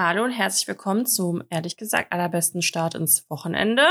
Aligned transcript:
Hallo 0.00 0.22
und 0.22 0.30
herzlich 0.30 0.68
willkommen 0.68 1.06
zum 1.06 1.42
ehrlich 1.50 1.76
gesagt 1.76 2.12
allerbesten 2.12 2.62
Start 2.62 2.94
ins 2.94 3.28
Wochenende. 3.28 3.82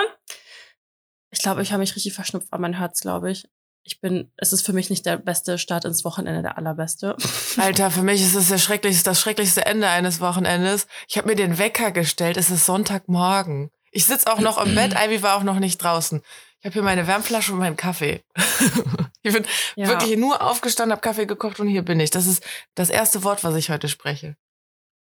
Ich 1.31 1.39
glaube, 1.39 1.61
ich 1.61 1.73
habe 1.73 1.81
mich 1.81 1.97
richtig 1.97 2.13
verschnupft, 2.13 2.47
aber 2.49 2.61
man 2.61 2.79
hört 2.79 2.93
es, 2.95 3.01
glaube 3.01 3.29
ich. 3.29 3.45
Ich 3.83 3.99
bin, 3.99 4.31
es 4.37 4.53
ist 4.53 4.65
für 4.65 4.71
mich 4.71 4.89
nicht 4.89 5.05
der 5.05 5.17
beste 5.17 5.57
Start 5.57 5.83
ins 5.83 6.05
Wochenende, 6.05 6.43
der 6.43 6.57
allerbeste. 6.57 7.17
Alter, 7.57 7.91
für 7.91 8.03
mich 8.03 8.21
ist 8.21 8.35
es 8.35 8.47
der 8.47 8.57
schrecklichste, 8.57 9.03
das 9.03 9.19
schrecklichste 9.19 9.65
Ende 9.65 9.89
eines 9.89 10.21
Wochenendes. 10.21 10.87
Ich 11.09 11.17
habe 11.17 11.27
mir 11.27 11.35
den 11.35 11.57
Wecker 11.57 11.91
gestellt, 11.91 12.37
es 12.37 12.51
ist 12.51 12.65
Sonntagmorgen. 12.65 13.69
Ich 13.91 14.05
sitze 14.05 14.31
auch 14.31 14.39
noch 14.39 14.65
im 14.65 14.75
Bett, 14.75 14.93
Ivy 14.97 15.23
war 15.23 15.35
auch 15.35 15.43
noch 15.43 15.59
nicht 15.59 15.83
draußen. 15.83 16.21
Ich 16.61 16.65
habe 16.65 16.71
hier 16.71 16.83
meine 16.83 17.05
Wärmflasche 17.07 17.51
und 17.51 17.59
meinen 17.59 17.75
Kaffee. 17.75 18.23
ich 19.23 19.33
bin 19.33 19.45
Ja. 19.75 19.89
wirklich 19.89 20.15
nur 20.15 20.41
aufgestanden, 20.41 20.93
habe 20.93 21.01
Kaffee 21.01 21.25
gekocht 21.25 21.59
und 21.59 21.67
hier 21.67 21.83
bin 21.83 21.99
ich. 21.99 22.11
Das 22.11 22.27
ist 22.27 22.41
das 22.75 22.89
erste 22.89 23.25
Wort, 23.25 23.43
was 23.43 23.55
ich 23.55 23.69
heute 23.69 23.89
spreche. 23.89 24.37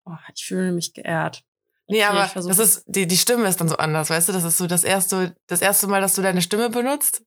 Oh, 0.04 0.16
ich 0.34 0.44
fühle 0.44 0.72
mich 0.72 0.94
geehrt. 0.94 1.44
Nee, 1.88 2.04
aber 2.04 2.30
das 2.34 2.58
ist, 2.58 2.84
die, 2.86 3.06
die 3.06 3.16
Stimme 3.16 3.48
ist 3.48 3.60
dann 3.60 3.68
so 3.68 3.76
anders, 3.76 4.10
weißt 4.10 4.28
du? 4.28 4.32
Das 4.32 4.44
ist 4.44 4.58
so 4.58 4.68
das 4.68 4.84
erste, 4.84 5.34
das 5.48 5.60
erste 5.60 5.88
Mal, 5.88 6.00
dass 6.00 6.14
du 6.14 6.22
deine 6.22 6.40
Stimme 6.40 6.70
benutzt. 6.70 7.24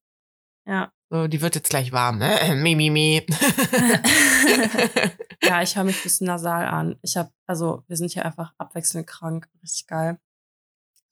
Ja. 0.65 0.91
So, 1.09 1.27
die 1.27 1.41
wird 1.41 1.55
jetzt 1.55 1.69
gleich 1.69 1.91
warm, 1.91 2.17
ne? 2.17 2.55
Mi, 2.55 2.75
mi, 2.75 2.89
mi. 2.89 3.27
ja, 5.43 5.61
ich 5.61 5.75
höre 5.75 5.83
mich 5.83 5.97
ein 5.97 6.03
bisschen 6.03 6.27
nasal 6.27 6.65
an. 6.65 6.97
Ich 7.01 7.17
habe, 7.17 7.29
also 7.45 7.83
wir 7.87 7.97
sind 7.97 8.13
hier 8.13 8.25
einfach 8.25 8.53
abwechselnd 8.57 9.05
krank. 9.05 9.49
Richtig 9.61 9.87
geil. 9.87 10.17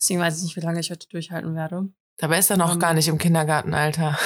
Deswegen 0.02 0.21
weiß 0.21 0.38
ich 0.38 0.43
nicht, 0.43 0.55
wie 0.55 0.62
lange 0.62 0.80
ich 0.80 0.90
heute 0.90 1.07
durchhalten 1.09 1.54
werde. 1.54 1.90
Dabei 2.18 2.40
ist 2.40 2.49
er 2.49 2.57
noch 2.57 2.73
Ähm. 2.73 2.80
gar 2.80 2.93
nicht 2.93 3.09
im 3.09 3.18
Kindergartenalter. 3.18 4.18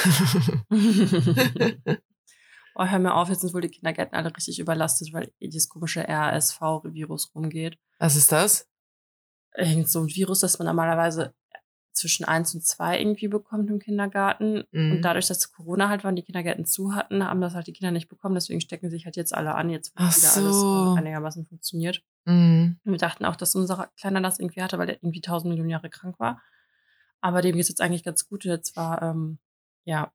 Oh, 2.76 2.84
hör 2.84 2.98
mir 2.98 3.14
auf, 3.14 3.28
jetzt 3.28 3.40
sind 3.40 3.54
wohl 3.54 3.62
die 3.62 3.70
Kindergärten 3.70 4.16
alle 4.16 4.34
richtig 4.34 4.58
überlastet, 4.58 5.12
weil 5.12 5.32
eh 5.40 5.48
dieses 5.48 5.68
komische 5.68 6.06
RSV-Virus 6.08 7.34
rumgeht. 7.34 7.78
Was 7.98 8.16
ist 8.16 8.32
das? 8.32 8.68
Irgend 9.56 9.90
so 9.90 10.00
ein 10.00 10.08
Virus, 10.08 10.40
das 10.40 10.58
man 10.58 10.66
normalerweise 10.66 11.34
zwischen 11.96 12.26
eins 12.26 12.54
und 12.54 12.62
zwei 12.62 13.00
irgendwie 13.00 13.28
bekommt 13.28 13.70
im 13.70 13.78
Kindergarten. 13.78 14.64
Mhm. 14.70 14.92
Und 14.92 15.02
dadurch, 15.02 15.26
dass 15.26 15.50
Corona 15.50 15.88
halt 15.88 16.04
war 16.04 16.10
und 16.10 16.16
die 16.16 16.22
Kindergärten 16.22 16.66
zu 16.66 16.94
hatten, 16.94 17.24
haben 17.24 17.40
das 17.40 17.54
halt 17.54 17.66
die 17.66 17.72
Kinder 17.72 17.90
nicht 17.90 18.08
bekommen. 18.08 18.34
Deswegen 18.34 18.60
stecken 18.60 18.90
sich 18.90 19.06
halt 19.06 19.16
jetzt 19.16 19.34
alle 19.34 19.54
an, 19.54 19.70
jetzt 19.70 19.94
wo 19.96 20.02
wieder 20.02 20.10
so. 20.10 20.40
alles 20.40 20.96
äh, 20.96 20.98
einigermaßen 21.00 21.46
funktioniert. 21.46 22.02
Mhm. 22.26 22.78
Und 22.84 22.92
wir 22.92 22.98
dachten 22.98 23.24
auch, 23.24 23.36
dass 23.36 23.54
unser 23.54 23.90
Kleiner 23.98 24.20
das 24.20 24.38
irgendwie 24.38 24.62
hatte, 24.62 24.78
weil 24.78 24.86
der 24.86 24.96
irgendwie 24.96 25.22
tausend 25.22 25.48
Millionen 25.48 25.70
Jahre 25.70 25.88
krank 25.88 26.18
war. 26.18 26.42
Aber 27.22 27.40
dem 27.40 27.56
geht's 27.56 27.70
jetzt 27.70 27.80
eigentlich 27.80 28.04
ganz 28.04 28.28
gut. 28.28 28.44
Jetzt 28.44 28.76
war, 28.76 29.00
ähm, 29.00 29.38
ja, 29.84 30.12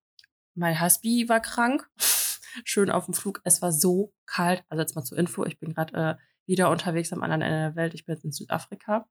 mein 0.53 0.80
Husby 0.80 1.28
war 1.28 1.40
krank. 1.40 1.90
Schön 2.63 2.89
auf 2.89 3.05
dem 3.05 3.13
Flug. 3.13 3.41
Es 3.44 3.61
war 3.61 3.71
so 3.71 4.13
kalt. 4.25 4.63
Also 4.69 4.81
jetzt 4.81 4.95
mal 4.95 5.03
zur 5.03 5.17
Info. 5.17 5.45
Ich 5.45 5.59
bin 5.59 5.73
gerade 5.73 5.94
äh, 5.94 6.16
wieder 6.45 6.69
unterwegs 6.69 7.13
am 7.13 7.23
anderen 7.23 7.41
Ende 7.41 7.57
der 7.57 7.75
Welt. 7.75 7.94
Ich 7.94 8.05
bin 8.05 8.16
jetzt 8.16 8.25
in 8.25 8.31
Südafrika. 8.31 9.07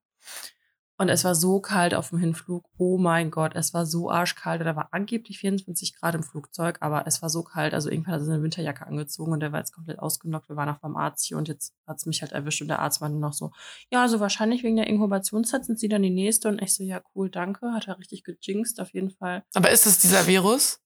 Und 1.01 1.09
es 1.09 1.23
war 1.23 1.33
so 1.33 1.59
kalt 1.59 1.95
auf 1.95 2.09
dem 2.09 2.19
Hinflug. 2.19 2.69
Oh 2.77 2.99
mein 2.99 3.31
Gott, 3.31 3.53
es 3.55 3.73
war 3.73 3.87
so 3.87 4.11
arschkalt. 4.11 4.61
Da 4.61 4.75
war 4.75 4.89
angeblich 4.91 5.39
24 5.39 5.95
Grad 5.95 6.13
im 6.13 6.21
Flugzeug, 6.21 6.77
aber 6.79 7.07
es 7.07 7.23
war 7.23 7.29
so 7.31 7.41
kalt. 7.41 7.73
Also 7.73 7.89
irgendwann 7.89 8.13
hat 8.13 8.21
er 8.21 8.25
seine 8.25 8.43
Winterjacke 8.43 8.85
angezogen 8.85 9.31
und 9.31 9.39
der 9.39 9.51
war 9.51 9.57
jetzt 9.57 9.73
komplett 9.73 9.97
ausgenockt. 9.97 10.47
Wir 10.47 10.57
waren 10.57 10.69
auch 10.69 10.77
beim 10.77 10.95
Arzt 10.95 11.25
hier 11.25 11.37
und 11.37 11.47
jetzt 11.47 11.73
hat's 11.87 12.05
mich 12.05 12.21
halt 12.21 12.33
erwischt 12.33 12.61
und 12.61 12.67
der 12.67 12.77
Arzt 12.77 13.01
war 13.01 13.09
nur 13.09 13.19
noch 13.19 13.33
so, 13.33 13.49
ja, 13.89 14.03
also 14.03 14.19
wahrscheinlich 14.19 14.61
wegen 14.61 14.75
der 14.75 14.85
Inkubationszeit 14.85 15.65
sind 15.65 15.79
sie 15.79 15.89
dann 15.89 16.03
die 16.03 16.11
nächste. 16.11 16.49
Und 16.49 16.61
ich 16.61 16.75
so, 16.75 16.83
ja, 16.83 17.01
cool, 17.15 17.31
danke. 17.31 17.73
Hat 17.73 17.87
er 17.87 17.97
richtig 17.97 18.23
gejinxt, 18.23 18.79
auf 18.79 18.93
jeden 18.93 19.09
Fall. 19.09 19.43
Aber 19.55 19.71
ist 19.71 19.87
es 19.87 19.97
dieser 19.97 20.27
Virus? 20.27 20.81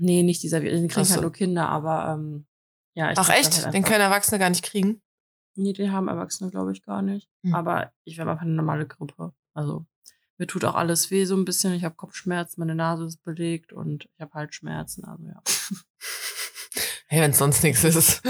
Nee, 0.00 0.22
nicht 0.22 0.42
dieser, 0.42 0.60
den 0.60 0.88
kriegen 0.88 1.02
Ach 1.02 1.04
so. 1.04 1.12
halt 1.14 1.22
nur 1.22 1.32
Kinder, 1.32 1.68
aber 1.68 2.14
ähm, 2.14 2.46
ja. 2.94 3.12
Ich 3.12 3.18
Ach 3.18 3.28
echt? 3.28 3.64
halt 3.64 3.74
Den 3.74 3.82
können 3.82 4.00
Erwachsene 4.00 4.38
gar 4.38 4.48
nicht 4.48 4.64
kriegen? 4.64 5.02
Nee, 5.56 5.74
den 5.74 5.92
haben 5.92 6.08
Erwachsene, 6.08 6.50
glaube 6.50 6.72
ich, 6.72 6.82
gar 6.82 7.02
nicht. 7.02 7.28
Hm. 7.44 7.54
Aber 7.54 7.92
ich 8.04 8.18
habe 8.18 8.30
einfach 8.30 8.44
eine 8.44 8.54
normale 8.54 8.86
Grippe. 8.86 9.34
Also 9.52 9.84
mir 10.38 10.46
tut 10.46 10.64
auch 10.64 10.74
alles 10.74 11.10
weh 11.10 11.26
so 11.26 11.36
ein 11.36 11.44
bisschen. 11.44 11.74
Ich 11.74 11.84
habe 11.84 11.96
Kopfschmerzen, 11.96 12.60
meine 12.60 12.74
Nase 12.74 13.04
ist 13.04 13.22
belegt 13.22 13.74
und 13.74 14.08
ich 14.14 14.20
habe 14.20 14.32
Halsschmerzen. 14.32 15.04
Also 15.04 15.24
ja. 15.24 15.42
Hey, 17.12 17.22
wenn 17.22 17.32
es 17.32 17.38
sonst 17.38 17.64
nichts 17.64 17.82
ist. 17.82 18.22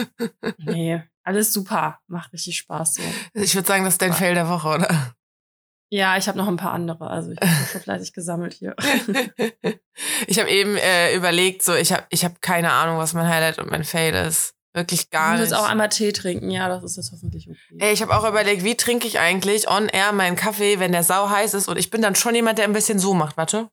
Nee, 0.56 1.02
alles 1.22 1.52
super. 1.52 2.00
Macht 2.06 2.32
richtig 2.32 2.56
Spaß 2.56 2.94
so. 2.94 3.02
Ich 3.34 3.54
würde 3.54 3.68
sagen, 3.68 3.84
das 3.84 3.94
ist 3.94 4.02
dein 4.02 4.14
Fail 4.14 4.32
der 4.32 4.48
Woche, 4.48 4.68
oder? 4.68 5.14
Ja, 5.92 6.16
ich 6.16 6.28
habe 6.28 6.38
noch 6.38 6.46
ein 6.46 6.56
paar 6.56 6.72
andere. 6.72 7.10
Also 7.10 7.32
ich 7.32 7.40
habe 7.40 7.66
schon 7.70 7.80
fleißig 7.80 8.12
gesammelt 8.12 8.54
hier. 8.54 8.76
ich 10.28 10.38
habe 10.38 10.48
eben 10.48 10.76
äh, 10.76 11.14
überlegt, 11.16 11.64
so 11.64 11.74
ich 11.74 11.92
habe 11.92 12.04
ich 12.10 12.24
hab 12.24 12.40
keine 12.40 12.70
Ahnung, 12.70 12.98
was 12.98 13.12
mein 13.12 13.28
Highlight 13.28 13.58
und 13.58 13.70
mein 13.70 13.84
Fail 13.84 14.14
ist. 14.14 14.54
Wirklich 14.72 15.10
gar 15.10 15.32
nicht. 15.32 15.42
jetzt 15.42 15.52
auch 15.52 15.68
einmal 15.68 15.88
Tee 15.88 16.12
trinken. 16.12 16.48
Ja, 16.48 16.68
das 16.68 16.84
ist 16.84 16.96
jetzt 16.96 17.10
hoffentlich 17.10 17.48
okay. 17.50 17.76
Ey, 17.80 17.92
ich 17.92 18.02
habe 18.02 18.16
auch 18.16 18.28
überlegt, 18.28 18.62
wie 18.62 18.76
trinke 18.76 19.08
ich 19.08 19.18
eigentlich 19.18 19.68
on 19.68 19.88
air 19.88 20.12
meinen 20.12 20.36
Kaffee, 20.36 20.78
wenn 20.78 20.92
der 20.92 21.02
sau 21.02 21.28
heiß 21.28 21.54
ist 21.54 21.66
und 21.66 21.76
ich 21.76 21.90
bin 21.90 22.02
dann 22.02 22.14
schon 22.14 22.36
jemand, 22.36 22.58
der 22.58 22.66
ein 22.66 22.72
bisschen 22.72 23.00
so 23.00 23.12
macht, 23.12 23.36
warte. 23.36 23.68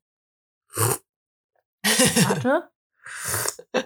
Warte. 0.74 2.70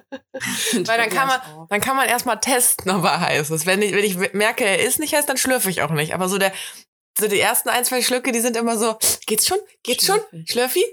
Weil 0.73 0.97
dann 0.97 1.09
kann 1.09 1.27
man, 1.27 1.67
dann 1.69 1.81
kann 1.81 1.97
man 1.97 2.07
erstmal 2.07 2.39
testen, 2.39 2.91
ob 2.91 3.03
er 3.03 3.19
heiß 3.19 3.49
ist. 3.49 3.65
Wenn 3.65 3.81
ich, 3.81 3.93
wenn 3.93 4.05
ich 4.05 4.33
merke, 4.33 4.63
er 4.63 4.79
ist 4.81 4.99
nicht 4.99 5.13
heiß, 5.13 5.25
dann 5.25 5.35
schlürfe 5.35 5.69
ich 5.69 5.81
auch 5.81 5.91
nicht. 5.91 6.13
Aber 6.13 6.29
so 6.29 6.37
der, 6.37 6.53
so 7.17 7.27
die 7.27 7.39
ersten 7.39 7.69
ein, 7.69 7.83
zwei 7.85 8.01
Schlücke, 8.01 8.31
die 8.31 8.39
sind 8.41 8.55
immer 8.57 8.77
so, 8.77 8.97
geht's 9.27 9.47
schon? 9.47 9.57
Geht's 9.83 10.05
schon? 10.05 10.19
Schlürfig. 10.45 10.49
Schlürfi? 10.49 10.83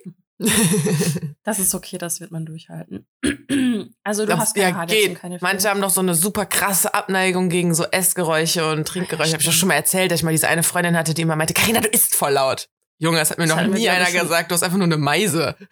Das 1.44 1.58
ist 1.58 1.74
okay, 1.74 1.96
das 1.96 2.20
wird 2.20 2.30
man 2.30 2.44
durchhalten. 2.44 3.06
Also 4.04 4.22
du 4.24 4.28
Das- 4.32 4.40
hast 4.40 4.54
keine 4.54 4.76
ja, 4.76 4.84
geht. 4.84 5.18
keine 5.18 5.38
Manche 5.40 5.62
Fails. 5.62 5.64
haben 5.66 5.80
doch 5.80 5.90
so 5.90 6.00
eine 6.00 6.14
super 6.14 6.44
krasse 6.46 6.92
Abneigung 6.92 7.48
gegen 7.48 7.74
so 7.74 7.84
Essgeräusche 7.84 8.70
und 8.70 8.86
Trinkgeräusche. 8.86 9.32
Hab 9.32 9.40
ich 9.40 9.46
doch 9.46 9.52
schon 9.52 9.68
mal 9.68 9.74
erzählt, 9.76 10.10
dass 10.10 10.20
ich 10.20 10.24
mal 10.24 10.30
diese 10.32 10.48
eine 10.48 10.62
Freundin 10.62 10.96
hatte, 10.96 11.14
die 11.14 11.22
immer 11.22 11.36
meinte, 11.36 11.54
Carina, 11.54 11.80
du 11.80 11.88
isst 11.88 12.14
voll 12.14 12.32
laut. 12.32 12.68
Junge, 12.98 13.18
das 13.18 13.30
hat 13.30 13.38
mir 13.38 13.46
Das 13.46 13.56
noch 13.56 13.62
wir, 13.62 13.68
nie 13.68 13.82
glaub 13.84 13.94
einer 13.96 14.06
schon. 14.06 14.20
gesagt. 14.20 14.50
Du 14.50 14.54
hast 14.54 14.62
einfach 14.62 14.76
nur 14.76 14.84
eine 14.86 14.98
Meise. 14.98 15.56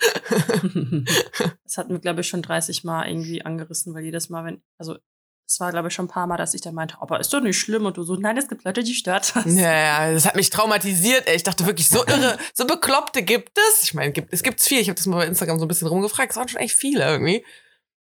Das 1.64 1.76
hat 1.78 1.90
mir, 1.90 1.98
glaube 2.00 2.22
ich, 2.22 2.28
schon 2.28 2.42
30 2.42 2.84
Mal 2.84 3.06
irgendwie 3.08 3.42
angerissen, 3.44 3.92
weil 3.94 4.04
jedes 4.04 4.28
Mal, 4.30 4.44
wenn, 4.44 4.62
also 4.78 4.96
es 5.48 5.60
war, 5.60 5.70
glaube 5.70 5.88
ich, 5.88 5.94
schon 5.94 6.06
ein 6.06 6.08
paar 6.08 6.26
Mal, 6.26 6.36
dass 6.36 6.54
ich 6.54 6.60
dann 6.60 6.74
meinte, 6.74 6.96
aber 7.00 7.20
ist 7.20 7.32
doch 7.32 7.40
nicht 7.40 7.58
schlimm 7.58 7.86
und 7.86 7.96
du 7.96 8.02
so, 8.02 8.16
nein, 8.16 8.36
es 8.36 8.48
gibt 8.48 8.64
Leute, 8.64 8.82
die 8.82 8.94
stört 8.94 9.34
das. 9.36 9.44
Ja, 9.46 9.72
ja, 9.72 10.12
das 10.12 10.26
hat 10.26 10.34
mich 10.34 10.50
traumatisiert. 10.50 11.28
Ey. 11.28 11.36
Ich 11.36 11.44
dachte 11.44 11.66
wirklich, 11.66 11.88
so 11.88 12.04
irre, 12.04 12.36
so 12.52 12.66
Bekloppte 12.66 13.22
gibt 13.22 13.56
es. 13.56 13.84
Ich 13.84 13.94
meine, 13.94 14.10
gibt, 14.10 14.32
es 14.32 14.42
gibt's 14.42 14.66
viel. 14.66 14.80
Ich 14.80 14.88
habe 14.88 14.96
das 14.96 15.06
mal 15.06 15.18
bei 15.18 15.26
Instagram 15.26 15.58
so 15.58 15.64
ein 15.64 15.68
bisschen 15.68 15.86
rumgefragt. 15.86 16.32
Es 16.32 16.36
waren 16.36 16.48
schon 16.48 16.60
echt 16.60 16.74
viele 16.74 17.04
irgendwie. 17.04 17.44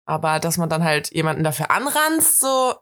Aber 0.04 0.40
dass 0.40 0.58
man 0.58 0.68
dann 0.68 0.84
halt 0.84 1.12
jemanden 1.12 1.42
dafür 1.42 1.70
anranzt, 1.70 2.40
so, 2.40 2.74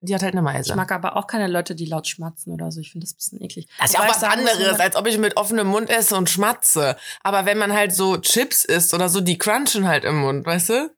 die 0.00 0.14
hat 0.14 0.22
halt 0.22 0.34
eine 0.34 0.42
Meise. 0.42 0.70
Ich 0.70 0.76
mag 0.76 0.92
aber 0.92 1.16
auch 1.16 1.26
keine 1.26 1.46
Leute, 1.46 1.74
die 1.74 1.86
laut 1.86 2.06
schmatzen 2.06 2.52
oder 2.52 2.70
so. 2.70 2.80
Ich 2.80 2.92
finde 2.92 3.06
das 3.06 3.14
ein 3.14 3.16
bisschen 3.16 3.42
eklig. 3.42 3.68
Das 3.78 3.90
ist 3.90 3.94
ja 3.94 4.00
auch 4.00 4.08
was 4.08 4.22
anderes, 4.22 4.78
als 4.78 4.96
ob 4.96 5.06
ich 5.06 5.16
mit 5.16 5.38
offenem 5.38 5.68
Mund 5.68 5.88
esse 5.88 6.16
und 6.16 6.28
schmatze. 6.28 6.96
Aber 7.22 7.46
wenn 7.46 7.56
man 7.56 7.72
halt 7.72 7.94
so 7.94 8.18
Chips 8.18 8.66
isst 8.66 8.92
oder 8.92 9.08
so, 9.08 9.22
die 9.22 9.38
crunchen 9.38 9.88
halt 9.88 10.04
im 10.04 10.18
Mund, 10.18 10.44
weißt 10.44 10.68
du? 10.68 10.90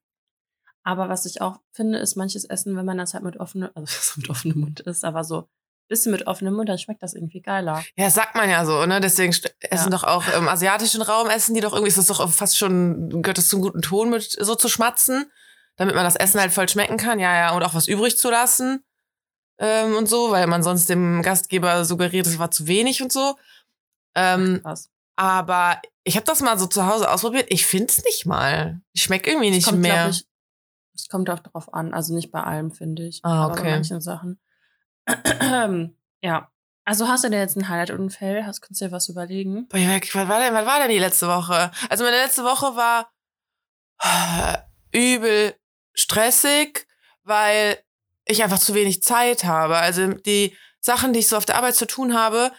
Aber 0.89 1.11
was 1.11 1.27
ich 1.27 1.43
auch 1.43 1.61
finde, 1.71 1.99
ist 1.99 2.17
manches 2.17 2.47
Essen, 2.47 2.75
wenn 2.75 2.87
man 2.87 2.97
das 2.97 3.13
halt 3.13 3.23
mit 3.23 3.37
offenem, 3.39 3.69
also 3.75 3.87
mit 4.17 4.31
offenem 4.31 4.61
Mund 4.61 4.81
isst, 4.81 5.05
aber 5.05 5.23
so 5.23 5.41
ein 5.41 5.45
bisschen 5.89 6.13
mit 6.13 6.27
offenem 6.27 6.55
Mund, 6.55 6.67
dann 6.71 6.79
schmeckt 6.79 7.03
das 7.03 7.13
irgendwie 7.13 7.43
geiler. 7.43 7.85
Ja, 7.99 8.09
sagt 8.09 8.35
man 8.37 8.49
ja 8.49 8.65
so, 8.65 8.87
ne? 8.87 8.99
Deswegen 8.99 9.33
essen 9.33 9.53
Ja. 9.71 9.91
doch 9.91 10.05
auch 10.05 10.27
im 10.29 10.49
asiatischen 10.49 11.03
Raum 11.03 11.29
essen 11.29 11.55
die 11.55 11.61
doch 11.61 11.75
irgendwie, 11.75 11.89
ist 11.91 11.99
das 11.99 12.07
doch 12.07 12.27
fast 12.31 12.57
schon, 12.57 13.21
gehört 13.23 13.37
das 13.37 13.49
zum 13.49 13.61
guten 13.61 13.83
Ton 13.83 14.09
mit 14.09 14.35
so 14.41 14.55
zu 14.55 14.71
schmatzen, 14.71 15.31
damit 15.77 15.95
man 15.95 16.05
das 16.05 16.17
Essen 16.17 16.41
halt 16.41 16.53
voll 16.53 16.71
schmecken 16.71 16.97
kann, 16.97 17.19
ja, 17.19 17.35
ja, 17.37 17.55
und 17.55 17.63
auch 17.65 17.75
was 17.75 17.87
übrig 17.87 18.17
zu 18.17 18.31
lassen 18.31 18.83
ähm, 19.59 19.95
und 19.95 20.09
so, 20.09 20.31
weil 20.31 20.47
man 20.47 20.63
sonst 20.63 20.89
dem 20.89 21.21
Gastgeber 21.21 21.85
suggeriert, 21.85 22.27
es 22.27 22.39
war 22.39 22.51
zu 22.51 22.67
wenig 22.67 23.03
und 23.03 23.13
so. 23.13 23.37
Ähm, 24.15 24.61
Was? 24.63 24.89
aber 25.17 25.83
ich 26.05 26.17
habe 26.17 26.25
das 26.25 26.41
mal 26.41 26.59
so 26.59 26.67
zu 26.67 26.87
Hause 26.87 27.11
ausprobiert, 27.11 27.49
ich 27.51 27.67
find's 27.67 28.03
nicht 28.05 28.25
mal. 28.25 28.81
Ich 28.95 29.03
schmeck 29.03 29.27
irgendwie 29.27 29.51
nicht 29.51 29.67
kommt, 29.67 29.81
mehr. 29.81 30.09
ich, 30.09 30.25
es 30.99 31.09
kommt 31.09 31.31
auch 31.31 31.39
drauf 31.39 31.73
an. 31.73 31.95
Also 31.95 32.15
nicht 32.15 32.31
bei 32.31 32.43
allem, 32.43 32.71
finde 32.71 33.07
ich. 33.07 33.21
Ah, 33.23 33.45
Aber 33.45 33.53
okay. 33.53 33.65
bei 33.65 33.71
manchen 33.71 34.01
Sachen. 34.01 34.39
ja. 36.21 36.51
Also 36.85 37.07
hast 37.07 37.25
du 37.25 37.31
dir 37.31 37.39
jetzt 37.39 37.57
ein 37.57 37.69
Highlight 37.69 37.91
und 37.91 38.07
ein 38.07 38.11
Fail? 38.11 38.47
Hast, 38.47 38.63
kannst 38.63 38.81
du 38.81 38.87
dir 38.87 38.93
was 38.93 39.09
überlegen? 39.09 39.69
Boah, 39.69 39.79
was 39.79 40.15
war 40.29 40.41
denn, 40.41 40.55
was 40.55 40.67
war 40.67 40.79
denn 40.81 40.91
die 40.91 40.99
letzte 40.99 41.29
Woche? 41.29 41.71
Also 41.91 42.05
meine 42.05 42.17
letzte 42.17 42.45
Woche 42.45 42.77
war 42.77 43.11
äh, 44.03 44.59
übel 44.93 45.55
stressig, 45.93 46.87
weil 47.25 47.79
ich 48.25 48.43
einfach 48.43 48.59
zu 48.59 48.75
wenig 48.75 49.03
Zeit 49.03 49.45
habe. 49.45 49.77
Also 49.77 50.15
die 50.15 50.57
Sachen, 50.81 51.13
die 51.13 51.21
ich 51.21 51.29
so 51.29 51.37
auf 51.37 51.45
der 51.45 51.57
Arbeit 51.57 51.75
zu 51.75 51.87
tun 51.87 52.15
habe, 52.15 52.53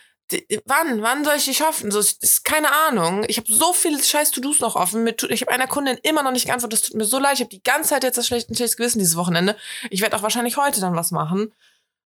wann, 0.66 1.02
wann 1.02 1.24
soll 1.26 1.36
ich 1.38 1.46
die 1.46 1.54
schaffen? 1.54 1.92
So, 1.92 2.00
ist 2.00 2.44
keine 2.44 2.72
Ahnung. 2.88 3.24
Ich 3.28 3.38
habe 3.38 3.52
so 3.52 3.74
viele 3.74 4.02
scheiß 4.02 4.31
To-Dos 4.31 4.60
noch 4.60 4.76
offen. 4.76 5.08
Ich 5.30 5.42
habe 5.42 5.52
einer 5.52 5.68
Kundin 5.68 5.98
immer 6.04 6.24
noch 6.24 6.31
nicht 6.31 6.46
geantwortet. 6.46 6.80
Das 6.81 6.88
tut 6.90 6.98
mir 6.98 7.06
so 7.06 7.20
leid. 7.20 7.36
Ich 7.36 7.40
habe 7.42 7.50
die 7.50 7.64
ganze 7.64 7.90
Zeit 7.90 8.04
jetzt 8.04 8.18
das 8.18 8.28
schlechte, 8.28 8.54
schlechtes 8.56 8.78
Gewissen 8.78 9.00
dieses 9.00 9.16
Wochenende. 9.16 9.56
Ich 9.90 10.02
werde 10.02 10.16
auch 10.18 10.22
wahrscheinlich 10.24 10.58
heute 10.58 10.81
dann 10.81 10.96
was 10.96 11.12
machen. 11.12 11.54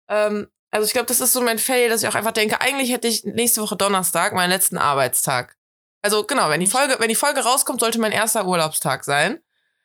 Ähm, 0.08 0.48
also 0.70 0.86
ich 0.86 0.92
glaube, 0.92 1.06
das 1.06 1.20
ist 1.20 1.32
so 1.32 1.40
mein 1.42 1.58
Fail, 1.58 1.88
dass 1.88 2.02
ich 2.02 2.08
auch 2.08 2.14
einfach 2.14 2.32
denke, 2.32 2.60
eigentlich 2.60 2.90
hätte 2.90 3.08
ich 3.08 3.24
nächste 3.24 3.60
Woche 3.62 3.76
Donnerstag 3.76 4.32
meinen 4.34 4.50
letzten 4.50 4.78
Arbeitstag. 4.78 5.56
Also 6.02 6.24
genau, 6.24 6.48
wenn 6.48 6.60
die 6.60 6.66
Folge, 6.66 6.96
wenn 6.98 7.08
die 7.08 7.14
Folge 7.14 7.40
rauskommt, 7.40 7.80
sollte 7.80 8.00
mein 8.00 8.12
erster 8.12 8.46
Urlaubstag 8.46 9.04
sein. 9.04 9.38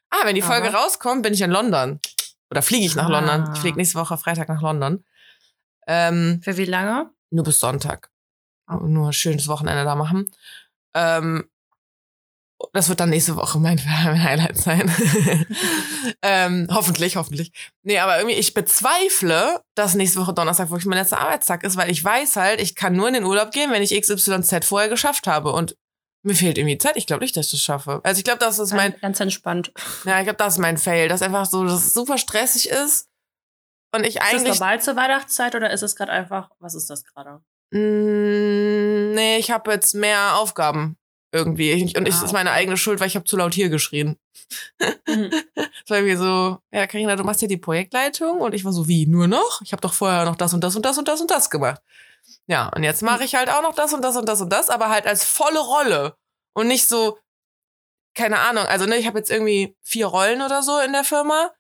Ah, 0.09 0.25
wenn 0.25 0.35
die 0.35 0.43
Aber- 0.43 0.53
Folge 0.53 0.73
rauskommt, 0.73 1.23
bin 1.23 1.33
ich 1.33 1.41
in 1.41 1.51
London. 1.51 1.99
Oder 2.49 2.61
fliege 2.61 2.85
ich 2.85 2.95
nach 2.95 3.07
Ah. 3.09 3.19
London. 3.19 3.51
Ich 3.53 3.59
fliege 3.59 3.77
nächste 3.77 3.99
Woche 3.99 4.17
Freitag 4.17 4.47
nach 4.47 4.61
London. 4.61 5.03
Ähm, 5.85 6.41
Für 6.43 6.55
wie 6.57 6.65
lange? 6.65 7.09
nur 7.29 7.43
bis 7.43 7.59
Sonntag. 7.59 8.09
Nur 8.67 9.07
ein 9.07 9.13
schönes 9.13 9.47
Wochenende 9.47 9.83
da 9.83 9.95
machen. 9.95 10.29
Ähm, 10.93 11.49
das 12.73 12.89
wird 12.89 12.99
dann 12.99 13.09
nächste 13.09 13.35
Woche 13.35 13.59
mein, 13.59 13.79
mein 13.85 14.23
Highlight 14.23 14.57
sein. 14.57 14.91
ähm, 16.21 16.67
hoffentlich, 16.71 17.15
hoffentlich. 17.15 17.51
Nee, 17.83 17.99
aber 17.99 18.17
irgendwie, 18.17 18.35
ich 18.35 18.53
bezweifle, 18.53 19.61
dass 19.75 19.95
nächste 19.95 20.19
Woche 20.19 20.33
Donnerstag 20.33 20.69
wirklich 20.69 20.85
mein 20.85 20.97
letzter 20.97 21.19
Arbeitstag 21.19 21.63
ist, 21.63 21.77
weil 21.77 21.91
ich 21.91 22.03
weiß 22.03 22.35
halt, 22.35 22.61
ich 22.61 22.75
kann 22.75 22.95
nur 22.95 23.07
in 23.07 23.13
den 23.13 23.23
Urlaub 23.25 23.51
gehen, 23.51 23.71
wenn 23.71 23.83
ich 23.83 23.99
XYZ 23.99 24.65
vorher 24.65 24.89
geschafft 24.89 25.27
habe. 25.27 25.51
Und 25.51 25.77
mir 26.23 26.35
fehlt 26.35 26.57
irgendwie 26.57 26.77
Zeit. 26.77 26.97
Ich 26.97 27.07
glaube 27.07 27.23
nicht, 27.23 27.37
dass 27.37 27.45
ich 27.47 27.51
das 27.53 27.61
schaffe. 27.61 28.01
Also 28.03 28.17
ich 28.19 28.23
glaube, 28.23 28.39
das 28.39 28.59
ist 28.59 28.73
mein. 28.73 28.95
Ganz 28.99 29.19
entspannt. 29.19 29.71
Ja, 30.03 30.19
ich 30.19 30.25
glaube, 30.25 30.37
das 30.37 30.55
ist 30.55 30.59
mein 30.59 30.77
Fail. 30.77 31.07
Dass 31.07 31.21
einfach 31.21 31.45
so, 31.45 31.63
dass 31.63 31.85
es 31.85 31.93
super 31.93 32.17
stressig 32.17 32.69
ist. 32.69 33.07
Und 33.93 34.05
ich 34.05 34.21
eigentlich. 34.21 34.43
Ist 34.43 34.47
das 34.47 34.59
normal 34.59 34.81
zur 34.81 34.95
Weihnachtszeit 34.95 35.55
oder 35.55 35.71
ist 35.71 35.83
es 35.83 35.95
gerade 35.95 36.11
einfach, 36.11 36.49
was 36.59 36.75
ist 36.75 36.89
das 36.89 37.03
gerade? 37.03 37.41
Mm, 37.71 39.13
nee, 39.13 39.37
ich 39.37 39.51
habe 39.51 39.71
jetzt 39.71 39.93
mehr 39.93 40.37
Aufgaben 40.37 40.97
irgendwie. 41.33 41.71
Ich, 41.71 41.97
und 41.97 42.07
es 42.07 42.21
Ah, 42.21 42.25
ist 42.25 42.33
meine 42.33 42.51
eigene 42.51 42.77
Schuld, 42.77 42.99
weil 42.99 43.07
ich 43.07 43.15
habe 43.15 43.25
zu 43.25 43.37
laut 43.37 43.53
hier 43.53 43.69
geschrien. 43.69 44.17
Mhm. 45.07 45.31
Es 45.83 45.89
war 45.91 45.97
irgendwie 45.99 46.15
so, 46.17 46.57
ja, 46.71 46.85
Karina, 46.85 47.15
du 47.15 47.23
machst 47.23 47.41
ja 47.41 47.47
die 47.47 47.55
Projektleitung 47.57 48.41
und 48.41 48.53
ich 48.53 48.65
war 48.65 48.73
so, 48.73 48.89
wie, 48.89 49.05
nur 49.05 49.27
noch? 49.27 49.61
Ich 49.61 49.71
habe 49.71 49.81
doch 49.81 49.93
vorher 49.93 50.25
noch 50.25 50.35
das 50.35 50.53
und 50.53 50.61
das 50.61 50.75
und 50.75 50.83
das 50.85 50.97
und 50.97 51.07
das 51.07 51.21
und 51.21 51.31
das 51.31 51.49
gemacht. 51.49 51.81
Ja, 52.47 52.67
und 52.75 52.83
jetzt 52.83 53.03
mache 53.03 53.23
ich 53.23 53.35
halt 53.35 53.49
auch 53.49 53.61
noch 53.61 53.73
das 53.73 53.93
und 53.93 54.01
das 54.01 54.17
und 54.17 54.27
das 54.27 54.41
und 54.41 54.51
das, 54.51 54.69
aber 54.69 54.89
halt 54.89 55.05
als 55.07 55.23
volle 55.23 55.59
Rolle 55.59 56.17
und 56.53 56.67
nicht 56.67 56.87
so, 56.89 57.17
keine 58.15 58.39
Ahnung, 58.39 58.65
also 58.65 58.85
ne, 58.85 58.97
ich 58.97 59.07
habe 59.07 59.17
jetzt 59.19 59.31
irgendwie 59.31 59.77
vier 59.81 60.07
Rollen 60.07 60.41
oder 60.41 60.61
so 60.61 60.77
in 60.79 60.91
der 60.91 61.03
Firma 61.05 61.51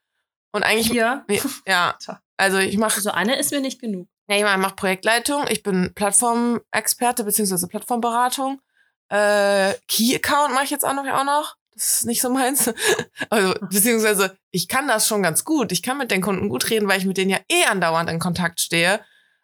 und 0.51 0.63
eigentlich, 0.63 0.89
Hier. 0.89 1.25
ja, 1.65 1.97
also 2.37 2.57
ich 2.57 2.77
mache 2.77 2.99
So 2.99 3.11
eine 3.11 3.37
ist 3.37 3.51
mir 3.51 3.61
nicht 3.61 3.79
genug. 3.79 4.09
Ja, 4.27 4.35
ich 4.37 4.43
mach- 4.43 4.57
mach 4.57 4.75
Projektleitung, 4.75 5.45
ich 5.49 5.63
bin 5.63 5.93
Plattformexperte 5.93 7.23
beziehungsweise 7.23 7.67
Plattformberatung. 7.67 8.61
Äh, 9.09 9.73
Key 9.87 10.15
Account 10.15 10.53
mache 10.53 10.65
ich 10.65 10.69
jetzt 10.69 10.85
auch 10.85 10.93
noch, 10.93 11.05
auch 11.07 11.23
noch. 11.23 11.55
Das 11.73 11.97
ist 11.99 12.05
nicht 12.05 12.21
so 12.21 12.29
meins. 12.29 12.71
Also, 13.29 13.53
beziehungsweise, 13.69 14.37
ich 14.51 14.67
kann 14.67 14.87
das 14.87 15.07
schon 15.07 15.21
ganz 15.23 15.43
gut. 15.43 15.71
Ich 15.71 15.83
kann 15.83 15.97
mit 15.97 16.11
den 16.11 16.21
Kunden 16.21 16.49
gut 16.49 16.69
reden, 16.69 16.87
weil 16.87 16.99
ich 16.99 17.05
mit 17.05 17.17
denen 17.17 17.29
ja 17.31 17.39
eh 17.49 17.65
andauernd 17.65 18.09
in 18.09 18.19
Kontakt 18.19 18.59
stehe. 18.59 18.99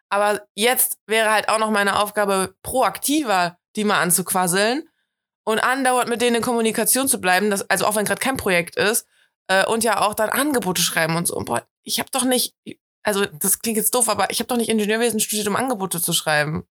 Aber 0.10 0.42
jetzt 0.56 0.98
wäre 1.08 1.32
halt 1.32 1.50
auch 1.50 1.60
noch 1.60 1.72
meine 1.72 2.00
Aufgabe, 2.00 2.56
proaktiver 2.64 3.58
die 3.76 3.84
mal 3.84 4.02
anzuquasseln 4.02 4.88
und 5.44 5.60
andauernd 5.60 6.10
mit 6.10 6.22
denen 6.22 6.38
in 6.38 6.42
Kommunikation 6.44 7.08
zu 7.08 7.20
bleiben, 7.20 7.50
das, 7.50 7.68
also 7.70 7.86
auch 7.86 7.96
wenn 7.96 8.06
gerade 8.06 8.20
kein 8.22 8.38
Projekt 8.38 8.76
ist, 8.76 9.08
äh, 9.48 9.66
und 9.66 9.84
ja 9.84 10.02
auch 10.02 10.14
dann 10.14 10.30
Angebote 10.30 10.82
schreiben 10.82 11.16
und 11.16 11.28
so. 11.28 11.36
Und 11.36 11.46
boah, 11.46 11.66
ich 11.84 12.00
habe 12.00 12.10
doch 12.12 12.24
nicht, 12.24 12.54
also 13.04 13.26
das 13.26 13.60
klingt 13.60 13.78
jetzt 13.78 13.94
doof, 13.94 14.10
aber 14.10 14.32
ich 14.32 14.40
habe 14.40 14.48
doch 14.48 14.58
nicht 14.58 14.70
Ingenieurwesen 14.70 15.20
studiert, 15.20 15.48
um 15.48 15.56
Angebote 15.56 16.02
zu 16.02 16.14
schreiben. 16.14 16.66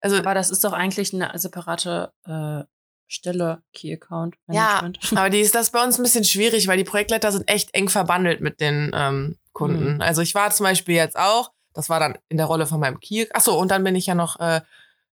Also 0.00 0.16
Aber 0.18 0.34
das 0.34 0.50
ist 0.50 0.64
doch 0.64 0.72
eigentlich 0.72 1.12
eine 1.12 1.30
separate 1.38 2.12
äh, 2.24 2.64
Stelle, 3.06 3.62
Key 3.72 3.92
Account 3.92 4.36
Ja, 4.48 4.80
Management. 4.82 4.98
aber 5.16 5.30
die 5.30 5.40
ist 5.40 5.54
das 5.54 5.70
bei 5.70 5.82
uns 5.82 5.98
ein 5.98 6.02
bisschen 6.02 6.24
schwierig, 6.24 6.68
weil 6.68 6.76
die 6.76 6.84
Projektleiter 6.84 7.32
sind 7.32 7.48
echt 7.48 7.74
eng 7.74 7.88
verbandelt 7.88 8.40
mit 8.40 8.60
den 8.60 8.92
ähm, 8.94 9.38
Kunden. 9.52 9.94
Mhm. 9.94 10.00
Also 10.00 10.22
ich 10.22 10.34
war 10.34 10.50
zum 10.50 10.64
Beispiel 10.64 10.94
jetzt 10.94 11.16
auch, 11.16 11.52
das 11.74 11.88
war 11.88 12.00
dann 12.00 12.18
in 12.28 12.36
der 12.36 12.46
Rolle 12.46 12.66
von 12.66 12.80
meinem 12.80 13.00
Key. 13.00 13.26
Ach 13.32 13.40
so, 13.40 13.58
und 13.58 13.70
dann 13.70 13.84
bin 13.84 13.96
ich 13.96 14.06
ja 14.06 14.14
noch 14.14 14.38
äh, 14.40 14.60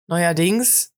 neuerdings 0.07 0.93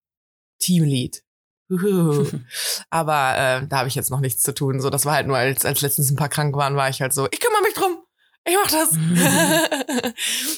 Teamlead. 0.60 1.24
Aber 2.90 3.38
äh, 3.38 3.68
da 3.68 3.78
habe 3.78 3.88
ich 3.88 3.96
jetzt 3.96 4.12
noch 4.12 4.20
nichts 4.20 4.44
zu 4.44 4.54
tun. 4.54 4.82
So, 4.82 4.90
das 4.90 5.06
war 5.06 5.16
halt 5.16 5.28
nur 5.28 5.38
als 5.38 5.66
als 5.66 5.82
letztens 5.82 6.12
ein 6.12 6.16
paar 6.16 6.30
krank 6.30 6.56
waren, 6.56 6.76
war 6.76 6.90
ich 6.90 7.02
halt 7.02 7.14
so, 7.14 7.28
ich 7.32 7.40
kümmere 7.40 7.64
mich 7.64 7.74
drum. 7.74 8.04
Ich 8.46 8.56
mach 8.56 8.72
das. 8.72 8.92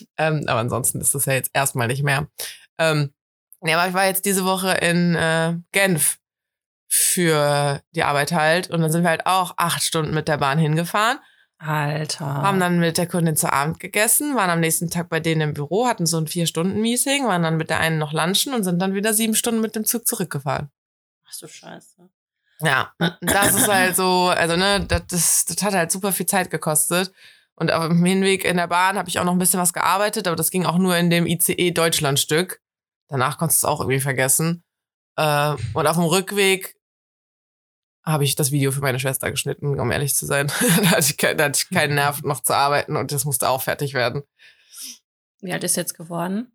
ähm, 0.18 0.44
aber 0.48 0.60
ansonsten 0.60 1.02
ist 1.02 1.16
das 1.16 1.26
ja 1.26 1.34
jetzt 1.34 1.52
erstmal 1.54 1.88
nicht 1.88 2.04
mehr. 2.04 2.28
Ähm, 2.78 3.14
ja, 3.64 3.78
aber 3.78 3.90
ich 3.90 3.94
war 3.94 4.06
jetzt 4.06 4.26
diese 4.26 4.46
Woche 4.46 4.72
in 4.72 5.16
äh, 5.16 5.56
Genf 5.72 6.18
für 6.94 7.82
die 7.96 8.04
Arbeit 8.04 8.34
halt. 8.34 8.70
Und 8.70 8.82
dann 8.82 8.92
sind 8.92 9.04
wir 9.04 9.10
halt 9.10 9.26
auch 9.26 9.54
acht 9.58 9.82
Stunden 9.82 10.14
mit 10.14 10.28
der 10.28 10.38
Bahn 10.38 10.60
hingefahren, 10.60 11.20
Alter. 11.58 12.26
haben 12.26 12.60
dann 12.60 12.80
mit 12.80 12.98
der 12.98 13.08
Kundin 13.08 13.38
zu 13.38 13.52
Abend 13.52 13.80
gegessen, 13.80 14.36
waren 14.36 14.50
am 14.50 14.60
nächsten 14.60 14.90
Tag 14.90 15.08
bei 15.08 15.22
denen 15.22 15.42
im 15.42 15.54
Büro, 15.54 15.88
hatten 15.88 16.06
so 16.06 16.18
ein 16.18 16.28
Vier-Stunden-Meeting, 16.28 17.28
waren 17.28 17.44
dann 17.44 17.56
mit 17.56 17.70
der 17.70 17.80
einen 17.80 17.98
noch 17.98 18.12
lunchen 18.12 18.54
und 18.54 18.64
sind 18.64 18.80
dann 18.80 18.94
wieder 18.94 19.14
sieben 19.14 19.36
Stunden 19.36 19.62
mit 19.62 19.76
dem 19.76 19.86
Zug 19.86 20.06
zurückgefahren. 20.06 20.70
Ach 21.26 21.38
du 21.40 21.48
Scheiße. 21.48 22.10
Ja, 22.60 22.94
das 23.22 23.56
ist 23.56 23.68
halt 23.68 23.96
so, 23.96 24.28
also 24.28 24.56
ne, 24.58 24.86
das, 24.86 25.46
das 25.46 25.64
hat 25.64 25.74
halt 25.74 25.92
super 25.92 26.12
viel 26.12 26.26
Zeit 26.26 26.50
gekostet. 26.50 27.12
Und 27.62 27.72
auf 27.72 27.88
dem 27.90 28.04
Hinweg 28.04 28.44
in 28.44 28.58
der 28.58 28.66
Bahn 28.66 28.98
habe 28.98 29.08
ich 29.08 29.20
auch 29.20 29.24
noch 29.24 29.34
ein 29.34 29.38
bisschen 29.38 29.60
was 29.60 29.72
gearbeitet, 29.72 30.26
aber 30.26 30.36
das 30.36 30.50
ging 30.50 30.66
auch 30.66 30.80
nur 30.80 30.98
in 30.98 31.12
dem 31.12 31.28
ICE 31.28 31.70
Deutschlandstück. 31.70 32.60
Danach 33.08 33.38
konntest 33.38 33.62
du 33.62 33.68
es 33.68 33.72
auch 33.72 33.82
irgendwie 33.82 34.00
vergessen. 34.00 34.64
Äh, 35.16 35.56
und 35.76 35.86
auf 35.86 35.96
dem 35.96 36.06
Rückweg 36.06 36.76
habe 38.04 38.24
ich 38.24 38.34
das 38.36 38.50
Video 38.50 38.72
für 38.72 38.82
meine 38.82 39.00
Schwester 39.00 39.30
geschnitten, 39.30 39.80
um 39.80 39.92
ehrlich 39.92 40.16
zu 40.16 40.26
sein. 40.26 40.48
da, 40.82 40.90
hatte 40.90 41.02
ich 41.02 41.18
kein, 41.18 41.38
da 41.38 41.44
hatte 41.44 41.62
ich 41.64 41.70
keinen 41.70 41.94
Nerv 41.94 42.24
noch 42.24 42.40
zu 42.42 42.56
arbeiten 42.56 42.98
und 42.98 43.12
das 43.12 43.26
musste 43.26 43.48
auch 43.48 43.62
fertig 43.62 43.94
werden. 43.94 44.24
Wie 45.42 45.54
alt 45.54 45.64
ist 45.64 45.76
jetzt 45.78 45.96
geworden? 45.96 46.52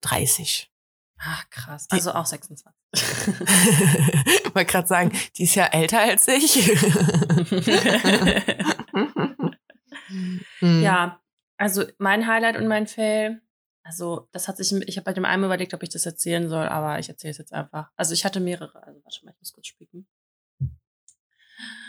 30. 0.00 0.72
Ach, 1.20 1.48
krass. 1.50 1.86
Die- 1.86 1.92
Also 1.94 2.14
auch 2.14 2.26
26. 2.26 2.66
Ich 4.44 4.54
wollte 4.56 4.70
gerade 4.72 4.86
sagen, 4.88 5.12
die 5.38 5.44
ist 5.44 5.54
ja 5.54 5.64
älter 5.66 6.00
als 6.00 6.28
ich. 6.28 6.68
Hm. 10.58 10.82
ja, 10.82 11.20
also 11.56 11.84
mein 11.98 12.26
Highlight 12.26 12.56
und 12.56 12.68
mein 12.68 12.86
Fail. 12.86 13.40
Also, 13.84 14.28
das 14.32 14.46
hat 14.46 14.56
sich, 14.58 14.72
ich 14.72 14.96
habe 14.96 15.04
bei 15.04 15.12
dem 15.12 15.24
einen 15.24 15.44
überlegt, 15.44 15.74
ob 15.74 15.82
ich 15.82 15.88
das 15.88 16.06
erzählen 16.06 16.48
soll, 16.48 16.68
aber 16.68 17.00
ich 17.00 17.08
erzähle 17.08 17.32
es 17.32 17.38
jetzt 17.38 17.52
einfach. 17.52 17.90
Also, 17.96 18.14
ich 18.14 18.24
hatte 18.24 18.38
mehrere. 18.38 18.82
Also, 18.84 19.00
warte 19.02 19.24
mal, 19.24 19.32
ich 19.32 19.40
muss 19.40 19.52
kurz 19.52 19.66
spicken. 19.66 20.06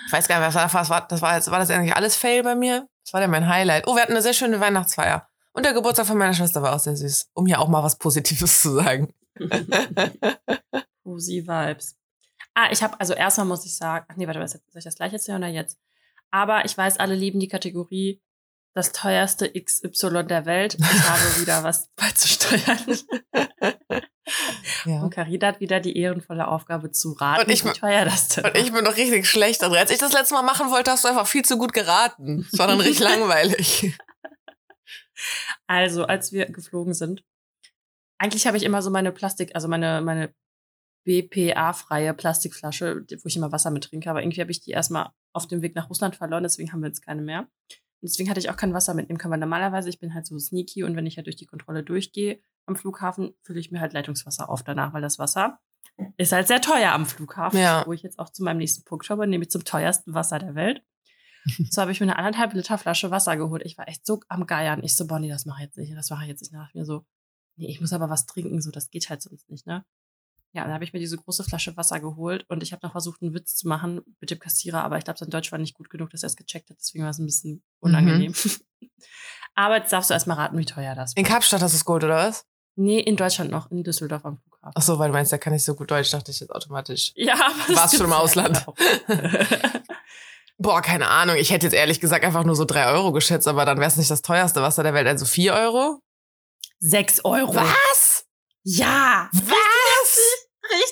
Ich 0.08 0.12
weiß 0.12 0.28
gar 0.28 0.40
nicht, 0.40 0.48
was 0.48 0.56
war, 0.56 0.82
was 0.82 0.90
war, 0.90 1.08
das 1.08 1.22
war, 1.22 1.36
jetzt, 1.36 1.52
war 1.52 1.60
das 1.60 1.70
eigentlich 1.70 1.96
alles 1.96 2.16
Fail 2.16 2.44
bei 2.44 2.56
mir? 2.56 2.88
Das 3.04 3.14
war 3.14 3.22
ja 3.22 3.28
mein 3.28 3.48
Highlight. 3.48 3.88
Oh, 3.88 3.96
wir 3.96 4.02
hatten 4.02 4.14
eine 4.14 4.22
sehr 4.22 4.34
schöne 4.34 4.60
Weihnachtsfeier. 4.60 5.28
Und 5.54 5.66
der 5.66 5.74
Geburtstag 5.74 6.08
von 6.08 6.18
meiner 6.18 6.34
Schwester 6.34 6.62
war 6.62 6.76
auch 6.76 6.80
sehr 6.80 6.96
süß, 6.96 7.30
um 7.34 7.46
hier 7.46 7.60
auch 7.60 7.68
mal 7.68 7.84
was 7.84 7.98
Positives 7.98 8.60
zu 8.62 8.72
sagen. 8.72 9.14
Pussy 11.04 11.48
Vibes. 11.48 11.96
Ah, 12.54 12.70
ich 12.72 12.84
habe, 12.84 13.00
also 13.00 13.14
erstmal 13.14 13.48
muss 13.48 13.66
ich 13.66 13.76
sagen, 13.76 14.06
ach 14.08 14.16
nee, 14.16 14.28
warte, 14.28 14.40
was, 14.40 14.52
soll 14.52 14.62
ich 14.76 14.84
das 14.84 14.96
gleich 14.96 15.14
erzählen 15.14 15.38
oder 15.38 15.48
jetzt? 15.48 15.80
Aber 16.34 16.66
ich 16.66 16.76
weiß, 16.76 16.98
alle 16.98 17.14
lieben 17.16 17.40
die 17.40 17.48
Kategorie 17.48 18.20
das 18.76 18.92
teuerste 18.92 19.48
XY 19.54 20.24
der 20.26 20.48
Welt. 20.48 20.76
Ich 20.80 20.84
habe 21.10 21.22
wieder 21.42 21.64
was 21.64 21.90
beizusteuern. 21.96 22.80
Ja. 24.86 25.02
Und 25.02 25.12
Carina 25.14 25.48
hat 25.48 25.60
wieder 25.60 25.80
die 25.82 25.98
ehrenvolle 25.98 26.48
Aufgabe 26.48 26.92
zu 26.92 27.12
raten, 27.14 27.42
Und 27.44 27.50
ich- 27.52 27.64
wie 27.66 27.70
teuer 27.72 28.06
das 28.06 28.30
denn 28.30 28.46
Und 28.46 28.58
ich 28.58 28.72
bin 28.72 28.84
noch 28.84 28.96
richtig 28.98 29.28
schlecht 29.28 29.62
darin. 29.62 29.78
Als 29.78 29.92
ich 29.92 29.98
das 29.98 30.14
letzte 30.14 30.34
Mal 30.34 30.42
machen 30.44 30.72
wollte, 30.72 30.92
hast 30.92 31.04
du 31.04 31.10
einfach 31.10 31.28
viel 31.28 31.44
zu 31.44 31.58
gut 31.58 31.74
geraten. 31.74 32.46
Das 32.50 32.60
war 32.60 32.68
dann 32.68 32.80
richtig 32.80 33.00
langweilig. 33.04 33.98
Also, 35.68 36.06
als 36.06 36.32
wir 36.32 36.46
geflogen 36.48 36.94
sind, 36.94 37.24
eigentlich 38.18 38.48
habe 38.48 38.58
ich 38.58 38.64
immer 38.64 38.82
so 38.82 38.90
meine 38.90 39.12
Plastik, 39.12 39.52
also 39.56 39.68
meine, 39.68 40.02
meine 40.02 40.34
BPA-freie 41.06 42.14
Plastikflasche, 42.14 43.06
wo 43.24 43.28
ich 43.28 43.36
immer 43.36 43.52
Wasser 43.52 43.72
mit 43.72 43.86
trinke, 43.86 44.10
aber 44.10 44.22
irgendwie 44.22 44.42
habe 44.42 44.52
ich 44.52 44.62
die 44.62 44.72
erstmal 44.72 45.10
auf 45.34 45.48
dem 45.48 45.62
Weg 45.62 45.76
nach 45.76 45.90
Russland 45.90 46.16
verloren, 46.16 46.44
deswegen 46.44 46.72
haben 46.72 46.82
wir 46.82 46.88
jetzt 46.88 47.02
keine 47.06 47.22
mehr. 47.22 47.42
Und 47.42 48.10
deswegen 48.10 48.30
hatte 48.30 48.40
ich 48.40 48.50
auch 48.50 48.58
kein 48.58 48.74
Wasser 48.74 48.94
mitnehmen 48.94 49.18
können, 49.18 49.32
weil 49.32 49.40
normalerweise, 49.40 49.90
ich 49.90 50.00
bin 50.00 50.14
halt 50.14 50.26
so 50.28 50.38
sneaky 50.38 50.84
und 50.84 50.96
wenn 50.96 51.06
ich 51.06 51.18
halt 51.18 51.28
durch 51.28 51.36
die 51.38 51.46
Kontrolle 51.46 51.84
durchgehe 51.84 52.40
am 52.66 52.76
Flughafen, 52.76 53.34
fülle 53.42 53.60
ich 53.60 53.72
mir 53.72 53.80
halt 53.80 53.94
Leitungswasser 53.94 54.50
auf 54.50 54.64
danach, 54.64 54.94
weil 54.94 55.02
das 55.02 55.20
Wasser 55.20 55.60
ist 56.18 56.32
halt 56.32 56.48
sehr 56.48 56.62
teuer 56.62 56.92
am 56.92 57.06
Flughafen, 57.06 57.60
Ja. 57.60 57.84
wo 57.86 57.94
ich 57.94 58.02
jetzt 58.04 58.18
auch 58.20 58.30
zu 58.30 58.44
meinem 58.44 58.58
nächsten 58.58 58.84
Punkt 58.84 59.08
komme, 59.08 59.28
nämlich 59.28 59.52
zum 59.52 59.64
teuersten 59.64 60.14
Wasser 60.14 60.40
der 60.40 60.56
Welt. 60.56 60.84
So 61.72 61.82
habe 61.82 61.92
ich 61.92 62.00
mir 62.00 62.06
eine 62.06 62.18
anderthalb 62.18 62.54
Liter 62.54 62.78
Flasche 62.78 63.12
Wasser 63.12 63.36
geholt. 63.36 63.64
Ich 63.66 63.78
war 63.78 63.88
echt 63.90 64.06
so 64.06 64.22
am 64.30 64.48
Geiern. 64.48 64.82
Ich 64.82 64.96
so, 64.96 65.06
Bonnie, 65.08 65.28
das 65.28 65.46
mache 65.46 65.60
ich 65.62 65.66
jetzt 65.68 65.78
nicht. 65.78 65.94
Das 65.94 66.10
mache 66.10 66.24
ich 66.24 66.30
jetzt 66.30 66.42
nicht. 66.42 66.54
Ich 66.70 66.74
mir 66.74 66.86
so, 66.86 67.06
nee, 67.58 67.68
ich 67.68 67.82
muss 67.82 67.92
aber 67.92 68.10
was 68.10 68.26
trinken. 68.26 68.62
So, 68.62 68.72
das 68.72 68.90
geht 68.90 69.10
halt 69.10 69.22
sonst 69.22 69.50
nicht, 69.50 69.68
ne? 69.68 69.84
Ja, 70.54 70.64
dann 70.64 70.74
habe 70.74 70.84
ich 70.84 70.94
mir 70.94 71.00
diese 71.00 71.18
große 71.18 71.44
Flasche 71.44 71.76
Wasser 71.78 72.00
geholt 72.00 72.46
und 72.48 72.62
ich 72.62 72.72
habe 72.72 72.86
noch 72.86 72.92
versucht, 72.92 73.22
einen 73.22 73.34
Witz 73.34 73.56
zu 73.56 73.68
machen 73.68 74.02
mit 74.20 74.30
dem 74.30 74.40
Kassierer, 74.40 74.84
aber 74.84 75.00
ich 75.00 75.04
glaube, 75.04 75.18
sein 75.18 75.32
Deutsch 75.32 75.52
war 75.52 75.58
nicht 75.58 75.74
gut 75.74 75.90
genug, 75.90 76.12
dass 76.12 76.22
er 76.22 76.28
es 76.28 76.36
gecheckt 76.36 76.70
hat. 76.70 76.78
Deswegen 76.80 77.04
war 77.04 77.10
es 77.10 77.18
ein 77.18 77.26
bisschen 77.26 77.64
unangenehm. 77.80 78.34
aber 79.56 79.78
jetzt 79.78 79.92
darfst 79.92 80.12
du 80.12 80.14
erstmal 80.14 80.38
raten, 80.38 80.58
wie 80.58 80.66
teuer 80.66 80.94
das 80.94 81.16
war. 81.16 81.20
In 81.20 81.26
Kapstadt 81.26 81.62
hast 81.62 81.74
du 81.74 81.78
es 81.78 81.86
geholt, 81.86 82.04
oder 82.04 82.18
was? 82.18 82.46
Nee, 82.76 83.00
in 83.00 83.16
Deutschland 83.16 83.52
noch, 83.52 83.70
in 83.72 83.84
Düsseldorf 83.84 84.26
am 84.26 84.38
Flughafen. 84.38 84.74
Ach 84.76 84.82
so, 84.82 85.00
weil 85.00 85.10
du 85.10 85.14
meinst, 85.14 85.32
der 85.32 85.40
kann 85.40 85.54
nicht 85.54 85.64
so 85.64 85.74
gut 85.76 85.90
Deutsch, 85.90 86.12
dachte 86.12 86.32
ich 86.32 86.40
jetzt 86.40 86.52
automatisch. 86.52 87.12
Ja, 87.16 87.34
aber 87.34 87.76
Warst 87.76 87.98
schon 87.98 88.06
im 88.06 88.14
Ausland? 88.14 88.66
Boah, 90.58 90.82
keine 90.82 91.08
Ahnung. 91.08 91.36
Ich 91.36 91.52
hätte 91.52 91.66
jetzt 91.66 91.74
ehrlich 91.74 92.00
gesagt 92.00 92.24
einfach 92.24 92.44
nur 92.44 92.56
so 92.56 92.66
drei 92.66 92.88
Euro 92.92 93.12
geschätzt, 93.12 93.48
aber 93.48 93.66
dann 93.66 93.78
wäre 93.78 93.88
es 93.88 93.98
nicht 93.98 94.10
das 94.10 94.22
teuerste 94.22 94.62
Wasser 94.62 94.84
der 94.84 94.94
Welt. 94.94 95.08
Also 95.08 95.26
vier 95.26 95.54
Euro? 95.54 96.00
Sechs 96.80 97.24
Euro. 97.26 97.56
Was? 97.56 98.26
Ja. 98.64 99.30
Was? 99.34 99.63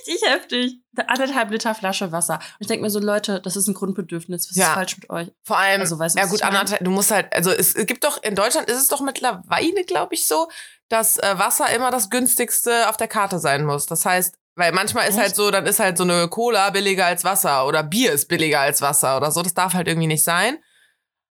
Richtig 0.07 0.29
heftig. 0.29 0.73
Eine 0.95 1.09
anderthalb 1.09 1.51
Liter 1.51 1.73
Flasche 1.75 2.11
Wasser. 2.11 2.35
Und 2.35 2.57
ich 2.59 2.67
denke 2.67 2.83
mir 2.83 2.89
so, 2.89 2.99
Leute, 2.99 3.39
das 3.41 3.55
ist 3.55 3.67
ein 3.67 3.73
Grundbedürfnis. 3.73 4.49
Was 4.49 4.57
Ja. 4.57 4.67
ist 4.67 4.73
falsch 4.73 4.97
mit 4.97 5.09
euch? 5.09 5.31
Vor 5.43 5.57
allem, 5.57 5.81
Also, 5.81 5.97
weißt 5.99 6.15
du, 6.15 6.19
ja 6.19 6.25
gut, 6.27 6.41
anderthalb, 6.43 6.83
du 6.83 6.91
musst 6.91 7.11
halt, 7.11 7.33
also 7.33 7.51
es 7.51 7.73
gibt 7.73 8.03
doch, 8.03 8.21
in 8.23 8.35
Deutschland 8.35 8.69
ist 8.69 8.77
es 8.81 8.87
doch 8.87 9.01
mittlerweile, 9.01 9.83
glaube 9.85 10.13
ich, 10.15 10.25
so, 10.25 10.49
dass 10.89 11.17
äh, 11.17 11.37
Wasser 11.37 11.69
immer 11.73 11.91
das 11.91 12.09
günstigste 12.09 12.89
auf 12.89 12.97
der 12.97 13.07
Karte 13.07 13.39
sein 13.39 13.63
muss. 13.65 13.85
Das 13.85 14.05
heißt, 14.05 14.35
weil 14.55 14.73
manchmal 14.73 15.03
ist 15.07 15.15
Echt? 15.15 15.19
halt 15.23 15.35
so, 15.35 15.49
dann 15.51 15.65
ist 15.65 15.79
halt 15.79 15.97
so 15.97 16.03
eine 16.03 16.27
Cola 16.27 16.69
billiger 16.71 17.05
als 17.05 17.23
Wasser 17.23 17.65
oder 17.67 17.83
Bier 17.83 18.11
ist 18.11 18.27
billiger 18.27 18.59
als 18.59 18.81
Wasser 18.81 19.15
oder 19.17 19.31
so. 19.31 19.41
Das 19.41 19.53
darf 19.53 19.73
halt 19.73 19.87
irgendwie 19.87 20.07
nicht 20.07 20.23
sein. 20.23 20.57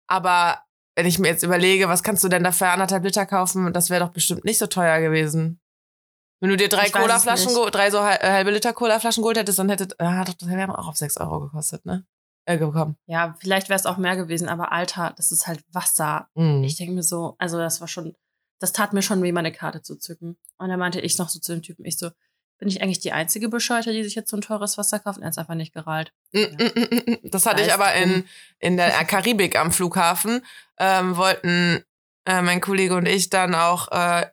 Aber 0.07 0.59
wenn 0.95 1.05
ich 1.05 1.19
mir 1.19 1.27
jetzt 1.27 1.43
überlege, 1.43 1.87
was 1.89 2.03
kannst 2.03 2.23
du 2.23 2.29
denn 2.29 2.43
da 2.43 2.51
für 2.51 2.67
anderthalb 2.67 3.03
Liter 3.03 3.25
kaufen, 3.25 3.71
das 3.73 3.89
wäre 3.89 4.03
doch 4.05 4.11
bestimmt 4.13 4.45
nicht 4.45 4.57
so 4.57 4.67
teuer 4.67 4.99
gewesen. 5.01 5.59
Wenn 6.39 6.49
du 6.49 6.57
dir 6.57 6.69
drei 6.69 6.89
Cola-Flaschen, 6.89 7.53
drei 7.71 7.91
so 7.91 7.97
äh, 7.97 8.17
halbe 8.21 8.51
Liter 8.51 8.73
Cola-Flaschen 8.73 9.21
geholt 9.21 9.37
hättest, 9.37 9.59
dann 9.59 9.69
hätte, 9.69 9.87
ah, 9.99 10.23
doch, 10.23 10.33
das 10.33 10.47
wäre 10.47 10.77
auch 10.77 10.87
auf 10.87 10.95
sechs 10.95 11.17
Euro 11.17 11.41
gekostet, 11.41 11.85
ne? 11.85 12.05
Äh, 12.45 12.57
gekommen. 12.57 12.97
Ja, 13.05 13.35
vielleicht 13.39 13.69
wäre 13.69 13.79
es 13.79 13.85
auch 13.85 13.97
mehr 13.97 14.15
gewesen, 14.15 14.47
aber 14.47 14.71
Alter, 14.71 15.13
das 15.17 15.31
ist 15.31 15.47
halt 15.47 15.63
Wasser. 15.71 16.29
Mhm. 16.35 16.63
Ich 16.63 16.77
denke 16.77 16.93
mir 16.93 17.03
so, 17.03 17.35
also 17.37 17.57
das 17.57 17.81
war 17.81 17.87
schon, 17.87 18.15
das 18.59 18.71
tat 18.71 18.93
mir 18.93 19.01
schon 19.01 19.21
weh, 19.21 19.31
meine 19.31 19.51
Karte 19.51 19.81
zu 19.81 19.97
zücken. 19.97 20.37
Und 20.57 20.69
dann 20.69 20.79
meinte 20.79 21.01
ich 21.01 21.17
noch 21.17 21.29
so 21.29 21.39
zu 21.39 21.51
dem 21.51 21.61
Typen, 21.61 21.85
ich 21.85 21.99
so, 21.99 22.09
bin 22.57 22.67
ich 22.67 22.81
eigentlich 22.81 22.99
die 22.99 23.11
einzige 23.11 23.49
Bescheute, 23.49 23.91
die 23.91 24.03
sich 24.03 24.15
jetzt 24.15 24.29
so 24.29 24.37
ein 24.37 24.41
teures 24.41 24.77
Wasser 24.77 24.99
kauft? 24.99 25.17
Und 25.17 25.23
er 25.23 25.29
ist 25.29 25.37
einfach 25.37 25.55
nicht 25.55 25.73
gerallt. 25.73 26.11
Mm, 26.33 26.39
mm, 26.39 26.71
mm, 26.75 26.87
mm, 26.89 27.11
mm. 27.11 27.29
Das 27.31 27.45
hatte 27.45 27.61
ich 27.61 27.73
aber 27.73 27.93
in, 27.93 28.25
in 28.59 28.77
der 28.77 28.91
Karibik 29.05 29.57
am 29.57 29.71
Flughafen. 29.71 30.41
Ähm, 30.77 31.15
wollten 31.15 31.83
äh, 32.25 32.41
mein 32.41 32.61
Kollege 32.61 32.95
und 32.95 33.07
ich 33.07 33.29
dann 33.29 33.55
auch 33.55 33.89
äh, 33.91 34.25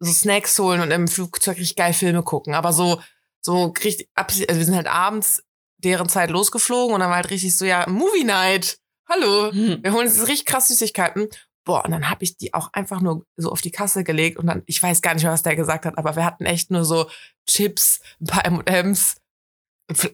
so 0.00 0.12
Snacks 0.12 0.58
holen 0.58 0.80
und 0.80 0.90
im 0.90 1.08
Flugzeug 1.08 1.56
richtig 1.58 1.76
geil 1.76 1.92
Filme 1.92 2.22
gucken. 2.22 2.54
Aber 2.54 2.72
so, 2.72 3.00
so 3.40 3.74
richtig, 3.84 4.08
abs- 4.14 4.44
also 4.48 4.58
wir 4.58 4.64
sind 4.64 4.76
halt 4.76 4.86
abends 4.86 5.42
deren 5.78 6.08
Zeit 6.08 6.30
losgeflogen 6.30 6.94
und 6.94 7.00
dann 7.00 7.08
war 7.10 7.16
halt 7.16 7.30
richtig 7.30 7.56
so, 7.56 7.64
ja, 7.64 7.86
Movie 7.88 8.24
Night. 8.24 8.78
Hallo. 9.08 9.50
Wir 9.52 9.92
holen 9.92 10.06
uns 10.06 10.20
richtig 10.28 10.46
krass 10.46 10.68
Süßigkeiten. 10.68 11.28
Boah, 11.64 11.84
und 11.84 11.90
dann 11.90 12.08
habe 12.10 12.24
ich 12.24 12.36
die 12.36 12.54
auch 12.54 12.72
einfach 12.72 13.00
nur 13.00 13.24
so 13.36 13.50
auf 13.50 13.60
die 13.60 13.70
Kasse 13.70 14.02
gelegt 14.04 14.38
und 14.38 14.46
dann, 14.46 14.62
ich 14.66 14.82
weiß 14.82 15.02
gar 15.02 15.14
nicht 15.14 15.22
mehr, 15.22 15.32
was 15.32 15.42
der 15.42 15.54
gesagt 15.56 15.84
hat, 15.86 15.98
aber 15.98 16.16
wir 16.16 16.24
hatten 16.24 16.46
echt 16.46 16.70
nur 16.70 16.84
so 16.84 17.08
Chips, 17.46 18.00
ein 18.20 18.26
paar 18.26 18.44
M&M's, 18.46 19.16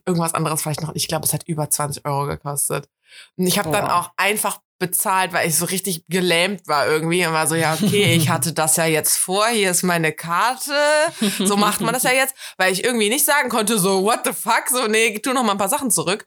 irgendwas 0.07 0.35
anderes 0.35 0.63
vielleicht 0.63 0.83
noch. 0.83 0.95
Ich 0.95 1.09
glaube, 1.09 1.27
es 1.27 1.33
hat 1.33 1.47
über 1.49 1.69
20 1.71 2.05
Euro 2.07 2.27
gekostet. 2.27 2.89
Und 3.37 3.47
ich 3.47 3.59
habe 3.59 3.71
dann 3.71 3.89
auch 3.91 4.11
einfach 4.17 4.61
bezahlt, 4.87 5.33
weil 5.33 5.49
ich 5.49 5.57
so 5.57 5.65
richtig 5.65 6.05
gelähmt 6.09 6.67
war 6.67 6.87
irgendwie 6.87 7.25
und 7.27 7.33
war 7.33 7.47
so, 7.47 7.55
ja, 7.55 7.75
okay, 7.75 8.15
ich 8.15 8.29
hatte 8.29 8.53
das 8.53 8.77
ja 8.77 8.85
jetzt 8.85 9.17
vor, 9.17 9.47
hier 9.47 9.71
ist 9.71 9.83
meine 9.83 10.13
Karte. 10.13 10.73
So 11.39 11.57
macht 11.57 11.81
man 11.81 11.95
das 11.95 12.03
ja 12.03 12.13
jetzt, 12.13 12.35
weil 12.59 12.73
ich 12.73 12.85
irgendwie 12.85 13.09
nicht 13.09 13.25
sagen 13.25 13.49
konnte, 13.49 13.79
so, 13.79 14.03
what 14.03 14.21
the 14.25 14.33
fuck, 14.33 14.65
so, 14.69 14.87
nee, 14.87 15.19
tu 15.19 15.33
noch 15.33 15.43
mal 15.43 15.53
ein 15.53 15.59
paar 15.59 15.69
Sachen 15.69 15.91
zurück. 15.91 16.27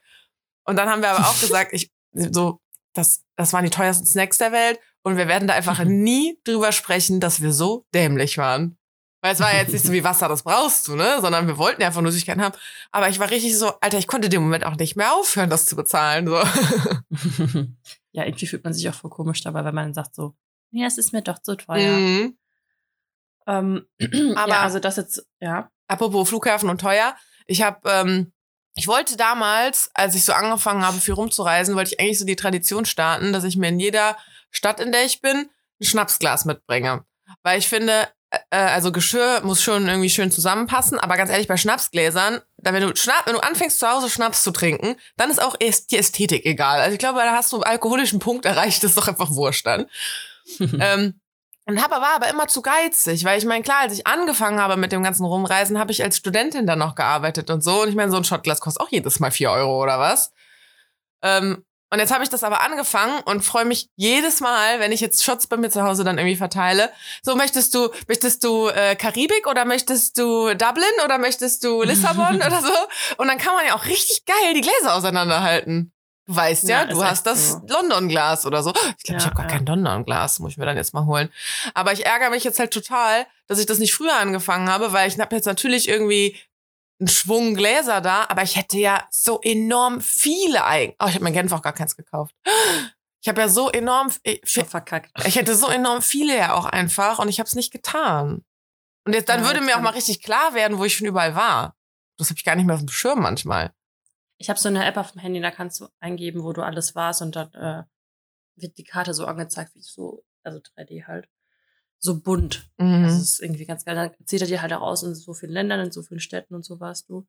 Und 0.66 0.76
dann 0.76 0.90
haben 0.90 1.02
wir 1.02 1.12
aber 1.12 1.28
auch 1.28 1.40
gesagt, 1.40 1.74
ich, 1.74 1.92
so, 2.14 2.60
das, 2.94 3.22
das 3.36 3.54
waren 3.54 3.64
die 3.64 3.70
teuersten 3.70 4.06
Snacks 4.06 4.38
der 4.38 4.52
Welt 4.52 4.80
und 5.04 5.18
wir 5.18 5.28
werden 5.28 5.48
da 5.48 5.54
einfach 5.54 5.84
nie 5.84 6.40
drüber 6.44 6.72
sprechen, 6.72 7.20
dass 7.20 7.42
wir 7.42 7.54
so 7.54 7.86
dämlich 7.94 8.38
waren. 8.38 8.77
Weil 9.28 9.34
es 9.34 9.42
war 9.42 9.54
jetzt 9.54 9.74
nicht 9.74 9.84
so 9.84 9.92
wie 9.92 10.06
Wasser, 10.06 10.30
das 10.30 10.44
brauchst 10.44 10.88
du, 10.88 10.96
ne? 10.96 11.20
Sondern 11.20 11.48
wir 11.48 11.58
wollten 11.58 11.82
ja 11.82 11.88
einfach 11.88 12.02
Süßigkeiten 12.02 12.42
haben. 12.42 12.56
Aber 12.94 13.10
ich 13.10 13.20
war 13.20 13.30
richtig 13.30 13.58
so, 13.58 13.74
Alter, 13.82 13.98
ich 13.98 14.08
konnte 14.08 14.30
dem 14.30 14.42
Moment 14.42 14.66
auch 14.66 14.78
nicht 14.78 14.96
mehr 14.96 15.14
aufhören, 15.14 15.50
das 15.50 15.66
zu 15.66 15.76
bezahlen. 15.76 16.28
So. 16.28 16.36
ja, 18.14 18.24
irgendwie 18.24 18.48
fühlt 18.48 18.64
man 18.64 18.72
sich 18.72 18.88
auch 18.88 18.94
voll 18.94 19.12
komisch 19.12 19.42
dabei, 19.42 19.66
wenn 19.66 19.76
man 19.76 19.94
sagt 19.94 20.16
so, 20.16 20.34
ja, 20.72 20.88
es 20.88 20.98
ist 20.98 21.12
mir 21.12 21.22
doch 21.24 21.40
zu 21.42 21.58
teuer. 21.58 21.98
Mhm. 21.98 22.38
Ähm, 23.48 23.86
Aber- 24.38 24.50
ja, 24.50 24.62
also 24.62 24.80
das 24.80 24.96
jetzt, 24.96 25.28
ja. 25.42 25.70
Apropos 25.90 26.30
Flughafen 26.30 26.70
und 26.70 26.80
teuer. 26.80 27.14
Ich 27.48 27.64
habe, 27.64 27.82
ähm, 27.90 28.32
ich 28.76 28.88
wollte 28.88 29.18
damals, 29.18 29.92
als 29.94 30.16
ich 30.16 30.24
so 30.24 30.32
angefangen 30.32 30.86
habe, 30.86 31.02
viel 31.02 31.16
rumzureisen, 31.16 31.76
wollte 31.76 31.92
ich 31.94 32.00
eigentlich 32.00 32.20
so 32.20 32.26
die 32.26 32.38
Tradition 32.38 32.86
starten, 32.86 33.34
dass 33.34 33.44
ich 33.44 33.58
mir 33.58 33.68
in 33.68 33.80
jeder 33.82 34.16
Stadt, 34.52 34.80
in 34.80 34.94
der 34.94 35.04
ich 35.04 35.20
bin, 35.20 35.50
ein 35.82 35.86
Schnapsglas 35.86 36.46
mitbringe. 36.46 37.04
Weil 37.44 37.60
ich 37.60 37.68
finde, 37.68 38.08
also 38.50 38.92
Geschirr 38.92 39.42
muss 39.44 39.62
schon 39.62 39.88
irgendwie 39.88 40.10
schön 40.10 40.32
zusammenpassen, 40.32 41.00
aber 41.00 41.16
ganz 41.16 41.32
ehrlich, 41.32 41.48
bei 41.48 41.56
Schnapsgläsern, 41.56 42.42
da 42.58 42.74
wenn 42.74 42.82
du 42.82 42.96
Schnapp, 42.96 43.26
wenn 43.26 43.34
du 43.34 43.40
anfängst 43.40 43.80
zu 43.80 43.88
Hause 43.88 44.10
Schnaps 44.10 44.44
zu 44.44 44.52
trinken, 44.52 44.96
dann 45.16 45.30
ist 45.30 45.42
auch 45.42 45.56
die 45.56 45.98
Ästhetik 45.98 46.46
egal. 46.46 46.82
Also 46.82 46.94
ich 46.94 47.00
glaube, 47.00 47.20
da 47.20 47.32
hast 47.32 47.52
du 47.54 47.58
einen 47.58 47.64
alkoholischen 47.64 48.20
Punkt 48.20 48.46
erreicht, 48.46 48.84
das 48.84 48.92
ist 48.92 48.98
doch 48.98 49.08
einfach 49.08 49.32
wurscht 49.32 49.66
dann. 49.66 49.86
ähm, 50.60 51.20
und 51.66 51.82
hab, 51.82 51.92
war 51.92 52.16
aber 52.16 52.30
immer 52.30 52.48
zu 52.48 52.62
geizig, 52.62 53.26
weil 53.26 53.38
ich 53.38 53.46
meine, 53.46 53.64
klar, 53.64 53.80
als 53.82 53.94
ich 53.94 54.08
angefangen 54.08 54.60
habe 54.60 54.78
mit 54.78 54.94
dem 54.94 55.04
ganzen 55.04 55.26
Rumreisen, 55.26 55.78
habe 55.78 55.92
ich 55.92 56.02
als 56.02 56.18
Studentin 56.18 56.66
dann 56.66 56.80
noch 56.80 56.96
gearbeitet 56.96 57.50
und 57.50 57.62
so. 57.62 57.82
Und 57.82 57.90
ich 57.90 57.96
meine, 57.96 58.10
so 58.10 58.18
ein 58.18 58.24
Shotglas 58.24 58.62
kostet 58.62 58.82
auch 58.82 58.90
jedes 58.90 59.20
Mal 59.20 59.32
vier 59.32 59.52
Euro 59.52 59.84
oder 59.84 60.00
was. 60.00 60.32
Ähm, 61.22 61.66
und 61.90 62.00
jetzt 62.00 62.12
habe 62.14 62.24
ich 62.24 62.30
das 62.30 62.44
aber 62.44 62.62
angefangen 62.62 63.22
und 63.26 63.44
freue 63.46 63.66
mich 63.66 63.90
jedes 63.96 64.40
Mal, 64.42 64.80
wenn 64.80 64.92
ich 64.92 65.00
jetzt 65.02 65.24
Shots 65.24 65.48
bei 65.48 65.56
mir 65.58 65.70
zu 65.70 65.84
Hause 65.84 66.04
dann 66.04 66.18
irgendwie 66.18 66.36
verteile. 66.36 66.90
So, 67.22 67.36
möchtest 67.36 67.74
du, 67.74 67.90
möchtest 68.08 68.44
du 68.44 68.68
äh, 68.68 68.96
Karibik 68.96 69.48
oder 69.48 69.64
möchtest 69.66 70.18
du 70.18 70.54
Dublin 70.56 70.84
oder 71.06 71.18
möchtest 71.18 71.64
du 71.64 71.84
Lissabon 71.84 72.36
oder 72.46 72.62
so? 72.62 72.74
Und 73.18 73.28
dann 73.28 73.38
kann 73.38 73.54
man 73.56 73.66
ja 73.66 73.76
auch 73.76 73.86
richtig 73.86 74.26
geil 74.26 74.54
die 74.54 74.62
Gläser 74.62 74.96
auseinanderhalten. 74.96 75.94
Du 76.26 76.36
weißt 76.36 76.68
ja, 76.68 76.82
Ja, 76.82 76.86
du 76.88 77.02
hast 77.02 77.26
das 77.26 77.52
so. 77.54 77.62
London-Glas 77.68 78.46
oder 78.46 78.62
so. 78.62 78.72
Ich 78.98 79.04
glaube, 79.04 79.20
ich 79.20 79.24
Ja, 79.24 79.26
habe 79.26 79.36
gar 79.36 79.46
ja. 79.46 79.52
kein 79.52 79.66
London-Glas, 79.66 80.40
muss 80.40 80.52
ich 80.52 80.58
mir 80.58 80.66
dann 80.66 80.76
jetzt 80.76 80.94
mal 80.94 81.06
holen. 81.06 81.30
Aber 81.74 81.94
ich 81.94 82.06
ärgere 82.06 82.30
mich 82.32 82.44
jetzt 82.44 82.60
halt 82.60 82.72
total, 82.74 83.26
dass 83.48 83.60
ich 83.60 83.66
das 83.66 83.80
nicht 83.80 83.94
früher 83.94 84.14
angefangen 84.14 84.70
habe, 84.70 84.92
weil 84.92 85.08
ich 85.08 85.18
habe 85.18 85.34
jetzt 85.34 85.46
natürlich 85.46 85.88
irgendwie 85.88 86.38
einen 87.00 87.08
Schwung 87.08 87.56
Gläser 87.56 88.02
da, 88.02 88.26
aber 88.30 88.44
ich 88.44 88.56
hätte 88.56 88.78
ja 88.78 89.08
so 89.12 89.40
enorm 89.42 90.02
viele 90.02 90.66
eigentlich. 90.66 90.96
Oh, 91.00 91.08
ich 91.08 91.16
habe 91.16 91.24
mein 91.24 91.34
Genf 91.34 91.52
auch 91.52 91.62
gar 91.62 91.74
keins 91.74 91.96
gekauft. 91.96 92.36
Ich 93.22 93.30
habe 93.30 93.42
ja 93.42 93.50
so 93.50 93.70
enorm, 93.70 94.12
ich, 94.24 94.42
verkackt. 94.68 95.12
ich 95.26 95.36
hätte 95.36 95.56
so 95.56 95.68
enorm 95.68 96.02
viele 96.02 96.38
ja 96.38 96.54
auch 96.54 96.66
einfach 96.66 97.20
und 97.20 97.30
ich 97.30 97.40
habe 97.40 97.48
es 97.48 97.56
nicht 97.56 97.72
getan. 97.72 98.46
Und 99.06 99.14
jetzt 99.14 99.30
dann 99.30 99.42
Ja, 99.42 99.48
würde 99.48 99.62
mir 99.62 99.78
auch 99.78 99.82
mal 99.82 99.92
richtig 99.92 100.22
klar 100.22 100.54
werden, 100.54 100.78
wo 100.78 100.86
ich 100.86 100.96
schon 100.96 101.08
überall 101.08 101.36
war. 101.36 101.76
Das 102.18 102.30
habe 102.30 102.38
ich 102.38 102.46
gar 102.46 102.56
nicht 102.56 102.66
mehr 102.66 102.76
auf 102.76 102.82
dem 102.82 102.90
Schirm 102.90 103.22
manchmal. 103.22 103.74
Ich 104.38 104.50
habe 104.50 104.60
so 104.60 104.70
eine 104.70 104.86
App 104.86 104.98
auf 104.98 105.12
dem 105.12 105.22
Handy, 105.22 105.42
da 105.42 105.52
kannst 105.52 105.80
du 105.80 105.88
eingeben, 106.00 106.44
wo 106.44 106.54
du 106.54 106.62
alles 106.62 106.96
warst 106.96 107.22
und 107.22 107.36
dann 107.36 107.54
äh, 107.54 107.84
wird 108.56 108.78
die 108.78 108.84
Karte 108.84 109.14
so 109.14 109.26
angezeigt, 109.26 109.76
wie 109.76 109.82
so, 109.82 110.24
also 110.44 110.60
3D 110.60 111.08
halt. 111.08 111.28
So 112.00 112.20
bunt. 112.22 112.70
Mhm. 112.78 113.06
Also 113.06 113.18
es 113.18 113.34
ist 113.34 113.40
irgendwie 113.42 113.66
ganz 113.66 113.86
geil. 113.86 113.96
Dann 113.96 114.12
zieht 114.26 114.42
er 114.42 114.48
dir 114.48 114.62
halt 114.62 114.74
auch 114.74 114.82
aus, 114.82 115.04
in 115.04 115.16
so 115.16 115.34
vielen 115.34 115.52
Ländern, 115.52 115.80
in 115.80 115.92
so 115.92 116.04
vielen 116.04 116.20
Städten 116.20 116.54
und 116.56 116.64
so 116.64 116.80
warst 116.80 117.10
du. 117.10 117.28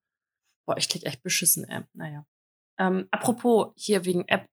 Boah, 0.66 0.76
ich 0.76 0.88
krieg 0.88 1.04
echt 1.06 1.22
beschissen 1.22 1.64
App. 1.64 1.88
Naja. 1.94 2.26
Ähm, 2.78 3.08
apropos, 3.10 3.72
hier 3.76 4.04
wegen 4.04 4.28
App, 4.28 4.46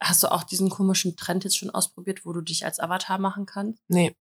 hast 0.00 0.22
du 0.22 0.32
auch 0.32 0.42
diesen 0.42 0.68
komischen 0.70 1.16
Trend 1.16 1.44
jetzt 1.44 1.56
schon 1.56 1.70
ausprobiert, 1.70 2.24
wo 2.26 2.32
du 2.32 2.40
dich 2.40 2.64
als 2.64 2.80
Avatar 2.80 3.18
machen 3.18 3.46
kannst? 3.46 3.82
nee. 3.88 4.14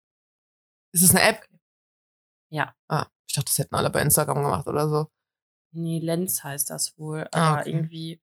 Ist 0.93 1.03
es 1.03 1.11
eine 1.11 1.23
App? 1.23 1.45
Ja. 2.51 2.73
Ah, 2.89 3.07
ich 3.29 3.35
dachte, 3.35 3.47
das 3.47 3.59
hätten 3.59 3.75
alle 3.75 3.91
bei 3.91 4.01
Instagram 4.01 4.43
gemacht 4.45 4.69
oder 4.69 4.89
so. 4.89 5.09
Nee, 5.73 5.99
Lens 5.99 6.45
heißt 6.45 6.71
das 6.71 6.97
wohl. 6.99 7.27
Ah, 7.33 7.53
Aber 7.55 7.61
okay. 7.63 7.71
irgendwie 7.71 8.21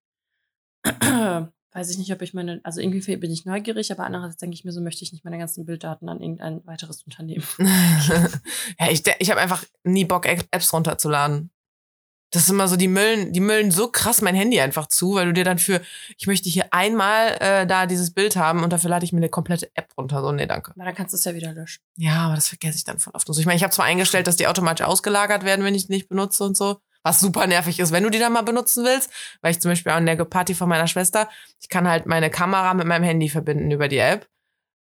weiß 1.74 1.90
ich 1.90 1.98
nicht, 1.98 2.12
ob 2.12 2.22
ich 2.22 2.34
meine, 2.34 2.60
also 2.63 2.82
irgendwie 2.82 3.16
bin 3.18 3.32
ich 3.32 3.46
neugierig, 3.46 3.92
aber 3.92 4.04
andererseits 4.04 4.38
denke 4.38 4.56
ich 4.56 4.66
mir 4.66 4.72
so, 4.72 4.82
möchte 4.82 5.04
ich 5.04 5.12
nicht 5.12 5.24
meine 5.24 5.38
ganzen 5.38 5.66
Bilddaten 5.66 6.10
an 6.10 6.20
irgendein 6.20 6.66
weiteres 6.66 7.04
Unternehmen. 7.04 7.44
ja, 7.60 8.90
ich, 8.90 9.04
ich 9.20 9.30
habe 9.32 9.40
einfach 9.42 9.63
nie 9.84 10.06
Bock, 10.06 10.25
App- 10.25 10.48
Apps 10.51 10.74
runterzuladen. 10.74 11.51
Das 12.34 12.44
ist 12.44 12.50
immer 12.50 12.70
so, 12.70 12.78
die 12.78 12.88
müllen, 12.88 13.34
die 13.34 13.42
müllen 13.42 13.72
so 13.72 13.90
krass 13.90 14.22
mein 14.22 14.36
Handy 14.36 14.62
einfach 14.62 14.88
zu, 14.88 15.16
weil 15.16 15.25
du 15.25 15.34
dir 15.34 15.44
dann 15.44 15.58
für, 15.60 15.82
ich 16.18 16.28
möchte 16.28 16.50
hier 16.50 16.74
einmal 16.74 17.36
äh, 17.42 17.68
da 17.68 17.86
dieses 17.86 18.13
Bild 18.13 18.38
haben 18.38 18.63
und 18.63 18.72
dafür 18.72 18.90
lade 18.90 19.04
ich 19.04 19.12
mir 19.12 19.18
eine 19.18 19.28
komplette 19.28 19.70
App 19.75 19.90
runter. 19.98 20.22
So, 20.22 20.32
nee, 20.32 20.48
danke. 20.48 20.72
Aber 20.72 20.86
dann 20.86 20.96
kannst 20.96 21.12
du 21.13 21.18
es 21.18 21.25
ja 21.25 21.36
wieder 21.36 21.51
löschen. 21.51 21.82
Ja, 21.98 22.28
aber 22.28 22.36
das 22.36 22.48
vergesse 22.48 22.78
ich 22.78 22.86
dann 22.86 23.00
voll 23.00 23.12
oft. 23.13 23.28
Und 23.28 23.34
so. 23.34 23.42
Ich 23.42 23.46
meine, 23.46 23.58
ich 23.58 23.63
habe 23.63 23.74
zwar 23.74 23.84
eingestellt, 23.84 24.28
dass 24.28 24.38
die 24.38 24.48
automatisch 24.48 24.86
ausgelagert 24.86 25.44
werden, 25.44 25.66
wenn 25.66 25.75
ich 25.75 25.88
die 25.88 25.92
nicht 25.94 26.08
benutze 26.08 26.46
und 26.46 26.56
so. 26.56 26.80
Was 27.03 27.20
super 27.20 27.48
nervig 27.48 27.79
ist, 27.79 27.91
wenn 27.91 28.03
du 28.03 28.10
die 28.10 28.20
dann 28.20 28.34
mal 28.34 28.43
benutzen 28.43 28.84
willst. 28.86 29.10
Weil 29.41 29.51
ich 29.51 29.62
zum 29.62 29.72
Beispiel 29.72 29.91
an 29.91 30.05
der 30.05 30.15
Party 30.25 30.53
von 30.53 30.70
meiner 30.70 30.88
Schwester, 30.88 31.27
ich 31.60 31.70
kann 31.70 31.88
halt 31.88 32.05
meine 32.05 32.29
Kamera 32.29 32.74
mit 32.74 32.86
meinem 32.88 33.03
Handy 33.03 33.29
verbinden 33.29 33.72
über 33.72 33.88
die 33.88 33.98
App. 33.98 34.27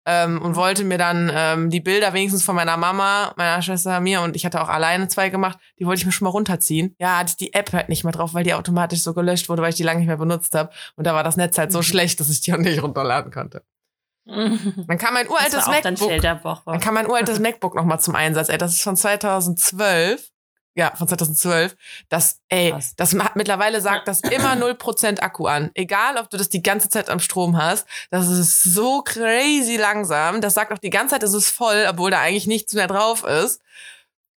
Ähm, 0.07 0.41
und 0.41 0.57
wollte 0.57 0.85
mir 0.85 0.97
dann 0.97 1.31
ähm, 1.35 1.69
die 1.69 1.81
Bilder 1.81 2.15
wenigstens 2.15 2.43
von 2.43 2.57
meiner 2.57 2.79
Mama, 2.79 3.35
meiner 3.37 3.61
Schwester, 3.61 4.01
mir 4.01 4.23
und 4.23 4.37
ich 4.37 4.47
hatte 4.47 4.63
auch 4.63 4.71
alleine 4.71 5.07
zwei 5.09 5.29
gemacht, 5.29 5.59
die 5.79 5.85
wollte 5.85 5.99
ich 6.01 6.07
mir 6.07 6.13
schon 6.13 6.25
mal 6.25 6.31
runterziehen. 6.31 6.97
Ja, 6.99 7.19
hatte 7.19 7.31
ich 7.33 7.37
die 7.37 7.53
App 7.53 7.73
halt 7.75 7.91
nicht 7.91 8.05
mehr 8.05 8.13
drauf, 8.15 8.33
weil 8.33 8.43
die 8.43 8.55
automatisch 8.55 9.03
so 9.03 9.13
gelöscht 9.13 9.51
wurde, 9.51 9.61
weil 9.61 9.69
ich 9.69 9.75
die 9.77 9.83
lange 9.83 9.99
nicht 9.99 10.07
mehr 10.09 10.17
benutzt 10.17 10.55
habe. 10.55 10.71
Und 10.97 11.07
da 11.07 11.13
war 11.15 11.25
das 11.25 11.37
Netz 11.37 11.59
halt 11.59 11.73
so 11.73 11.81
Mhm. 11.81 11.83
schlecht, 11.83 12.21
dass 12.21 12.31
ich 12.31 12.41
die 12.41 12.55
auch 12.55 12.59
nicht 12.59 12.83
runterladen 12.83 13.31
konnte. 13.31 13.63
Dann 14.27 14.99
kam 14.99 15.13
mein 15.15 15.29
uraltes 15.29 15.65
auch 15.65 15.69
MacBook. 15.69 16.45
Woche. 16.45 16.63
Dann 16.67 16.81
kam 16.81 16.95
mein 16.95 17.07
uraltes 17.07 17.39
MacBook 17.39 17.75
nochmal 17.75 18.01
zum 18.01 18.15
Einsatz. 18.15 18.49
Ey, 18.49 18.57
das 18.57 18.73
ist 18.77 18.83
von 18.83 18.97
2012. 18.97 20.31
Ja, 20.79 20.95
von 20.95 21.09
2012. 21.09 21.77
Das, 22.09 22.41
ey, 22.49 22.71
Krass. 22.71 22.95
das 22.97 23.13
hat 23.15 23.35
mittlerweile 23.35 23.81
sagt 23.81 24.07
das 24.07 24.21
immer 24.21 24.53
0% 24.53 25.19
Akku 25.21 25.47
an. 25.47 25.73
Egal, 25.75 26.17
ob 26.19 26.31
du 26.31 26.37
das 26.37 26.51
die 26.51 26.63
ganze 26.63 26.89
Zeit 26.89 27.11
am 27.11 27.19
Strom 27.19 27.57
hast. 27.57 27.85
Das 28.13 28.29
ist 28.29 28.63
so 28.63 29.03
crazy 29.03 29.77
langsam. 29.77 30.41
Das 30.41 30.55
sagt 30.55 30.73
auch 30.73 30.79
die 30.79 30.91
ganze 30.91 31.15
Zeit, 31.17 31.25
es 31.25 31.35
ist 31.35 31.51
voll, 31.51 31.85
obwohl 31.91 32.13
da 32.13 32.21
eigentlich 32.21 32.47
nichts 32.47 32.75
mehr 32.75 32.87
drauf 32.87 33.25
ist. 33.25 33.61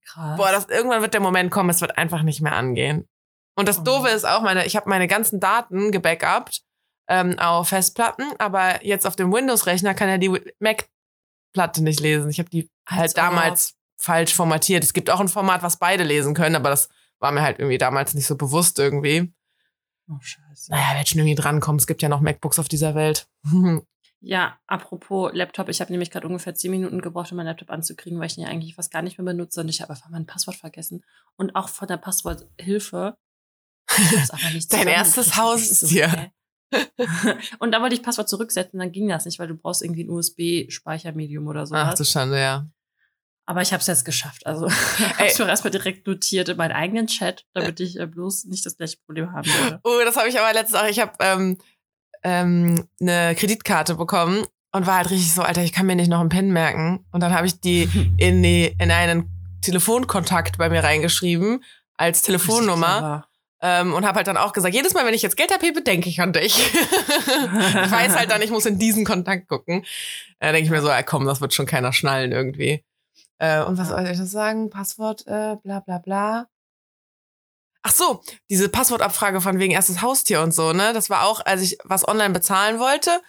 Krass. 0.05 0.37
Boah, 0.37 0.51
das, 0.53 0.67
irgendwann 0.69 1.01
wird 1.01 1.13
der 1.13 1.19
Moment 1.19 1.51
kommen, 1.51 1.69
es 1.69 1.81
wird 1.81 1.97
einfach 1.97 2.21
nicht 2.23 2.39
mehr 2.39 2.53
angehen. 2.55 3.05
Und 3.57 3.67
das 3.67 3.79
Oh. 3.79 3.83
Doofe 3.83 4.07
ist 4.07 4.25
auch, 4.25 4.41
meine, 4.41 4.65
ich 4.65 4.77
habe 4.77 4.89
meine 4.89 5.07
ganzen 5.07 5.41
Daten 5.41 5.91
gebackupt 5.91 6.61
ähm, 7.09 7.37
auf 7.37 7.67
Festplatten, 7.67 8.23
aber 8.37 8.85
jetzt 8.85 9.05
auf 9.05 9.17
dem 9.17 9.33
Windows-Rechner 9.33 9.93
kann 9.93 10.07
er 10.07 10.17
die 10.17 10.29
Mac-Platte 10.59 11.83
nicht 11.83 11.99
lesen. 11.99 12.29
Ich 12.29 12.39
habe 12.39 12.49
die 12.49 12.69
halt 12.87 13.01
Als 13.01 13.13
damals 13.13 13.73
falsch 13.99 14.33
formatiert. 14.33 14.83
Es 14.83 14.93
gibt 14.93 15.09
auch 15.09 15.19
ein 15.19 15.27
Format, 15.27 15.61
was 15.61 15.77
beide 15.77 16.03
lesen 16.03 16.33
können, 16.33 16.55
aber 16.55 16.69
das 16.69 16.89
war 17.19 17.31
mir 17.31 17.41
halt 17.41 17.59
irgendwie 17.59 17.77
damals 17.77 18.13
nicht 18.13 18.25
so 18.25 18.35
bewusst 18.35 18.79
irgendwie. 18.79 19.33
Oh, 20.09 20.17
scheiße. 20.19 20.71
Naja, 20.71 20.95
werd 20.95 21.09
schon 21.09 21.19
irgendwie 21.19 21.35
drankommen. 21.35 21.77
Es 21.77 21.85
gibt 21.85 22.01
ja 22.01 22.09
noch 22.09 22.21
MacBooks 22.21 22.59
auf 22.59 22.67
dieser 22.67 22.95
Welt. 22.95 23.27
Ja, 24.21 24.59
apropos 24.67 25.31
Laptop, 25.33 25.69
ich 25.69 25.79
habe 25.79 25.93
nämlich 25.93 26.11
gerade 26.11 26.27
ungefähr 26.27 26.53
zehn 26.53 26.71
Minuten 26.71 26.99
gebraucht, 26.99 27.31
um 27.31 27.37
meinen 27.37 27.45
Laptop 27.45 27.69
anzukriegen, 27.69 28.19
weil 28.19 28.27
ich 28.27 28.37
ihn 28.37 28.43
ja 28.43 28.49
eigentlich 28.49 28.75
fast 28.75 28.91
gar 28.91 29.01
nicht 29.01 29.17
mehr 29.17 29.23
benutze 29.23 29.61
und 29.61 29.69
ich 29.69 29.81
habe 29.81 29.91
einfach 29.91 30.09
mein 30.09 30.25
Passwort 30.25 30.57
vergessen. 30.57 31.05
Und 31.37 31.55
auch 31.55 31.69
von 31.69 31.87
der 31.87 31.95
Passworthilfe. 31.95 33.15
Dein 34.69 34.87
erstes 34.89 35.37
Haus 35.37 35.69
so, 35.69 35.85
ist 35.85 35.91
hier. 35.91 36.11
hä? 36.11 36.31
und 37.59 37.71
da 37.71 37.81
wollte 37.81 37.95
ich 37.95 38.03
Passwort 38.03 38.27
zurücksetzen, 38.27 38.77
dann 38.79 38.91
ging 38.91 39.07
das 39.07 39.23
nicht, 39.23 39.39
weil 39.39 39.47
du 39.47 39.55
brauchst 39.55 39.81
irgendwie 39.81 40.03
ein 40.03 40.09
USB-Speichermedium 40.09 41.47
oder 41.47 41.61
Ach 41.61 41.67
sowas. 41.67 41.97
du 41.97 42.03
Schande, 42.03 42.39
ja. 42.39 42.67
Aber 43.49 43.63
ich 43.63 43.73
habe 43.73 43.81
es 43.81 43.87
jetzt 43.87 44.05
geschafft. 44.05 44.45
Also 44.45 44.69
habe 44.69 45.27
ich 45.27 45.39
mir 45.39 45.47
erstmal 45.47 45.71
direkt 45.71 46.05
notiert 46.05 46.49
in 46.49 46.57
meinen 46.57 46.71
eigenen 46.71 47.07
Chat, 47.07 47.47
damit 47.55 47.79
ich 47.79 47.99
äh, 47.99 48.05
bloß 48.05 48.45
nicht 48.45 48.63
das 48.63 48.77
gleiche 48.77 48.97
Problem 49.07 49.33
haben 49.33 49.47
würde. 49.47 49.79
Oh, 49.83 49.97
das 50.05 50.15
habe 50.17 50.29
ich 50.29 50.39
aber 50.39 50.53
letztens 50.53 50.79
auch. 50.79 50.85
Ich 50.85 50.99
habe 50.99 51.13
ähm, 51.19 51.57
ähm, 52.21 52.87
eine 53.01 53.33
Kreditkarte 53.33 53.95
bekommen 53.95 54.45
und 54.71 54.85
war 54.85 54.97
halt 54.97 55.09
richtig 55.09 55.33
so, 55.33 55.41
Alter, 55.41 55.63
ich 55.63 55.73
kann 55.73 55.87
mir 55.87 55.95
nicht 55.95 56.09
noch 56.09 56.19
einen 56.19 56.29
PIN 56.29 56.53
merken. 56.53 57.03
Und 57.11 57.23
dann 57.23 57.33
habe 57.33 57.47
ich 57.47 57.59
die 57.59 57.89
in, 58.17 58.43
die 58.43 58.75
in 58.77 58.91
einen 58.91 59.31
Telefonkontakt 59.63 60.59
bei 60.59 60.69
mir 60.69 60.83
reingeschrieben 60.83 61.63
als 61.97 62.21
Telefonnummer 62.21 63.25
ähm, 63.63 63.95
und 63.95 64.05
habe 64.05 64.17
halt 64.17 64.27
dann 64.27 64.37
auch 64.37 64.53
gesagt, 64.53 64.75
jedes 64.75 64.93
Mal, 64.93 65.07
wenn 65.07 65.15
ich 65.15 65.23
jetzt 65.23 65.37
Geld 65.37 65.51
abhebe, 65.51 65.81
denke 65.81 66.07
ich 66.07 66.21
an 66.21 66.33
dich. 66.33 66.55
ich 66.55 67.91
weiß 67.91 68.15
halt 68.15 68.29
dann, 68.29 68.43
ich 68.43 68.51
muss 68.51 68.67
in 68.67 68.77
diesen 68.77 69.05
Kontakt 69.05 69.47
gucken. 69.47 69.87
Da 70.39 70.51
denke 70.51 70.65
ich 70.65 70.69
mir 70.69 70.83
so, 70.83 70.89
ja, 70.89 71.01
komm, 71.01 71.25
das 71.25 71.41
wird 71.41 71.55
schon 71.55 71.65
keiner 71.65 71.93
schnallen 71.93 72.31
irgendwie. 72.31 72.83
Äh, 73.39 73.63
und 73.63 73.77
was 73.77 73.89
soll 73.89 74.05
ich 74.05 74.17
das 74.17 74.31
sagen? 74.31 74.69
Passwort, 74.69 75.25
äh, 75.27 75.55
bla 75.63 75.79
bla 75.79 75.97
bla. 75.97 76.47
Ach 77.81 77.91
so, 77.93 78.21
diese 78.49 78.67
Passwortabfrage 78.69 79.39
von 79.39 79.57
wegen 79.59 79.71
erstes 79.71 80.01
Haustier 80.01 80.41
und 80.41 80.53
so, 80.53 80.73
ne? 80.73 80.91
Das 80.93 81.09
war 81.09 81.25
auch, 81.25 81.45
als 81.45 81.61
ich 81.61 81.77
was 81.85 82.05
online 82.07 82.33
bezahlen 82.33 82.77
wollte, 82.79 83.21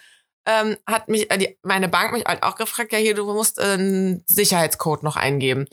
ähm, 0.45 0.75
hat 0.85 1.07
mich 1.07 1.31
äh, 1.31 1.37
die, 1.37 1.57
meine 1.63 1.87
Bank 1.87 2.11
mich 2.11 2.25
halt 2.25 2.43
auch 2.43 2.55
gefragt, 2.55 2.91
ja 2.91 2.99
hier, 2.99 3.15
du 3.15 3.25
musst 3.31 3.59
äh, 3.59 3.63
einen 3.63 4.23
Sicherheitscode 4.27 5.03
noch 5.03 5.15
eingeben. 5.15 5.67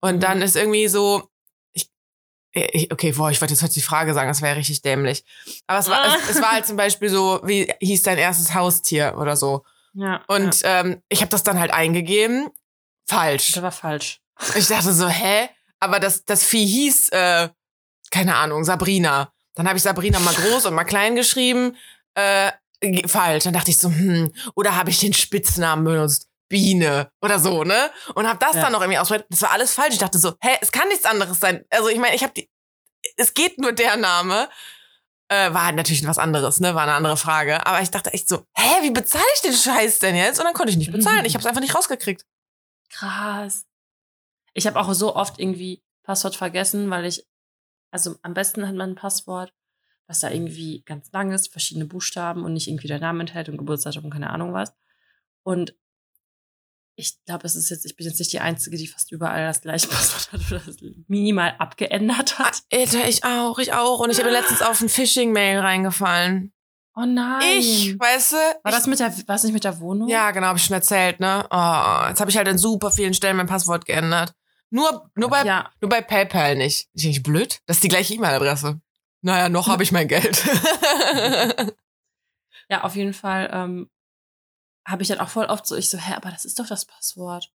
Und 0.00 0.16
Mhm. 0.16 0.20
dann 0.20 0.42
ist 0.42 0.56
irgendwie 0.56 0.88
so, 0.88 1.28
ich, 1.74 1.90
ich 2.52 2.90
okay, 2.90 3.12
boah, 3.12 3.30
ich 3.30 3.40
wollte 3.40 3.52
jetzt 3.52 3.62
heute 3.62 3.74
die 3.74 3.82
Frage 3.82 4.14
sagen, 4.14 4.28
das 4.28 4.40
wäre 4.40 4.56
richtig 4.56 4.80
dämlich. 4.80 5.24
Aber 5.66 5.80
es 5.80 5.88
war, 5.90 6.06
es, 6.06 6.30
es 6.30 6.40
war 6.42 6.52
halt 6.52 6.66
zum 6.66 6.76
Beispiel 6.78 7.10
so, 7.10 7.40
wie 7.44 7.70
hieß 7.80 8.02
dein 8.02 8.18
erstes 8.18 8.54
Haustier 8.54 9.14
oder 9.18 9.36
so. 9.36 9.64
Ja. 9.92 10.22
Und 10.28 10.60
ähm, 10.64 11.02
ich 11.10 11.20
habe 11.20 11.30
das 11.30 11.42
dann 11.42 11.60
halt 11.60 11.70
eingegeben. 11.72 12.48
Falsch. 13.12 13.52
das 13.52 13.62
war 13.62 13.72
falsch. 13.72 14.20
Ich 14.56 14.66
dachte 14.66 14.92
so, 14.92 15.08
hä? 15.08 15.48
Aber 15.80 16.00
das, 16.00 16.24
das 16.24 16.44
Vieh 16.44 16.66
hieß, 16.66 17.10
äh, 17.10 17.48
keine 18.10 18.36
Ahnung, 18.36 18.64
Sabrina. 18.64 19.32
Dann 19.54 19.66
habe 19.68 19.76
ich 19.76 19.82
Sabrina 19.82 20.18
mal 20.20 20.34
groß 20.34 20.66
und 20.66 20.74
mal 20.74 20.84
klein 20.84 21.14
geschrieben. 21.16 21.76
Äh, 22.14 22.52
falsch. 23.06 23.44
Dann 23.44 23.52
dachte 23.52 23.70
ich 23.70 23.78
so, 23.78 23.88
hm, 23.88 24.32
oder 24.54 24.76
habe 24.76 24.90
ich 24.90 24.98
den 25.00 25.12
Spitznamen 25.12 25.84
benutzt? 25.84 26.28
Biene 26.48 27.10
oder 27.22 27.38
so, 27.38 27.64
ne? 27.64 27.90
Und 28.14 28.26
habe 28.28 28.38
das 28.38 28.54
Ja. 28.56 28.62
dann 28.62 28.72
noch 28.72 28.80
irgendwie 28.82 28.98
ausprobiert. 28.98 29.26
Das 29.30 29.40
war 29.42 29.52
alles 29.52 29.72
falsch. 29.74 29.94
Ich 29.94 29.98
dachte 30.00 30.18
so, 30.18 30.34
hä, 30.40 30.50
es 30.60 30.70
kann 30.70 30.86
nichts 30.88 31.06
anderes 31.06 31.40
sein. 31.40 31.64
Also 31.70 31.88
ich 31.88 31.98
meine, 31.98 32.14
ich 32.14 32.22
habe 32.22 32.34
die, 32.34 32.50
es 33.16 33.32
geht 33.32 33.58
nur 33.58 33.72
der 33.72 33.96
Name. 33.96 34.50
Äh, 35.28 35.54
war 35.54 35.64
halt 35.64 35.76
natürlich 35.76 36.06
was 36.06 36.18
anderes, 36.18 36.60
ne? 36.60 36.74
War 36.74 36.82
eine 36.82 36.92
andere 36.92 37.16
Frage. 37.16 37.64
Aber 37.66 37.80
ich 37.80 37.90
dachte 37.90 38.12
echt 38.12 38.28
so, 38.28 38.44
hä, 38.54 38.82
wie 38.82 38.90
bezahle 38.90 39.24
ich 39.34 39.40
den 39.40 39.54
Scheiß 39.54 40.00
denn 40.00 40.14
jetzt? 40.14 40.38
Und 40.40 40.44
dann 40.44 40.52
konnte 40.52 40.70
ich 40.72 40.76
nicht 40.76 40.92
bezahlen. 40.92 41.24
Ich 41.24 41.32
habe 41.34 41.40
es 41.40 41.46
einfach 41.46 41.62
nicht 41.62 41.74
rausgekriegt. 41.74 42.26
Krass. 42.92 43.66
Ich 44.54 44.66
habe 44.66 44.78
auch 44.78 44.92
so 44.92 45.16
oft 45.16 45.40
irgendwie 45.40 45.82
Passwort 46.02 46.36
vergessen, 46.36 46.90
weil 46.90 47.06
ich, 47.06 47.26
also 47.90 48.16
am 48.22 48.34
besten 48.34 48.66
hat 48.66 48.74
man 48.74 48.90
ein 48.90 48.96
Passwort, 48.96 49.52
was 50.06 50.20
da 50.20 50.30
irgendwie 50.30 50.82
ganz 50.84 51.10
lang 51.12 51.32
ist, 51.32 51.50
verschiedene 51.50 51.86
Buchstaben 51.86 52.44
und 52.44 52.52
nicht 52.52 52.68
irgendwie 52.68 52.88
der 52.88 53.00
Name 53.00 53.20
enthält 53.20 53.48
und 53.48 53.56
Geburtsdatum 53.56 54.04
und 54.04 54.10
keine 54.10 54.30
Ahnung 54.30 54.52
was. 54.52 54.74
Und 55.42 55.74
ich 56.94 57.24
glaube, 57.24 57.46
es 57.46 57.56
ist 57.56 57.70
jetzt, 57.70 57.86
ich 57.86 57.96
bin 57.96 58.06
jetzt 58.06 58.18
nicht 58.18 58.32
die 58.32 58.40
Einzige, 58.40 58.76
die 58.76 58.86
fast 58.86 59.10
überall 59.10 59.46
das 59.46 59.62
gleiche 59.62 59.88
Passwort 59.88 60.32
hat 60.32 60.52
oder 60.52 60.62
das 60.64 60.76
minimal 61.08 61.54
abgeändert 61.58 62.38
hat. 62.38 62.62
Alter, 62.70 63.08
ich 63.08 63.24
auch, 63.24 63.58
ich 63.58 63.72
auch. 63.72 64.00
Und 64.00 64.10
ich 64.10 64.20
habe 64.20 64.30
letztens 64.30 64.62
auf 64.62 64.80
ein 64.80 64.88
Phishing-Mail 64.88 65.60
reingefallen. 65.60 66.52
Oh 66.94 67.04
nein. 67.06 67.58
Ich, 67.58 67.98
weißt 67.98 68.32
du? 68.32 68.36
War 68.36 68.60
ich, 68.66 68.70
das 68.72 68.86
mit 68.86 69.00
der, 69.00 69.06
war 69.16 69.24
das 69.26 69.44
nicht 69.44 69.54
mit 69.54 69.64
der 69.64 69.80
Wohnung? 69.80 70.08
Ja, 70.08 70.30
genau, 70.30 70.48
habe 70.48 70.58
ich 70.58 70.64
schon 70.64 70.74
erzählt, 70.74 71.20
ne? 71.20 71.46
Oh, 71.50 72.08
jetzt 72.08 72.20
habe 72.20 72.30
ich 72.30 72.36
halt 72.36 72.48
in 72.48 72.58
super 72.58 72.90
vielen 72.90 73.14
Stellen 73.14 73.36
mein 73.36 73.46
Passwort 73.46 73.86
geändert. 73.86 74.34
Nur, 74.70 75.10
nur, 75.14 75.30
bei, 75.30 75.44
Ja, 75.44 75.70
nur 75.80 75.88
bei 75.88 76.00
PayPal 76.00 76.56
nicht. 76.56 76.88
Ist 76.94 77.04
nicht 77.04 77.22
blöd? 77.22 77.60
Das 77.66 77.76
ist 77.76 77.84
die 77.84 77.88
gleiche 77.88 78.14
E-Mail-Adresse. 78.14 78.80
Naja, 79.22 79.48
noch 79.48 79.68
habe 79.68 79.82
ich 79.82 79.92
mein 79.92 80.08
Geld. 80.08 80.44
ja, 82.68 82.82
auf 82.82 82.96
jeden 82.96 83.14
Fall 83.14 83.48
ähm, 83.52 83.90
habe 84.86 85.02
ich 85.02 85.08
dann 85.08 85.20
auch 85.20 85.28
voll 85.28 85.46
oft 85.46 85.66
so, 85.66 85.76
ich 85.76 85.88
so, 85.88 85.98
hä, 85.98 86.14
aber 86.14 86.30
das 86.30 86.44
ist 86.44 86.58
doch 86.58 86.66
das 86.66 86.84
Passwort. 86.84 87.52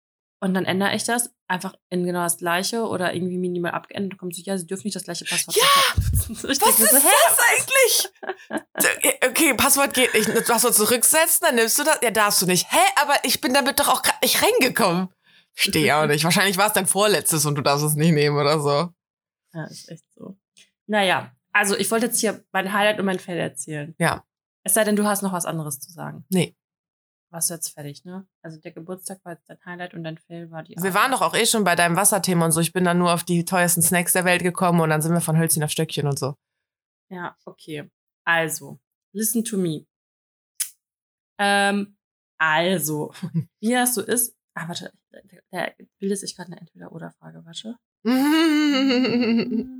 Und 0.42 0.54
dann 0.54 0.64
ändere 0.64 0.92
ich 0.96 1.04
das 1.04 1.30
einfach 1.46 1.72
in 1.88 2.04
genau 2.04 2.24
das 2.24 2.38
gleiche 2.38 2.88
oder 2.88 3.14
irgendwie 3.14 3.38
minimal 3.38 3.70
abgeändert 3.70 4.14
und 4.14 4.18
kommt 4.18 4.34
so, 4.34 4.42
ja, 4.44 4.58
sie 4.58 4.66
dürfen 4.66 4.88
nicht 4.88 4.96
das 4.96 5.04
gleiche 5.04 5.24
Passwort 5.24 5.56
Ja! 5.56 5.62
Was 6.42 6.80
ist 6.80 6.90
so, 6.90 6.96
das 6.96 7.38
eigentlich? 7.38 8.08
Okay, 9.24 9.54
Passwort 9.54 9.94
geht 9.94 10.12
nicht. 10.14 10.28
Das 10.28 10.48
Passwort 10.48 10.74
zurücksetzen, 10.74 11.38
dann 11.42 11.54
nimmst 11.54 11.78
du 11.78 11.84
das. 11.84 12.00
Ja, 12.02 12.10
darfst 12.10 12.42
du 12.42 12.46
nicht. 12.46 12.66
Hä, 12.72 12.80
aber 13.00 13.14
ich 13.22 13.40
bin 13.40 13.54
damit 13.54 13.78
doch 13.78 13.88
auch 13.88 14.02
gerade 14.02 14.18
nicht 14.20 14.42
reingekommen. 14.42 15.10
Stehe 15.54 15.96
auch 15.96 16.06
nicht. 16.06 16.24
Wahrscheinlich 16.24 16.58
war 16.58 16.66
es 16.66 16.72
dein 16.72 16.88
vorletztes 16.88 17.46
und 17.46 17.54
du 17.54 17.62
darfst 17.62 17.84
es 17.84 17.94
nicht 17.94 18.12
nehmen 18.12 18.36
oder 18.36 18.58
so. 18.58 18.92
Ja, 19.54 19.64
ist 19.66 19.88
echt 19.90 20.04
so. 20.16 20.36
Naja, 20.88 21.30
also 21.52 21.76
ich 21.76 21.88
wollte 21.92 22.06
jetzt 22.06 22.18
hier 22.18 22.44
mein 22.50 22.72
Highlight 22.72 22.98
und 22.98 23.06
mein 23.06 23.20
Fail 23.20 23.38
erzählen. 23.38 23.94
Ja. 24.00 24.24
Es 24.64 24.74
sei 24.74 24.82
denn, 24.82 24.96
du 24.96 25.04
hast 25.04 25.22
noch 25.22 25.32
was 25.32 25.46
anderes 25.46 25.78
zu 25.78 25.92
sagen. 25.92 26.24
Nee. 26.30 26.56
Warst 27.32 27.48
du 27.48 27.54
jetzt 27.54 27.70
fertig, 27.70 28.04
ne? 28.04 28.26
Also 28.42 28.60
der 28.60 28.72
Geburtstag 28.72 29.24
war 29.24 29.32
jetzt 29.32 29.48
dein 29.48 29.56
Highlight 29.64 29.94
und 29.94 30.04
dein 30.04 30.18
Fail 30.18 30.50
war 30.50 30.62
die 30.62 30.76
Wir 30.76 30.92
waren 30.92 31.10
doch 31.10 31.22
auch 31.22 31.34
eh 31.34 31.46
schon 31.46 31.64
bei 31.64 31.74
deinem 31.74 31.96
Wasserthema 31.96 32.44
und 32.44 32.52
so. 32.52 32.60
Ich 32.60 32.74
bin 32.74 32.84
dann 32.84 32.98
nur 32.98 33.10
auf 33.10 33.24
die 33.24 33.46
teuersten 33.46 33.80
Snacks 33.80 34.12
der 34.12 34.26
Welt 34.26 34.42
gekommen 34.42 34.80
und 34.80 34.90
dann 34.90 35.00
sind 35.00 35.14
wir 35.14 35.22
von 35.22 35.38
Hölzchen 35.38 35.64
auf 35.64 35.70
Stöckchen 35.70 36.06
und 36.06 36.18
so. 36.18 36.34
Ja, 37.08 37.34
okay. 37.46 37.90
Also, 38.24 38.80
listen 39.14 39.44
to 39.44 39.56
me. 39.56 39.86
Ähm, 41.38 41.96
also, 42.38 43.14
wie 43.60 43.72
das 43.72 43.94
so 43.94 44.02
ist. 44.02 44.36
Ah, 44.54 44.68
warte, 44.68 44.92
da 45.50 45.70
bildet 45.98 46.18
sich 46.18 46.36
gerade 46.36 46.52
eine 46.52 46.60
Entweder-Oder-Frage, 46.60 47.46
warte. 47.46 47.78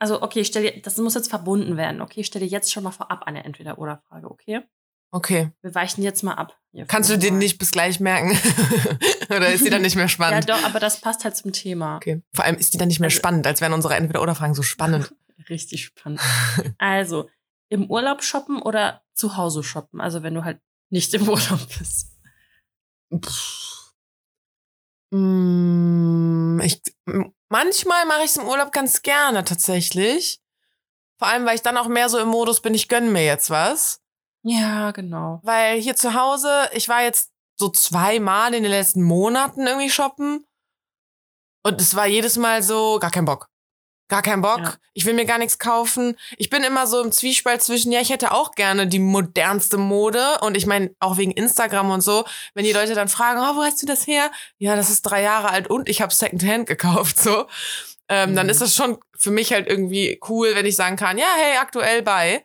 Also, 0.00 0.22
okay, 0.22 0.42
ich 0.42 0.46
stelle, 0.46 0.80
das 0.80 0.96
muss 0.98 1.14
jetzt 1.14 1.28
verbunden 1.28 1.76
werden, 1.76 2.00
okay? 2.00 2.20
Ich 2.20 2.28
stelle 2.28 2.46
jetzt 2.46 2.72
schon 2.72 2.84
mal 2.84 2.92
vorab 2.92 3.24
eine 3.24 3.42
Entweder-Oder-Frage, 3.42 4.30
okay? 4.30 4.62
Okay. 5.10 5.50
Wir 5.62 5.74
weichen 5.74 6.02
jetzt 6.02 6.22
mal 6.22 6.34
ab. 6.34 6.54
Kannst 6.86 7.10
du 7.10 7.18
den 7.18 7.38
nicht 7.38 7.58
bis 7.58 7.70
gleich 7.72 7.98
merken? 7.98 8.38
Oder 9.30 9.48
ist 9.52 9.64
die 9.64 9.70
dann 9.70 9.82
nicht 9.82 9.96
mehr 9.96 10.04
Ja, 10.04 10.08
spannend? 10.08 10.48
doch, 10.48 10.62
aber 10.64 10.78
das 10.80 11.00
passt 11.00 11.24
halt 11.24 11.36
zum 11.36 11.52
Thema. 11.52 11.96
Okay. 11.96 12.22
Vor 12.34 12.44
allem 12.44 12.56
ist 12.56 12.72
die 12.72 12.78
dann 12.78 12.88
nicht 12.88 13.00
mehr 13.00 13.08
Also- 13.08 13.16
spannend, 13.18 13.46
als 13.46 13.60
wären 13.60 13.72
unsere 13.72 13.94
Entweder-Oder-Fragen 13.96 14.54
so 14.54 14.62
spannend. 14.62 15.12
Richtig 15.48 15.86
spannend. 15.86 16.20
Also, 16.78 17.28
im 17.68 17.90
Urlaub 17.90 18.22
shoppen 18.22 18.60
oder 18.62 19.02
zu 19.14 19.36
Hause 19.36 19.62
shoppen? 19.64 20.00
Also, 20.00 20.22
wenn 20.22 20.34
du 20.34 20.44
halt 20.44 20.60
nicht 20.90 21.12
im 21.14 21.22
Urlaub 21.28 21.60
bist. 21.78 22.12
Pff. 23.14 23.92
Mm, 25.10 26.60
Ich, 26.62 26.80
manchmal 27.48 28.04
mache 28.06 28.20
ich 28.20 28.30
es 28.30 28.36
im 28.36 28.46
Urlaub 28.46 28.72
ganz 28.72 29.02
gerne 29.02 29.44
tatsächlich. 29.44 30.40
Vor 31.18 31.28
allem, 31.28 31.46
weil 31.46 31.54
ich 31.56 31.62
dann 31.62 31.76
auch 31.76 31.88
mehr 31.88 32.08
so 32.08 32.18
im 32.18 32.28
Modus 32.28 32.60
bin, 32.60 32.74
ich 32.74 32.88
gönn 32.88 33.10
mir 33.12 33.24
jetzt 33.24 33.50
was. 33.50 34.00
Ja, 34.42 34.90
genau. 34.92 35.40
Weil 35.42 35.80
hier 35.80 35.96
zu 35.96 36.14
Hause, 36.14 36.68
ich 36.72 36.88
war 36.88 37.02
jetzt 37.02 37.30
so 37.56 37.68
zweimal 37.70 38.54
in 38.54 38.62
den 38.62 38.70
letzten 38.72 39.02
Monaten 39.02 39.66
irgendwie 39.66 39.90
shoppen. 39.90 40.46
Und 41.64 41.80
es 41.80 41.94
war 41.96 42.06
jedes 42.06 42.36
Mal 42.36 42.62
so, 42.62 42.98
gar 43.00 43.10
kein 43.10 43.24
Bock. 43.24 43.48
Gar 44.10 44.22
kein 44.22 44.40
Bock. 44.40 44.60
Ja. 44.60 44.74
Ich 44.94 45.04
will 45.04 45.12
mir 45.12 45.26
gar 45.26 45.36
nichts 45.36 45.58
kaufen. 45.58 46.16
Ich 46.38 46.48
bin 46.48 46.62
immer 46.64 46.86
so 46.86 47.02
im 47.02 47.12
Zwiespalt 47.12 47.60
zwischen, 47.62 47.92
ja, 47.92 48.00
ich 48.00 48.08
hätte 48.08 48.32
auch 48.32 48.52
gerne 48.52 48.86
die 48.86 49.00
modernste 49.00 49.76
Mode. 49.76 50.38
Und 50.40 50.56
ich 50.56 50.64
meine, 50.64 50.94
auch 50.98 51.18
wegen 51.18 51.32
Instagram 51.32 51.90
und 51.90 52.00
so, 52.00 52.24
wenn 52.54 52.64
die 52.64 52.72
Leute 52.72 52.94
dann 52.94 53.08
fragen, 53.08 53.38
oh, 53.40 53.56
wo 53.56 53.62
hast 53.64 53.82
du 53.82 53.86
das 53.86 54.06
her? 54.06 54.30
Ja, 54.56 54.76
das 54.76 54.88
ist 54.88 55.02
drei 55.02 55.20
Jahre 55.20 55.50
alt 55.50 55.68
und 55.68 55.90
ich 55.90 56.00
habe 56.00 56.14
Secondhand 56.14 56.66
gekauft, 56.66 57.18
so. 57.18 57.46
Ähm, 58.08 58.34
Dann 58.34 58.46
Mhm. 58.46 58.50
ist 58.50 58.62
das 58.62 58.74
schon 58.74 58.98
für 59.18 59.30
mich 59.30 59.52
halt 59.52 59.66
irgendwie 59.68 60.18
cool, 60.30 60.54
wenn 60.54 60.64
ich 60.64 60.76
sagen 60.76 60.96
kann, 60.96 61.18
ja, 61.18 61.26
hey, 61.36 61.58
aktuell 61.58 62.00
bei. 62.02 62.42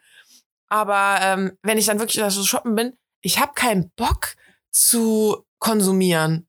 Aber 0.73 1.19
ähm, 1.21 1.55
wenn 1.61 1.77
ich 1.77 1.85
dann 1.85 1.99
wirklich 1.99 2.17
da 2.17 2.31
so 2.31 2.43
shoppen 2.43 2.73
bin, 2.73 2.97
ich 3.21 3.39
habe 3.39 3.53
keinen 3.53 3.91
Bock 3.95 4.33
zu 4.71 5.45
konsumieren. 5.59 6.47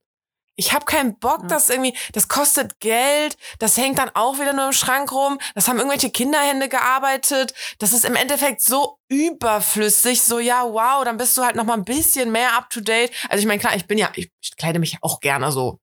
Ich 0.56 0.72
habe 0.72 0.86
keinen 0.86 1.18
Bock, 1.18 1.42
Ja. 1.42 1.48
dass 1.48 1.68
irgendwie, 1.68 1.94
das 2.12 2.28
kostet 2.28 2.80
Geld, 2.80 3.36
das 3.58 3.76
hängt 3.76 3.98
dann 3.98 4.10
auch 4.14 4.36
wieder 4.38 4.54
nur 4.54 4.66
im 4.68 4.72
Schrank 4.72 5.12
rum, 5.12 5.38
das 5.54 5.68
haben 5.68 5.76
irgendwelche 5.76 6.10
Kinderhände 6.10 6.68
gearbeitet, 6.70 7.52
das 7.80 7.92
ist 7.92 8.04
im 8.06 8.14
Endeffekt 8.14 8.62
so 8.62 8.98
überflüssig, 9.08 10.22
so 10.22 10.38
ja, 10.38 10.62
wow, 10.64 11.04
dann 11.04 11.18
bist 11.18 11.36
du 11.36 11.42
halt 11.42 11.56
noch 11.56 11.64
mal 11.64 11.74
ein 11.74 11.84
bisschen 11.84 12.32
mehr 12.32 12.56
up 12.56 12.70
to 12.70 12.80
date. 12.80 13.10
Also 13.28 13.40
ich 13.42 13.46
meine, 13.46 13.60
klar, 13.60 13.76
ich 13.76 13.86
bin 13.86 13.98
ja, 13.98 14.10
ich, 14.14 14.30
ich 14.40 14.56
kleide 14.56 14.78
mich 14.78 14.96
auch 15.02 15.20
gerne 15.20 15.52
so 15.52 15.80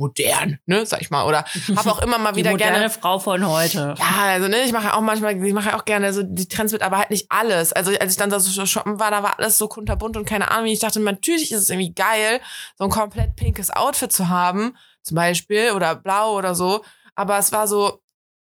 modern, 0.00 0.58
ne, 0.66 0.84
sag 0.84 1.00
ich 1.00 1.10
mal. 1.10 1.26
Oder 1.26 1.44
habe 1.76 1.90
auch 1.90 2.02
immer 2.02 2.18
mal 2.18 2.34
wieder 2.34 2.50
die 2.50 2.54
moderne 2.54 2.78
gerne. 2.78 2.90
Frau 2.90 3.18
von 3.18 3.46
heute. 3.46 3.94
Ja, 3.98 4.24
also 4.24 4.48
ne, 4.48 4.62
ich 4.62 4.72
mache 4.72 4.94
auch 4.94 5.00
manchmal, 5.00 5.42
ich 5.44 5.52
mache 5.52 5.76
auch 5.76 5.84
gerne 5.84 6.12
so 6.12 6.22
die 6.24 6.48
Trends 6.48 6.72
mit, 6.72 6.82
aber 6.82 6.98
halt 6.98 7.10
nicht 7.10 7.26
alles. 7.28 7.72
Also 7.72 7.92
als 7.92 8.12
ich 8.12 8.18
dann 8.18 8.30
so 8.30 8.66
shoppen 8.66 8.98
war, 8.98 9.10
da 9.10 9.22
war 9.22 9.38
alles 9.38 9.58
so 9.58 9.68
kunterbunt 9.68 10.16
und 10.16 10.24
keine 10.24 10.50
Ahnung, 10.50 10.66
ich 10.66 10.80
dachte, 10.80 10.98
natürlich 10.98 11.52
ist 11.52 11.62
es 11.62 11.70
irgendwie 11.70 11.94
geil, 11.94 12.40
so 12.76 12.84
ein 12.84 12.90
komplett 12.90 13.36
pinkes 13.36 13.70
Outfit 13.70 14.12
zu 14.12 14.28
haben, 14.28 14.76
zum 15.02 15.14
Beispiel, 15.14 15.72
oder 15.72 15.94
blau 15.94 16.36
oder 16.36 16.54
so. 16.54 16.82
Aber 17.14 17.38
es 17.38 17.52
war 17.52 17.68
so, 17.68 18.00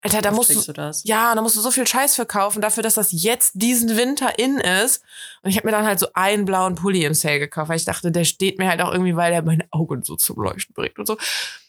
Alter, 0.04 0.20
da 0.20 0.30
musst 0.32 0.50
du, 0.50 0.72
du 0.72 0.92
ja, 1.04 1.34
da 1.34 1.42
musst 1.42 1.56
du 1.56 1.60
so 1.60 1.70
viel 1.70 1.86
Scheiß 1.86 2.16
verkaufen 2.16 2.60
dafür, 2.60 2.82
dass 2.82 2.94
das 2.94 3.08
jetzt 3.12 3.52
diesen 3.54 3.96
Winter 3.96 4.38
in 4.38 4.58
ist. 4.58 5.02
Und 5.42 5.50
ich 5.50 5.56
habe 5.56 5.66
mir 5.68 5.72
dann 5.72 5.86
halt 5.86 6.00
so 6.00 6.08
einen 6.14 6.44
blauen 6.44 6.74
Pulli 6.74 7.04
im 7.04 7.14
Sale 7.14 7.38
gekauft, 7.38 7.68
weil 7.68 7.76
ich 7.76 7.84
dachte, 7.84 8.10
der 8.10 8.24
steht 8.24 8.58
mir 8.58 8.68
halt 8.68 8.82
auch 8.82 8.90
irgendwie, 8.92 9.14
weil 9.14 9.30
der 9.30 9.42
meine 9.42 9.64
Augen 9.70 10.02
so 10.02 10.16
zum 10.16 10.42
Leuchten 10.42 10.74
bringt 10.74 10.98
und 10.98 11.06
so. 11.06 11.16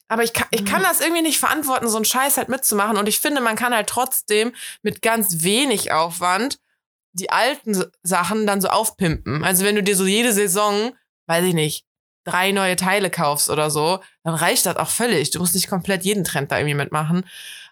Aber 0.08 0.24
ich 0.24 0.34
kann, 0.34 0.48
ich 0.52 0.66
kann 0.66 0.82
Mhm. 0.82 0.86
das 0.86 1.00
irgendwie 1.00 1.22
nicht 1.22 1.40
verantworten, 1.40 1.88
so 1.88 1.96
einen 1.96 2.06
Scheiß 2.06 2.38
halt 2.38 2.50
mitzumachen. 2.50 2.98
Und 2.98 3.08
ich 3.08 3.20
finde, 3.20 3.40
man 3.40 3.56
kann 3.56 3.74
halt 3.74 3.88
trotzdem 3.88 4.54
mit 4.82 5.02
ganz 5.02 5.44
wenig 5.44 5.92
Aufwand 5.92 6.60
die 7.14 7.30
alten 7.30 7.86
Sachen 8.02 8.48
dann 8.48 8.62
so 8.62 8.68
aufpimpen. 8.70 9.44
Also 9.44 9.64
wenn 9.64 9.76
du 9.76 9.84
dir 9.84 9.96
so 9.96 10.06
jede 10.06 10.34
Saison, 10.34 10.94
weiß 11.28 11.46
ich 11.46 11.54
nicht, 11.54 11.86
drei 12.26 12.52
neue 12.52 12.76
Teile 12.76 13.10
kaufst 13.10 13.50
oder 13.50 13.70
so, 13.70 14.00
dann 14.24 14.34
reicht 14.34 14.66
das 14.66 14.78
auch 14.78 14.90
völlig. 14.90 15.30
Du 15.32 15.40
musst 15.40 15.56
nicht 15.56 15.70
komplett 15.70 16.04
jeden 16.04 16.24
Trend 16.24 16.52
da 16.52 16.58
irgendwie 16.58 16.76
mitmachen. 16.76 17.26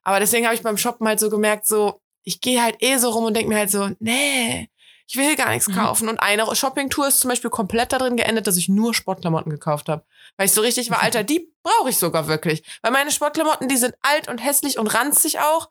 Aber 0.04 0.20
deswegen 0.20 0.46
habe 0.46 0.56
ich 0.56 0.64
beim 0.64 0.78
Shoppen 0.78 1.08
halt 1.08 1.20
so 1.20 1.30
gemerkt, 1.30 1.68
so, 1.68 2.02
ich 2.24 2.42
gehe 2.42 2.62
halt 2.62 2.78
eh 2.82 2.98
so 2.98 3.10
rum 3.10 3.26
und 3.26 3.36
denke 3.36 3.50
mir 3.50 3.58
halt 3.58 3.72
so, 3.72 3.90
nee, 4.00 4.70
ich 5.08 5.16
will 5.18 5.36
gar 5.36 5.50
nichts 5.50 5.68
Mhm. 5.68 5.76
kaufen. 5.76 6.10
Und 6.10 6.20
eine 6.20 6.56
Shoppingtour 6.56 7.08
ist 7.08 7.20
zum 7.20 7.30
Beispiel 7.30 7.50
komplett 7.50 7.92
darin 7.92 8.16
geendet, 8.16 8.48
dass 8.48 8.58
ich 8.58 8.70
nur 8.70 8.94
Sportklamotten 8.94 9.52
gekauft 9.52 9.90
habe. 9.90 10.06
Weil 10.38 10.46
ich 10.46 10.54
so 10.54 10.62
richtig 10.62 10.90
war, 10.90 11.04
Alter, 11.04 11.24
die 11.24 11.52
brauche 11.64 11.90
ich 11.90 11.98
sogar 11.98 12.28
wirklich. 12.28 12.64
Weil 12.82 12.92
meine 12.92 13.12
Sportklamotten, 13.12 13.68
die 13.68 13.78
sind 13.78 13.94
alt 14.02 14.28
und 14.30 14.38
hässlich 14.40 14.80
und 14.80 14.88
ranzig 14.88 15.40
auch. 15.40 15.70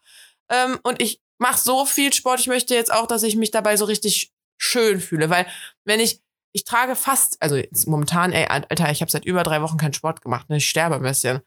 Ähm, 0.50 0.78
und 0.82 1.00
ich 1.00 1.20
mache 1.38 1.58
so 1.58 1.86
viel 1.86 2.12
Sport, 2.12 2.40
ich 2.40 2.48
möchte 2.48 2.74
jetzt 2.74 2.92
auch, 2.92 3.06
dass 3.06 3.22
ich 3.22 3.36
mich 3.36 3.50
dabei 3.50 3.76
so 3.76 3.86
richtig 3.86 4.32
schön 4.58 5.00
fühle. 5.00 5.30
Weil 5.30 5.46
wenn 5.84 6.00
ich, 6.00 6.20
ich 6.52 6.64
trage 6.64 6.94
fast, 6.94 7.40
also 7.40 7.58
momentan, 7.86 8.32
ey, 8.32 8.44
Alter, 8.46 8.90
ich 8.90 9.00
habe 9.00 9.10
seit 9.10 9.24
über 9.24 9.42
drei 9.42 9.62
Wochen 9.62 9.78
keinen 9.78 9.94
Sport 9.94 10.20
gemacht. 10.20 10.50
Ne? 10.50 10.58
Ich 10.58 10.68
sterbe 10.68 10.96
ein 10.96 11.02
bisschen. 11.02 11.40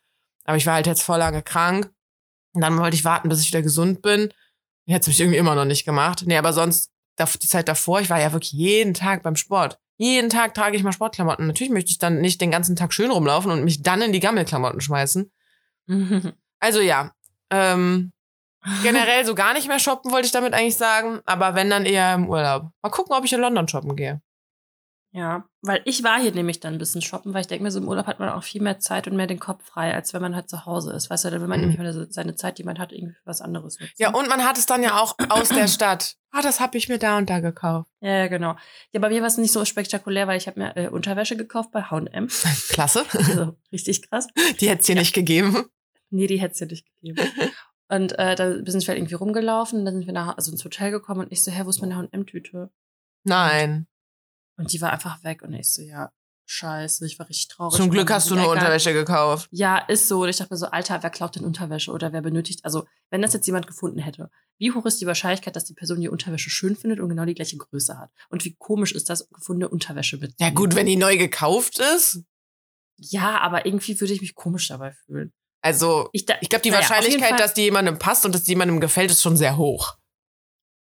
Aber 0.45 0.57
ich 0.57 0.65
war 0.65 0.73
halt 0.73 0.87
jetzt 0.87 1.03
voll 1.03 1.19
lange 1.19 1.43
krank. 1.43 1.91
Und 2.53 2.61
dann 2.61 2.77
wollte 2.77 2.95
ich 2.95 3.05
warten, 3.05 3.29
bis 3.29 3.41
ich 3.41 3.49
wieder 3.49 3.61
gesund 3.61 4.01
bin. 4.01 4.31
Jetzt 4.85 5.05
habe 5.05 5.11
ich 5.11 5.19
irgendwie 5.19 5.37
immer 5.37 5.55
noch 5.55 5.65
nicht 5.65 5.85
gemacht. 5.85 6.23
Nee, 6.25 6.37
aber 6.37 6.53
sonst, 6.53 6.91
die 7.19 7.47
Zeit 7.47 7.67
davor, 7.67 8.01
ich 8.01 8.09
war 8.09 8.19
ja 8.19 8.31
wirklich 8.31 8.51
jeden 8.51 8.93
Tag 8.93 9.23
beim 9.23 9.35
Sport. 9.35 9.79
Jeden 9.97 10.29
Tag 10.29 10.53
trage 10.53 10.75
ich 10.75 10.83
mal 10.83 10.91
Sportklamotten. 10.91 11.47
Natürlich 11.47 11.71
möchte 11.71 11.91
ich 11.91 11.99
dann 11.99 12.19
nicht 12.19 12.41
den 12.41 12.51
ganzen 12.51 12.75
Tag 12.75 12.93
schön 12.93 13.11
rumlaufen 13.11 13.51
und 13.51 13.63
mich 13.63 13.83
dann 13.83 14.01
in 14.01 14.11
die 14.11 14.19
Gammelklamotten 14.19 14.81
schmeißen. 14.81 15.31
Also 16.59 16.79
ja, 16.79 17.11
ähm, 17.49 18.13
generell 18.83 19.25
so 19.25 19.35
gar 19.35 19.53
nicht 19.53 19.67
mehr 19.67 19.79
shoppen 19.79 20.13
wollte 20.13 20.27
ich 20.27 20.31
damit 20.31 20.53
eigentlich 20.53 20.77
sagen, 20.77 21.19
aber 21.25 21.55
wenn 21.55 21.69
dann 21.69 21.85
eher 21.85 22.13
im 22.13 22.29
Urlaub. 22.29 22.71
Mal 22.81 22.89
gucken, 22.89 23.13
ob 23.13 23.25
ich 23.25 23.33
in 23.33 23.41
London 23.41 23.67
shoppen 23.67 23.97
gehe. 23.97 24.21
Ja, 25.15 25.47
weil 25.61 25.81
ich 25.85 26.03
war 26.03 26.19
hier 26.19 26.31
nämlich 26.33 26.59
dann 26.59 26.73
ein 26.73 26.79
bisschen 26.79 27.03
shoppen, 27.03 27.35
weil 27.35 27.41
ich 27.41 27.47
denke 27.47 27.63
mir, 27.63 27.69
so 27.69 27.79
im 27.79 27.87
Urlaub 27.87 28.07
hat 28.07 28.17
man 28.19 28.29
auch 28.29 28.43
viel 28.43 28.63
mehr 28.63 28.79
Zeit 28.79 29.07
und 29.07 29.15
mehr 29.15 29.27
den 29.27 29.39
Kopf 29.39 29.63
frei, 29.63 29.93
als 29.93 30.11
wenn 30.11 30.23
man 30.23 30.35
halt 30.35 30.49
zu 30.49 30.65
Hause 30.65 30.91
ist. 30.91 31.11
Weißt 31.11 31.25
du, 31.25 31.29
dann 31.29 31.39
will 31.39 31.47
man 31.47 31.61
Mhm. 31.61 31.67
nämlich 31.69 32.07
seine 32.09 32.33
Zeit, 32.35 32.57
die 32.57 32.63
man 32.63 32.79
hat, 32.79 32.91
irgendwie 32.91 33.13
für 33.13 33.25
was 33.25 33.39
anderes 33.39 33.79
nutzen. 33.79 33.93
Ja, 33.97 34.11
und 34.11 34.27
man 34.27 34.43
hat 34.43 34.57
es 34.57 34.65
dann 34.65 34.81
ja 34.81 34.99
auch 34.99 35.15
aus 35.29 35.49
der 35.49 35.67
Stadt. 35.67 36.15
Ah, 36.31 36.41
das 36.41 36.59
habe 36.59 36.79
ich 36.79 36.89
mir 36.89 36.97
da 36.97 37.19
und 37.19 37.29
da 37.29 37.41
gekauft. 37.41 37.91
Ja, 38.01 38.09
ja, 38.09 38.27
genau. 38.27 38.55
Ja, 38.91 38.99
bei 38.99 39.09
mir 39.09 39.21
war 39.21 39.27
es 39.27 39.37
nicht 39.37 39.51
so 39.51 39.63
spektakulär, 39.65 40.25
weil 40.25 40.37
ich 40.39 40.47
habe 40.47 40.59
mir 40.59 40.75
äh, 40.75 40.87
Unterwäsche 40.87 41.37
gekauft 41.37 41.69
bei 41.71 41.83
H&M. 41.83 42.27
Klasse. 42.69 43.05
Also 43.13 43.55
richtig 43.71 44.09
krass. 44.09 44.27
Die 44.59 44.67
hätte 44.67 44.79
es 44.81 44.87
dir 44.87 44.95
nicht 44.95 45.13
gegeben. 45.13 45.65
Nee, 46.09 46.25
die 46.25 46.41
hätte 46.41 46.53
es 46.53 46.59
ja 46.59 46.65
nicht 46.65 46.87
gegeben. 46.99 47.29
Und 47.87 48.17
äh, 48.17 48.33
da 48.35 48.47
sind 48.65 48.81
wir 48.81 48.87
halt 48.87 48.97
irgendwie 48.97 49.13
rumgelaufen, 49.13 49.85
dann 49.85 49.93
sind 49.95 50.07
wir 50.07 50.13
nach, 50.13 50.37
also 50.37 50.51
ins 50.51 50.65
Hotel 50.65 50.89
gekommen 50.89 51.19
und 51.21 51.31
ich 51.31 51.43
so, 51.43 51.51
hä, 51.51 51.61
wo 51.65 51.69
ist 51.69 51.81
meine 51.81 51.95
H&M-Tüte? 51.97 52.71
Nein. 53.25 53.85
Und 54.57 54.71
die 54.73 54.81
war 54.81 54.91
einfach 54.91 55.23
weg 55.23 55.41
und 55.41 55.53
ich 55.53 55.71
so, 55.73 55.81
ja, 55.81 56.11
scheiße, 56.45 57.05
ich 57.05 57.17
war 57.19 57.27
richtig 57.29 57.47
traurig. 57.47 57.75
Zum 57.75 57.89
Glück 57.89 58.11
hast 58.11 58.29
du 58.29 58.35
nur 58.35 58.43
Äcker- 58.43 58.51
Unterwäsche 58.51 58.93
gekauft. 58.93 59.47
Ja, 59.51 59.77
ist 59.77 60.07
so. 60.07 60.23
Und 60.23 60.29
ich 60.29 60.37
dachte 60.37 60.53
mir 60.53 60.57
so, 60.57 60.67
Alter, 60.67 61.01
wer 61.01 61.09
klaut 61.09 61.35
denn 61.35 61.45
Unterwäsche 61.45 61.91
oder 61.91 62.13
wer 62.13 62.21
benötigt, 62.21 62.63
also 62.65 62.85
wenn 63.09 63.21
das 63.21 63.33
jetzt 63.33 63.47
jemand 63.47 63.65
gefunden 63.67 63.99
hätte, 63.99 64.29
wie 64.59 64.71
hoch 64.71 64.85
ist 64.85 65.01
die 65.01 65.07
Wahrscheinlichkeit, 65.07 65.55
dass 65.55 65.65
die 65.65 65.73
Person 65.73 66.01
die 66.01 66.09
Unterwäsche 66.09 66.49
schön 66.49 66.75
findet 66.75 66.99
und 66.99 67.09
genau 67.09 67.25
die 67.25 67.33
gleiche 67.33 67.57
Größe 67.57 67.97
hat? 67.97 68.11
Und 68.29 68.45
wie 68.45 68.55
komisch 68.55 68.91
ist 68.91 69.09
das, 69.09 69.27
gefundene 69.29 69.69
Unterwäsche 69.69 70.17
mit? 70.17 70.33
Ja 70.39 70.49
gut, 70.51 70.75
wenn 70.75 70.85
die 70.85 70.95
neu 70.97 71.17
gekauft 71.17 71.79
ist. 71.79 72.21
Ja, 72.97 73.39
aber 73.39 73.65
irgendwie 73.65 73.99
würde 73.99 74.13
ich 74.13 74.21
mich 74.21 74.35
komisch 74.35 74.67
dabei 74.67 74.93
fühlen. 75.05 75.33
Also 75.61 76.09
Ich, 76.11 76.25
ich 76.41 76.49
glaube, 76.49 76.61
die 76.61 76.69
jeden 76.69 76.75
Wahrscheinlichkeit, 76.77 77.39
dass 77.39 77.53
die 77.53 77.61
jemandem 77.61 77.97
passt 77.97 78.25
und 78.25 78.35
dass 78.35 78.43
die 78.43 78.51
jemandem 78.51 78.79
gefällt, 78.79 79.09
ist 79.09 79.21
schon 79.21 79.37
sehr 79.37 79.57
hoch. 79.57 79.95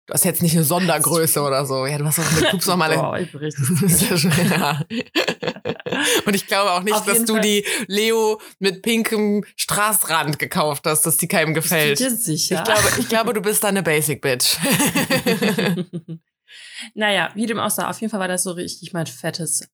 Du 0.07 0.15
hast 0.15 0.25
jetzt 0.25 0.43
nicht 0.43 0.55
eine 0.57 0.65
Sondergröße 0.65 1.41
oder 1.41 1.65
so. 1.67 1.87
Ja, 1.87 1.97
du 1.99 2.05
hast 2.05 2.19
auch 2.19 2.51
Pups 2.51 2.67
nochmal 2.67 2.95
Boah, 2.97 3.19
ich 3.19 3.31
ja. 4.51 4.81
Und 6.27 6.35
ich 6.35 6.47
glaube 6.47 6.73
auch 6.73 6.83
nicht, 6.83 6.95
Auf 6.97 7.05
dass 7.05 7.25
du 7.25 7.35
Fall. 7.35 7.43
die 7.43 7.65
Leo 7.87 8.41
mit 8.59 8.83
pinkem 8.83 9.45
Straßrand 9.57 10.39
gekauft 10.39 10.85
hast, 10.87 11.03
dass 11.07 11.17
die 11.17 11.29
keinem 11.29 11.55
gefällt. 11.55 12.01
Dir 12.01 12.11
sicher? 12.11 12.57
Ich 12.59 12.65
glaube, 12.65 12.89
ich 12.99 13.09
glaube, 13.09 13.35
du 13.35 13.41
bist 13.41 13.63
da 13.63 13.69
eine 13.69 13.83
Basic 13.83 14.21
Bitch. 14.21 14.57
naja, 16.95 17.31
wie 17.35 17.47
dem 17.47 17.59
auch 17.59 17.71
sei, 17.71 17.87
auf 17.87 18.01
jeden 18.01 18.11
Fall 18.11 18.21
war 18.21 18.29
das 18.29 18.43
so 18.43 18.53
richtig 18.53 18.93
mein 18.93 19.07
fettes, 19.07 19.69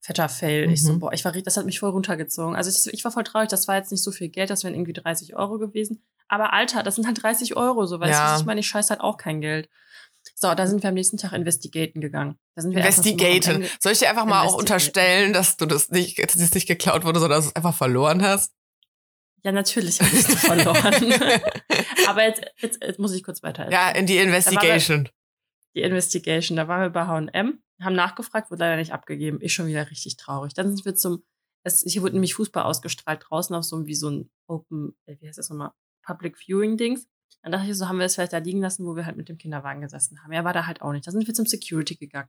fetter 0.00 0.28
Fail. 0.28 0.70
Ich 0.70 0.82
so, 0.82 0.92
Mhm. 0.92 0.98
boah, 1.00 1.12
ich 1.12 1.24
war, 1.24 1.32
richtig- 1.32 1.44
das 1.46 1.56
hat 1.56 1.66
mich 1.66 1.80
voll 1.80 1.90
runtergezogen. 1.90 2.54
Also 2.56 2.70
ich, 2.70 2.92
ich 2.94 3.04
war 3.04 3.12
voll 3.12 3.24
traurig, 3.24 3.48
das 3.48 3.68
war 3.68 3.76
jetzt 3.76 3.90
nicht 3.92 4.02
so 4.02 4.12
viel 4.12 4.28
Geld, 4.28 4.50
das 4.50 4.62
wären 4.64 4.74
irgendwie 4.74 4.92
30 4.92 5.34
Euro 5.36 5.58
gewesen. 5.58 6.02
Aber 6.30 6.52
Alter, 6.52 6.82
das 6.84 6.94
sind 6.94 7.06
halt 7.06 7.20
30 7.22 7.56
Euro, 7.56 7.86
so, 7.86 7.98
weißt 7.98 8.12
Ja. 8.12 8.34
du, 8.34 8.40
ich 8.40 8.46
meine, 8.46 8.60
ich 8.60 8.68
scheiß 8.68 8.88
halt 8.90 9.00
auch 9.00 9.16
kein 9.16 9.40
Geld. 9.40 9.68
So, 10.36 10.54
da 10.54 10.66
sind 10.66 10.82
wir 10.82 10.88
am 10.88 10.94
nächsten 10.94 11.16
Tag 11.16 11.32
investigaten 11.32 12.00
gegangen. 12.00 12.38
Da 12.54 12.62
sind 12.62 12.70
wir 12.72 12.78
Investigaten. 12.80 13.66
Soll 13.80 13.92
ich 13.92 13.98
dir 13.98 14.08
einfach 14.10 14.26
mal 14.26 14.42
auch 14.46 14.54
unterstellen, 14.54 15.32
dass 15.32 15.56
du 15.56 15.66
das 15.66 15.90
nicht, 15.90 16.18
dass 16.22 16.36
es 16.36 16.54
nicht 16.54 16.68
geklaut 16.68 17.04
wurde, 17.04 17.18
sondern 17.18 17.38
dass 17.38 17.46
du 17.46 17.50
es 17.50 17.56
einfach 17.56 17.74
verloren 17.74 18.22
hast? 18.22 18.52
Ja, 19.42 19.50
natürlich 19.52 20.00
habe 20.00 20.10
ich 20.14 20.28
es 20.28 20.40
verloren. 20.40 20.94
Aber 22.06 22.22
jetzt, 22.22 22.42
jetzt, 22.58 22.82
jetzt 22.82 22.98
muss 22.98 23.12
ich 23.12 23.24
kurz 23.24 23.42
weiter. 23.42 23.70
Ja, 23.72 23.90
in 23.90 24.06
die 24.06 24.18
Investigation. 24.18 25.08
die 25.74 25.80
Investigation. 25.82 26.56
Da 26.56 26.68
waren 26.68 26.82
wir 26.82 26.90
bei 26.90 27.06
H&M, 27.06 27.62
haben 27.82 27.94
nachgefragt, 27.96 28.50
wurde 28.50 28.60
leider 28.60 28.76
nicht 28.76 28.92
abgegeben. 28.92 29.38
Ich 29.40 29.52
schon 29.54 29.66
wieder 29.66 29.90
richtig 29.90 30.16
traurig. 30.16 30.52
Dann 30.54 30.68
sind 30.68 30.84
wir 30.84 30.94
zum, 30.94 31.24
es, 31.64 31.82
hier 31.86 32.02
wurde 32.02 32.12
nämlich 32.12 32.34
Fußball 32.34 32.62
ausgestrahlt 32.64 33.24
draußen 33.28 33.56
auf 33.56 33.64
so 33.64 33.76
einem, 33.76 33.86
wie 33.86 33.94
so 33.94 34.10
ein 34.10 34.30
Open, 34.46 34.94
äh, 35.06 35.16
wie 35.20 35.26
heißt 35.28 35.38
das 35.38 35.48
nochmal, 35.48 35.70
Public 36.02 36.36
Viewing 36.38 36.76
Dings. 36.76 37.06
Dann 37.42 37.52
dachte 37.52 37.70
ich 37.70 37.76
so, 37.76 37.88
haben 37.88 37.98
wir 37.98 38.06
es 38.06 38.14
vielleicht 38.14 38.32
da 38.32 38.38
liegen 38.38 38.60
lassen, 38.60 38.84
wo 38.86 38.96
wir 38.96 39.06
halt 39.06 39.16
mit 39.16 39.28
dem 39.28 39.38
Kinderwagen 39.38 39.80
gesessen 39.80 40.22
haben. 40.22 40.32
Ja, 40.32 40.44
war 40.44 40.52
da 40.52 40.66
halt 40.66 40.82
auch 40.82 40.92
nicht. 40.92 41.06
Da 41.06 41.10
sind 41.10 41.26
wir 41.26 41.34
zum 41.34 41.46
Security 41.46 41.96
gegangen. 41.96 42.28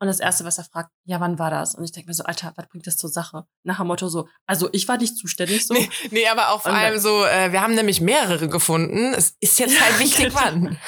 Und 0.00 0.06
das 0.06 0.20
Erste, 0.20 0.44
was 0.44 0.58
er 0.58 0.64
fragt, 0.64 0.90
ja, 1.04 1.18
wann 1.18 1.40
war 1.40 1.50
das? 1.50 1.74
Und 1.74 1.82
ich 1.82 1.90
denke 1.90 2.08
mir 2.08 2.14
so, 2.14 2.22
Alter, 2.22 2.52
was 2.54 2.68
bringt 2.68 2.86
das 2.86 2.96
zur 2.96 3.10
Sache? 3.10 3.46
Nach 3.64 3.78
dem 3.78 3.88
Motto 3.88 4.08
so, 4.08 4.28
also 4.46 4.68
ich 4.72 4.86
war 4.86 4.96
nicht 4.96 5.16
zuständig 5.16 5.66
so. 5.66 5.74
Nee, 5.74 5.88
nee, 6.10 6.26
aber 6.28 6.50
auch 6.52 6.62
vor 6.62 6.72
allem 6.72 7.00
so, 7.00 7.24
äh, 7.24 7.50
wir 7.50 7.62
haben 7.62 7.74
nämlich 7.74 8.00
mehrere 8.00 8.48
gefunden. 8.48 9.12
Es 9.14 9.36
ist 9.40 9.58
jetzt 9.58 9.80
halt 9.80 9.98
wichtig, 9.98 10.26
genau. 10.26 10.40
wann. 10.40 10.78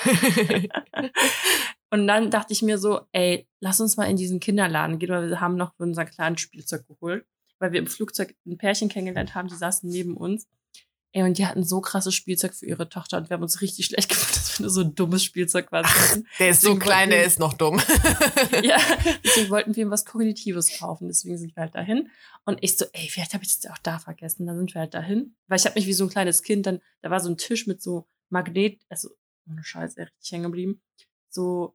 Und 1.92 2.06
dann 2.06 2.30
dachte 2.30 2.52
ich 2.52 2.62
mir 2.62 2.78
so, 2.78 3.00
ey, 3.10 3.48
lass 3.58 3.80
uns 3.80 3.96
mal 3.96 4.04
in 4.04 4.16
diesen 4.16 4.38
Kinderladen 4.38 5.00
gehen, 5.00 5.10
weil 5.10 5.28
wir 5.28 5.40
haben 5.40 5.56
noch 5.56 5.72
unser 5.78 6.04
kleines 6.04 6.40
Spielzeug 6.40 6.86
geholt, 6.86 7.26
weil 7.58 7.72
wir 7.72 7.80
im 7.80 7.88
Flugzeug 7.88 8.36
ein 8.46 8.58
Pärchen 8.58 8.88
kennengelernt 8.88 9.34
haben, 9.34 9.48
die 9.48 9.56
saßen 9.56 9.90
neben 9.90 10.16
uns. 10.16 10.46
Ey, 11.12 11.24
und 11.24 11.38
die 11.38 11.46
hatten 11.46 11.64
so 11.64 11.80
krasses 11.80 12.14
Spielzeug 12.14 12.54
für 12.54 12.66
ihre 12.66 12.88
Tochter 12.88 13.18
und 13.18 13.28
wir 13.28 13.34
haben 13.34 13.42
uns 13.42 13.60
richtig 13.60 13.86
schlecht 13.86 14.08
gefühlt, 14.08 14.36
dass 14.36 14.58
wir 14.58 14.64
nur 14.64 14.70
so 14.70 14.82
ein 14.82 14.94
dummes 14.94 15.24
Spielzeug 15.24 15.72
waren. 15.72 15.84
Der 16.38 16.50
ist 16.50 16.60
so 16.60 16.68
Deswegen 16.68 16.78
klein, 16.78 16.98
wollten 16.98 17.10
der 17.10 17.24
ist 17.24 17.40
noch 17.40 17.52
dumm. 17.54 17.80
ja, 18.62 18.78
deswegen 19.24 19.50
wollten 19.50 19.74
wir 19.74 19.82
ihm 19.82 19.90
was 19.90 20.04
Kognitives 20.04 20.78
kaufen. 20.78 21.08
Deswegen 21.08 21.36
sind 21.36 21.56
wir 21.56 21.62
halt 21.62 21.74
dahin. 21.74 22.10
Und 22.44 22.58
ich 22.62 22.76
so, 22.76 22.84
ey, 22.92 23.08
vielleicht 23.08 23.34
habe 23.34 23.42
ich 23.42 23.60
das 23.60 23.70
auch 23.72 23.78
da 23.78 23.98
vergessen. 23.98 24.46
Dann 24.46 24.56
sind 24.56 24.72
wir 24.72 24.82
halt 24.82 24.94
dahin. 24.94 25.34
Weil 25.48 25.58
ich 25.58 25.64
habe 25.64 25.74
mich 25.74 25.86
wie 25.86 25.92
so 25.92 26.04
ein 26.04 26.10
kleines 26.10 26.42
Kind, 26.42 26.66
dann, 26.66 26.80
da 27.02 27.10
war 27.10 27.18
so 27.18 27.28
ein 27.28 27.36
Tisch 27.36 27.66
mit 27.66 27.82
so 27.82 28.06
Magnet, 28.28 28.80
also, 28.88 29.10
ohne 29.48 29.64
Scheiß, 29.64 29.96
ey, 29.96 30.04
richtig 30.04 30.30
hängen 30.30 30.44
geblieben. 30.44 30.80
So, 31.28 31.74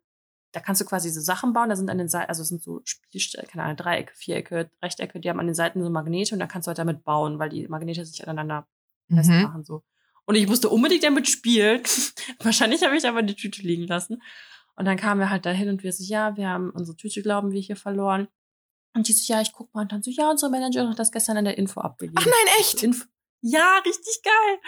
da 0.54 0.62
kannst 0.62 0.80
du 0.80 0.86
quasi 0.86 1.10
so 1.10 1.20
Sachen 1.20 1.52
bauen. 1.52 1.68
Da 1.68 1.76
sind 1.76 1.90
an 1.90 1.98
den 1.98 2.08
Seiten, 2.08 2.30
also 2.30 2.42
es 2.42 2.48
sind 2.48 2.64
so 2.64 2.80
Spielstellen, 2.86 3.48
keine 3.50 3.64
Ahnung, 3.64 3.76
Dreiecke, 3.76 4.14
Vierecke, 4.16 4.70
Rechtecke, 4.82 5.20
die 5.20 5.30
haben 5.30 5.42
an 5.42 5.48
den 5.48 5.56
Seiten 5.56 5.84
so 5.84 5.90
Magnete 5.90 6.34
und 6.34 6.40
da 6.40 6.48
kannst 6.48 6.68
du 6.68 6.70
halt 6.70 6.78
damit 6.78 7.04
bauen, 7.04 7.38
weil 7.38 7.50
die 7.50 7.68
Magnete 7.68 8.06
sich 8.06 8.24
aneinander 8.24 8.66
Mhm. 9.08 9.18
festmachen. 9.18 9.64
So. 9.64 9.84
Und 10.26 10.36
ich 10.36 10.48
musste 10.48 10.70
unbedingt 10.70 11.04
damit 11.04 11.30
spielen. 11.30 11.82
Wahrscheinlich 12.44 12.84
habe 12.84 12.98
ich 12.98 13.08
aber 13.08 13.22
die 13.24 13.36
Tüte 13.36 13.62
liegen 13.62 13.88
lassen. 13.88 14.22
Und 14.76 14.86
dann 14.86 14.98
kamen 14.98 15.22
wir 15.22 15.30
halt 15.30 15.46
dahin 15.46 15.70
und 15.70 15.84
wir 15.84 15.94
so, 15.94 16.04
ja, 16.04 16.36
wir 16.36 16.50
haben 16.50 16.70
unsere 16.72 16.98
Tüte, 16.98 17.22
glauben 17.22 17.52
wir, 17.52 17.62
hier 17.62 17.78
verloren. 17.78 18.28
Und 18.94 19.08
die 19.08 19.14
so, 19.14 19.32
ja, 19.32 19.42
ich 19.42 19.54
guck 19.54 19.74
mal. 19.74 19.82
Und 19.82 19.92
dann 19.92 20.04
so, 20.04 20.12
ja, 20.12 20.30
unsere 20.30 20.52
Managerin 20.52 20.90
hat 20.90 21.00
das 21.00 21.12
gestern 21.12 21.38
in 21.38 21.46
der 21.46 21.58
Info 21.58 21.80
abgegeben. 21.80 22.18
Ach 22.20 22.26
nein, 22.26 22.56
echt? 22.60 22.84
Info. 22.84 23.06
Ja, 23.42 23.78
richtig 23.86 24.22
geil. 24.24 24.60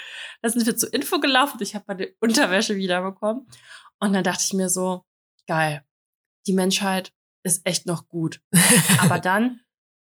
Da 0.41 0.50
sind 0.50 0.65
wir 0.65 0.78
zur 0.78 0.93
Info 0.93 1.19
gelaufen 1.19 1.54
und 1.54 1.62
ich 1.62 1.73
habe 1.73 1.86
meine 1.88 2.13
Unterwäsche 2.19 2.76
wiederbekommen. 2.76 3.47
Und 4.00 4.13
dann 4.13 4.23
dachte 4.23 4.43
ich 4.45 4.54
mir 4.54 4.69
so, 4.69 5.04
geil, 5.47 5.84
die 6.45 6.54
Menschheit 6.54 7.12
ist 7.43 7.65
echt 7.65 7.86
noch 7.86 8.08
gut. 8.08 8.41
Aber 9.02 9.19
dann 9.19 9.62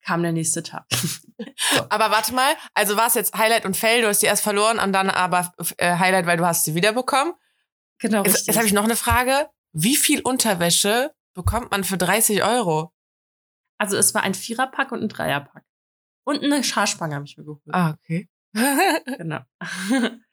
kam 0.09 0.23
der 0.23 0.33
nächste 0.33 0.63
Tag. 0.63 0.87
Aber 1.91 2.11
warte 2.11 2.33
mal, 2.33 2.55
also 2.73 2.97
war 2.97 3.09
es 3.09 3.15
jetzt 3.15 3.37
Highlight 3.37 3.67
und 3.67 3.77
Fail, 3.77 4.01
du 4.01 4.09
hast 4.09 4.23
die 4.23 4.27
erst 4.27 4.43
verloren 4.43 4.79
und 4.79 4.93
dann 4.95 5.11
aber 5.11 5.53
äh, 5.77 5.97
Highlight, 5.97 6.25
weil 6.25 6.39
du 6.39 6.47
hast 6.47 6.65
sie 6.65 6.75
wiederbekommen. 6.75 7.35
Genau, 7.99 8.25
Jetzt, 8.25 8.29
richtig. 8.29 8.47
jetzt 8.47 8.57
habe 8.57 8.67
ich 8.67 8.73
noch 8.73 8.85
eine 8.85 8.97
Frage. 8.97 9.51
Wie 9.73 9.97
viel 9.97 10.23
Unterwäsche 10.23 11.13
bekommt 11.35 11.71
man 11.71 11.85
für 11.85 11.99
30 11.99 12.43
Euro? 12.43 12.93
also 13.81 13.97
es 13.97 14.15
war 14.15 14.23
ein 14.23 14.35
Viererpack 14.35 14.93
und 14.93 15.03
ein 15.03 15.09
Dreierpack. 15.09 15.63
Und 16.25 16.43
eine 16.43 16.65
Schaarspange 16.65 17.15
habe 17.15 17.27
ich 17.27 17.37
mir 17.37 17.45
geholt. 17.45 17.63
Ah, 17.71 17.91
okay. 17.91 18.29
Genau. 19.19 19.41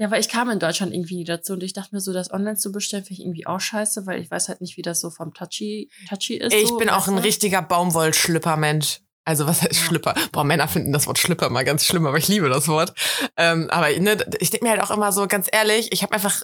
ja, 0.00 0.10
weil 0.10 0.18
ich 0.20 0.30
kam 0.30 0.48
in 0.48 0.58
Deutschland 0.58 0.94
irgendwie 0.94 1.16
nie 1.16 1.24
dazu 1.24 1.52
und 1.52 1.62
ich 1.62 1.74
dachte 1.74 1.94
mir 1.94 2.00
so, 2.00 2.14
das 2.14 2.32
online 2.32 2.56
zu 2.56 2.72
bestellen, 2.72 3.04
finde 3.04 3.20
ich 3.20 3.26
irgendwie 3.26 3.46
auch 3.46 3.60
scheiße, 3.60 4.06
weil 4.06 4.18
ich 4.20 4.30
weiß 4.30 4.48
halt 4.48 4.62
nicht, 4.62 4.78
wie 4.78 4.82
das 4.82 4.98
so 5.00 5.10
vom 5.10 5.34
Touchy, 5.34 5.90
Touchy 6.08 6.36
ist. 6.36 6.54
ich 6.54 6.68
so, 6.68 6.78
bin 6.78 6.88
auch 6.88 7.06
ein 7.06 7.16
du? 7.16 7.22
richtiger 7.22 7.60
Baumwollschlüpper-Mensch. 7.62 9.00
Also 9.26 9.46
was 9.46 9.60
heißt 9.60 9.74
Ja. 9.74 9.86
Schlüpper? 9.86 10.14
Boah, 10.32 10.44
Männer 10.44 10.66
finden 10.68 10.92
das 10.94 11.06
Wort 11.06 11.18
Schlüpper 11.18 11.50
mal 11.50 11.64
ganz 11.64 11.84
schlimm, 11.84 12.06
aber 12.06 12.16
ich 12.16 12.28
liebe 12.28 12.48
das 12.48 12.66
Wort. 12.66 12.94
Ähm, 13.36 13.68
aber 13.70 13.90
ne, 13.98 14.16
ich 14.40 14.50
denke 14.50 14.64
mir 14.64 14.70
halt 14.70 14.82
auch 14.82 14.90
immer 14.90 15.12
so, 15.12 15.26
ganz 15.26 15.46
ehrlich, 15.52 15.92
ich 15.92 16.02
habe 16.02 16.14
einfach 16.14 16.42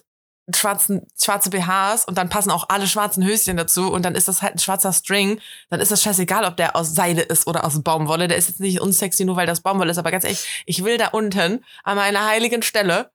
schwarzen, 0.55 1.07
schwarze 1.21 1.51
BHs 1.51 2.05
und 2.05 2.19
dann 2.19 2.29
passen 2.29 2.51
auch 2.51 2.67
alle 2.69 2.87
schwarzen 2.87 3.25
Höschen 3.25 3.57
dazu 3.57 3.91
und 3.91 4.05
dann 4.05 4.15
ist 4.15 4.29
das 4.29 4.43
halt 4.43 4.55
ein 4.57 4.59
schwarzer 4.59 4.93
String. 4.93 5.41
Dann 5.71 5.81
ist 5.81 5.91
das 5.91 6.03
scheißegal, 6.03 6.45
ob 6.45 6.57
der 6.59 6.77
aus 6.77 6.95
Seide 6.95 7.23
ist 7.23 7.47
oder 7.47 7.65
aus 7.65 7.83
Baumwolle. 7.83 8.29
Der 8.29 8.37
ist 8.37 8.49
jetzt 8.49 8.61
nicht 8.61 8.81
unsexy, 8.81 9.25
nur 9.25 9.37
weil 9.37 9.47
das 9.47 9.63
Baumwolle 9.63 9.91
ist. 9.91 9.99
Aber 9.99 10.11
ganz 10.11 10.25
ehrlich, 10.25 10.63
ich 10.67 10.85
will 10.85 10.99
da 10.99 11.09
unten 11.09 11.65
an 11.83 11.97
meiner 11.97 12.27
heiligen 12.27 12.63
Stelle 12.63 13.11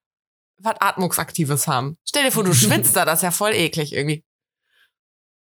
was 0.64 0.76
Atmungsaktives 0.80 1.68
haben. 1.68 1.98
Stell 2.08 2.24
dir 2.26 2.32
vor, 2.32 2.44
du 2.44 2.54
schwitzt 2.54 2.96
da, 2.96 3.06
das 3.06 3.20
ist 3.20 3.24
ja 3.24 3.32
voll 3.32 3.52
eklig 3.54 3.94
irgendwie. 3.94 4.24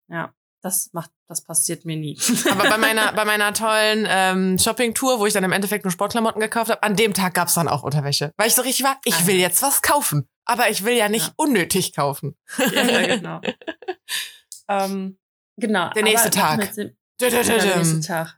Ja, 0.08 0.34
das 0.62 0.90
macht, 0.92 1.10
das 1.28 1.44
passiert 1.44 1.84
mir 1.84 1.96
nie. 1.96 2.18
Aber 2.50 2.68
bei 2.68 2.78
meiner, 2.78 3.12
bei 3.14 3.24
meiner 3.24 3.52
tollen 3.54 4.06
ähm, 4.08 4.58
Shopping-Tour, 4.58 5.18
wo 5.18 5.26
ich 5.26 5.32
dann 5.34 5.44
im 5.44 5.52
Endeffekt 5.52 5.84
nur 5.84 5.92
Sportklamotten 5.92 6.40
gekauft 6.40 6.70
habe, 6.70 6.82
an 6.82 6.96
dem 6.96 7.14
Tag 7.14 7.34
gab's 7.34 7.54
dann 7.54 7.68
auch 7.68 7.82
Unterwäsche. 7.82 8.32
Weil 8.36 8.48
ich 8.48 8.54
so 8.54 8.62
richtig 8.62 8.84
war, 8.84 8.98
ich 9.04 9.14
Ah. 9.14 9.26
will 9.26 9.36
jetzt 9.36 9.62
was 9.62 9.82
kaufen. 9.82 10.28
Aber 10.46 10.68
ich 10.68 10.84
will 10.84 10.94
ja 10.94 11.08
nicht 11.08 11.28
Ja. 11.28 11.32
unnötig 11.36 11.94
kaufen. 11.94 12.36
ja, 12.58 13.06
genau. 13.16 13.40
ähm, 14.68 15.18
genau. 15.56 15.90
Der 15.90 16.02
nächste 16.02 16.30
Tag. 16.30 16.62
jetzt 16.62 16.76
den- 16.78 16.96
Genau, 17.18 17.42
der 17.42 17.76
nächste 17.76 18.00
Tag. 18.00 18.36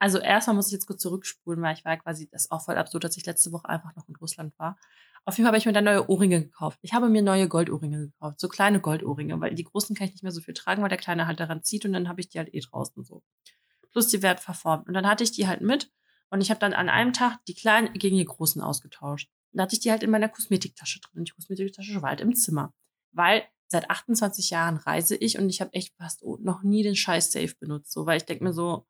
Also 0.00 0.18
erstmal 0.18 0.56
muss 0.56 0.66
ich 0.66 0.72
jetzt 0.72 0.86
kurz 0.86 1.00
zurückspulen, 1.00 1.62
weil 1.62 1.74
ich 1.76 1.84
war 1.84 1.96
quasi, 1.96 2.28
das 2.30 2.42
ist 2.46 2.50
auch 2.50 2.62
voll 2.64 2.76
absurd, 2.76 3.04
dass 3.04 3.16
ich 3.16 3.24
letzte 3.24 3.52
Woche 3.52 3.68
einfach 3.68 3.94
noch 3.96 4.06
in 4.08 4.16
Russland 4.16 4.52
war. 4.58 4.76
Auf 5.26 5.36
jeden 5.36 5.44
Fall 5.44 5.52
habe 5.52 5.58
ich 5.58 5.66
mir 5.66 5.72
dann 5.72 5.84
neue 5.84 6.08
Ohrringe 6.08 6.42
gekauft. 6.42 6.78
Ich 6.82 6.92
habe 6.92 7.08
mir 7.08 7.22
neue 7.22 7.48
Goldohrringe 7.48 8.08
gekauft, 8.08 8.40
so 8.40 8.48
kleine 8.48 8.80
Goldohrringe, 8.80 9.40
weil 9.40 9.54
die 9.54 9.64
großen 9.64 9.96
kann 9.96 10.06
ich 10.06 10.12
nicht 10.12 10.22
mehr 10.22 10.32
so 10.32 10.42
viel 10.42 10.54
tragen, 10.54 10.82
weil 10.82 10.90
der 10.90 10.98
kleine 10.98 11.26
halt 11.26 11.40
daran 11.40 11.62
zieht 11.62 11.86
und 11.86 11.94
dann 11.94 12.08
habe 12.08 12.20
ich 12.20 12.28
die 12.28 12.38
halt 12.38 12.52
eh 12.52 12.60
draußen 12.60 13.02
so. 13.04 13.22
Plus 13.90 14.08
die 14.08 14.22
werden 14.22 14.38
verformt. 14.38 14.86
Und 14.86 14.94
dann 14.94 15.06
hatte 15.06 15.24
ich 15.24 15.32
die 15.32 15.46
halt 15.46 15.62
mit 15.62 15.90
und 16.30 16.40
ich 16.40 16.50
habe 16.50 16.60
dann 16.60 16.74
an 16.74 16.88
einem 16.88 17.12
Tag 17.12 17.38
die 17.46 17.54
kleinen 17.54 17.92
gegen 17.94 18.18
die 18.18 18.24
großen 18.24 18.60
ausgetauscht. 18.60 19.30
Und 19.52 19.58
da 19.58 19.62
hatte 19.62 19.76
ich 19.76 19.80
die 19.80 19.90
halt 19.90 20.02
in 20.02 20.10
meiner 20.10 20.28
Kosmetiktasche 20.28 21.00
drin. 21.00 21.20
Und 21.20 21.28
die 21.28 21.32
Kosmetiktasche 21.32 22.02
war 22.02 22.10
halt 22.10 22.20
im 22.20 22.34
Zimmer. 22.34 22.74
Weil 23.12 23.44
seit 23.68 23.88
28 23.88 24.50
Jahren 24.50 24.76
reise 24.76 25.16
ich 25.16 25.38
und 25.38 25.48
ich 25.48 25.60
habe 25.60 25.72
echt 25.72 25.94
fast 25.96 26.24
noch 26.40 26.62
nie 26.62 26.82
den 26.82 26.96
Scheiß 26.96 27.32
Safe 27.32 27.54
benutzt. 27.58 27.92
So, 27.92 28.04
weil 28.04 28.16
ich 28.16 28.24
denke 28.24 28.44
mir 28.44 28.52
so, 28.52 28.86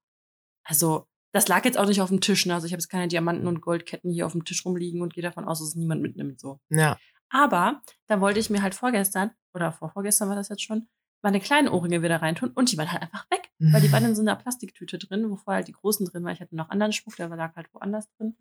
also, 0.65 1.07
das 1.35 1.49
lag 1.49 1.65
jetzt 1.65 1.77
auch 1.77 1.87
nicht 1.87 2.01
auf 2.01 2.11
dem 2.11 2.21
Tisch. 2.21 2.47
Ne? 2.47 2.55
Also 2.55 2.67
ich 2.67 2.73
habe 2.73 2.81
jetzt 2.81 2.89
keine 2.89 3.09
Diamanten 3.09 3.49
und 3.49 3.61
Goldketten 3.61 4.11
hier 4.13 4.25
auf 4.25 4.33
dem 4.33 4.45
Tisch 4.45 4.65
rumliegen 4.65 5.03
und 5.03 5.15
gehe 5.15 5.23
davon 5.23 5.45
aus, 5.45 5.59
dass 5.59 5.69
es 5.69 5.75
niemand 5.75 6.01
mitnimmt. 6.01 6.41
So. 6.41 6.61
Ja. 6.71 6.97
Aber 7.29 7.83
da 8.07 8.21
wollte 8.21 8.39
ich 8.39 8.51
mir 8.51 8.63
halt 8.63 8.77
vorgestern, 8.77 9.33
oder 9.53 9.73
vorvorgestern 9.73 10.29
war 10.29 10.37
das 10.37 10.49
jetzt 10.49 10.63
schon, 10.63 10.87
meine 11.23 11.41
kleinen 11.41 11.67
Ohrringe 11.67 12.03
wieder 12.03 12.23
reintun 12.23 12.51
und 12.51 12.71
die 12.71 12.79
waren 12.79 12.93
halt 12.93 13.03
einfach 13.03 13.29
weg. 13.33 13.51
Weil 13.59 13.81
die 13.81 13.91
waren 13.93 14.05
in 14.05 14.15
so 14.15 14.23
einer 14.23 14.37
Plastiktüte 14.37 14.97
drin, 14.97 15.29
wo 15.29 15.35
vorher 15.35 15.57
halt 15.57 15.69
die 15.69 15.73
großen 15.73 16.07
drin 16.07 16.23
waren. 16.23 16.35
Ich 16.35 16.41
hatte 16.41 16.55
noch 16.55 16.71
anderen 16.71 16.93
Schmuck, 16.93 17.17
der 17.17 17.29
lag 17.29 17.57
halt 17.57 17.67
woanders 17.75 18.09
drin. 18.17 18.37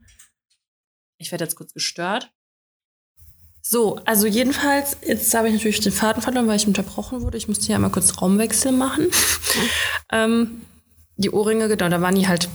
Ich 1.17 1.31
werde 1.31 1.45
jetzt 1.45 1.55
kurz 1.55 1.73
gestört. 1.73 2.31
So, 3.63 3.95
also 4.05 4.27
jedenfalls, 4.27 4.97
jetzt 5.01 5.33
habe 5.33 5.47
ich 5.47 5.55
natürlich 5.55 5.79
den 5.79 5.93
Faden 5.93 6.21
verloren, 6.21 6.47
weil 6.47 6.57
ich 6.57 6.67
unterbrochen 6.67 7.21
wurde. 7.21 7.37
Ich 7.37 7.47
musste 7.47 7.65
hier 7.65 7.75
einmal 7.75 7.91
kurz 7.91 8.21
Raumwechsel 8.21 8.71
machen. 8.71 9.07
ähm, 10.11 10.61
die 11.15 11.31
Ohrringe, 11.31 11.67
genau, 11.69 11.89
da 11.89 11.99
waren 12.01 12.15
die 12.15 12.27
halt 12.27 12.49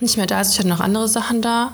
nicht 0.00 0.16
mehr 0.16 0.26
da. 0.26 0.38
Also 0.38 0.52
ich 0.52 0.58
hatte 0.58 0.68
noch 0.68 0.80
andere 0.80 1.08
Sachen 1.08 1.42
da. 1.42 1.72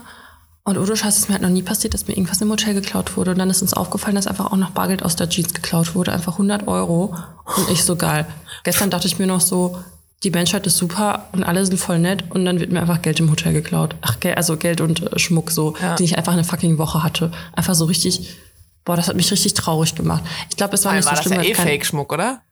Und 0.63 0.77
ohne 0.77 0.95
Scheiß 0.97 1.17
ist 1.17 1.29
mir 1.29 1.35
halt 1.35 1.43
noch 1.43 1.49
nie 1.49 1.63
passiert, 1.63 1.95
dass 1.95 2.07
mir 2.07 2.15
irgendwas 2.15 2.41
im 2.43 2.51
Hotel 2.51 2.75
geklaut 2.75 3.17
wurde. 3.17 3.31
Und 3.33 3.39
dann 3.39 3.49
ist 3.51 3.63
uns 3.63 3.73
aufgefallen, 3.73 4.15
dass 4.15 4.27
einfach 4.27 4.53
auch 4.53 4.57
noch 4.57 4.71
Bargeld 4.71 5.03
aus 5.03 5.17
der 5.17 5.29
Jeans 5.29 5.55
geklaut 5.55 5.95
wurde. 5.95 6.13
Einfach 6.13 6.33
100 6.35 6.69
Euro. 6.69 7.17
Und 7.57 7.71
ich 7.71 7.83
so 7.85 7.97
geil. 7.97 8.27
Gestern 8.63 8.91
dachte 8.91 9.07
ich 9.07 9.19
mir 9.19 9.27
noch 9.27 9.41
so, 9.41 9.83
die 10.23 10.31
Menschheit 10.31 10.67
ist 10.67 10.77
super 10.77 11.29
und 11.33 11.45
alle 11.45 11.65
sind 11.65 11.79
voll 11.79 11.99
nett. 11.99 12.25
Und 12.31 12.45
dann 12.45 12.61
wird 12.61 12.71
mir 12.71 12.81
einfach 12.83 13.01
Geld 13.01 13.19
im 13.21 13.31
Hotel 13.31 13.55
geklaut. 13.55 13.97
Ach, 14.03 14.17
also 14.37 14.59
Geld 14.59 14.83
und 14.83 15.03
äh, 15.13 15.19
Schmuck 15.19 15.51
so, 15.51 15.75
Ja. 15.81 15.95
den 15.97 16.05
ich 16.05 16.19
einfach 16.19 16.35
eine 16.35 16.45
fucking 16.45 16.77
Woche 16.77 17.03
hatte. 17.03 17.33
Einfach 17.55 17.75
so 17.75 17.87
richtig, 17.87 18.37
boah, 18.85 18.97
das 18.97 19.09
hat 19.09 19.17
mich 19.17 19.33
richtig 19.33 19.55
traurig 19.55 19.95
gemacht. 19.95 20.23
Ich 20.51 20.57
glaube, 20.59 20.75
es 20.75 20.85
war 20.85 20.93
nicht 20.93 21.07
war 21.07 21.13
so 21.17 21.17
das 21.17 21.25
schlimm. 21.25 21.33
ja 21.37 21.39
weil 21.41 21.49
eh 21.49 21.53
es 21.53 21.57
kein- 21.57 21.67
Fake-Schmuck, 21.69 22.13
oder? 22.13 22.43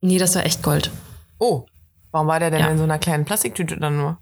Nee, 0.00 0.18
das 0.18 0.34
war 0.34 0.44
echt 0.44 0.62
Gold. 0.64 0.90
Oh. 1.38 1.66
Warum 2.10 2.26
war 2.26 2.40
der 2.40 2.50
denn 2.50 2.60
Ja. 2.60 2.68
in 2.68 2.78
so 2.78 2.84
einer 2.84 2.98
kleinen 2.98 3.24
Plastiktüte 3.24 3.76
dann 3.78 3.96
nur? 3.96 4.18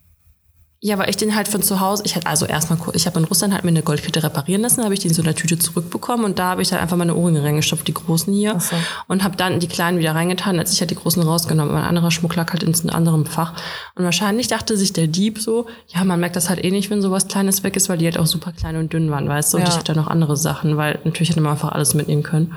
Ja, 0.86 0.98
weil 0.98 1.08
ich 1.08 1.16
den 1.16 1.34
halt 1.34 1.48
von 1.48 1.62
zu 1.62 1.80
Hause, 1.80 2.02
ich 2.04 2.14
hatte 2.14 2.26
also 2.26 2.44
erstmal, 2.44 2.78
ich 2.92 3.06
habe 3.06 3.18
in 3.18 3.24
Russland 3.24 3.54
halt 3.54 3.64
mir 3.64 3.70
eine 3.70 3.80
Goldkette 3.80 4.22
reparieren 4.22 4.60
lassen, 4.60 4.84
habe 4.84 4.92
ich 4.92 5.00
die 5.00 5.08
in 5.08 5.14
so 5.14 5.22
einer 5.22 5.34
Tüte 5.34 5.58
zurückbekommen 5.58 6.26
und 6.26 6.38
da 6.38 6.50
habe 6.50 6.60
ich 6.60 6.68
dann 6.68 6.78
einfach 6.78 6.98
meine 6.98 7.14
Ohrringe 7.14 7.42
reingestopft, 7.42 7.88
die 7.88 7.94
großen 7.94 8.34
hier, 8.34 8.52
Ach 8.58 8.60
so. 8.60 8.76
und 9.06 9.24
habe 9.24 9.34
dann 9.34 9.60
die 9.60 9.66
kleinen 9.66 9.98
wieder 9.98 10.14
reingetan, 10.14 10.58
als 10.58 10.74
ich 10.74 10.80
halt 10.80 10.90
die 10.90 10.94
großen 10.96 11.22
rausgenommen. 11.22 11.72
Mein 11.72 11.84
anderer 11.84 12.10
Schmuck 12.10 12.36
lag 12.36 12.52
halt 12.52 12.62
in 12.64 12.74
einem 12.74 12.90
anderen 12.90 13.24
Fach. 13.24 13.54
Und 13.94 14.04
wahrscheinlich 14.04 14.48
dachte 14.48 14.76
sich 14.76 14.92
der 14.92 15.06
Dieb 15.06 15.38
so, 15.38 15.68
ja, 15.88 16.04
man 16.04 16.20
merkt 16.20 16.36
das 16.36 16.50
halt 16.50 16.62
eh 16.62 16.70
nicht, 16.70 16.90
wenn 16.90 17.00
sowas 17.00 17.28
Kleines 17.28 17.62
weg 17.64 17.76
ist, 17.76 17.88
weil 17.88 17.96
die 17.96 18.04
halt 18.04 18.18
auch 18.18 18.26
super 18.26 18.52
klein 18.52 18.76
und 18.76 18.92
dünn 18.92 19.10
waren, 19.10 19.26
weißt 19.26 19.54
du? 19.54 19.56
Und 19.56 19.62
Ja. 19.62 19.70
ich 19.70 19.76
hatte 19.78 19.94
noch 19.94 20.08
andere 20.08 20.36
Sachen, 20.36 20.76
weil 20.76 20.98
natürlich 21.04 21.30
hätte 21.30 21.40
man 21.40 21.52
einfach 21.52 21.72
alles 21.72 21.94
mitnehmen 21.94 22.22
können. 22.22 22.52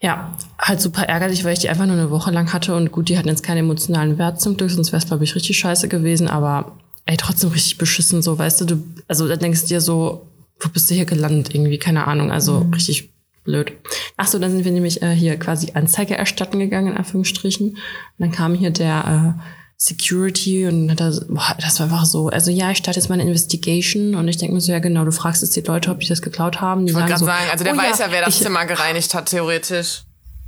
Ja, 0.00 0.32
halt 0.58 0.80
super 0.80 1.04
ärgerlich, 1.04 1.44
weil 1.44 1.52
ich 1.52 1.60
die 1.60 1.68
einfach 1.68 1.86
nur 1.86 1.94
eine 1.94 2.10
Woche 2.10 2.32
lang 2.32 2.52
hatte 2.52 2.74
und 2.74 2.90
gut, 2.90 3.08
die 3.08 3.16
hatten 3.16 3.28
jetzt 3.28 3.44
keinen 3.44 3.58
emotionalen 3.58 4.18
Wert 4.18 4.40
zum 4.40 4.56
Glück, 4.56 4.72
sonst 4.72 4.90
wäre 4.90 5.00
es, 5.00 5.06
glaube 5.06 5.22
ich, 5.22 5.36
richtig 5.36 5.56
scheiße 5.56 5.86
gewesen, 5.86 6.26
aber 6.26 6.72
ey, 7.06 7.16
trotzdem 7.16 7.50
richtig 7.50 7.78
beschissen, 7.78 8.22
so, 8.22 8.38
weißt 8.38 8.60
du, 8.60 8.64
du, 8.64 8.82
also 9.08 9.26
da 9.28 9.36
denkst 9.36 9.62
du 9.62 9.66
dir 9.68 9.80
so, 9.80 10.26
wo 10.60 10.68
bist 10.68 10.88
du 10.90 10.94
hier 10.94 11.04
gelandet 11.04 11.54
irgendwie, 11.54 11.78
keine 11.78 12.06
Ahnung, 12.06 12.30
also 12.30 12.66
richtig 12.74 13.10
blöd. 13.44 13.72
Ach 14.16 14.28
so, 14.28 14.38
dann 14.38 14.52
sind 14.52 14.64
wir 14.64 14.70
nämlich 14.72 15.02
äh, 15.02 15.10
hier 15.14 15.36
quasi 15.38 15.72
Anzeige 15.74 16.16
erstatten 16.16 16.60
gegangen, 16.60 16.92
in 16.92 16.96
Anführungsstrichen. 16.96 17.70
Und 17.70 17.78
dann 18.18 18.30
kam 18.30 18.54
hier 18.54 18.70
der 18.70 19.36
äh, 19.38 19.42
Security 19.76 20.66
und 20.68 20.90
hat 20.92 21.00
da, 21.00 21.10
so- 21.10 21.26
boah, 21.28 21.56
das 21.60 21.80
war 21.80 21.86
einfach 21.86 22.04
so, 22.04 22.28
also 22.28 22.52
ja, 22.52 22.70
ich 22.70 22.78
starte 22.78 23.00
jetzt 23.00 23.08
mal 23.08 23.14
eine 23.14 23.24
Investigation 23.24 24.14
und 24.14 24.28
ich 24.28 24.36
denke 24.36 24.54
mir 24.54 24.60
so, 24.60 24.70
ja 24.70 24.78
genau, 24.78 25.04
du 25.04 25.10
fragst 25.10 25.42
jetzt 25.42 25.56
die 25.56 25.60
Leute, 25.62 25.90
ob 25.90 25.98
die 25.98 26.06
das 26.06 26.22
geklaut 26.22 26.60
haben. 26.60 26.86
Die 26.86 26.90
Ich 26.90 26.94
wollte 26.94 27.08
gerade 27.08 27.18
so, 27.20 27.26
sagen, 27.26 27.44
also 27.50 27.64
der 27.64 27.74
oh 27.74 27.78
weiß 27.78 27.98
ja, 27.98 28.06
wer 28.10 28.24
das 28.24 28.36
ich- 28.36 28.42
Zimmer 28.42 28.64
gereinigt 28.64 29.12
hat, 29.14 29.26
theoretisch. 29.30 30.02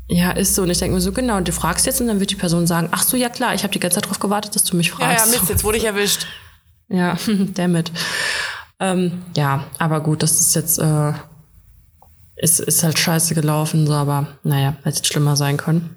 ja, 0.09 0.31
ist 0.31 0.55
so. 0.55 0.63
Und 0.63 0.71
ich 0.71 0.79
denke 0.79 0.95
mir 0.95 1.01
so, 1.01 1.11
genau, 1.11 1.41
du 1.41 1.51
fragst 1.51 1.87
jetzt 1.87 2.01
und 2.01 2.07
dann 2.07 2.21
wird 2.21 2.31
die 2.31 2.37
Person 2.37 2.69
sagen, 2.69 2.89
ach 2.93 3.03
so, 3.03 3.17
ja 3.17 3.29
klar, 3.29 3.55
ich 3.57 3.65
habe 3.65 3.73
die 3.73 3.81
ganze 3.81 3.97
Zeit 3.97 4.05
darauf 4.05 4.21
gewartet, 4.21 4.55
dass 4.55 4.63
du 4.63 4.77
mich 4.77 4.89
Ja, 4.91 5.11
ja, 5.11 5.17
fragst. 5.19 5.33
Mist, 5.33 5.49
jetzt 5.51 5.65
wurde 5.65 5.79
ich 5.79 5.85
erwischt. 5.85 6.29
Ja, 6.89 7.17
damit. 7.55 7.93
Ähm, 8.81 9.23
ja, 9.37 9.65
aber 9.79 10.01
gut, 10.01 10.23
das 10.23 10.41
ist 10.41 10.55
jetzt, 10.55 10.79
äh, 10.79 11.13
ist, 12.37 12.61
ist 12.61 12.83
halt 12.83 12.99
scheiße 12.99 13.35
gelaufen, 13.35 13.87
so, 13.87 13.95
aber 13.95 14.29
naja, 14.43 14.77
hätte 14.83 15.05
schlimmer 15.05 15.37
sein 15.37 15.57
können. 15.57 15.97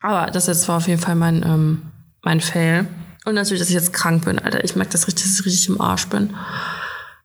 Aber 0.00 0.30
das 0.30 0.46
jetzt 0.46 0.68
war 0.68 0.76
auf 0.76 0.88
jeden 0.88 1.00
Fall 1.00 1.14
mein, 1.14 1.42
ähm, 1.42 1.82
mein 2.22 2.40
Fail. 2.40 2.86
Und 3.24 3.34
natürlich, 3.34 3.60
dass 3.60 3.68
ich 3.68 3.74
jetzt 3.74 3.92
krank 3.92 4.24
bin, 4.24 4.38
Alter. 4.38 4.62
Ich 4.62 4.76
merke 4.76 4.92
das 4.92 5.08
richtig, 5.08 5.24
dass 5.24 5.40
ich 5.40 5.46
richtig 5.46 5.68
im 5.68 5.80
Arsch 5.80 6.06
bin. 6.06 6.34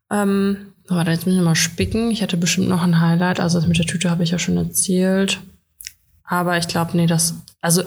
Ähm, 0.09 0.57
warte, 0.87 1.11
jetzt 1.11 1.25
müssen 1.25 1.39
wir 1.39 1.45
mal 1.45 1.55
spicken. 1.55 2.09
Ich 2.09 2.23
hatte 2.23 2.37
bestimmt 2.37 2.69
noch 2.69 2.81
ein 2.81 2.99
Highlight. 2.99 3.39
Also 3.39 3.59
das 3.59 3.67
mit 3.67 3.77
der 3.77 3.85
Tüte 3.85 4.09
habe 4.09 4.23
ich 4.23 4.31
ja 4.31 4.39
schon 4.39 4.57
erzählt. 4.57 5.41
Aber 6.23 6.57
ich 6.57 6.67
glaube, 6.67 6.97
nee, 6.97 7.05
das. 7.05 7.35
Also 7.61 7.83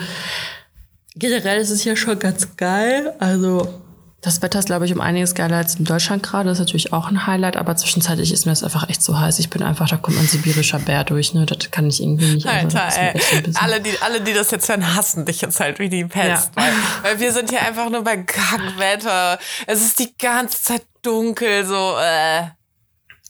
generell 1.17 1.61
ist 1.61 1.71
es 1.71 1.81
hier 1.81 1.97
schon 1.97 2.19
ganz 2.19 2.57
geil. 2.57 3.15
Also 3.19 3.83
das 4.25 4.41
Wetter 4.41 4.59
ist, 4.59 4.65
glaube 4.65 4.87
ich, 4.87 4.93
um 4.95 5.03
einiges 5.03 5.35
geiler 5.35 5.59
als 5.59 5.75
in 5.75 5.85
Deutschland 5.85 6.23
gerade. 6.23 6.49
Das 6.49 6.59
ist 6.59 6.61
natürlich 6.61 6.95
auch 6.95 7.09
ein 7.09 7.27
Highlight, 7.27 7.59
aber 7.59 7.77
zwischenzeitlich 7.77 8.33
ist 8.33 8.47
mir 8.47 8.53
das 8.53 8.65
einfach 8.65 8.89
echt 8.89 9.03
so 9.03 9.19
heiß. 9.19 9.39
Ich 9.39 9.51
bin 9.51 9.63
einfach, 9.63 9.87
da 9.87 9.99
kommt 9.99 10.19
ein 10.19 10.27
sibirischer 10.27 10.79
Bär 10.79 11.05
durch, 11.05 11.35
ne? 11.35 11.45
Das 11.45 11.71
kann 11.71 11.89
ich 11.89 12.03
irgendwie 12.03 12.37
nicht. 12.37 12.47
also, 12.47 12.79
Alter, 12.79 13.03
mir 13.03 13.15
ey. 13.17 13.53
Alle 13.57 13.83
die, 13.83 13.91
alle, 14.01 14.23
die 14.23 14.33
das 14.33 14.51
jetzt 14.51 14.67
hören, 14.71 14.95
hassen 14.97 15.27
dich 15.27 15.43
jetzt 15.43 15.61
halt 15.61 15.79
wie 15.79 15.91
die 15.91 16.07
Pest. 16.07 16.53
Ja. 16.57 16.63
Weil, 16.63 16.73
weil 17.03 17.21
wir 17.21 17.33
sind 17.33 17.51
hier 17.51 17.61
einfach 17.61 17.91
nur 17.91 18.03
bei 18.03 18.17
Kackwetter. 18.17 19.39
Es 19.67 19.83
ist 19.83 19.99
die 19.99 20.17
ganze 20.17 20.63
Zeit 20.63 20.87
dunkel, 21.03 21.67
so, 21.67 21.97
äh. 21.99 22.45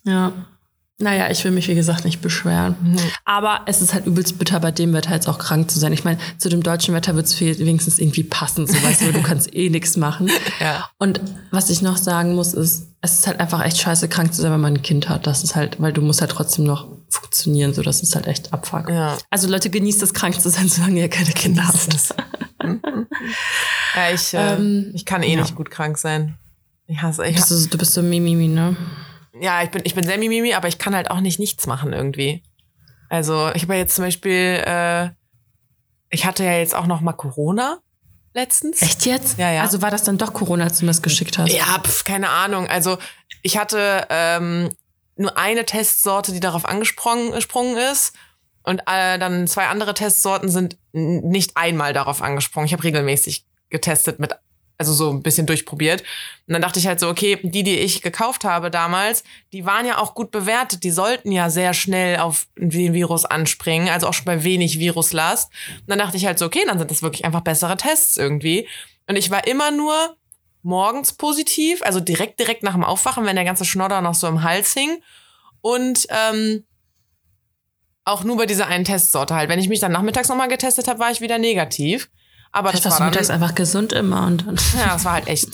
Ja. 0.04 0.32
Naja, 1.04 1.30
ich 1.30 1.44
will 1.44 1.50
mich, 1.50 1.68
wie 1.68 1.74
gesagt, 1.74 2.06
nicht 2.06 2.22
beschweren. 2.22 2.76
Aber 3.26 3.60
es 3.66 3.82
ist 3.82 3.92
halt 3.92 4.06
übelst 4.06 4.38
bitter, 4.38 4.58
bei 4.58 4.70
dem 4.70 4.94
Wetter 4.94 5.10
jetzt 5.12 5.28
auch 5.28 5.36
krank 5.38 5.70
zu 5.70 5.78
sein. 5.78 5.92
Ich 5.92 6.02
meine, 6.02 6.16
zu 6.38 6.48
dem 6.48 6.62
deutschen 6.62 6.94
Wetter 6.94 7.14
wird 7.14 7.26
es 7.26 7.38
wenigstens 7.38 7.98
irgendwie 7.98 8.22
passen, 8.22 8.66
so 8.66 8.72
weißt 8.72 9.02
du, 9.02 9.12
du 9.12 9.22
kannst 9.22 9.54
eh 9.54 9.68
nichts 9.68 9.98
machen. 9.98 10.30
Ja. 10.60 10.88
Und 10.98 11.20
was 11.50 11.68
ich 11.68 11.82
noch 11.82 11.96
sagen 11.96 12.34
muss, 12.36 12.54
ist, 12.54 12.86
es 13.00 13.18
ist 13.18 13.26
halt 13.26 13.40
einfach 13.40 13.62
echt 13.64 13.78
scheiße, 13.78 14.08
krank 14.08 14.32
zu 14.32 14.40
sein, 14.40 14.52
wenn 14.52 14.60
man 14.60 14.74
ein 14.74 14.82
Kind 14.82 15.08
hat. 15.08 15.26
Das 15.26 15.42
ist 15.42 15.56
halt, 15.56 15.80
weil 15.80 15.92
du 15.92 16.00
musst 16.00 16.20
halt 16.20 16.30
trotzdem 16.30 16.64
noch 16.64 16.86
funktionieren, 17.08 17.74
so 17.74 17.82
das 17.82 18.00
ist 18.00 18.14
halt 18.14 18.26
echt 18.26 18.52
Abfuck. 18.52 18.88
Ja. 18.88 19.18
Also 19.30 19.48
Leute, 19.48 19.68
genießt 19.68 20.02
es, 20.02 20.14
krank 20.14 20.40
zu 20.40 20.48
sein, 20.48 20.68
solange 20.70 21.00
ihr 21.00 21.08
keine 21.08 21.32
Kinder 21.32 21.66
habt. 21.66 21.88
Ja, 23.94 24.10
ich, 24.12 24.32
äh, 24.32 24.54
Ähm, 24.54 24.90
ich 24.94 25.04
kann 25.04 25.22
eh 25.22 25.34
ja. 25.34 25.40
nicht 25.42 25.54
gut 25.54 25.70
krank 25.70 25.98
sein. 25.98 26.36
Ich 26.86 27.02
hasse, 27.02 27.26
ich 27.26 27.40
du, 27.42 27.66
du 27.68 27.78
bist 27.78 27.92
so 27.92 28.02
Mimimi, 28.02 28.48
ne? 28.48 28.76
Ja, 29.40 29.62
ich 29.62 29.70
bin, 29.70 29.82
ich 29.84 29.94
bin 29.94 30.04
sehr 30.04 30.18
mimimi, 30.18 30.54
aber 30.54 30.68
ich 30.68 30.78
kann 30.78 30.94
halt 30.94 31.10
auch 31.10 31.20
nicht 31.20 31.38
nichts 31.38 31.66
machen 31.66 31.92
irgendwie. 31.92 32.42
Also 33.08 33.50
ich 33.54 33.62
habe 33.62 33.74
ja 33.74 33.80
jetzt 33.80 33.96
zum 33.96 34.04
Beispiel, 34.04 34.62
äh, 34.64 35.10
ich 36.10 36.26
hatte 36.26 36.44
ja 36.44 36.52
jetzt 36.52 36.74
auch 36.74 36.86
noch 36.86 37.00
mal 37.00 37.12
Corona 37.12 37.78
letztens. 38.32 38.82
Echt 38.82 39.06
jetzt? 39.06 39.38
Ja, 39.38 39.50
ja. 39.50 39.62
Also 39.62 39.82
war 39.82 39.90
das 39.90 40.04
dann 40.04 40.18
doch 40.18 40.32
Corona, 40.32 40.64
als 40.64 40.78
du 40.78 40.84
mir 40.84 40.90
das 40.90 41.02
geschickt 41.02 41.38
hast? 41.38 41.52
Ja, 41.52 41.80
pf, 41.82 42.04
keine 42.04 42.30
Ahnung. 42.30 42.66
Also 42.68 42.98
ich 43.42 43.56
hatte 43.56 44.06
ähm, 44.10 44.70
nur 45.16 45.36
eine 45.38 45.64
Testsorte, 45.64 46.32
die 46.32 46.40
darauf 46.40 46.64
angesprungen 46.64 47.32
gesprungen 47.32 47.76
ist. 47.76 48.14
Und 48.62 48.80
äh, 48.86 49.18
dann 49.18 49.46
zwei 49.46 49.66
andere 49.66 49.92
Testsorten 49.92 50.48
sind 50.48 50.78
nicht 50.92 51.56
einmal 51.56 51.92
darauf 51.92 52.22
angesprungen. 52.22 52.66
Ich 52.66 52.72
habe 52.72 52.84
regelmäßig 52.84 53.46
getestet 53.68 54.18
mit, 54.18 54.34
also 54.88 54.92
so 54.92 55.10
ein 55.10 55.22
bisschen 55.22 55.46
durchprobiert. 55.46 56.02
Und 56.46 56.52
dann 56.52 56.62
dachte 56.62 56.78
ich 56.78 56.86
halt 56.86 57.00
so, 57.00 57.08
okay, 57.08 57.38
die, 57.42 57.62
die 57.62 57.78
ich 57.78 58.02
gekauft 58.02 58.44
habe 58.44 58.70
damals, 58.70 59.24
die 59.52 59.64
waren 59.64 59.86
ja 59.86 59.98
auch 59.98 60.14
gut 60.14 60.30
bewertet. 60.30 60.84
Die 60.84 60.90
sollten 60.90 61.32
ja 61.32 61.48
sehr 61.50 61.72
schnell 61.72 62.18
auf 62.18 62.46
den 62.56 62.92
Virus 62.92 63.24
anspringen, 63.24 63.88
also 63.88 64.06
auch 64.06 64.14
schon 64.14 64.26
bei 64.26 64.44
wenig 64.44 64.78
Viruslast. 64.78 65.50
Und 65.80 65.88
dann 65.88 65.98
dachte 65.98 66.16
ich 66.16 66.26
halt 66.26 66.38
so, 66.38 66.46
okay, 66.46 66.62
dann 66.66 66.78
sind 66.78 66.90
das 66.90 67.02
wirklich 67.02 67.24
einfach 67.24 67.40
bessere 67.40 67.76
Tests 67.76 68.16
irgendwie. 68.16 68.68
Und 69.06 69.16
ich 69.16 69.30
war 69.30 69.46
immer 69.46 69.70
nur 69.70 70.16
morgens 70.62 71.12
positiv, 71.12 71.82
also 71.82 72.00
direkt, 72.00 72.40
direkt 72.40 72.62
nach 72.62 72.72
dem 72.74 72.84
Aufwachen, 72.84 73.24
wenn 73.26 73.36
der 73.36 73.44
ganze 73.44 73.64
Schnodder 73.64 74.00
noch 74.00 74.14
so 74.14 74.26
im 74.26 74.42
Hals 74.42 74.74
hing. 74.74 75.02
Und 75.60 76.06
ähm, 76.10 76.64
auch 78.04 78.24
nur 78.24 78.36
bei 78.36 78.46
dieser 78.46 78.66
einen 78.66 78.84
Testsorte 78.84 79.34
halt. 79.34 79.48
Wenn 79.48 79.58
ich 79.58 79.68
mich 79.68 79.80
dann 79.80 79.92
nachmittags 79.92 80.28
nochmal 80.28 80.48
getestet 80.48 80.88
habe, 80.88 80.98
war 80.98 81.10
ich 81.10 81.20
wieder 81.20 81.38
negativ. 81.38 82.10
Aber 82.56 82.70
Vielleicht 82.70 82.86
das 82.86 82.92
war 82.92 82.98
du 83.00 83.04
mittags 83.06 83.26
dann, 83.28 83.42
einfach 83.42 83.54
gesund 83.56 83.92
immer 83.92 84.26
und 84.26 84.46
dann. 84.46 84.56
ja, 84.78 84.92
das 84.94 85.04
war 85.04 85.12
halt 85.14 85.26
echt 85.28 85.48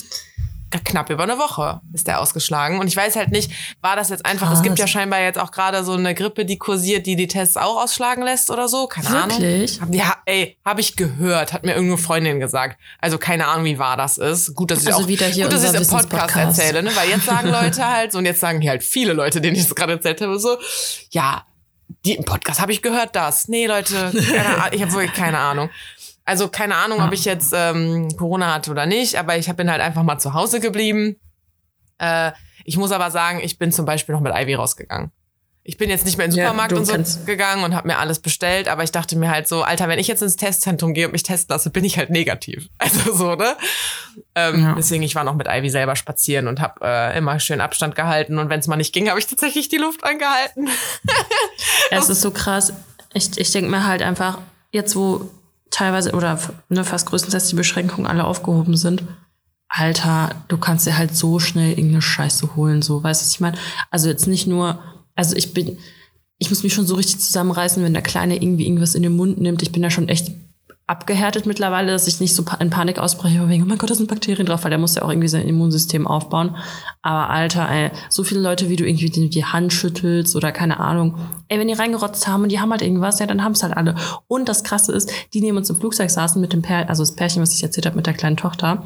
knapp 0.85 1.09
über 1.09 1.23
eine 1.23 1.37
Woche 1.37 1.81
ist 1.91 2.07
der 2.07 2.21
ausgeschlagen. 2.21 2.79
Und 2.79 2.87
ich 2.87 2.95
weiß 2.95 3.17
halt 3.17 3.29
nicht, 3.31 3.51
war 3.81 3.97
das 3.97 4.07
jetzt 4.07 4.25
einfach, 4.25 4.53
es 4.53 4.61
gibt 4.61 4.79
ja 4.79 4.85
Krass. 4.85 4.91
scheinbar 4.91 5.19
jetzt 5.19 5.37
auch 5.37 5.51
gerade 5.51 5.83
so 5.83 5.93
eine 5.93 6.15
Grippe, 6.15 6.45
die 6.45 6.57
kursiert, 6.57 7.05
die 7.07 7.17
die 7.17 7.27
Tests 7.27 7.57
auch 7.57 7.83
ausschlagen 7.83 8.23
lässt 8.23 8.49
oder 8.49 8.69
so. 8.69 8.87
Keine 8.87 9.09
Ahnung. 9.09 9.37
Wirklich? 9.41 9.81
Hab- 9.81 9.93
Ja, 9.93 10.15
ey, 10.25 10.57
habe 10.63 10.79
ich 10.79 10.95
gehört, 10.95 11.51
hat 11.51 11.63
mir 11.65 11.73
irgendeine 11.73 11.97
Freundin 11.97 12.39
gesagt. 12.39 12.79
Also 13.01 13.17
keine 13.17 13.47
Ahnung, 13.47 13.65
wie 13.65 13.79
wahr 13.79 13.97
das 13.97 14.17
ist. 14.17 14.55
Gut, 14.55 14.71
dass 14.71 14.83
ich 14.83 14.87
Also 14.87 15.03
auch, 15.03 15.07
wieder 15.09 15.25
hier 15.25 15.43
gut, 15.45 15.53
dass 15.53 15.63
ich 15.63 15.69
es 15.71 15.75
im 15.75 15.87
Podcast 15.89 16.05
Wissenspodcast. 16.13 16.59
erzähle, 16.59 16.83
ne? 16.83 16.91
Weil 16.95 17.09
jetzt 17.09 17.25
sagen 17.25 17.49
Leute 17.51 17.85
halt 17.85 18.11
so 18.13 18.19
und 18.19 18.25
jetzt 18.25 18.39
sagen 18.39 18.61
hier 18.61 18.69
halt 18.71 18.83
viele 18.83 19.11
Leute, 19.11 19.41
denen 19.41 19.57
ich 19.57 19.63
es 19.63 19.75
gerade 19.75 19.91
erzählt 19.93 20.21
habe, 20.21 20.39
so, 20.39 20.55
ja, 21.09 21.43
die 22.05 22.13
im 22.13 22.23
Podcast 22.23 22.61
habe 22.61 22.71
ich 22.71 22.81
gehört 22.81 23.13
das. 23.17 23.49
Nee, 23.49 23.67
Leute, 23.67 24.13
keine 24.13 24.45
Ahnung, 24.55 24.67
ich 24.71 24.81
habe 24.81 24.93
wirklich 24.93 25.13
keine 25.13 25.37
Ahnung. 25.39 25.69
Also 26.25 26.47
keine 26.49 26.75
Ahnung, 26.75 27.01
ob 27.01 27.11
ich 27.13 27.25
jetzt 27.25 27.51
ähm, 27.55 28.15
Corona 28.17 28.53
hatte 28.53 28.71
oder 28.71 28.85
nicht, 28.85 29.15
aber 29.17 29.37
ich 29.37 29.51
bin 29.55 29.69
halt 29.71 29.81
einfach 29.81 30.03
mal 30.03 30.19
zu 30.19 30.33
Hause 30.33 30.59
geblieben. 30.59 31.15
Äh, 31.97 32.31
ich 32.63 32.77
muss 32.77 32.91
aber 32.91 33.09
sagen, 33.11 33.39
ich 33.43 33.57
bin 33.57 33.71
zum 33.71 33.85
Beispiel 33.85 34.13
noch 34.13 34.21
mit 34.21 34.33
Ivy 34.35 34.53
rausgegangen. 34.55 35.11
Ich 35.63 35.77
bin 35.77 35.89
jetzt 35.91 36.05
nicht 36.05 36.17
mehr 36.17 36.25
in 36.25 36.31
den 36.31 36.39
Ja, 36.39 36.45
Supermarkt 36.45 36.71
du 36.71 36.77
und 36.77 36.85
so 36.85 36.93
kennst- 36.93 37.25
gegangen 37.27 37.63
und 37.63 37.75
habe 37.75 37.87
mir 37.87 37.99
alles 37.99 38.17
bestellt, 38.19 38.67
aber 38.67 38.83
ich 38.83 38.91
dachte 38.91 39.15
mir 39.15 39.29
halt 39.29 39.47
so, 39.47 39.61
Alter, 39.61 39.87
wenn 39.87 39.99
ich 39.99 40.07
jetzt 40.07 40.21
ins 40.23 40.35
Testzentrum 40.35 40.95
gehe 40.95 41.05
und 41.05 41.11
mich 41.11 41.21
testen 41.21 41.53
lasse, 41.53 41.69
bin 41.69 41.83
ich 41.83 41.97
halt 41.97 42.09
negativ. 42.09 42.67
Also 42.79 43.13
so, 43.13 43.35
ne? 43.35 43.55
Ähm, 44.33 44.59
Ja. 44.63 44.73
Deswegen, 44.75 45.03
ich 45.03 45.13
war 45.13 45.23
noch 45.23 45.35
mit 45.35 45.47
Ivy 45.47 45.69
selber 45.69 45.95
spazieren 45.95 46.47
und 46.47 46.59
habe 46.61 46.79
äh, 46.83 47.17
immer 47.17 47.39
schön 47.39 47.61
Abstand 47.61 47.93
gehalten 47.95 48.39
und 48.39 48.49
wenn 48.49 48.59
es 48.59 48.65
mal 48.67 48.75
nicht 48.75 48.91
ging, 48.93 49.07
habe 49.09 49.19
ich 49.19 49.27
tatsächlich 49.27 49.69
die 49.69 49.77
Luft 49.77 50.03
angehalten. 50.03 50.67
Es 51.91 52.09
ist 52.09 52.21
so 52.21 52.31
krass. 52.31 52.73
Ich, 53.13 53.37
ich 53.37 53.51
denke 53.51 53.69
mir 53.69 53.85
halt 53.85 54.01
einfach, 54.01 54.39
jetzt 54.71 54.95
wo 54.95 55.29
teilweise 55.71 56.11
oder 56.11 56.37
ne, 56.69 56.83
fast 56.83 57.07
größtenteils 57.07 57.47
die 57.47 57.55
Beschränkungen 57.55 58.05
alle 58.05 58.25
aufgehoben 58.25 58.77
sind, 58.77 59.03
Alter, 59.73 60.35
du 60.49 60.57
kannst 60.57 60.85
dir 60.85 60.97
halt 60.97 61.15
so 61.15 61.39
schnell 61.39 61.71
irgendeine 61.71 62.01
Scheiße 62.01 62.55
holen, 62.55 62.81
so, 62.81 63.01
weißt 63.01 63.21
du, 63.21 63.25
was 63.25 63.33
ich 63.33 63.39
meine? 63.39 63.57
Also 63.89 64.09
jetzt 64.09 64.27
nicht 64.27 64.45
nur, 64.45 64.79
also 65.15 65.35
ich 65.35 65.53
bin, 65.53 65.77
ich 66.37 66.49
muss 66.49 66.63
mich 66.63 66.73
schon 66.73 66.85
so 66.85 66.95
richtig 66.95 67.19
zusammenreißen, 67.19 67.81
wenn 67.81 67.93
der 67.93 68.01
Kleine 68.01 68.35
irgendwie 68.35 68.65
irgendwas 68.65 68.95
in 68.95 69.03
den 69.03 69.15
Mund 69.15 69.39
nimmt. 69.39 69.61
Ich 69.61 69.71
bin 69.71 69.81
da 69.81 69.89
schon 69.89 70.09
echt 70.09 70.33
abgehärtet 70.87 71.45
mittlerweile, 71.45 71.91
dass 71.91 72.07
ich 72.07 72.19
nicht 72.19 72.35
so 72.35 72.43
in 72.59 72.69
Panik 72.69 72.99
ausbreche, 72.99 73.47
wegen, 73.47 73.63
oh 73.63 73.65
mein 73.65 73.77
Gott, 73.77 73.89
da 73.89 73.95
sind 73.95 74.09
Bakterien 74.09 74.45
drauf, 74.45 74.63
weil 74.63 74.71
der 74.71 74.79
muss 74.79 74.95
ja 74.95 75.03
auch 75.03 75.09
irgendwie 75.09 75.29
sein 75.29 75.47
Immunsystem 75.47 76.05
aufbauen. 76.05 76.55
Aber 77.01 77.29
Alter, 77.29 77.69
ey, 77.69 77.91
so 78.09 78.23
viele 78.23 78.41
Leute, 78.41 78.69
wie 78.69 78.75
du 78.75 78.85
irgendwie 78.85 79.09
die, 79.09 79.29
die 79.29 79.45
Hand 79.45 79.71
schüttelst 79.71 80.35
oder 80.35 80.51
keine 80.51 80.79
Ahnung. 80.79 81.17
Ey, 81.47 81.59
wenn 81.59 81.67
die 81.67 81.73
reingerotzt 81.73 82.27
haben 82.27 82.43
und 82.43 82.51
die 82.51 82.59
haben 82.59 82.71
halt 82.71 82.81
irgendwas, 82.81 83.19
ja, 83.19 83.25
dann 83.25 83.43
haben 83.43 83.53
es 83.53 83.63
halt 83.63 83.75
alle. 83.75 83.95
Und 84.27 84.49
das 84.49 84.63
Krasse 84.63 84.91
ist, 84.91 85.11
die 85.33 85.41
neben 85.41 85.57
uns 85.57 85.69
im 85.69 85.77
Flugzeug 85.77 86.09
saßen 86.09 86.41
mit 86.41 86.51
dem 86.51 86.61
Pärchen, 86.61 86.89
also 86.89 87.03
das 87.03 87.15
Pärchen, 87.15 87.41
was 87.41 87.53
ich 87.53 87.63
erzählt 87.63 87.85
habe 87.85 87.95
mit 87.95 88.07
der 88.07 88.13
kleinen 88.13 88.37
Tochter. 88.37 88.83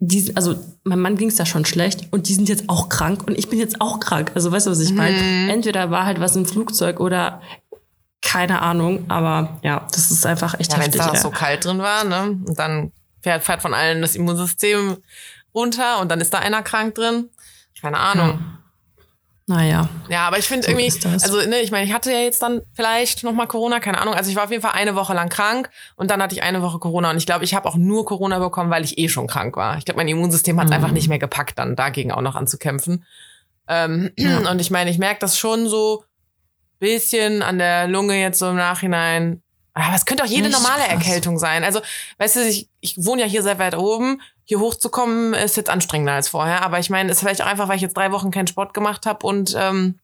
Die, 0.00 0.36
also 0.36 0.54
mein 0.82 1.00
Mann 1.00 1.16
ging 1.16 1.28
es 1.28 1.36
da 1.36 1.46
schon 1.46 1.64
schlecht 1.64 2.08
und 2.10 2.28
die 2.28 2.34
sind 2.34 2.48
jetzt 2.48 2.68
auch 2.68 2.88
krank 2.88 3.26
und 3.26 3.38
ich 3.38 3.48
bin 3.48 3.58
jetzt 3.58 3.80
auch 3.80 4.00
krank. 4.00 4.32
Also 4.34 4.52
weißt 4.52 4.66
du, 4.66 4.70
was 4.70 4.80
ich 4.80 4.92
meine? 4.92 5.16
Entweder 5.50 5.90
war 5.90 6.04
halt 6.04 6.20
was 6.20 6.36
im 6.36 6.46
Flugzeug 6.46 7.00
oder 7.00 7.40
keine 8.24 8.62
Ahnung, 8.62 9.04
aber 9.08 9.58
ja, 9.62 9.86
das 9.92 10.10
ist 10.10 10.24
einfach 10.26 10.58
echt 10.58 10.72
Ja, 10.72 10.78
wenn 10.80 10.90
es 10.90 10.96
heftig. 10.96 11.12
da 11.12 11.16
so 11.20 11.30
kalt 11.30 11.64
drin 11.64 11.78
war, 11.78 12.04
ne? 12.04 12.38
Und 12.46 12.58
dann 12.58 12.90
fährt, 13.22 13.44
fährt 13.44 13.62
von 13.62 13.74
allen 13.74 14.00
das 14.02 14.16
Immunsystem 14.16 14.96
runter 15.54 16.00
und 16.00 16.10
dann 16.10 16.20
ist 16.20 16.32
da 16.34 16.38
einer 16.38 16.62
krank 16.62 16.94
drin. 16.96 17.28
Keine 17.80 17.98
Ahnung. 17.98 18.40
Naja. 19.46 19.90
Ja, 20.08 20.26
aber 20.26 20.38
ich 20.38 20.46
finde 20.46 20.66
So 20.66 20.72
irgendwie, 20.72 21.06
also 21.22 21.36
ne, 21.46 21.60
ich 21.60 21.70
meine, 21.70 21.84
ich 21.84 21.92
hatte 21.92 22.10
ja 22.10 22.18
jetzt 22.20 22.40
dann 22.40 22.62
vielleicht 22.72 23.24
noch 23.24 23.32
mal 23.34 23.46
Corona, 23.46 23.78
keine 23.78 24.00
Ahnung. 24.00 24.14
Also 24.14 24.30
ich 24.30 24.36
war 24.36 24.44
auf 24.44 24.50
jeden 24.50 24.62
Fall 24.62 24.72
eine 24.72 24.94
Woche 24.94 25.12
lang 25.12 25.28
krank 25.28 25.68
und 25.96 26.10
dann 26.10 26.22
hatte 26.22 26.34
ich 26.34 26.42
eine 26.42 26.62
Woche 26.62 26.78
Corona 26.78 27.10
und 27.10 27.18
ich 27.18 27.26
glaube, 27.26 27.44
ich 27.44 27.54
habe 27.54 27.68
auch 27.68 27.76
nur 27.76 28.06
Corona 28.06 28.38
bekommen, 28.38 28.70
weil 28.70 28.84
ich 28.84 28.96
eh 28.96 29.10
schon 29.10 29.26
krank 29.26 29.54
war. 29.58 29.76
Ich 29.76 29.84
glaube, 29.84 29.98
mein 29.98 30.08
Immunsystem 30.08 30.58
hat 30.58 30.64
es 30.66 30.70
Mhm. 30.70 30.76
einfach 30.76 30.92
nicht 30.92 31.08
mehr 31.08 31.18
gepackt, 31.18 31.58
dann 31.58 31.76
dagegen 31.76 32.10
auch 32.10 32.22
noch 32.22 32.36
anzukämpfen. 32.36 33.04
Ähm, 33.68 34.12
Ja. 34.18 34.50
Und 34.50 34.60
ich 34.62 34.70
meine, 34.70 34.88
ich 34.90 34.96
merke 34.98 35.20
das 35.20 35.36
schon 35.38 35.68
so 35.68 36.04
bisschen 36.78 37.42
an 37.42 37.58
der 37.58 37.88
Lunge 37.88 38.20
jetzt 38.20 38.38
so 38.38 38.50
im 38.50 38.56
Nachhinein. 38.56 39.42
Aber 39.74 39.94
es 39.94 40.04
könnte 40.06 40.22
auch 40.22 40.28
jede 40.28 40.48
Echt 40.48 40.52
normale 40.56 40.82
krass. 40.84 40.92
Erkältung 40.92 41.38
sein. 41.38 41.64
Also, 41.64 41.80
weißt 42.18 42.36
du, 42.36 42.40
ich, 42.48 42.68
ich 42.80 42.94
wohne 43.04 43.22
ja 43.22 43.28
hier 43.28 43.42
sehr 43.42 43.58
weit 43.58 43.76
oben. 43.76 44.20
Hier 44.44 44.60
hochzukommen 44.60 45.34
ist 45.34 45.56
jetzt 45.56 45.70
anstrengender 45.70 46.12
als 46.12 46.28
vorher. 46.28 46.62
Aber 46.62 46.78
ich 46.78 46.90
meine, 46.90 47.10
es 47.10 47.16
ist 47.16 47.20
vielleicht 47.22 47.42
auch 47.42 47.46
einfach, 47.46 47.68
weil 47.68 47.76
ich 47.76 47.82
jetzt 47.82 47.96
drei 47.96 48.12
Wochen 48.12 48.30
keinen 48.30 48.46
Sport 48.46 48.72
gemacht 48.74 49.04
habe 49.06 49.26
und 49.26 49.54
ähm, 49.58 49.98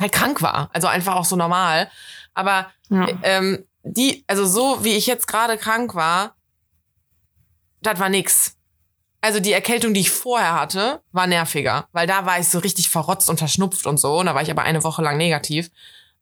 halt 0.00 0.12
krank 0.12 0.40
war. 0.42 0.70
Also 0.72 0.86
einfach 0.86 1.16
auch 1.16 1.24
so 1.24 1.34
normal. 1.36 1.90
Aber 2.34 2.70
Ja. 2.90 3.08
ähm, 3.22 3.64
die, 3.82 4.22
also 4.28 4.46
so 4.46 4.84
wie 4.84 4.94
ich 4.94 5.06
jetzt 5.08 5.26
gerade 5.26 5.56
krank 5.58 5.94
war, 5.96 6.36
das 7.80 7.98
war 7.98 8.08
nix. 8.08 8.56
Also 9.24 9.38
die 9.38 9.52
Erkältung, 9.52 9.94
die 9.94 10.00
ich 10.00 10.10
vorher 10.10 10.60
hatte, 10.60 11.00
war 11.12 11.28
nerviger, 11.28 11.86
weil 11.92 12.08
da 12.08 12.26
war 12.26 12.40
ich 12.40 12.48
so 12.48 12.58
richtig 12.58 12.90
verrotzt 12.90 13.30
und 13.30 13.38
verschnupft 13.38 13.86
und 13.86 13.98
so. 13.98 14.18
Und 14.18 14.26
da 14.26 14.34
war 14.34 14.42
ich 14.42 14.50
aber 14.50 14.62
eine 14.62 14.82
Woche 14.82 15.00
lang 15.00 15.16
negativ. 15.16 15.70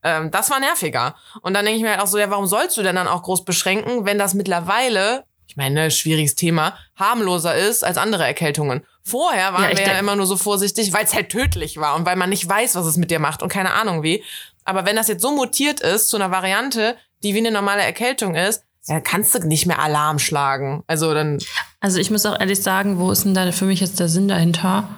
Ähm, 0.03 0.31
das 0.31 0.51
war 0.51 0.61
nerviger. 0.61 1.15
Und 1.41 1.55
dann 1.55 1.65
denke 1.65 1.79
ich 1.79 1.83
mir 1.83 1.93
halt 1.93 2.01
auch 2.01 2.07
so, 2.07 2.19
ja, 2.19 2.31
warum 2.31 2.47
sollst 2.47 2.77
du 2.77 2.83
denn 2.83 2.97
dann 2.97 3.09
auch 3.09 3.23
groß 3.23 3.47
beschränken, 3.47 4.05
wenn 4.05 4.19
das 4.19 4.35
mittlerweile, 4.35 5.25
ich 5.47 5.57
meine, 5.57 5.75
ne, 5.75 5.91
schwieriges 5.91 6.35
Thema, 6.35 6.77
harmloser 6.95 7.57
ist 7.57 7.85
als 7.85 7.97
andere 7.97 8.27
Erkältungen. 8.27 8.85
Vorher 9.03 9.55
waren 9.55 9.63
Ja, 9.71 9.77
wir 9.79 9.87
ja 9.87 9.99
immer 9.99 10.15
nur 10.15 10.27
so 10.27 10.37
vorsichtig, 10.37 10.93
weil 10.93 11.05
es 11.05 11.15
halt 11.15 11.31
tödlich 11.31 11.79
war 11.79 11.97
und 11.97 12.05
weil 12.05 12.17
man 12.17 12.29
nicht 12.29 12.47
weiß, 12.47 12.75
was 12.75 12.85
es 12.85 12.99
mit 12.99 13.11
dir 13.11 13.19
macht 13.19 13.43
und 13.43 13.49
keine 13.49 13.73
Ahnung 13.73 14.03
wie. 14.03 14.23
Aber 14.65 14.85
wenn 14.85 14.97
das 14.97 15.09
jetzt 15.09 15.23
so 15.23 15.33
mutiert 15.35 15.81
ist 15.81 16.11
zu 16.11 16.17
einer 16.17 16.31
Variante, 16.31 16.97
die 17.23 17.35
wie 17.35 17.39
eine 17.39 17.51
normale 17.51 17.83
Erkältung 17.83 18.35
ist, 18.35 18.63
ja, 18.91 19.01
kannst 19.01 19.35
du 19.37 19.47
nicht 19.47 19.67
mehr 19.67 19.81
Alarm 19.81 20.19
schlagen. 20.19 20.83
Also 20.89 21.15
dann, 21.15 21.39
Also 21.79 21.99
ich 21.99 22.11
muss 22.11 22.27
auch 22.27 22.39
ehrlich 22.39 22.61
sagen, 22.61 22.99
wo 22.99 23.13
ist 23.13 23.25
denn 23.25 23.35
da 23.35 23.53
für 23.53 23.65
mich 23.65 23.79
jetzt 23.81 24.01
der 24.01 24.09
Sinn 24.09 24.27
dahinter, 24.27 24.89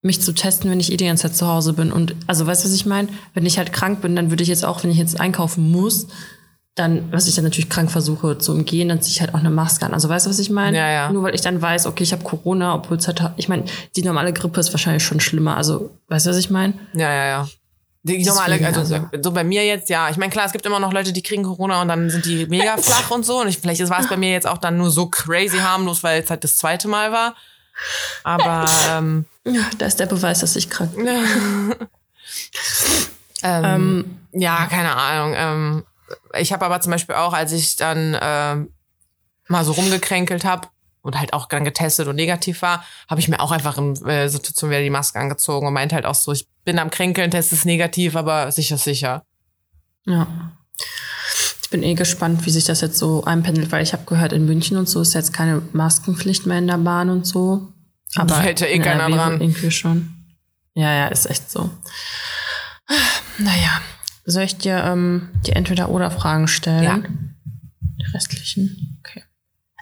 mich 0.00 0.22
zu 0.22 0.32
testen, 0.32 0.70
wenn 0.70 0.80
ich 0.80 0.90
eh 0.90 0.96
die 0.96 1.04
ganze 1.06 1.24
Zeit 1.24 1.36
zu 1.36 1.46
Hause 1.46 1.74
bin? 1.74 1.92
Und 1.92 2.16
also 2.26 2.46
weißt 2.46 2.64
du, 2.64 2.68
was 2.68 2.74
ich 2.74 2.86
meine? 2.86 3.08
Wenn 3.34 3.44
ich 3.44 3.58
halt 3.58 3.72
krank 3.72 4.00
bin, 4.00 4.16
dann 4.16 4.30
würde 4.30 4.42
ich 4.42 4.48
jetzt 4.48 4.64
auch, 4.64 4.82
wenn 4.82 4.90
ich 4.90 4.96
jetzt 4.96 5.20
einkaufen 5.20 5.70
muss, 5.70 6.08
dann, 6.74 7.12
was 7.12 7.28
ich 7.28 7.34
dann 7.34 7.44
natürlich 7.44 7.68
krank 7.68 7.90
versuche 7.90 8.38
zu 8.38 8.52
umgehen, 8.52 8.88
dann 8.88 9.02
ziehe 9.02 9.12
ich 9.12 9.20
halt 9.20 9.34
auch 9.34 9.40
eine 9.40 9.50
Maske 9.50 9.84
an. 9.84 9.92
Also 9.92 10.08
weißt 10.08 10.24
du, 10.24 10.30
was 10.30 10.38
ich 10.38 10.50
meine? 10.50 10.76
Ja, 10.76 10.90
ja. 10.90 11.12
Nur 11.12 11.22
weil 11.22 11.34
ich 11.34 11.42
dann 11.42 11.60
weiß, 11.60 11.86
okay, 11.86 12.02
ich 12.02 12.12
habe 12.12 12.24
Corona, 12.24 12.74
obwohl 12.74 12.96
es 12.96 13.06
halt, 13.06 13.22
ich 13.36 13.48
meine, 13.48 13.64
die 13.94 14.02
normale 14.02 14.32
Grippe 14.32 14.58
ist 14.58 14.72
wahrscheinlich 14.72 15.04
schon 15.04 15.20
schlimmer. 15.20 15.56
Also, 15.56 15.90
weißt 16.08 16.26
du, 16.26 16.30
was 16.30 16.38
ich 16.38 16.50
meine? 16.50 16.74
ja, 16.94 17.12
ja, 17.12 17.26
ja. 17.26 17.48
Die 18.06 18.22
normale, 18.22 18.64
also, 18.66 18.80
also. 18.80 19.08
so 19.22 19.32
bei 19.32 19.44
mir 19.44 19.64
jetzt, 19.64 19.88
ja. 19.88 20.10
Ich 20.10 20.18
meine, 20.18 20.30
klar, 20.30 20.44
es 20.44 20.52
gibt 20.52 20.66
immer 20.66 20.78
noch 20.78 20.92
Leute, 20.92 21.14
die 21.14 21.22
kriegen 21.22 21.42
Corona 21.42 21.80
und 21.80 21.88
dann 21.88 22.10
sind 22.10 22.26
die 22.26 22.44
mega 22.46 22.76
flach 22.82 23.10
und 23.10 23.24
so. 23.24 23.40
Und 23.40 23.48
ich, 23.48 23.58
vielleicht 23.58 23.88
war 23.88 24.00
es 24.00 24.08
bei 24.08 24.18
mir 24.18 24.30
jetzt 24.30 24.46
auch 24.46 24.58
dann 24.58 24.76
nur 24.76 24.90
so 24.90 25.06
crazy 25.06 25.56
harmlos, 25.56 26.02
weil 26.02 26.22
es 26.22 26.28
halt 26.28 26.44
das 26.44 26.58
zweite 26.58 26.86
Mal 26.86 27.12
war. 27.12 27.34
Aber 28.22 28.66
ähm, 28.90 29.24
Ja, 29.44 29.62
da 29.78 29.86
ist 29.86 29.98
der 30.00 30.06
Beweis, 30.06 30.40
dass 30.40 30.54
ich 30.54 30.68
krank 30.68 30.94
bin. 30.94 31.06
ähm, 33.42 33.64
Ähm, 33.64 34.18
ja, 34.32 34.66
keine 34.66 34.94
Ahnung. 34.94 35.34
Ähm, 35.34 35.84
ich 36.38 36.52
habe 36.52 36.66
aber 36.66 36.82
zum 36.82 36.92
Beispiel 36.92 37.14
auch, 37.14 37.32
als 37.32 37.52
ich 37.52 37.76
dann 37.76 38.18
ähm, 38.20 38.70
mal 39.48 39.64
so 39.64 39.72
rumgekränkelt 39.72 40.44
habe 40.44 40.68
und 41.00 41.18
halt 41.18 41.32
auch 41.32 41.46
dann 41.46 41.64
getestet 41.64 42.06
und 42.06 42.16
negativ 42.16 42.60
war, 42.60 42.84
habe 43.08 43.20
ich 43.20 43.28
mir 43.28 43.40
auch 43.40 43.50
einfach 43.50 43.78
in 43.78 43.94
äh, 44.06 44.28
Situation 44.28 44.70
wieder 44.70 44.82
die 44.82 44.90
Maske 44.90 45.18
angezogen 45.18 45.66
und 45.66 45.72
meinte 45.72 45.94
halt 45.94 46.04
auch 46.04 46.14
so, 46.14 46.32
ich 46.32 46.46
bin 46.64 46.78
am 46.78 46.90
Kränkeln, 46.90 47.30
Test 47.30 47.52
ist 47.52 47.64
negativ, 47.64 48.16
aber 48.16 48.50
sicher 48.52 48.76
ist 48.76 48.84
sicher. 48.84 49.24
Ja. 50.06 50.52
Ich 51.62 51.70
bin 51.70 51.82
eh 51.82 51.94
gespannt, 51.94 52.46
wie 52.46 52.50
sich 52.50 52.64
das 52.64 52.80
jetzt 52.80 52.98
so 52.98 53.24
einpendelt, 53.24 53.72
weil 53.72 53.82
ich 53.82 53.92
habe 53.92 54.04
gehört, 54.04 54.32
in 54.32 54.46
München 54.46 54.76
und 54.76 54.88
so 54.88 55.00
ist 55.00 55.14
jetzt 55.14 55.32
keine 55.32 55.62
Maskenpflicht 55.72 56.46
mehr 56.46 56.58
in 56.58 56.66
der 56.66 56.78
Bahn 56.78 57.10
und 57.10 57.26
so. 57.26 57.72
Aber 58.16 58.38
hält 58.38 58.60
ja 58.60 58.66
eh 58.68 58.74
in 58.74 58.82
keiner 58.82 59.04
NRW 59.04 59.16
dran. 59.16 59.40
Irgendwie 59.40 59.70
schon. 59.70 60.14
Ja, 60.74 60.92
ja, 60.92 61.06
ist 61.08 61.26
echt 61.26 61.50
so. 61.50 61.70
Naja, 63.38 63.80
soll 64.24 64.44
ich 64.44 64.56
dir 64.56 64.76
ähm, 64.84 65.30
die 65.46 65.52
Entweder-Oder-Fragen 65.52 66.48
stellen? 66.48 66.84
Ja. 66.84 66.98
Die 67.80 68.12
restlichen? 68.12 69.00
Okay. 69.00 69.24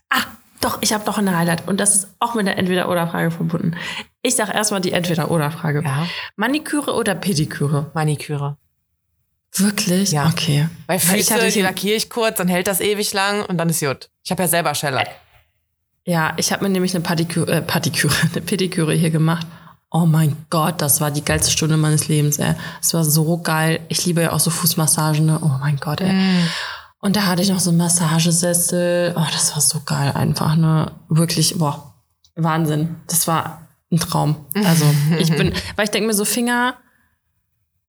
Ah, 0.09 0.25
doch, 0.61 0.81
ich 0.81 0.93
habe 0.93 1.05
noch 1.05 1.19
eine 1.19 1.37
Highlight 1.37 1.69
und 1.69 1.81
das 1.81 1.97
ist 1.97 2.09
auch 2.19 2.35
mit 2.35 2.47
der 2.47 2.59
Entweder-Oder-Frage 2.59 3.31
verbunden. 3.31 3.77
Ich 4.23 4.37
sage 4.37 4.53
erstmal 4.53 4.81
die 4.81 4.93
Entweder-Oder-Frage. 4.93 5.83
Ja. 5.85 6.07
Maniküre 6.37 6.95
oder 6.95 7.15
Pediküre? 7.15 7.91
Maniküre. 7.95 8.57
Wirklich? 9.55 10.13
Ja. 10.13 10.29
Okay. 10.29 10.69
Weil 10.87 10.99
Füße, 10.99 11.17
ich 11.17 11.33
hatte 11.33 11.51
die 11.51 11.61
lackiere 11.61 11.97
ich 11.97 12.09
kurz, 12.09 12.39
dann 12.39 12.49
hält 12.49 12.69
das 12.69 12.81
ewig 12.81 13.13
lang 13.13 13.45
und 13.45 13.59
dann 13.59 13.69
ist 13.69 13.81
gut. 13.81 14.09
Ich 14.25 14.31
habe 14.31 14.43
ja 14.43 14.49
selber 14.49 14.75
Scheller. 14.75 15.05
Ja, 16.05 16.33
ich 16.37 16.53
habe 16.53 16.65
mir 16.65 16.71
nämlich 16.71 16.95
eine 16.95 17.03
Padiküre, 17.03 17.53
äh, 17.53 17.63
Padiküre, 17.63 18.15
eine 18.33 18.41
Pediküre 18.41 18.95
hier 18.95 19.11
gemacht. 19.11 19.47
Oh 19.91 20.07
mein 20.07 20.37
Gott, 20.49 20.81
das 20.81 21.03
war 21.03 21.11
die 21.11 21.25
geilste 21.25 21.51
Stunde 21.51 21.77
meines 21.77 22.09
Lebens, 22.09 22.39
ey. 22.39 22.55
Es 22.81 22.95
war 22.95 23.05
so 23.05 23.39
geil. 23.39 23.81
Ich 23.89 24.07
liebe 24.07 24.23
ja 24.23 24.33
auch 24.33 24.41
so 24.41 24.51
Fußmassagen, 24.51 25.27
ne? 25.27 25.39
Oh 25.43 25.51
mein 25.61 25.77
Gott, 25.77 26.01
ey. 26.01 26.15
Und 27.01 27.17
da 27.17 27.27
hatte 27.27 27.43
ich 27.43 27.51
noch 27.51 27.61
so 27.61 27.71
einen 27.71 27.79
Massagesessel. 27.79 29.13
Oh, 29.17 29.27
das 29.31 29.53
war 29.55 29.61
so 29.61 29.81
geil 29.85 30.13
einfach, 30.13 30.57
ne? 30.57 30.93
Wirklich, 31.09 31.59
boah, 31.59 31.93
Wahnsinn. 32.37 32.97
Das 33.07 33.29
war 33.29 33.62
ein 33.93 34.01
Traum. 34.01 34.37
Also, 34.55 34.85
ich 35.19 35.31
bin, 35.31 35.53
weil 35.77 35.85
ich 35.85 35.91
denke 35.91 36.07
mir 36.07 36.15
so 36.15 36.25
Finger, 36.25 36.77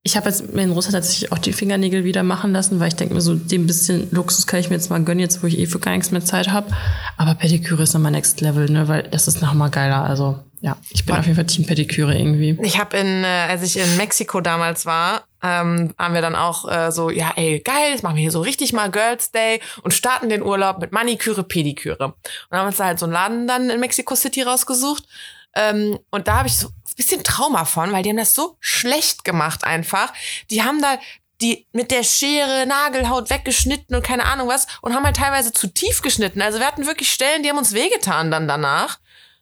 ich 0.06 0.18
habe 0.18 0.28
jetzt 0.30 0.54
mir 0.54 0.64
in 0.64 0.72
Russland 0.72 0.96
tatsächlich 0.96 1.32
auch 1.32 1.38
die 1.38 1.54
Fingernägel 1.54 2.04
wieder 2.04 2.24
machen 2.24 2.52
lassen, 2.52 2.82
weil 2.82 2.90
ich 2.90 2.96
denke 2.96 3.14
mir 3.14 3.22
so, 3.22 3.36
den 3.36 3.66
bisschen 3.66 4.10
Luxus 4.12 4.46
kann 4.46 4.60
ich 4.60 4.70
mir 4.70 4.76
jetzt 4.76 4.90
mal 4.90 5.02
gönnen, 5.02 5.22
jetzt 5.22 5.42
wo 5.42 5.48
ich 5.48 5.58
eh 5.58 5.66
für 5.66 5.80
gar 5.80 5.92
nichts 5.92 6.12
mehr 6.12 6.24
Zeit 6.26 6.50
habe. 6.50 6.72
Aber 7.16 7.36
Pediküre 7.36 7.84
ist 7.84 7.94
nochmal 7.94 8.12
Next 8.12 8.42
Level, 8.42 8.70
ne? 8.70 8.90
Weil 8.90 9.04
das 9.04 9.30
ist 9.30 9.42
nochmal 9.42 9.70
geiler. 9.70 10.04
Also 10.04 10.40
ja, 10.60 10.78
ich 10.90 11.06
bin 11.06 11.16
auf 11.16 11.26
jeden 11.26 11.36
Fall 11.36 11.46
Team 11.46 11.66
Pediküre 11.66 12.18
irgendwie. 12.18 12.58
Ich 12.64 12.80
habe 12.80 12.98
in, 12.98 13.24
äh, 13.24 13.28
als 13.28 13.64
ich 13.64 13.78
in 13.78 13.98
Mexiko 13.98 14.42
damals 14.42 14.86
war, 14.86 15.24
ähm, 15.42 15.94
haben 15.98 16.14
wir 16.14 16.22
dann 16.22 16.36
auch 16.36 16.70
äh, 16.70 16.92
so, 16.92 17.10
ja, 17.10 17.34
ey, 17.36 17.60
geil, 17.60 17.92
jetzt 17.92 18.04
machen 18.04 18.16
wir 18.16 18.22
hier 18.22 18.32
so 18.32 18.40
richtig 18.42 18.72
mal 18.72 18.90
Girls 18.90 19.32
Day 19.32 19.60
und 19.84 19.94
starten 19.94 20.30
den 20.30 20.42
Urlaub 20.42 20.80
mit 20.80 20.94
Maniküre, 20.94 21.44
Pediküre. 21.44 22.14
Und 22.50 22.58
haben 22.58 22.68
uns 22.68 22.78
da 22.78 22.86
halt 22.86 23.00
so 23.00 23.06
einen 23.06 23.14
Laden 23.14 23.48
dann 23.48 23.70
in 23.70 23.80
Mexico 23.82 24.16
City 24.16 24.42
rausgesucht. 24.42 25.06
Ähm, 25.56 26.00
und 26.10 26.28
da 26.28 26.38
habe 26.38 26.48
ich 26.48 26.58
so 26.58 26.68
ein 26.68 26.96
bisschen 26.96 27.24
Trauma 27.24 27.66
von, 27.66 27.92
weil 27.92 28.04
die 28.04 28.10
haben 28.10 28.18
das 28.18 28.34
so 28.34 28.58
schlecht 28.60 29.24
gemacht 29.24 29.64
einfach. 29.64 30.14
Die 30.50 30.64
haben 30.64 30.82
da 30.82 30.98
die 31.42 31.68
mit 31.74 31.92
der 31.92 32.04
Schere 32.04 32.66
Nagelhaut 32.66 33.30
weggeschnitten 33.30 33.96
und 33.96 34.04
keine 34.04 34.26
Ahnung 34.26 34.48
was 34.48 34.68
und 34.82 34.94
haben 34.94 35.04
halt 35.04 35.18
teilweise 35.18 35.52
zu 35.52 35.68
tief 35.68 36.02
geschnitten. 36.02 36.42
Also 36.42 36.60
wir 36.60 36.68
hatten 36.68 36.86
wirklich 36.86 37.12
Stellen, 37.12 37.44
die 37.44 37.50
haben 37.50 37.58
uns 37.58 37.74
wehgetan 37.74 38.32
dann 38.32 38.48
danach. 38.48 39.00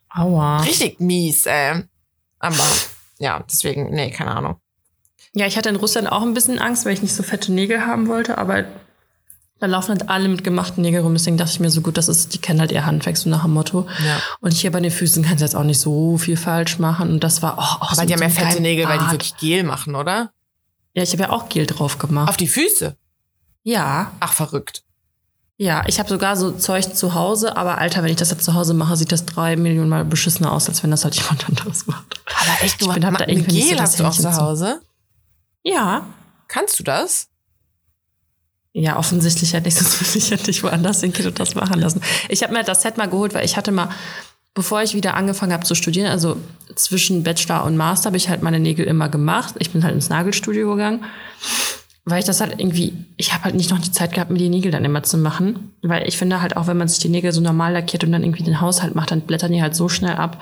Aua. 0.10 0.62
Richtig 0.62 1.00
mies, 1.00 1.46
ey. 1.46 1.84
Aber 2.40 2.66
ja, 3.20 3.44
deswegen, 3.50 3.92
nee, 3.92 4.10
keine 4.10 4.32
Ahnung. 4.32 4.60
Ja, 5.34 5.46
ich 5.46 5.58
hatte 5.58 5.70
in 5.70 5.76
Russland 5.78 6.12
auch 6.12 6.24
ein 6.24 6.34
bisschen 6.34 6.60
Angst, 6.60 6.86
weil 6.86 6.94
ich 6.94 7.02
nicht 7.02 7.16
so 7.16 7.24
fette 7.24 7.54
Nägel 7.54 7.86
haben 7.86 8.08
wollte, 8.08 8.38
aber 8.38 8.66
da 9.62 9.68
laufen 9.68 9.92
halt 9.92 10.10
alle 10.10 10.28
mit 10.28 10.44
gemachten 10.44 10.82
Nägeln 10.82 11.04
rum. 11.04 11.14
Deswegen 11.14 11.38
dachte 11.38 11.52
ich 11.54 11.60
mir 11.62 11.70
so 11.72 11.80
gut, 11.82 11.96
das 11.98 12.10
ist, 12.10 12.34
die 12.34 12.40
kennen 12.40 12.60
halt 12.60 12.72
ihr 12.74 12.86
Handwerk, 12.86 13.16
so 13.16 13.30
nach 13.30 13.44
dem 13.44 13.54
Motto. 13.54 13.88
Ja. 14.06 14.20
Und 14.42 14.52
hier 14.52 14.72
bei 14.72 14.82
den 14.82 14.92
Füßen 14.92 15.24
kannst 15.24 15.40
du 15.40 15.46
jetzt 15.46 15.56
auch 15.56 15.64
nicht 15.64 15.80
so 15.80 16.18
viel 16.18 16.36
falsch 16.36 16.80
machen. 16.80 17.12
Und 17.12 17.24
das 17.24 17.42
war 17.42 17.58
auch, 17.58 17.80
auch 17.82 17.92
Aber 17.92 17.96
so 18.02 18.06
die 18.06 18.14
haben 18.14 18.22
ja 18.22 18.30
fette 18.30 18.60
Nägel, 18.62 18.86
weil 18.90 19.00
die 19.00 19.12
wirklich 19.12 19.38
Gel 19.38 19.64
machen, 19.64 19.96
oder? 19.96 20.32
Ja, 20.94 21.04
ich 21.04 21.12
habe 21.14 21.24
ja 21.24 21.30
auch 21.30 21.48
Gel 21.48 21.66
drauf 21.68 22.00
gemacht. 22.00 22.28
Auf 22.28 22.36
die 22.38 22.48
Füße. 22.48 22.98
ja, 23.64 24.12
Ach, 24.20 24.34
verrückt. 24.34 24.84
ja. 25.58 25.84
Ich 25.88 26.00
habe 26.00 26.10
sogar 26.10 26.36
so 26.36 26.52
Zeug 26.52 26.94
zu 26.96 27.14
Hause, 27.14 27.56
aber 27.56 27.78
Alter, 27.78 28.02
wenn 28.04 28.10
ich 28.10 28.18
das 28.18 28.32
jetzt 28.32 28.44
zu 28.44 28.56
Hause 28.56 28.74
mache, 28.74 28.98
sieht 28.98 29.12
das 29.12 29.26
drei 29.26 29.56
Millionen 29.56 29.90
Mal 29.90 30.04
beschissener 30.06 30.52
aus, 30.52 30.68
als 30.68 30.82
wenn 30.84 30.92
das 30.92 31.04
halt 31.06 31.16
jemand 31.16 31.46
anderes 31.48 31.86
macht. 31.88 32.20
Aber 32.26 32.66
echt, 32.66 32.82
du 32.82 32.88
Ich 32.88 32.94
bin- 32.96 33.06
hab 33.06 33.14
ma- 33.14 33.20
da 33.20 33.28
irgendwie 33.28 33.62
so 33.62 33.70
Gel 33.70 33.80
hast 33.80 34.00
du 34.00 34.06
auch 34.06 34.12
zu 34.12 34.24
zu. 34.24 34.36
Hause? 34.36 34.82
Ja. 35.64 36.08
Kannst 36.48 36.80
du 36.80 36.84
das? 36.84 37.28
Ja, 38.74 38.98
offensichtlich 38.98 39.54
hätte 39.54 39.68
ich 39.68 39.76
sonst 39.78 40.00
würde 40.02 40.18
ich 40.18 40.32
hätte 40.32 40.52
ich 40.52 40.64
woanders 40.64 41.02
hingehen 41.02 41.28
und 41.28 41.40
das 41.40 41.56
machen 41.56 41.80
lassen. 41.80 42.02
Ich 42.30 42.44
habe 42.44 42.54
mir 42.54 42.64
das 42.64 42.82
Set 42.82 42.98
mal 42.98 43.10
geholt, 43.10 43.34
weil 43.34 43.46
ich 43.46 43.58
hatte 43.58 43.72
mal, 43.72 43.90
bevor 44.54 44.82
ich 44.82 44.94
wieder 44.94 45.16
angefangen 45.16 45.54
habe 45.54 45.66
zu 45.66 45.76
studieren, 45.76 46.08
also 46.08 46.38
zwischen 46.76 47.24
Bachelor 47.24 47.66
und 47.66 47.78
Master, 47.78 48.08
habe 48.08 48.18
ich 48.18 48.30
halt 48.30 48.42
meine 48.44 48.60
Nägel 48.60 48.86
immer 48.86 49.10
gemacht. 49.10 49.56
Ich 49.60 49.72
bin 49.72 49.84
halt 49.84 49.96
ins 49.96 50.10
Nagelstudio 50.10 50.72
gegangen, 50.72 51.04
weil 52.04 52.20
ich 52.20 52.26
das 52.26 52.42
halt 52.42 52.60
irgendwie, 52.60 52.94
ich 53.16 53.32
habe 53.32 53.44
halt 53.44 53.56
nicht 53.56 53.70
noch 53.70 53.80
die 53.80 53.92
Zeit 53.92 54.14
gehabt, 54.14 54.32
mir 54.32 54.40
die 54.40 54.50
Nägel 54.50 54.72
dann 54.72 54.84
immer 54.84 55.04
zu 55.04 55.20
machen. 55.20 55.74
Weil 55.84 56.08
ich 56.08 56.18
finde 56.18 56.42
halt 56.42 56.58
auch, 56.58 56.66
wenn 56.66 56.78
man 56.78 56.88
sich 56.88 56.98
die 56.98 57.10
Nägel 57.10 57.32
so 57.32 57.42
normal 57.42 57.74
lackiert 57.74 58.04
und 58.04 58.12
dann 58.12 58.24
irgendwie 58.24 58.44
den 58.44 58.60
Haushalt 58.60 58.96
macht, 58.96 59.12
dann 59.12 59.22
blättern 59.22 59.52
die 59.52 59.62
halt 59.62 59.76
so 59.76 59.88
schnell 59.88 60.16
ab. 60.16 60.42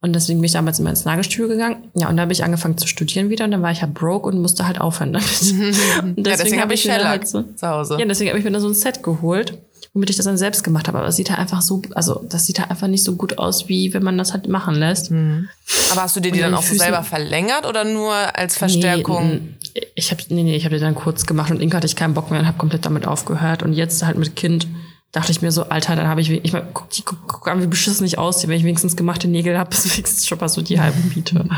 Und 0.00 0.14
deswegen 0.14 0.38
bin 0.40 0.46
ich 0.46 0.52
damals 0.52 0.78
immer 0.78 0.90
ins 0.90 1.04
Nagelstudio 1.04 1.48
gegangen. 1.48 1.90
Ja, 1.94 2.08
und 2.08 2.16
da 2.16 2.22
habe 2.22 2.32
ich 2.32 2.44
angefangen 2.44 2.78
zu 2.78 2.86
studieren 2.86 3.28
wieder 3.28 3.44
und 3.44 3.50
dann 3.50 3.62
war 3.62 3.72
ich 3.72 3.82
ja 3.82 3.88
broke 3.92 4.28
und 4.28 4.40
musste 4.40 4.66
halt 4.66 4.80
aufhören 4.80 5.12
damit. 5.12 5.52
Und 6.02 6.26
ja, 6.26 6.36
deswegen 6.36 6.56
hab 6.56 6.64
habe 6.64 6.74
ich 6.74 6.84
mir 6.84 6.92
dann 6.92 7.00
Shellac 7.00 7.10
halt 7.10 7.28
so, 7.28 7.42
zu 7.42 7.66
Hause. 7.66 7.96
ja, 7.98 8.06
deswegen 8.06 8.30
habe 8.30 8.38
ich 8.38 8.44
mir 8.44 8.52
da 8.52 8.60
so 8.60 8.68
ein 8.68 8.74
Set 8.74 9.02
geholt, 9.02 9.58
womit 9.96 10.10
ich 10.10 10.16
das 10.16 10.26
dann 10.26 10.36
selbst 10.36 10.62
gemacht 10.62 10.88
habe. 10.88 10.98
Aber 10.98 11.08
es 11.08 11.16
sieht 11.16 11.30
halt 11.30 11.40
einfach 11.40 11.62
so, 11.62 11.80
also 11.94 12.22
das 12.28 12.44
sieht 12.44 12.58
halt 12.60 12.70
einfach 12.70 12.86
nicht 12.86 13.02
so 13.02 13.16
gut 13.16 13.38
aus, 13.38 13.66
wie 13.70 13.94
wenn 13.94 14.02
man 14.02 14.18
das 14.18 14.34
halt 14.34 14.46
machen 14.46 14.74
lässt. 14.74 15.10
Aber 15.10 16.02
hast 16.02 16.14
du 16.14 16.20
dir 16.20 16.32
die 16.32 16.40
dann 16.40 16.52
an 16.52 16.58
auch 16.58 16.62
so 16.62 16.74
Füßen- 16.74 16.78
selber 16.80 17.02
verlängert 17.02 17.64
oder 17.64 17.84
nur 17.84 18.12
als 18.36 18.58
Verstärkung? 18.58 19.56
Nee, 19.74 19.86
ich 19.94 20.10
habe 20.10 20.22
nee, 20.28 20.42
nee, 20.42 20.54
ich 20.54 20.66
habe 20.66 20.74
die 20.74 20.82
dann 20.82 20.94
kurz 20.94 21.24
gemacht 21.24 21.50
und 21.50 21.62
irgendwann 21.62 21.78
hatte 21.78 21.86
ich 21.86 21.96
keinen 21.96 22.12
Bock 22.12 22.30
mehr 22.30 22.40
und 22.40 22.46
habe 22.46 22.58
komplett 22.58 22.84
damit 22.84 23.06
aufgehört. 23.06 23.62
Und 23.62 23.72
jetzt 23.72 24.04
halt 24.04 24.18
mit 24.18 24.36
Kind 24.36 24.68
dachte 25.12 25.32
ich 25.32 25.40
mir 25.40 25.50
so, 25.50 25.64
Alter, 25.70 25.96
dann 25.96 26.08
habe 26.08 26.20
ich, 26.20 26.30
ich 26.30 26.52
mein, 26.52 26.64
guck, 26.74 26.90
die, 26.90 27.00
guck, 27.00 27.26
guck 27.26 27.48
an, 27.48 27.62
wie 27.62 27.66
beschissen 27.66 28.04
ich 28.04 28.18
aussehe, 28.18 28.50
wenn 28.50 28.58
ich 28.58 28.64
wenigstens 28.64 28.96
gemachte 28.96 29.28
Nägel 29.28 29.56
habe, 29.58 29.70
ist 29.72 29.90
wenigstens 29.90 30.26
schon 30.26 30.38
mal 30.38 30.50
so 30.50 30.60
die 30.60 30.78
halben 30.78 31.10
Miete. 31.14 31.42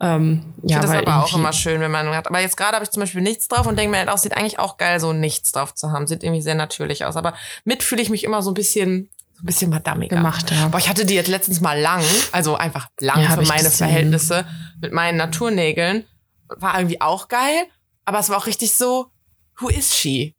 ähm, 0.00 0.54
Ich 0.62 0.70
ja, 0.70 0.80
finde 0.80 0.96
das 0.96 1.06
aber 1.06 1.24
auch 1.24 1.34
immer 1.34 1.52
schön, 1.52 1.80
wenn 1.80 1.90
man 1.90 2.08
hat. 2.14 2.28
Aber 2.28 2.40
jetzt 2.40 2.56
gerade 2.56 2.74
habe 2.74 2.84
ich 2.84 2.90
zum 2.90 3.00
Beispiel 3.00 3.22
nichts 3.22 3.48
drauf 3.48 3.66
und 3.66 3.76
denke 3.76 3.90
mir 3.90 3.98
halt 3.98 4.08
auch, 4.08 4.18
sieht 4.18 4.36
eigentlich 4.36 4.58
auch 4.58 4.76
geil, 4.76 5.00
so 5.00 5.12
nichts 5.12 5.52
drauf 5.52 5.74
zu 5.74 5.90
haben. 5.90 6.06
Sieht 6.06 6.22
irgendwie 6.22 6.42
sehr 6.42 6.54
natürlich 6.54 7.04
aus. 7.04 7.16
Aber 7.16 7.34
mit 7.64 7.82
fühle 7.82 8.02
ich 8.02 8.10
mich 8.10 8.24
immer 8.24 8.42
so 8.42 8.50
ein 8.50 8.54
bisschen, 8.54 9.10
so 9.34 9.42
ein 9.42 9.46
bisschen 9.46 9.70
madamiger. 9.70 10.16
Gemacht, 10.16 10.50
ja. 10.50 10.68
Boah, 10.68 10.78
ich 10.78 10.88
hatte 10.88 11.04
die 11.04 11.14
jetzt 11.14 11.28
letztens 11.28 11.60
mal 11.60 11.78
lang, 11.78 12.04
also 12.32 12.56
einfach 12.56 12.88
lang 13.00 13.22
Ja, 13.22 13.30
für 13.30 13.42
meine. 13.42 13.70
Verhältnisse 13.70 14.46
mit 14.80 14.92
meinen 14.92 15.16
Naturnägeln. 15.16 16.04
War 16.48 16.78
irgendwie 16.78 17.00
auch 17.00 17.28
geil, 17.28 17.66
aber 18.04 18.20
es 18.20 18.30
war 18.30 18.38
auch 18.38 18.46
richtig 18.46 18.74
so, 18.74 19.10
who 19.60 19.68
is 19.68 19.94
she? 19.94 20.34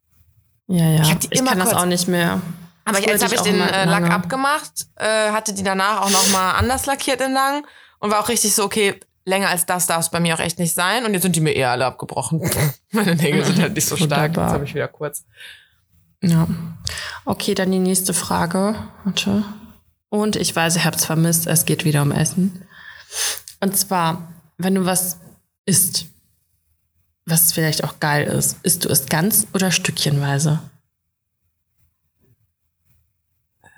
Ja, 0.66 0.84
ja. 0.84 1.02
Ich 1.02 1.10
hab 1.10 1.20
die 1.20 1.28
ich 1.30 1.38
immer 1.38 1.50
kann 1.50 1.58
das 1.60 1.74
auch 1.74 1.84
nicht 1.84 2.08
mehr. 2.08 2.40
Aber 2.84 2.98
jetzt 3.00 3.22
habe 3.22 3.34
ich 3.34 3.40
den 3.42 3.60
äh, 3.60 3.84
Lack 3.84 4.10
abgemacht, 4.10 4.86
äh, 4.96 5.30
hatte 5.30 5.52
die 5.52 5.62
danach 5.62 6.02
auch 6.02 6.10
noch 6.10 6.28
mal 6.30 6.52
anders 6.52 6.86
lackiert 6.86 7.20
in 7.20 7.32
lang 7.32 7.64
und 8.00 8.10
war 8.10 8.20
auch 8.20 8.28
richtig 8.28 8.54
so, 8.54 8.64
okay, 8.64 8.98
länger 9.24 9.48
als 9.48 9.66
das 9.66 9.86
darf 9.86 10.00
es 10.00 10.10
bei 10.10 10.20
mir 10.20 10.34
auch 10.34 10.40
echt 10.40 10.58
nicht 10.58 10.74
sein. 10.74 11.04
Und 11.04 11.12
jetzt 11.12 11.22
sind 11.22 11.36
die 11.36 11.40
mir 11.40 11.52
eher 11.52 11.70
alle 11.70 11.86
abgebrochen. 11.86 12.40
Meine 12.92 13.16
Nägel 13.16 13.44
sind 13.44 13.60
halt 13.60 13.74
nicht 13.74 13.86
so 13.86 13.96
stark. 13.96 14.30
Wunderbar. 14.30 14.44
Jetzt 14.46 14.54
habe 14.54 14.64
ich 14.64 14.74
wieder 14.74 14.88
kurz. 14.88 15.24
Ja. 16.22 16.46
Okay, 17.24 17.54
dann 17.54 17.72
die 17.72 17.78
nächste 17.78 18.14
Frage. 18.14 18.74
Warte. 19.04 19.44
Und 20.08 20.36
ich 20.36 20.54
weiß, 20.54 20.76
ihr 20.76 20.84
habt 20.84 20.96
es 20.96 21.04
vermisst, 21.04 21.46
es 21.46 21.64
geht 21.64 21.84
wieder 21.84 22.02
um 22.02 22.12
Essen. 22.12 22.66
Und 23.60 23.76
zwar, 23.76 24.32
wenn 24.58 24.74
du 24.74 24.84
was 24.84 25.18
isst, 25.66 26.06
was 27.26 27.52
vielleicht 27.52 27.84
auch 27.84 28.00
geil 28.00 28.26
ist, 28.26 28.58
isst 28.64 28.84
du 28.84 28.88
es 28.88 29.06
ganz 29.06 29.46
oder 29.54 29.70
stückchenweise? 29.70 30.60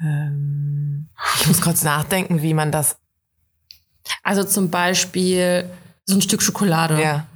Ähm, 0.01 1.09
ich 1.41 1.47
muss 1.47 1.61
kurz 1.61 1.83
nachdenken, 1.85 2.43
wie 2.43 2.55
man 2.55 2.73
das. 2.73 2.97
Also 4.23 4.45
zum 4.45 4.71
Beispiel 4.71 5.69
so 6.05 6.15
ein 6.17 6.23
Stück 6.23 6.43
Schokolade, 6.43 7.01
Ja, 7.01 7.27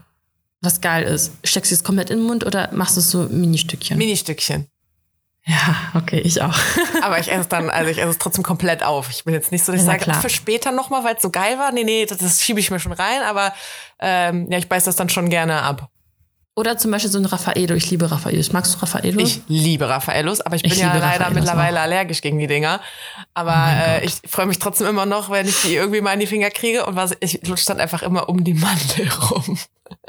was 0.61 0.81
geil 0.81 1.05
ist. 1.05 1.33
Steckst 1.45 1.71
du 1.71 1.75
es 1.77 1.85
komplett 1.85 2.11
in 2.11 2.19
den 2.19 2.27
Mund 2.27 2.45
oder 2.45 2.71
machst 2.73 2.97
du 2.97 3.01
es 3.01 3.11
so 3.11 3.25
Mini-Stückchen? 3.25 3.97
Mini-Stückchen. 3.99 4.67
ja, 5.45 5.77
okay, 5.95 6.19
ich 6.21 6.43
auch. 6.43 6.57
Aber 7.03 7.21
ich 7.21 7.31
esse 7.31 7.43
es 7.43 7.49
dann, 7.49 7.71
also 7.71 7.91
ich 7.91 7.99
esse 7.99 8.09
es 8.09 8.19
trotzdem 8.19 8.43
komplett 8.43 8.83
auf. 8.83 9.11
Ich 9.11 9.25
bin 9.25 9.33
jetzt 9.35 9.53
nicht 9.53 9.65
so, 9.65 9.71
dass 9.73 9.81
ich 9.83 9.87
Ja, 9.87 9.99
sage, 9.99 10.21
für 10.21 10.31
später 10.31 10.73
nochmal, 10.73 11.05
weil 11.05 11.15
es 11.17 11.23
so 11.23 11.31
geil 11.31 11.59
war. 11.59 11.71
Nee, 11.73 11.85
nee, 11.85 12.05
das, 12.07 12.19
das 12.19 12.43
schiebe 12.43 12.59
ich 12.59 12.71
mir 12.71 12.81
schon 12.81 12.93
rein, 12.93 13.23
aber 13.23 13.53
ähm, 14.01 14.51
ja, 14.51 14.59
ich 14.59 14.69
beiß 14.69 14.85
das 14.85 14.97
dann 14.97 15.09
schon 15.09 15.29
gerne 15.31 15.63
ab. 15.63 15.89
Oder 16.59 16.79
zum 16.79 16.91
Beispiel 16.91 17.11
so 17.11 17.19
ein 17.19 17.27
Raffaello. 17.27 17.75
Ich 17.75 17.91
liebe 17.91 18.11
Raffaellos. 18.11 18.53
Magst 18.53 18.75
du 18.75 18.79
Raffaello? 18.79 19.21
Ich 19.21 19.43
liebe 19.47 19.87
Raffaellos, 19.89 20.41
aber 20.41 20.57
ich 20.57 20.63
bin 20.63 20.73
Ich 20.73 20.79
ja 20.79 20.87
leider 20.87 21.05
Raffaellos 21.05 21.35
mittlerweile 21.35 21.79
auch. 21.79 21.83
allergisch 21.83 22.23
gegen 22.23 22.39
die 22.39 22.47
Dinger. 22.47 22.81
Aber 23.35 23.69
äh, 23.77 24.05
ich 24.07 24.15
freue 24.27 24.47
mich 24.47 24.59
trotzdem 24.59 24.87
immer 24.87 25.05
noch, 25.05 25.29
wenn 25.29 25.47
ich 25.47 25.61
die 25.61 25.75
irgendwie 25.75 26.01
mal 26.01 26.15
in 26.15 26.21
die 26.21 26.27
Finger 26.27 26.49
kriege 26.49 26.87
und 26.87 26.97
was, 26.97 27.15
ich 27.21 27.47
lutsche 27.47 27.67
dann 27.67 27.79
einfach 27.79 28.03
immer 28.03 28.31
um 28.31 28.43
die 28.43 28.55
Mandel 28.55 29.07
rum. 29.31 29.59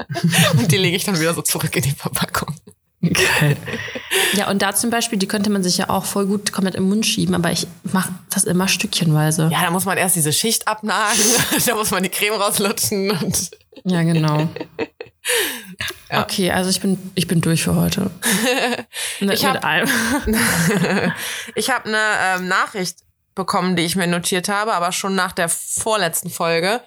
und 0.58 0.72
die 0.72 0.78
lege 0.78 0.96
ich 0.96 1.04
dann 1.04 1.20
wieder 1.20 1.34
so 1.34 1.42
zurück 1.42 1.76
in 1.76 1.82
die 1.82 1.90
Verpackung. 1.92 2.54
Geil. 3.02 3.56
Ja, 4.34 4.50
und 4.50 4.60
da 4.60 4.74
zum 4.74 4.90
Beispiel, 4.90 5.18
die 5.18 5.26
könnte 5.26 5.48
man 5.48 5.62
sich 5.62 5.78
ja 5.78 5.88
auch 5.88 6.04
voll 6.04 6.26
gut 6.26 6.52
komplett 6.52 6.74
im 6.74 6.88
Mund 6.88 7.06
schieben, 7.06 7.34
aber 7.34 7.50
ich 7.50 7.66
mache 7.84 8.10
das 8.30 8.44
immer 8.44 8.68
stückchenweise. 8.68 9.48
Ja, 9.50 9.62
da 9.62 9.70
muss 9.70 9.84
man 9.84 9.96
erst 9.96 10.16
diese 10.16 10.32
Schicht 10.32 10.68
abnagen, 10.68 11.22
da 11.66 11.74
muss 11.74 11.90
man 11.90 12.02
die 12.02 12.08
Creme 12.10 12.34
rauslutschen 12.34 13.12
Ja, 13.84 14.02
genau. 14.02 14.48
Ja. 16.10 16.22
Okay, 16.22 16.50
also 16.50 16.70
ich 16.70 16.80
bin, 16.80 17.10
ich 17.14 17.28
bin 17.28 17.42
durch 17.42 17.62
für 17.64 17.74
heute. 17.76 18.10
mit, 19.20 19.34
Ich 19.34 19.44
hab- 19.44 19.62
mit 20.26 20.38
ich 21.54 21.70
habe 21.70 21.84
eine 21.84 21.98
ähm, 22.40 22.48
Nachricht 22.48 23.00
bekommen, 23.34 23.76
die 23.76 23.82
ich 23.84 23.94
mir 23.94 24.06
notiert 24.06 24.48
habe, 24.48 24.72
aber 24.72 24.90
schon 24.92 25.14
nach 25.14 25.32
der 25.32 25.48
vorletzten 25.50 26.30
Folge. 26.30 26.80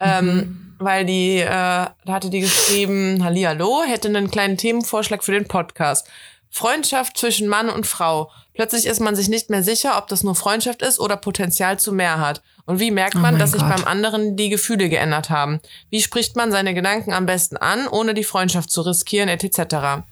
Ähm, 0.00 0.74
weil 0.78 1.04
die, 1.04 1.38
äh, 1.38 1.46
da 1.46 1.92
hatte 2.08 2.30
die 2.30 2.40
geschrieben, 2.40 3.22
Hallihallo, 3.24 3.82
hätte 3.86 4.08
einen 4.08 4.30
kleinen 4.30 4.56
Themenvorschlag 4.56 5.22
für 5.24 5.32
den 5.32 5.46
Podcast. 5.48 6.08
Freundschaft 6.50 7.16
zwischen 7.18 7.46
Mann 7.48 7.68
und 7.68 7.86
Frau. 7.86 8.30
Plötzlich 8.54 8.86
ist 8.86 9.00
man 9.00 9.14
sich 9.16 9.28
nicht 9.28 9.50
mehr 9.50 9.62
sicher, 9.62 9.98
ob 9.98 10.08
das 10.08 10.22
nur 10.24 10.34
Freundschaft 10.34 10.82
ist 10.82 10.98
oder 10.98 11.16
Potenzial 11.16 11.78
zu 11.78 11.92
mehr 11.92 12.18
hat. 12.20 12.42
Und 12.68 12.80
wie 12.80 12.90
merkt 12.90 13.14
Oh 13.14 13.20
man, 13.20 13.32
mein 13.32 13.38
dass 13.38 13.52
sich 13.52 13.62
Gott. 13.62 13.70
beim 13.70 13.84
anderen 13.86 14.36
die 14.36 14.50
Gefühle 14.50 14.90
geändert 14.90 15.30
haben? 15.30 15.58
Wie 15.88 16.02
spricht 16.02 16.36
man 16.36 16.52
seine 16.52 16.74
Gedanken 16.74 17.14
am 17.14 17.24
besten 17.24 17.56
an, 17.56 17.88
ohne 17.88 18.12
die 18.12 18.24
Freundschaft 18.24 18.70
zu 18.70 18.82
riskieren, 18.82 19.30
etc. 19.30 20.04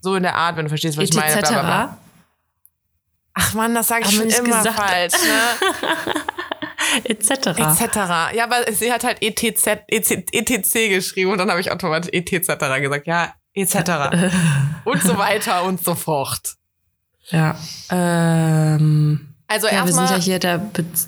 So 0.00 0.14
in 0.14 0.22
der 0.22 0.36
Art, 0.36 0.56
wenn 0.56 0.66
du 0.66 0.68
verstehst, 0.68 0.96
was 0.96 1.02
ich 1.08 1.14
meine. 1.16 1.36
bla, 1.36 1.48
bla, 1.48 1.62
bla. 1.62 1.82
Etc. 1.84 1.98
Ach 3.34 3.54
man, 3.54 3.74
das 3.74 3.88
sage 3.88 4.04
ich 4.08 4.14
schon 4.14 4.28
immer 4.28 4.58
gesagt. 4.58 4.76
falsch. 4.76 5.14
Ne? 5.14 7.04
Etc. 7.04 7.30
etc. 7.30 7.96
Ja, 8.34 8.44
aber 8.44 8.72
sie 8.72 8.92
hat 8.92 9.02
halt 9.02 9.20
ETZ, 9.20 9.66
EC, 9.88 10.28
ETC 10.32 10.88
geschrieben 10.88 11.32
und 11.32 11.38
dann 11.38 11.50
habe 11.50 11.60
ich 11.60 11.72
automatisch 11.72 12.10
ETZ 12.12 12.46
gesagt. 12.46 13.06
Ja, 13.08 13.34
etc. 13.52 13.74
und 14.84 15.02
so 15.02 15.18
weiter 15.18 15.64
und 15.64 15.82
so 15.82 15.96
fort. 15.96 16.54
Ja. 17.30 17.58
Ähm, 17.90 19.34
Also 19.48 19.68
ja, 19.68 19.84
wir 19.86 19.92
sind 19.92 20.10
ja 20.10 20.16
hier 20.16 20.38
der, 20.38 20.58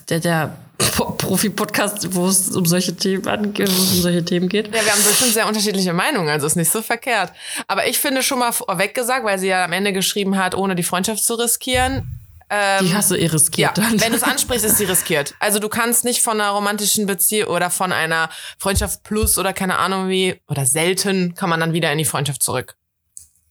der, 0.09 0.21
der 0.21 0.57
Po- 0.97 1.11
Profi-Podcast, 1.11 2.15
wo 2.15 2.29
es 2.29 2.51
um 2.55 2.65
solche 2.65 2.95
Themen 2.95 3.27
angeht, 3.27 3.69
wo 3.69 3.83
es 3.83 3.93
um 3.95 4.01
solche 4.03 4.25
Themen 4.25 4.49
geht. 4.49 4.69
ja, 4.69 4.85
wir 4.85 4.93
haben 4.93 5.03
bestimmt 5.03 5.33
sehr 5.35 5.47
unterschiedliche 5.49 5.93
Meinungen, 5.93 6.29
also 6.29 6.47
ist 6.47 6.55
nicht 6.57 6.71
so 6.71 6.83
verkehrt. 6.83 7.33
Aber 7.67 7.87
ich 7.89 7.99
finde 7.99 8.23
schon 8.23 8.39
mal 8.39 8.53
vorweg 8.53 8.95
gesagt, 8.95 9.25
weil 9.25 9.39
sie 9.41 9.49
ja 9.49 9.65
am 9.65 9.73
Ende 9.73 9.93
geschrieben 9.93 10.39
hat, 10.39 10.55
ohne 10.55 10.77
die 10.77 10.85
Freundschaft 10.85 11.25
zu 11.25 11.35
riskieren. 11.35 12.15
Ähm, 12.51 12.87
Die 12.87 12.95
hast 12.95 13.11
du 13.11 13.17
eh 13.17 13.27
ja, 13.27 13.31
riskiert 13.33 13.77
dann. 13.77 14.01
wenn 14.01 14.11
du 14.13 14.17
es 14.17 14.23
ansprichst, 14.23 14.65
ist 14.65 14.79
sie 14.79 14.85
riskiert. 14.85 15.35
Also 15.41 15.59
du 15.59 15.69
kannst 15.69 16.05
nicht 16.05 16.23
von 16.23 16.41
einer 16.41 16.51
romantischen 16.51 17.07
Beziehung 17.07 17.51
oder 17.51 17.71
von 17.71 17.93
einer 17.93 18.31
Freundschaft 18.57 19.03
plus 19.03 19.37
oder 19.37 19.53
keine 19.53 19.79
Ahnung 19.79 20.09
wie, 20.09 20.41
oder 20.49 20.65
selten 20.65 21.35
kann 21.35 21.51
man 21.51 21.59
dann 21.61 21.73
wieder 21.73 21.91
in 21.93 21.99
die 21.99 22.05
Freundschaft 22.07 22.43
zurück. 22.43 22.77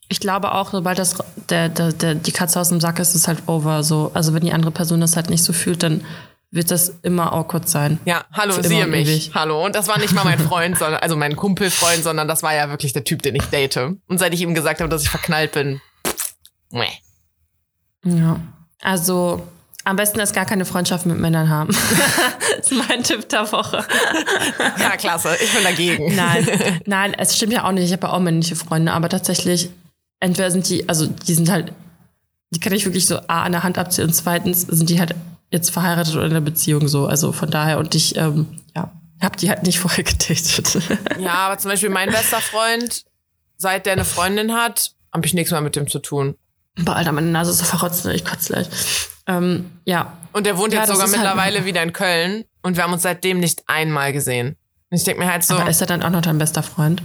Ich 0.10 0.20
glaube 0.20 0.54
auch, 0.54 0.72
sobald 0.72 1.00
das 1.00 1.18
der, 1.50 1.70
der, 1.70 1.92
der, 1.92 2.16
die 2.16 2.32
Katze 2.32 2.60
aus 2.60 2.70
dem 2.70 2.80
Sack 2.80 3.00
ist, 3.00 3.10
ist 3.10 3.16
es 3.16 3.28
halt 3.28 3.48
over. 3.48 3.84
So. 3.84 4.12
Also 4.14 4.34
wenn 4.34 4.44
die 4.44 4.54
andere 4.54 4.72
Person 4.72 5.02
das 5.02 5.16
halt 5.16 5.30
nicht 5.30 5.44
so 5.44 5.54
fühlt, 5.54 5.84
dann 5.84 6.06
wird 6.50 6.72
das 6.72 6.94
immer 7.02 7.34
awkward 7.34 7.68
sein. 7.68 8.00
Ja, 8.06 8.24
hallo, 8.32 8.54
Für 8.54 8.64
siehe 8.68 8.88
mich. 8.88 9.08
ewig. 9.08 9.32
Hallo. 9.34 9.66
Und 9.66 9.76
das 9.76 9.88
war 9.88 10.00
nicht 10.00 10.14
mal 10.14 10.24
mein 10.24 10.40
Freund, 10.48 10.78
sondern, 10.78 11.02
also 11.02 11.18
mein 11.18 11.36
Kumpelfreund, 11.36 12.04
sondern 12.04 12.28
das 12.28 12.42
war 12.42 12.56
ja 12.56 12.70
wirklich 12.70 12.94
der 12.94 13.04
Typ, 13.04 13.22
den 13.22 13.36
ich 13.36 13.44
date. 13.46 13.78
Und 13.78 14.18
seit 14.18 14.34
ich 14.34 14.42
ihm 14.42 14.54
gesagt 14.54 14.80
habe, 14.80 14.90
dass 14.90 15.04
ich 15.04 15.10
verknallt 15.10 15.52
bin. 15.52 15.82
Meh. 16.72 16.86
Ja. 18.06 18.40
Also 18.82 19.46
am 19.88 19.96
besten 19.96 20.20
erst 20.20 20.36
gar 20.36 20.46
keine 20.46 20.66
Freundschaft 20.66 21.06
mit 21.06 21.18
Männern 21.18 21.50
haben. 21.50 21.70
das 22.58 22.72
ist 22.72 22.88
mein 22.90 23.04
Tipp 23.04 23.30
der 23.30 23.50
Woche. 23.52 23.86
Ja, 24.80 24.98
klasse. 24.98 25.36
Ich 25.42 25.54
bin 25.54 25.64
dagegen. 25.64 26.14
Nein, 26.16 26.48
nein, 26.86 27.14
es 27.14 27.36
stimmt 27.36 27.54
ja 27.54 27.64
auch 27.66 27.72
nicht. 27.72 27.86
Ich 27.86 27.94
habe 27.94 28.08
ja 28.08 28.14
auch 28.14 28.20
männliche 28.20 28.58
Freunde, 28.58 28.92
aber 28.92 29.08
tatsächlich, 29.08 29.70
entweder 30.20 30.52
sind 30.52 30.68
die, 30.70 30.88
also 30.90 31.08
die 31.08 31.34
sind 31.34 31.50
halt, 31.50 31.74
die 32.52 32.60
kann 32.60 32.74
ich 32.74 32.86
wirklich 32.86 33.06
so 33.06 33.18
A 33.28 33.44
an 33.44 33.52
der 33.52 33.64
Hand 33.64 33.78
abziehen 33.78 34.06
und 34.08 34.14
zweitens 34.14 34.62
sind 34.62 34.90
die 34.90 35.00
halt 35.00 35.16
jetzt 35.52 35.70
verheiratet 35.72 36.16
oder 36.16 36.26
in 36.26 36.32
einer 36.32 36.42
Beziehung 36.42 36.88
so. 36.88 37.08
Also 37.08 37.32
von 37.32 37.50
daher 37.50 37.78
und 37.80 37.96
ich, 37.96 38.16
ähm, 38.18 38.48
ja, 38.76 38.92
hab 39.22 39.38
die 39.38 39.50
halt 39.50 39.64
nicht 39.64 39.80
vorher 39.80 40.04
gedatet. 40.04 40.78
Ja, 41.20 41.34
aber 41.34 41.58
zum 41.58 41.72
Beispiel 41.72 41.90
mein 41.90 42.10
bester 42.10 42.40
Freund, 42.42 43.04
seit 43.58 43.86
der 43.86 43.94
eine 43.94 44.06
Freundin 44.06 44.54
hat, 44.54 44.92
habe 45.14 45.26
ich 45.26 45.34
nichts 45.34 45.52
mehr 45.52 45.62
mit 45.62 45.76
dem 45.76 45.88
zu 45.90 46.00
tun. 46.00 46.36
Boah, 46.80 46.96
Alter, 46.96 47.12
meine 47.12 47.28
Nase 47.28 47.52
ist 47.52 47.58
so 47.60 47.66
verrotzt, 47.66 48.06
ne? 48.06 48.14
ich 48.14 48.24
kotze 48.24 48.54
gleich. 48.54 48.68
Ähm, 49.26 49.72
ja, 49.86 50.14
Und 50.32 50.46
der 50.46 50.58
wohnt 50.58 50.74
Ja, 50.74 50.82
jetzt 50.82 50.90
sogar 50.90 51.04
halt- 51.08 51.12
mittlerweile 51.18 51.66
wieder 51.66 51.82
in 51.82 51.92
Köln 51.92 52.44
und 52.62 52.76
wir 52.78 52.84
haben 52.84 52.94
uns 52.94 53.02
seitdem 53.02 53.40
nicht 53.40 53.64
einmal 53.68 54.14
gesehen. 54.14 54.56
Und 54.90 54.98
ich 54.98 55.04
denke 55.04 55.22
mir 55.24 55.32
halt 55.32 55.44
so, 55.44 55.56
aber 55.56 55.70
ist 55.70 55.82
er 55.82 55.88
dann 55.88 56.04
auch 56.04 56.12
noch 56.12 56.22
dein 56.22 56.38
bester 56.38 56.62
Freund? 56.64 57.02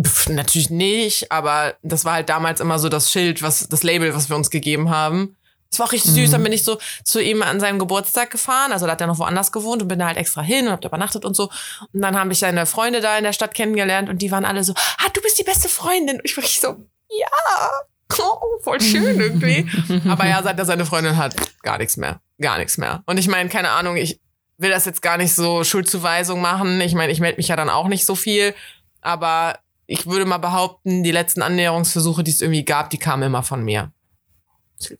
Pf, 0.00 0.28
natürlich 0.28 0.70
nicht, 0.70 1.30
aber 1.32 1.74
das 1.82 2.04
war 2.04 2.14
halt 2.14 2.28
damals 2.28 2.60
immer 2.60 2.78
so 2.78 2.88
das 2.88 3.10
Schild, 3.10 3.42
was 3.42 3.68
das 3.68 3.82
Label, 3.82 4.14
was 4.14 4.28
wir 4.28 4.36
uns 4.36 4.50
gegeben 4.50 4.90
haben. 4.90 5.36
Es 5.72 5.78
war 5.78 5.86
auch 5.86 5.92
richtig 5.92 6.12
süß, 6.12 6.32
dann 6.32 6.42
bin 6.42 6.52
ich 6.52 6.64
so 6.64 6.78
zu 7.04 7.22
ihm 7.22 7.42
an 7.42 7.60
seinem 7.60 7.78
Geburtstag 7.78 8.30
gefahren, 8.30 8.72
also 8.72 8.86
da 8.86 8.92
hat 8.92 9.00
er 9.00 9.06
noch 9.06 9.18
woanders 9.18 9.52
gewohnt 9.52 9.82
und 9.82 9.88
bin 9.88 10.00
da 10.00 10.06
halt 10.06 10.16
extra 10.16 10.42
hin 10.42 10.66
und 10.66 10.72
hab 10.72 10.80
da 10.80 10.88
übernachtet 10.88 11.24
und 11.24 11.36
so. 11.36 11.44
Und 11.92 12.02
dann 12.02 12.18
habe 12.18 12.32
ich 12.32 12.40
seine 12.40 12.66
Freunde 12.66 13.00
da 13.00 13.16
in 13.16 13.22
der 13.22 13.32
Stadt 13.32 13.54
kennengelernt 13.54 14.08
und 14.08 14.20
die 14.20 14.32
waren 14.32 14.44
alle 14.44 14.64
so, 14.64 14.74
ah, 14.74 15.08
du 15.14 15.20
bist 15.22 15.38
die 15.38 15.44
beste 15.44 15.68
Freundin. 15.68 16.16
Und 16.16 16.24
ich 16.24 16.36
war 16.36 16.42
so, 16.44 16.84
ja, 17.08 17.70
oh, 18.18 18.60
voll 18.62 18.80
schön 18.80 19.20
irgendwie. 19.20 19.70
Aber 20.08 20.26
ja, 20.26 20.42
seit 20.42 20.58
er 20.58 20.64
seine 20.64 20.86
Freundin 20.86 21.16
hat, 21.16 21.36
gar 21.62 21.78
nichts 21.78 21.96
mehr. 21.96 22.20
Gar 22.40 22.58
nichts 22.58 22.76
mehr. 22.76 23.04
Und 23.06 23.18
ich 23.18 23.28
meine, 23.28 23.48
keine 23.48 23.70
Ahnung, 23.70 23.96
ich 23.96 24.18
will 24.58 24.70
das 24.70 24.86
jetzt 24.86 25.02
gar 25.02 25.18
nicht 25.18 25.34
so 25.34 25.62
Schuldzuweisung 25.62 26.40
machen. 26.40 26.80
Ich 26.80 26.94
meine, 26.94 27.12
ich 27.12 27.20
melde 27.20 27.36
mich 27.36 27.48
ja 27.48 27.56
dann 27.56 27.70
auch 27.70 27.86
nicht 27.86 28.06
so 28.06 28.16
viel. 28.16 28.54
Aber 29.00 29.58
ich 29.90 30.06
würde 30.06 30.24
mal 30.24 30.38
behaupten, 30.38 31.02
die 31.02 31.10
letzten 31.10 31.42
Annäherungsversuche, 31.42 32.22
die 32.22 32.30
es 32.30 32.40
irgendwie 32.40 32.64
gab, 32.64 32.90
die 32.90 32.98
kamen 32.98 33.24
immer 33.24 33.42
von 33.42 33.64
mir. 33.64 33.90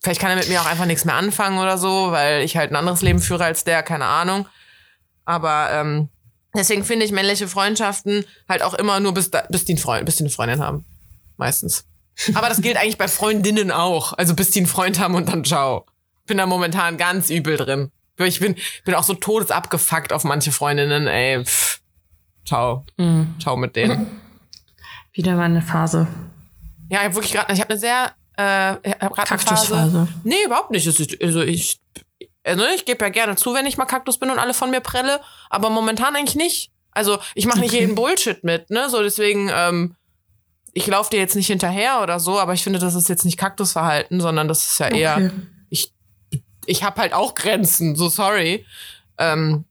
Vielleicht 0.01 0.19
kann 0.19 0.29
er 0.29 0.35
mit 0.35 0.49
mir 0.49 0.61
auch 0.61 0.65
einfach 0.65 0.85
nichts 0.85 1.05
mehr 1.05 1.15
anfangen 1.15 1.59
oder 1.59 1.77
so, 1.77 2.11
weil 2.11 2.41
ich 2.43 2.57
halt 2.57 2.71
ein 2.71 2.75
anderes 2.75 3.01
Leben 3.01 3.19
führe 3.19 3.45
als 3.45 3.63
der, 3.63 3.83
keine 3.83 4.03
Ahnung. 4.03 4.47
Aber 5.23 5.69
ähm, 5.71 6.09
deswegen 6.53 6.83
finde 6.83 7.05
ich 7.05 7.13
männliche 7.13 7.47
Freundschaften 7.47 8.25
halt 8.49 8.63
auch 8.63 8.73
immer 8.73 8.99
nur 8.99 9.13
bis, 9.13 9.31
da, 9.31 9.43
bis, 9.49 9.63
die 9.63 9.77
Freund, 9.77 10.05
bis 10.05 10.17
die 10.17 10.23
eine 10.23 10.29
Freundin 10.29 10.61
haben. 10.61 10.83
Meistens. 11.37 11.85
Aber 12.33 12.49
das 12.49 12.61
gilt 12.61 12.75
eigentlich 12.75 12.97
bei 12.97 13.07
Freundinnen 13.07 13.71
auch. 13.71 14.11
Also 14.11 14.35
bis 14.35 14.51
die 14.51 14.59
einen 14.59 14.67
Freund 14.67 14.99
haben 14.99 15.15
und 15.15 15.29
dann 15.29 15.45
ciao. 15.45 15.85
Bin 16.27 16.37
da 16.37 16.45
momentan 16.45 16.97
ganz 16.97 17.29
übel 17.29 17.55
drin. 17.55 17.91
Ich 18.17 18.41
bin, 18.41 18.55
bin 18.83 18.93
auch 18.95 19.03
so 19.03 19.13
todesabgefuckt 19.13 20.11
auf 20.11 20.25
manche 20.25 20.51
Freundinnen, 20.51 21.07
ey. 21.07 21.45
Pff. 21.45 21.79
Ciao. 22.45 22.83
Mhm. 22.97 23.35
Ciao 23.39 23.55
mit 23.55 23.77
denen. 23.77 24.19
Wieder 25.13 25.35
mal 25.35 25.43
eine 25.45 25.61
Phase. 25.61 26.07
Ja, 26.89 26.99
ich 26.99 27.05
habe 27.05 27.15
wirklich 27.15 27.33
gerade, 27.33 27.53
ich 27.53 27.59
habe 27.59 27.71
eine 27.71 27.79
sehr, 27.79 28.11
äh, 28.37 28.73
ich 28.87 28.93
hab 28.99 29.13
grad 29.13 29.31
eine 29.31 29.39
Phase. 29.39 29.73
Kaktusphase. 29.73 30.07
Nee, 30.23 30.43
überhaupt 30.45 30.71
nicht. 30.71 30.87
Also 31.21 31.41
ich, 31.41 31.79
also 32.43 32.65
ich 32.65 32.85
gebe 32.85 33.03
ja 33.05 33.09
gerne 33.09 33.35
zu, 33.35 33.53
wenn 33.53 33.65
ich 33.65 33.77
mal 33.77 33.85
Kaktus 33.85 34.17
bin 34.17 34.29
und 34.29 34.39
alle 34.39 34.53
von 34.53 34.71
mir 34.71 34.79
prelle, 34.81 35.19
aber 35.49 35.69
momentan 35.69 36.15
eigentlich 36.15 36.35
nicht. 36.35 36.71
Also 36.91 37.19
ich 37.35 37.45
mache 37.45 37.59
nicht 37.59 37.71
Okay. 37.71 37.81
jeden 37.81 37.95
Bullshit 37.95 38.43
mit, 38.43 38.69
ne? 38.69 38.89
So 38.89 39.01
deswegen, 39.01 39.49
ähm, 39.53 39.95
ich 40.73 40.87
laufe 40.87 41.09
dir 41.09 41.19
jetzt 41.19 41.35
nicht 41.35 41.47
hinterher 41.47 42.01
oder 42.01 42.19
so, 42.19 42.39
aber 42.39 42.53
ich 42.53 42.63
finde, 42.63 42.79
das 42.79 42.95
ist 42.95 43.09
jetzt 43.09 43.25
nicht 43.25 43.37
Kaktusverhalten, 43.37 44.19
sondern 44.21 44.47
das 44.47 44.63
ist 44.67 44.79
ja 44.79 44.87
eher, 44.87 45.15
Okay. 45.17 45.31
ich, 45.69 45.93
ich 46.65 46.83
habe 46.83 46.99
halt 47.01 47.13
auch 47.13 47.35
Grenzen, 47.35 47.95
so 47.95 48.09
sorry. 48.09 48.65
Ähm, 49.17 49.65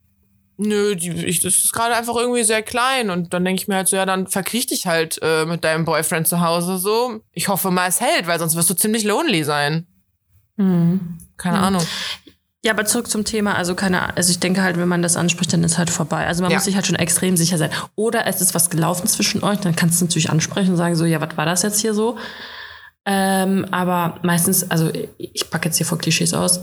nö, 0.60 0.94
die, 0.94 1.10
ich, 1.24 1.40
das 1.40 1.54
ist 1.56 1.72
gerade 1.72 1.94
einfach 1.96 2.14
irgendwie 2.16 2.44
sehr 2.44 2.62
klein 2.62 3.10
und 3.10 3.32
dann 3.34 3.44
denke 3.44 3.62
ich 3.62 3.68
mir 3.68 3.76
halt 3.76 3.88
so, 3.88 3.96
ja, 3.96 4.06
dann 4.06 4.26
verkriech 4.26 4.66
dich 4.66 4.86
halt 4.86 5.18
äh, 5.22 5.44
mit 5.46 5.64
deinem 5.64 5.84
Boyfriend 5.84 6.28
zu 6.28 6.40
Hause 6.40 6.78
so. 6.78 7.20
Ich 7.32 7.48
hoffe 7.48 7.70
mal, 7.70 7.88
es 7.88 8.00
hält, 8.00 8.26
weil 8.26 8.38
sonst 8.38 8.56
wirst 8.56 8.70
du 8.70 8.74
ziemlich 8.74 9.04
lonely 9.04 9.42
sein. 9.44 9.86
Mhm. 10.56 11.18
Keine 11.36 11.56
Ja. 11.56 11.62
Ahnung. 11.62 11.82
Ja, 12.62 12.72
aber 12.72 12.84
zurück 12.84 13.08
zum 13.08 13.24
Thema. 13.24 13.54
Also 13.54 13.74
keine, 13.74 14.14
also 14.18 14.30
ich 14.30 14.38
denke 14.38 14.62
halt, 14.62 14.76
wenn 14.76 14.86
man 14.88 15.00
das 15.00 15.16
anspricht, 15.16 15.50
dann 15.54 15.64
ist 15.64 15.78
halt 15.78 15.88
vorbei. 15.88 16.26
Also 16.26 16.42
man 16.42 16.50
Ja. 16.50 16.58
muss 16.58 16.66
sich 16.66 16.74
halt 16.74 16.86
schon 16.86 16.96
extrem 16.96 17.38
sicher 17.38 17.56
sein. 17.56 17.70
Oder 17.96 18.26
es 18.26 18.42
ist 18.42 18.54
was 18.54 18.68
gelaufen 18.68 19.06
zwischen 19.06 19.42
euch, 19.42 19.58
dann 19.60 19.74
kannst 19.74 19.98
du 20.00 20.04
natürlich 20.04 20.28
ansprechen 20.28 20.70
und 20.72 20.76
sagen 20.76 20.94
so, 20.94 21.06
ja, 21.06 21.20
was 21.22 21.36
war 21.38 21.46
das 21.46 21.62
jetzt 21.62 21.80
hier 21.80 21.94
so? 21.94 22.18
Ähm, 23.06 23.66
aber 23.70 24.18
meistens, 24.22 24.70
also 24.70 24.90
ich 25.16 25.48
packe 25.50 25.68
jetzt 25.70 25.78
hier 25.78 25.86
vor 25.86 25.96
Klischees 25.96 26.34
aus. 26.34 26.60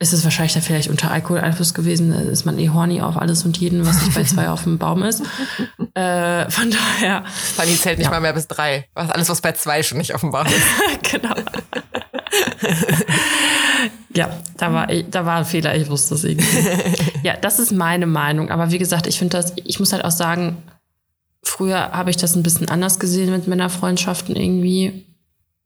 Ist 0.00 0.12
es 0.12 0.22
wahrscheinlich 0.22 0.52
dann 0.52 0.62
vielleicht 0.62 0.88
unter 0.88 1.10
Alkoholeinfluss 1.10 1.74
gewesen? 1.74 2.12
Da 2.12 2.20
Ist 2.20 2.46
man 2.46 2.56
eh 2.60 2.68
horny 2.68 3.00
auf 3.00 3.16
alles 3.16 3.44
und 3.44 3.58
jeden, 3.58 3.84
was 3.84 4.00
nicht 4.00 4.14
bei 4.14 4.22
zwei 4.22 4.48
auf 4.50 4.62
dem 4.62 4.78
Baum 4.78 5.02
ist? 5.02 5.22
Äh, 5.94 6.48
von 6.50 6.70
daher, 6.70 7.24
Fanny 7.26 7.76
zählt 7.76 7.98
nicht 7.98 8.10
mal 8.10 8.20
mehr 8.20 8.32
bis 8.32 8.46
drei. 8.46 8.86
Was, 8.94 9.10
alles, 9.10 9.28
was 9.28 9.40
bei 9.40 9.52
zwei 9.52 9.82
schon 9.82 9.98
nicht 9.98 10.14
offenbar 10.14 10.46
ist. 10.46 10.62
genau. 11.10 11.34
ja, 14.14 14.30
da 14.56 14.72
war, 14.72 14.86
da 14.86 15.26
war 15.26 15.38
ein 15.38 15.44
Fehler, 15.44 15.74
ich 15.74 15.90
wusste 15.90 16.14
es 16.14 16.22
irgendwie. 16.22 16.68
ja, 17.24 17.36
das 17.36 17.58
ist 17.58 17.72
meine 17.72 18.06
Meinung. 18.06 18.52
Aber 18.52 18.70
wie 18.70 18.78
gesagt, 18.78 19.08
ich 19.08 19.18
finde 19.18 19.36
das, 19.36 19.52
ich 19.56 19.80
muss 19.80 19.92
halt 19.92 20.04
auch 20.04 20.12
sagen, 20.12 20.62
früher 21.42 21.90
habe 21.90 22.10
ich 22.10 22.16
das 22.16 22.36
ein 22.36 22.44
bisschen 22.44 22.68
anders 22.68 23.00
gesehen 23.00 23.32
mit 23.32 23.48
Männerfreundschaften 23.48 24.36
irgendwie. 24.36 25.06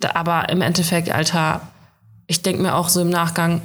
Da, 0.01 0.13
aber 0.15 0.49
im 0.49 0.63
Endeffekt, 0.63 1.11
Alter, 1.11 1.61
ich 2.27 2.41
denke 2.41 2.63
mir 2.63 2.75
auch 2.77 2.89
so 2.89 3.03
im 3.03 3.11
Nachgang, 3.11 3.61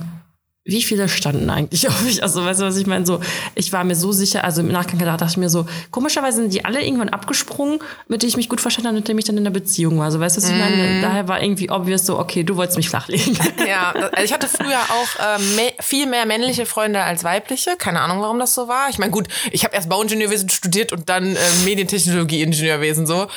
wie 0.68 0.84
viele 0.84 1.08
standen 1.08 1.50
eigentlich 1.50 1.88
auf 1.88 2.02
mich? 2.04 2.22
Also, 2.22 2.44
weißt 2.44 2.62
du, 2.62 2.66
was 2.66 2.78
ich 2.78 2.86
meine? 2.86 3.06
So, 3.06 3.22
ich 3.56 3.72
war 3.74 3.84
mir 3.84 3.96
so 3.96 4.12
sicher, 4.12 4.44
also 4.44 4.62
im 4.62 4.68
Nachgang 4.68 5.00
dachte 5.00 5.26
ich 5.28 5.38
mir 5.38 5.50
so, 5.50 5.66
komischerweise 5.92 6.38
sind 6.38 6.54
die 6.54 6.66
alle 6.66 6.84
irgendwann 6.84 7.10
abgesprungen, 7.10 7.80
mit 8.08 8.22
denen 8.22 8.30
ich 8.30 8.38
mich 8.38 8.50
gut 8.50 8.62
verstanden 8.62 8.90
habe, 8.90 8.98
mit 8.98 9.08
denen 9.08 9.18
ich 9.18 9.26
dann 9.26 9.38
in 9.38 9.46
der 9.46 9.52
Beziehung 9.52 9.98
war. 9.98 10.06
Also, 10.06 10.20
weißt 10.20 10.38
du, 10.38 10.42
was 10.42 10.50
ich 10.50 10.58
meine? 10.58 11.02
Daher 11.02 11.28
war 11.28 11.42
irgendwie 11.42 11.72
obvious 11.72 12.06
so, 12.06 12.20
okay, 12.20 12.44
du 12.44 12.58
wolltest 12.58 12.78
mich 12.78 12.90
flachlegen. 12.90 13.38
Ja, 13.68 13.92
also 13.92 14.24
ich 14.24 14.32
hatte 14.32 14.48
früher 14.48 14.80
auch 14.80 15.40
ähm, 15.40 15.56
me 15.56 15.72
viel 15.80 16.06
mehr 16.06 16.26
männliche 16.26 16.66
Freunde 16.66 17.02
als 17.02 17.24
weibliche. 17.24 17.76
Keine 17.78 18.02
Ahnung, 18.02 18.22
warum 18.22 18.40
das 18.40 18.54
so 18.54 18.68
war. 18.68 18.88
Ich 18.90 18.98
meine, 18.98 19.12
gut, 19.12 19.28
ich 19.52 19.64
habe 19.66 19.76
erst 19.76 19.90
Bauingenieurwesen 19.90 20.50
studiert 20.50 20.94
und 20.94 21.10
dann 21.10 21.36
äh, 21.36 21.40
Medientechnologie-Ingenieurwesen 21.66 23.06
so. 23.08 23.28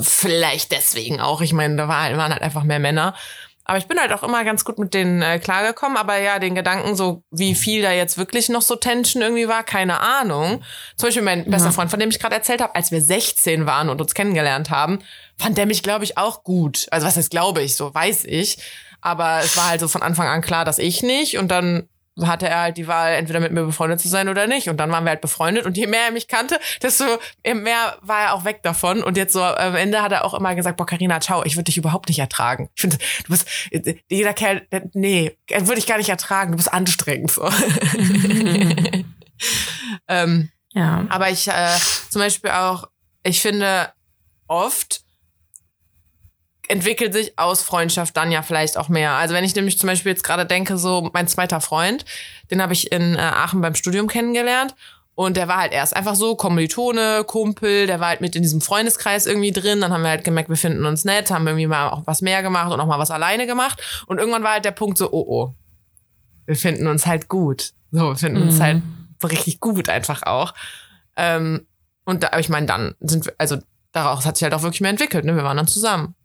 vielleicht 0.00 0.72
deswegen 0.72 1.20
auch. 1.20 1.40
Ich 1.40 1.52
meine, 1.52 1.76
da 1.76 1.88
war 1.88 2.16
waren 2.16 2.32
halt 2.32 2.42
einfach 2.42 2.64
mehr 2.64 2.78
Männer. 2.78 3.14
Aber 3.66 3.78
ich 3.78 3.86
bin 3.86 3.98
halt 3.98 4.12
auch 4.12 4.22
immer 4.22 4.44
ganz 4.44 4.64
gut 4.64 4.78
mit 4.78 4.92
denen 4.92 5.22
äh, 5.22 5.38
klargekommen. 5.38 5.96
Aber 5.96 6.18
ja, 6.18 6.38
den 6.38 6.54
Gedanken, 6.54 6.96
so 6.96 7.24
wie 7.30 7.54
viel 7.54 7.80
da 7.82 7.92
jetzt 7.92 8.18
wirklich 8.18 8.50
noch 8.50 8.60
so 8.62 8.76
Tension 8.76 9.22
irgendwie 9.22 9.48
war, 9.48 9.62
keine 9.64 10.00
Ahnung. 10.00 10.62
Zum 10.96 11.06
Beispiel 11.08 11.22
mein 11.22 11.50
bester 11.50 11.68
Ja. 11.68 11.72
Freund, 11.72 11.90
von 11.90 11.98
dem 11.98 12.10
ich 12.10 12.18
gerade 12.20 12.34
erzählt 12.34 12.60
habe, 12.60 12.74
als 12.74 12.90
wir 12.90 13.00
16 13.00 13.64
waren 13.66 13.88
und 13.88 14.00
uns 14.00 14.12
kennengelernt 14.14 14.68
haben, 14.68 14.98
fand 15.38 15.56
der 15.56 15.64
mich, 15.66 15.82
glaube 15.82 16.04
ich, 16.04 16.18
auch 16.18 16.44
gut. 16.44 16.86
Also 16.90 17.06
was 17.06 17.16
heißt, 17.16 17.30
glaube 17.30 17.62
ich, 17.62 17.74
so 17.74 17.94
weiß 17.94 18.24
ich. 18.26 18.58
Aber 19.00 19.40
es 19.40 19.56
war 19.56 19.68
halt 19.70 19.80
so 19.80 19.88
von 19.88 20.02
Anfang 20.02 20.28
an 20.28 20.42
klar, 20.42 20.64
dass 20.64 20.78
ich 20.78 21.02
nicht. 21.02 21.38
Und 21.38 21.48
dann 21.48 21.88
hatte 22.22 22.48
er 22.48 22.60
halt 22.60 22.76
die 22.76 22.86
Wahl, 22.86 23.14
entweder 23.14 23.40
mit 23.40 23.52
mir 23.52 23.64
befreundet 23.64 24.00
zu 24.00 24.08
sein 24.08 24.28
oder 24.28 24.46
nicht. 24.46 24.68
Und 24.68 24.76
dann 24.78 24.90
waren 24.92 25.04
wir 25.04 25.10
halt 25.10 25.20
befreundet. 25.20 25.66
Und 25.66 25.76
je 25.76 25.86
mehr 25.86 26.06
er 26.06 26.12
mich 26.12 26.28
kannte, 26.28 26.60
desto 26.82 27.04
mehr 27.44 27.98
war 28.02 28.22
er 28.22 28.34
auch 28.34 28.44
weg 28.44 28.62
davon. 28.62 29.02
Und 29.02 29.16
jetzt 29.16 29.32
so 29.32 29.42
am 29.42 29.74
Ende 29.74 30.02
hat 30.02 30.12
er 30.12 30.24
auch 30.24 30.34
immer 30.34 30.54
gesagt, 30.54 30.76
boah, 30.76 30.86
Carina, 30.86 31.20
ciao, 31.20 31.44
ich 31.44 31.56
würde 31.56 31.64
dich 31.64 31.76
überhaupt 31.76 32.08
nicht 32.08 32.18
ertragen. 32.20 32.70
Ich 32.74 32.80
finde, 32.82 32.98
du 32.98 33.30
bist, 33.30 33.48
jeder 34.08 34.32
Kerl, 34.32 34.66
nee, 34.92 35.36
würde 35.50 35.78
ich 35.78 35.86
gar 35.86 35.98
nicht 35.98 36.08
ertragen. 36.08 36.52
Du 36.52 36.56
bist 36.56 36.72
anstrengend. 36.72 37.30
So. 37.30 37.48
ähm, 40.08 40.50
Ja. 40.72 41.06
aber 41.08 41.30
ich 41.30 41.48
äh, 41.48 41.76
zum 42.10 42.20
Beispiel 42.20 42.50
auch, 42.50 42.88
ich 43.22 43.40
finde, 43.40 43.92
oft 44.46 45.03
entwickelt 46.68 47.12
sich 47.12 47.38
aus 47.38 47.62
Freundschaft 47.62 48.16
dann 48.16 48.32
ja 48.32 48.42
vielleicht 48.42 48.76
auch 48.78 48.88
mehr. 48.88 49.12
Also 49.12 49.34
wenn 49.34 49.44
ich 49.44 49.54
nämlich 49.54 49.78
zum 49.78 49.86
Beispiel 49.88 50.12
jetzt 50.12 50.24
gerade 50.24 50.46
denke, 50.46 50.78
so 50.78 51.10
mein 51.12 51.28
zweiter 51.28 51.60
Freund, 51.60 52.04
den 52.50 52.62
habe 52.62 52.72
ich 52.72 52.90
in 52.92 53.14
äh, 53.14 53.18
Aachen 53.18 53.60
beim 53.60 53.74
Studium 53.74 54.06
kennengelernt. 54.08 54.74
Und 55.16 55.36
der 55.36 55.46
war 55.46 55.58
halt 55.58 55.72
erst 55.72 55.94
einfach 55.94 56.16
so 56.16 56.34
Kommilitone, 56.34 57.22
Kumpel, 57.24 57.86
der 57.86 58.00
war 58.00 58.08
halt 58.08 58.20
mit 58.20 58.34
in 58.34 58.42
diesem 58.42 58.60
Freundeskreis 58.60 59.26
irgendwie 59.26 59.52
drin. 59.52 59.80
Dann 59.80 59.92
haben 59.92 60.02
wir 60.02 60.10
halt 60.10 60.24
gemerkt, 60.24 60.48
wir 60.48 60.56
finden 60.56 60.84
uns 60.86 61.04
nett, 61.04 61.30
haben 61.30 61.46
irgendwie 61.46 61.68
mal 61.68 61.90
auch 61.90 62.02
was 62.06 62.20
mehr 62.20 62.42
gemacht 62.42 62.72
und 62.72 62.80
auch 62.80 62.86
mal 62.86 62.98
was 62.98 63.12
alleine 63.12 63.46
gemacht. 63.46 63.80
Und 64.06 64.18
irgendwann 64.18 64.42
war 64.42 64.54
halt 64.54 64.64
der 64.64 64.72
Punkt 64.72 64.98
so, 64.98 65.12
oh 65.12 65.24
oh, 65.28 65.54
wir 66.46 66.56
finden 66.56 66.88
uns 66.88 67.06
halt 67.06 67.28
gut. 67.28 67.72
So, 67.92 68.08
wir 68.08 68.16
finden 68.16 68.42
uns 68.42 68.58
Mhm. 68.58 68.62
halt 68.62 68.82
so 69.20 69.28
richtig 69.28 69.60
gut 69.60 69.88
einfach 69.88 70.24
auch. 70.24 70.52
Ähm, 71.16 71.64
und 72.04 72.24
da, 72.24 72.28
aber 72.28 72.40
ich 72.40 72.48
meine, 72.48 72.66
dann 72.66 72.96
sind 72.98 73.26
wir, 73.26 73.34
also 73.38 73.58
daraus 73.92 74.26
hat 74.26 74.36
sich 74.36 74.42
halt 74.42 74.52
auch 74.54 74.62
wirklich 74.62 74.80
mehr 74.80 74.90
entwickelt, 74.90 75.24
ne? 75.24 75.36
Wir 75.36 75.44
waren 75.44 75.56
dann 75.56 75.68
zusammen. 75.68 76.16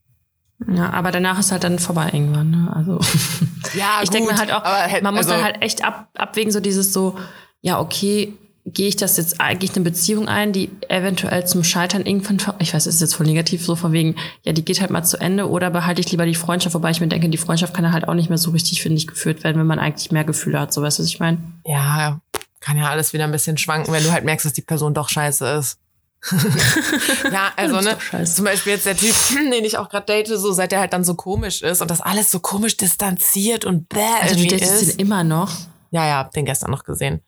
Ja, 0.68 0.91
aber 0.91 1.12
danach 1.12 1.39
ist 1.39 1.51
halt 1.51 1.64
dann 1.64 1.80
vorbei 1.80 2.10
irgendwann. 2.12 2.51
Ne? 2.51 2.72
Also 2.76 2.99
Ja, 3.74 4.01
ich 4.03 4.10
denke 4.10 4.32
mir 4.32 4.38
halt 4.38 4.51
auch, 4.51 4.64
aber 4.64 5.01
man 5.01 5.14
muss 5.14 5.26
also, 5.26 5.36
dann 5.36 5.43
halt 5.43 5.62
echt 5.62 5.84
ab, 5.84 6.10
abwägen, 6.16 6.51
so 6.51 6.60
dieses 6.60 6.91
so, 6.91 7.18
ja, 7.62 7.80
okay, 7.80 8.34
gehe 8.66 8.88
ich 8.88 8.95
das 8.95 9.18
jetzt 9.18 9.39
eigentlich 9.41 9.76
eine 9.76 9.84
Beziehung 9.84 10.28
ein, 10.28 10.51
die 10.51 10.70
eventuell 10.89 11.45
zum 11.45 11.64
Scheitern 11.64 12.05
irgendwann, 12.05 12.38
ich 12.60 12.74
weiß, 12.74 12.86
es 12.86 12.95
ist 12.95 13.01
jetzt 13.01 13.16
voll 13.16 13.26
negativ, 13.26 13.66
so 13.66 13.76
von 13.76 13.93
wegen, 13.93 14.16
ja, 14.43 14.53
die 14.53 14.64
geht 14.64 14.82
halt 14.82 14.91
mal 14.91 15.03
zu 15.03 15.18
Ende 15.18 15.49
oder 15.49 15.70
behalte 15.70 16.01
ich 16.01 16.12
lieber 16.12 16.26
die 16.26 16.36
Freundschaft, 16.36 16.76
wobei 16.76 16.91
ich 16.91 17.01
mir 17.01 17.07
denke, 17.07 17.30
die 17.30 17.38
Freundschaft 17.38 17.74
kann 17.74 17.91
halt 17.91 18.07
auch 18.07 18.14
nicht 18.14 18.30
mehr 18.30 18.38
so 18.38 18.51
richtig, 18.51 18.82
finde 18.82 18.97
ich, 18.97 19.07
geführt 19.07 19.43
werden, 19.43 19.60
wenn 19.60 19.68
man 19.68 19.80
eigentlich 19.80 20.12
mehr 20.12 20.24
Gefühle 20.24 20.60
hat, 20.60 20.74
so 20.74 20.82
weißt 20.82 20.99
du, 20.99 21.03
was 21.03 21.10
ich 21.10 21.20
meine? 21.20 21.39
Ja, 21.66 22.20
kann 22.60 22.78
ja 22.78 22.89
alles 22.89 23.14
wieder 23.14 23.24
ein 23.24 23.32
bisschen 23.32 23.57
schwanken, 23.57 23.93
wenn 23.93 24.03
du 24.03 24.12
halt 24.12 24.26
merkst, 24.26 24.45
dass 24.45 24.53
die 24.53 24.62
Person 24.62 24.93
doch 24.93 25.10
scheiße 25.10 25.47
ist. 25.57 25.80
ja, 27.32 27.51
also 27.55 27.80
ne, 27.82 27.97
zum 28.26 28.45
Beispiel 28.45 28.74
jetzt 28.74 28.86
der 28.86 28.97
Typ, 28.97 29.15
den 29.30 29.65
ich 29.65 29.78
auch 29.78 29.89
gerade 29.89 30.05
date, 30.05 30.28
so 30.28 30.51
seit 30.51 30.72
der 30.72 30.80
halt 30.80 30.93
dann 30.93 31.03
so 31.03 31.15
komisch 31.15 31.61
ist 31.61 31.82
und 31.82 31.89
das 31.89 32.01
alles 32.01 32.30
so 32.32 32.39
komisch 32.39 32.78
distanziert 32.78 33.65
und 33.65 33.88
bäh 33.89 33.99
Also 34.22 34.36
du 34.36 34.41
irgendwie 34.41 34.57
datest 34.57 34.82
ist. 34.82 34.93
ihn 34.95 34.99
immer 34.99 35.24
noch. 35.24 35.51
Ja, 35.91 36.05
ja, 36.07 36.17
hab 36.17 36.32
den 36.34 36.45
gestern 36.45 36.72
noch 36.72 36.84
gesehen. 36.84 37.22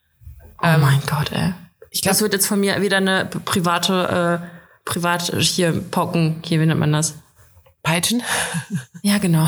Oh 0.61 0.65
Ähm, 0.67 0.81
mein 0.81 1.01
Gott, 1.07 1.31
ey. 1.31 1.53
Ich 1.89 2.01
glaube, 2.01 2.13
Das 2.13 2.21
wird 2.21 2.33
jetzt 2.33 2.47
von 2.47 2.59
mir 2.59 2.81
wieder 2.81 2.97
eine 2.97 3.25
private, 3.25 4.41
äh, 4.43 4.47
privat 4.85 5.23
hier 5.39 5.71
Pocken, 5.91 6.41
hier, 6.45 6.61
wie 6.61 6.65
nennt 6.65 6.79
man 6.79 6.91
das? 6.93 7.15
Peitschen. 7.83 8.21
Ja, 9.03 9.17
genau. 9.17 9.47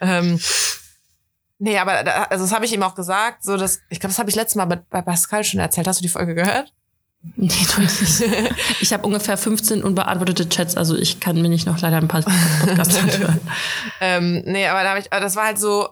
Ähm, 0.00 0.40
nee, 1.58 1.78
aber 1.78 2.02
da, 2.02 2.22
also 2.24 2.44
das 2.44 2.52
habe 2.54 2.64
ich 2.64 2.72
ihm 2.72 2.82
auch 2.82 2.94
gesagt, 2.94 3.44
so 3.44 3.56
dass 3.56 3.80
ich 3.90 4.00
glaube, 4.00 4.12
das 4.12 4.18
habe 4.18 4.30
ich 4.30 4.36
letztes 4.36 4.56
Mal 4.56 4.64
bei, 4.64 4.76
bei 4.76 5.02
Pascal 5.02 5.44
schon 5.44 5.60
erzählt. 5.60 5.86
Hast 5.86 6.00
du 6.00 6.02
die 6.02 6.08
Folge 6.08 6.34
gehört? 6.34 6.72
Nee, 7.36 7.52
du 7.74 7.80
nicht. 7.80 8.00
Ich 8.80 8.92
habe 8.92 9.06
ungefähr 9.06 9.36
15 9.38 9.84
unbeantwortete 9.84 10.48
Chats, 10.48 10.76
also 10.76 10.96
ich 10.96 11.20
kann 11.20 11.40
mir 11.40 11.48
nicht 11.48 11.66
noch 11.66 11.80
leider 11.80 11.98
ein 11.98 12.08
paar 12.08 12.22
Podcasts 12.22 12.96
anhören. 12.96 13.40
Ähm, 14.00 14.42
nee, 14.46 14.66
aber 14.66 14.82
da 14.82 14.98
ich, 14.98 15.12
aber 15.12 15.20
das 15.20 15.36
war 15.36 15.44
halt 15.46 15.58
so 15.60 15.88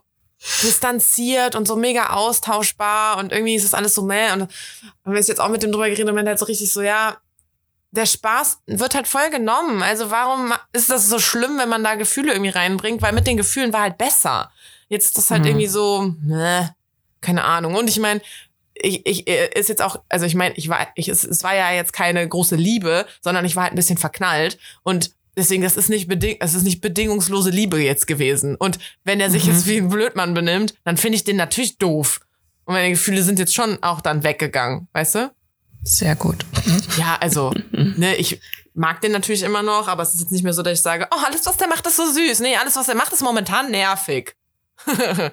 distanziert 0.62 1.54
und 1.54 1.66
so 1.68 1.76
mega 1.76 2.10
austauschbar 2.10 3.18
und 3.18 3.30
irgendwie 3.30 3.54
ist 3.54 3.64
es 3.64 3.74
alles 3.74 3.94
so 3.94 4.02
meh 4.02 4.32
und, 4.32 4.42
und 4.42 4.50
wenn 5.04 5.20
ich 5.20 5.28
jetzt 5.28 5.40
auch 5.40 5.48
mit 5.48 5.62
dem 5.62 5.70
drüber 5.70 5.88
geredet 5.88 6.12
meinte 6.14 6.30
er 6.30 6.32
halt 6.32 6.38
so 6.38 6.46
richtig 6.46 6.72
so, 6.72 6.82
ja, 6.82 7.16
der 7.92 8.06
Spaß 8.06 8.60
wird 8.66 8.94
halt 8.94 9.06
voll 9.08 9.30
genommen. 9.30 9.82
Also 9.82 10.10
warum 10.10 10.52
ist 10.72 10.90
das 10.90 11.08
so 11.08 11.18
schlimm, 11.18 11.58
wenn 11.58 11.68
man 11.68 11.82
da 11.84 11.96
Gefühle 11.96 12.32
irgendwie 12.32 12.50
reinbringt? 12.50 13.02
Weil 13.02 13.12
mit 13.12 13.26
den 13.26 13.36
Gefühlen 13.36 13.72
war 13.72 13.82
halt 13.82 13.98
besser. 13.98 14.50
Jetzt 14.88 15.06
ist 15.06 15.18
das 15.18 15.30
halt 15.30 15.42
Mhm. 15.42 15.48
irgendwie 15.48 15.66
so, 15.66 16.14
ne, 16.22 16.74
keine 17.20 17.44
Ahnung. 17.44 17.74
Und 17.74 17.88
ich 17.88 17.98
meine, 17.98 18.20
ich, 18.82 19.06
ich 19.06 19.28
äh, 19.28 19.50
ist 19.58 19.68
jetzt 19.68 19.82
auch, 19.82 20.00
also 20.08 20.26
ich 20.26 20.34
meine, 20.34 20.54
ich 20.56 20.68
war, 20.68 20.88
ich, 20.94 21.08
es, 21.08 21.24
es 21.24 21.42
war 21.44 21.54
ja 21.54 21.72
jetzt 21.72 21.92
keine 21.92 22.26
große 22.26 22.56
Liebe, 22.56 23.06
sondern 23.20 23.44
ich 23.44 23.56
war 23.56 23.64
halt 23.64 23.72
ein 23.72 23.76
bisschen 23.76 23.98
verknallt 23.98 24.58
und 24.82 25.12
deswegen, 25.36 25.62
das 25.62 25.76
ist 25.76 25.88
nicht 25.88 26.08
beding, 26.08 26.36
es 26.40 26.54
ist 26.54 26.64
nicht 26.64 26.80
bedingungslose 26.80 27.50
Liebe 27.50 27.78
jetzt 27.80 28.06
gewesen. 28.06 28.56
Und 28.56 28.78
wenn 29.04 29.20
er 29.20 29.30
sich 29.30 29.46
Mhm. 29.46 29.52
jetzt 29.52 29.66
wie 29.66 29.78
ein 29.78 29.88
Blödmann 29.88 30.34
benimmt, 30.34 30.74
dann 30.84 30.96
finde 30.96 31.16
ich 31.16 31.24
den 31.24 31.36
natürlich 31.36 31.78
doof. 31.78 32.20
Und 32.64 32.74
meine 32.74 32.90
Gefühle 32.90 33.22
sind 33.22 33.38
jetzt 33.38 33.54
schon 33.54 33.82
auch 33.82 34.00
dann 34.00 34.22
weggegangen, 34.22 34.88
weißt 34.92 35.14
du? 35.16 35.30
Sehr 35.82 36.14
gut. 36.16 36.44
Ja, 36.98 37.16
also, 37.20 37.52
ne, 37.72 38.16
ich 38.16 38.40
mag 38.74 39.00
den 39.00 39.12
natürlich 39.12 39.42
immer 39.42 39.62
noch, 39.62 39.88
aber 39.88 40.02
es 40.02 40.14
ist 40.14 40.20
jetzt 40.20 40.32
nicht 40.32 40.44
mehr 40.44 40.52
so, 40.52 40.62
dass 40.62 40.74
ich 40.74 40.82
sage, 40.82 41.08
oh, 41.10 41.18
alles, 41.26 41.46
was 41.46 41.56
der 41.56 41.68
macht, 41.68 41.86
ist 41.86 41.96
so 41.96 42.04
süß. 42.06 42.40
Nee, 42.40 42.56
alles, 42.56 42.76
was 42.76 42.88
er 42.88 42.94
macht, 42.94 43.12
ist 43.12 43.22
momentan 43.22 43.70
nervig. 43.70 44.36
Ja. 44.86 45.30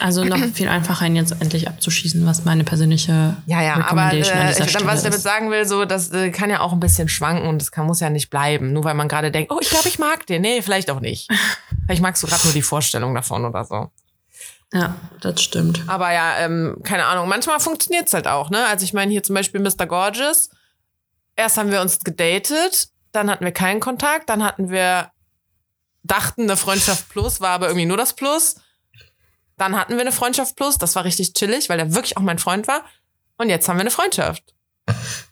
Also 0.00 0.24
noch 0.24 0.38
viel 0.54 0.68
einfacher, 0.68 1.06
ihn 1.06 1.16
jetzt 1.16 1.32
endlich 1.32 1.68
abzuschießen, 1.68 2.24
was 2.26 2.44
meine 2.44 2.64
persönliche 2.64 3.36
Ja, 3.46 3.62
ja, 3.62 3.86
aber 3.86 4.12
äh, 4.12 4.20
ich, 4.20 4.28
dann, 4.28 4.86
was 4.86 4.98
ich 4.98 5.04
damit 5.04 5.20
sagen 5.20 5.50
will, 5.50 5.66
so, 5.66 5.84
das 5.84 6.12
äh, 6.12 6.30
kann 6.30 6.50
ja 6.50 6.60
auch 6.60 6.72
ein 6.72 6.80
bisschen 6.80 7.08
schwanken 7.08 7.48
und 7.48 7.60
das 7.60 7.72
kann, 7.72 7.86
muss 7.86 8.00
ja 8.00 8.10
nicht 8.10 8.30
bleiben, 8.30 8.72
nur 8.72 8.84
weil 8.84 8.94
man 8.94 9.08
gerade 9.08 9.30
denkt, 9.30 9.50
oh, 9.52 9.58
ich 9.60 9.70
glaube, 9.70 9.88
ich 9.88 9.98
mag 9.98 10.26
den. 10.26 10.42
Nee, 10.42 10.62
vielleicht 10.62 10.90
auch 10.90 11.00
nicht. 11.00 11.30
Vielleicht 11.86 12.00
magst 12.00 12.22
du 12.22 12.26
gerade 12.26 12.42
nur 12.44 12.54
die 12.54 12.62
Vorstellung 12.62 13.14
davon 13.14 13.44
oder 13.44 13.62
so. 13.64 13.90
Ja, 14.72 14.96
das 15.20 15.42
stimmt. 15.42 15.82
Aber 15.86 16.12
ja, 16.12 16.38
ähm, 16.38 16.78
keine 16.82 17.04
Ahnung, 17.04 17.28
manchmal 17.28 17.60
funktioniert's 17.60 18.14
halt 18.14 18.26
auch, 18.26 18.48
ne? 18.48 18.66
Also 18.66 18.84
ich 18.84 18.92
meine 18.92 19.12
hier 19.12 19.22
zum 19.22 19.34
Beispiel 19.34 19.60
Mr. 19.60 19.86
Gorgeous. 19.86 20.48
Erst 21.36 21.58
haben 21.58 21.70
wir 21.70 21.80
uns 21.80 22.00
gedatet, 22.00 22.88
dann 23.12 23.30
hatten 23.30 23.44
wir 23.44 23.52
keinen 23.52 23.80
Kontakt, 23.80 24.28
dann 24.30 24.42
hatten 24.42 24.70
wir, 24.70 25.10
dachten 26.02 26.42
eine 26.42 26.56
Freundschaft 26.56 27.08
plus, 27.10 27.40
war 27.40 27.50
aber 27.50 27.66
irgendwie 27.66 27.86
nur 27.86 27.96
das 27.96 28.14
Plus. 28.14 28.56
Dann 29.56 29.76
hatten 29.76 29.94
wir 29.94 30.00
eine 30.00 30.12
Freundschaft 30.12 30.56
plus, 30.56 30.78
das 30.78 30.96
war 30.96 31.04
richtig 31.04 31.34
chillig, 31.34 31.68
weil 31.68 31.78
er 31.78 31.94
wirklich 31.94 32.16
auch 32.16 32.22
mein 32.22 32.38
Freund 32.38 32.66
war. 32.68 32.84
Und 33.38 33.48
jetzt 33.50 33.68
haben 33.68 33.76
wir 33.76 33.82
eine 33.82 33.90
Freundschaft. 33.90 34.42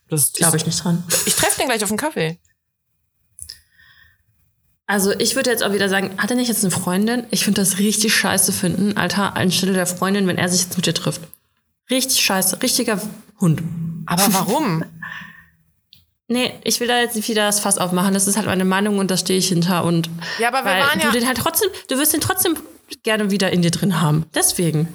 Das 0.08 0.32
Glaube 0.32 0.56
ich 0.56 0.66
nicht 0.66 0.82
dran. 0.82 1.02
Ich 1.26 1.34
treffe 1.34 1.58
den 1.58 1.68
gleich 1.68 1.82
auf 1.82 1.90
einen 1.90 1.98
Kaffee. 1.98 2.38
Also 4.86 5.12
ich 5.18 5.36
würde 5.36 5.50
jetzt 5.50 5.62
auch 5.62 5.72
wieder 5.72 5.88
sagen, 5.88 6.10
hat 6.18 6.30
er 6.30 6.36
nicht 6.36 6.48
jetzt 6.48 6.64
eine 6.64 6.70
Freundin? 6.70 7.24
Ich 7.30 7.44
finde 7.44 7.60
das 7.60 7.78
richtig 7.78 8.14
scheiße 8.14 8.52
finden, 8.52 8.96
Alter, 8.96 9.36
anstelle 9.36 9.72
der 9.72 9.86
Freundin, 9.86 10.26
wenn 10.26 10.38
er 10.38 10.48
sich 10.48 10.62
jetzt 10.62 10.76
mit 10.76 10.86
dir 10.86 10.94
trifft. 10.94 11.22
Richtig 11.90 12.20
scheiße, 12.22 12.62
richtiger 12.62 13.00
Hund. 13.40 13.62
Aber 14.06 14.32
warum? 14.32 14.84
Nee, 16.28 16.54
ich 16.64 16.80
will 16.80 16.88
da 16.88 16.98
jetzt 16.98 17.14
nicht 17.14 17.28
wieder 17.28 17.44
das 17.44 17.60
Fass 17.60 17.76
aufmachen. 17.76 18.14
Das 18.14 18.26
ist 18.26 18.36
halt 18.38 18.46
meine 18.46 18.64
Meinung 18.64 18.98
und 18.98 19.10
da 19.10 19.18
stehe 19.18 19.38
ich 19.38 19.48
hinter. 19.48 19.84
Und 19.84 20.08
Ja, 20.38 20.48
aber 20.48 20.64
wir 20.64 20.70
weil 20.72 20.80
waren 20.80 20.98
ja- 21.00 21.06
du 21.10 21.12
den 21.12 21.26
halt 21.26 21.36
trotzdem, 21.36 21.68
du 21.88 21.98
wirst 21.98 22.14
den 22.14 22.22
trotzdem 22.22 22.56
gerne 23.02 23.30
wieder 23.30 23.52
in 23.52 23.62
dir 23.62 23.70
drin 23.70 24.00
haben. 24.00 24.26
Deswegen. 24.34 24.88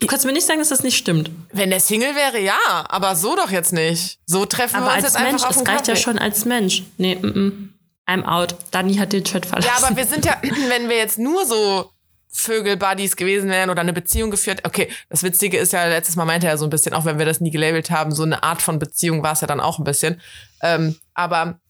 Du 0.00 0.06
kannst 0.06 0.26
mir 0.26 0.32
nicht 0.32 0.46
sagen, 0.46 0.58
dass 0.58 0.68
das 0.68 0.82
nicht 0.82 0.96
stimmt. 0.96 1.30
Wenn 1.52 1.70
der 1.70 1.80
Single 1.80 2.14
wäre, 2.14 2.40
ja, 2.40 2.58
aber 2.88 3.16
so 3.16 3.36
doch 3.36 3.50
jetzt 3.50 3.72
nicht. 3.72 4.18
So 4.26 4.44
treffen 4.44 4.76
Aber 4.76 4.86
wir 4.86 4.94
uns 4.96 5.04
als 5.04 5.14
jetzt 5.14 5.22
Mensch, 5.22 5.34
einfach 5.34 5.48
auf 5.50 5.56
es 5.56 5.58
einen 5.58 5.66
reicht 5.68 5.88
ja 5.88 5.96
schon 5.96 6.18
als 6.18 6.44
Mensch. 6.44 6.82
Nee, 6.98 7.14
mm, 7.14 7.26
mm. 7.26 7.74
I'm 8.06 8.24
out. 8.24 8.56
Dani 8.70 8.96
hat 8.96 9.12
den 9.12 9.24
Chat 9.24 9.46
verlassen. 9.46 9.70
Ja, 9.74 9.86
aber 9.86 9.96
wir 9.96 10.04
sind 10.04 10.24
ja, 10.24 10.36
wenn 10.68 10.88
wir 10.88 10.96
jetzt 10.96 11.18
nur 11.18 11.46
so 11.46 11.90
Vögel-Buddies 12.34 13.16
gewesen 13.16 13.48
wären 13.48 13.70
oder 13.70 13.80
eine 13.80 13.92
Beziehung 13.92 14.30
geführt. 14.30 14.62
Okay, 14.64 14.90
das 15.08 15.22
Witzige 15.22 15.56
ist 15.56 15.72
ja, 15.72 15.86
letztes 15.86 16.16
Mal 16.16 16.24
meinte 16.24 16.48
er 16.48 16.58
so 16.58 16.66
ein 16.66 16.70
bisschen, 16.70 16.92
auch 16.92 17.04
wenn 17.04 17.18
wir 17.18 17.26
das 17.26 17.40
nie 17.40 17.52
gelabelt 17.52 17.90
haben, 17.90 18.12
so 18.12 18.24
eine 18.24 18.42
Art 18.42 18.60
von 18.60 18.80
Beziehung 18.80 19.22
war 19.22 19.32
es 19.32 19.40
ja 19.40 19.46
dann 19.46 19.60
auch 19.60 19.78
ein 19.78 19.84
bisschen. 19.84 20.20
Ähm, 20.60 20.96
aber, 21.14 21.60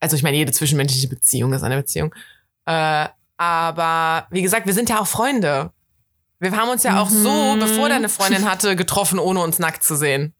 also 0.00 0.16
ich 0.16 0.22
meine, 0.22 0.36
jede 0.36 0.52
zwischenmenschliche 0.52 1.08
Beziehung 1.08 1.54
ist 1.54 1.62
eine 1.62 1.78
Beziehung. 1.78 2.14
Äh, 2.66 3.08
aber 3.36 4.26
wie 4.30 4.42
gesagt, 4.42 4.66
wir 4.66 4.74
sind 4.74 4.88
ja 4.88 5.00
auch 5.00 5.06
Freunde. 5.06 5.70
Wir 6.38 6.52
haben 6.56 6.68
uns 6.68 6.82
ja 6.82 7.00
auch 7.00 7.08
so, 7.08 7.54
Mhm. 7.54 7.60
bevor 7.60 7.88
der 7.88 7.96
eine 7.96 8.08
Freundin 8.08 8.50
hatte, 8.50 8.76
getroffen, 8.76 9.18
ohne 9.18 9.40
uns 9.40 9.58
nackt 9.58 9.82
zu 9.82 9.96
sehen. 9.96 10.34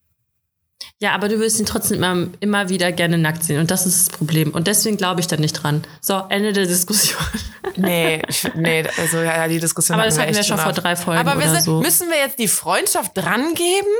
Ja, 1.00 1.12
aber 1.14 1.28
du 1.28 1.38
willst 1.38 1.58
ihn 1.58 1.64
trotzdem 1.64 2.02
immer, 2.02 2.28
immer 2.40 2.68
wieder 2.68 2.92
gerne 2.92 3.16
nackt 3.16 3.42
sehen. 3.44 3.60
Und 3.60 3.70
das 3.70 3.86
ist 3.86 4.08
das 4.08 4.16
Problem. 4.18 4.50
Und 4.52 4.66
deswegen 4.66 4.98
glaube 4.98 5.20
ich 5.20 5.26
da 5.26 5.36
nicht 5.38 5.52
dran. 5.54 5.82
So, 6.02 6.22
Ende 6.28 6.52
der 6.52 6.66
Diskussion. 6.66 7.20
Nee, 7.78 8.22
ich, 8.26 8.48
nee, 8.54 8.86
also 8.96 9.18
ja, 9.18 9.46
die 9.48 9.58
Diskussion 9.58 9.96
Aber 9.98 10.06
das 10.06 10.18
hatten 10.18 10.34
wir 10.34 10.42
schon 10.44 10.56
vor 10.56 10.72
drei 10.72 10.96
Folgen 10.96 11.28
Aber 11.28 11.38
sind, 11.46 11.62
so. 11.62 11.80
müssen 11.82 12.08
wir 12.08 12.16
jetzt 12.16 12.38
die 12.38 12.48
Freundschaft 12.48 13.12
drangeben? 13.14 13.90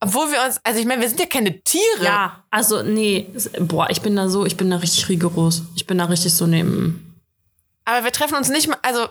Obwohl 0.00 0.32
wir 0.32 0.42
uns, 0.44 0.58
also 0.64 0.80
ich 0.80 0.86
meine, 0.86 1.00
wir 1.00 1.08
sind 1.08 1.20
ja 1.20 1.26
keine 1.26 1.60
Tiere. 1.62 2.02
Ja, 2.02 2.44
also 2.50 2.82
nee, 2.82 3.28
boah, 3.60 3.88
ich 3.90 4.00
bin 4.02 4.16
da 4.16 4.28
so, 4.28 4.44
ich 4.44 4.56
bin 4.56 4.70
da 4.70 4.76
richtig 4.78 5.08
rigoros. 5.08 5.62
Ich 5.76 5.86
bin 5.86 5.98
da 5.98 6.06
richtig 6.06 6.34
so 6.34 6.46
neben. 6.48 7.13
Aber 7.84 8.04
wir 8.04 8.12
treffen 8.12 8.36
uns 8.36 8.48
nicht 8.48 8.68
mal, 8.68 8.78
also 8.82 9.08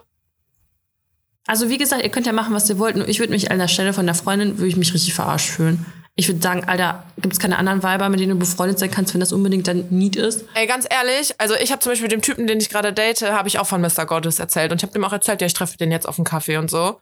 Also 1.45 1.69
wie 1.69 1.77
gesagt, 1.77 2.03
ihr 2.03 2.09
könnt 2.09 2.25
ja 2.25 2.33
machen, 2.33 2.53
was 2.53 2.69
ihr 2.69 2.79
wollt. 2.79 2.95
Nur 2.95 3.07
ich 3.07 3.19
würde 3.19 3.33
mich 3.33 3.51
an 3.51 3.59
der 3.59 3.67
Stelle 3.67 3.93
von 3.93 4.05
der 4.05 4.15
Freundin, 4.15 4.57
würde 4.57 4.67
ich 4.67 4.77
mich 4.77 4.93
richtig 4.93 5.13
verarscht 5.13 5.49
fühlen. 5.49 5.85
Ich 6.15 6.27
würde 6.27 6.41
sagen, 6.41 6.63
Alter, 6.65 7.05
gibt 7.17 7.33
es 7.33 7.39
keine 7.39 7.57
anderen 7.57 7.81
Weiber, 7.81 8.07
mit 8.07 8.19
denen 8.19 8.33
du 8.33 8.37
befreundet 8.39 8.77
sein 8.77 8.91
kannst, 8.91 9.13
wenn 9.13 9.19
das 9.19 9.33
unbedingt 9.33 9.67
dein 9.67 9.87
Need 9.89 10.15
ist? 10.15 10.45
Ey, 10.53 10.67
ganz 10.67 10.85
ehrlich, 10.89 11.33
also 11.39 11.55
ich 11.55 11.71
habe 11.71 11.81
zum 11.81 11.91
Beispiel 11.91 12.07
dem 12.07 12.21
Typen, 12.21 12.45
den 12.45 12.59
ich 12.59 12.69
gerade 12.69 12.93
date, 12.93 13.23
habe 13.23 13.47
ich 13.47 13.57
auch 13.57 13.65
von 13.65 13.81
Mr. 13.81 14.05
Gottes 14.05 14.37
erzählt. 14.39 14.71
Und 14.71 14.77
ich 14.77 14.83
habe 14.83 14.93
dem 14.93 15.03
auch 15.03 15.11
erzählt, 15.11 15.41
ja, 15.41 15.47
ich 15.47 15.53
treffe 15.53 15.75
den 15.77 15.91
jetzt 15.91 16.07
auf 16.07 16.17
einen 16.19 16.25
Kaffee 16.25 16.57
und 16.57 16.69
so. 16.69 16.99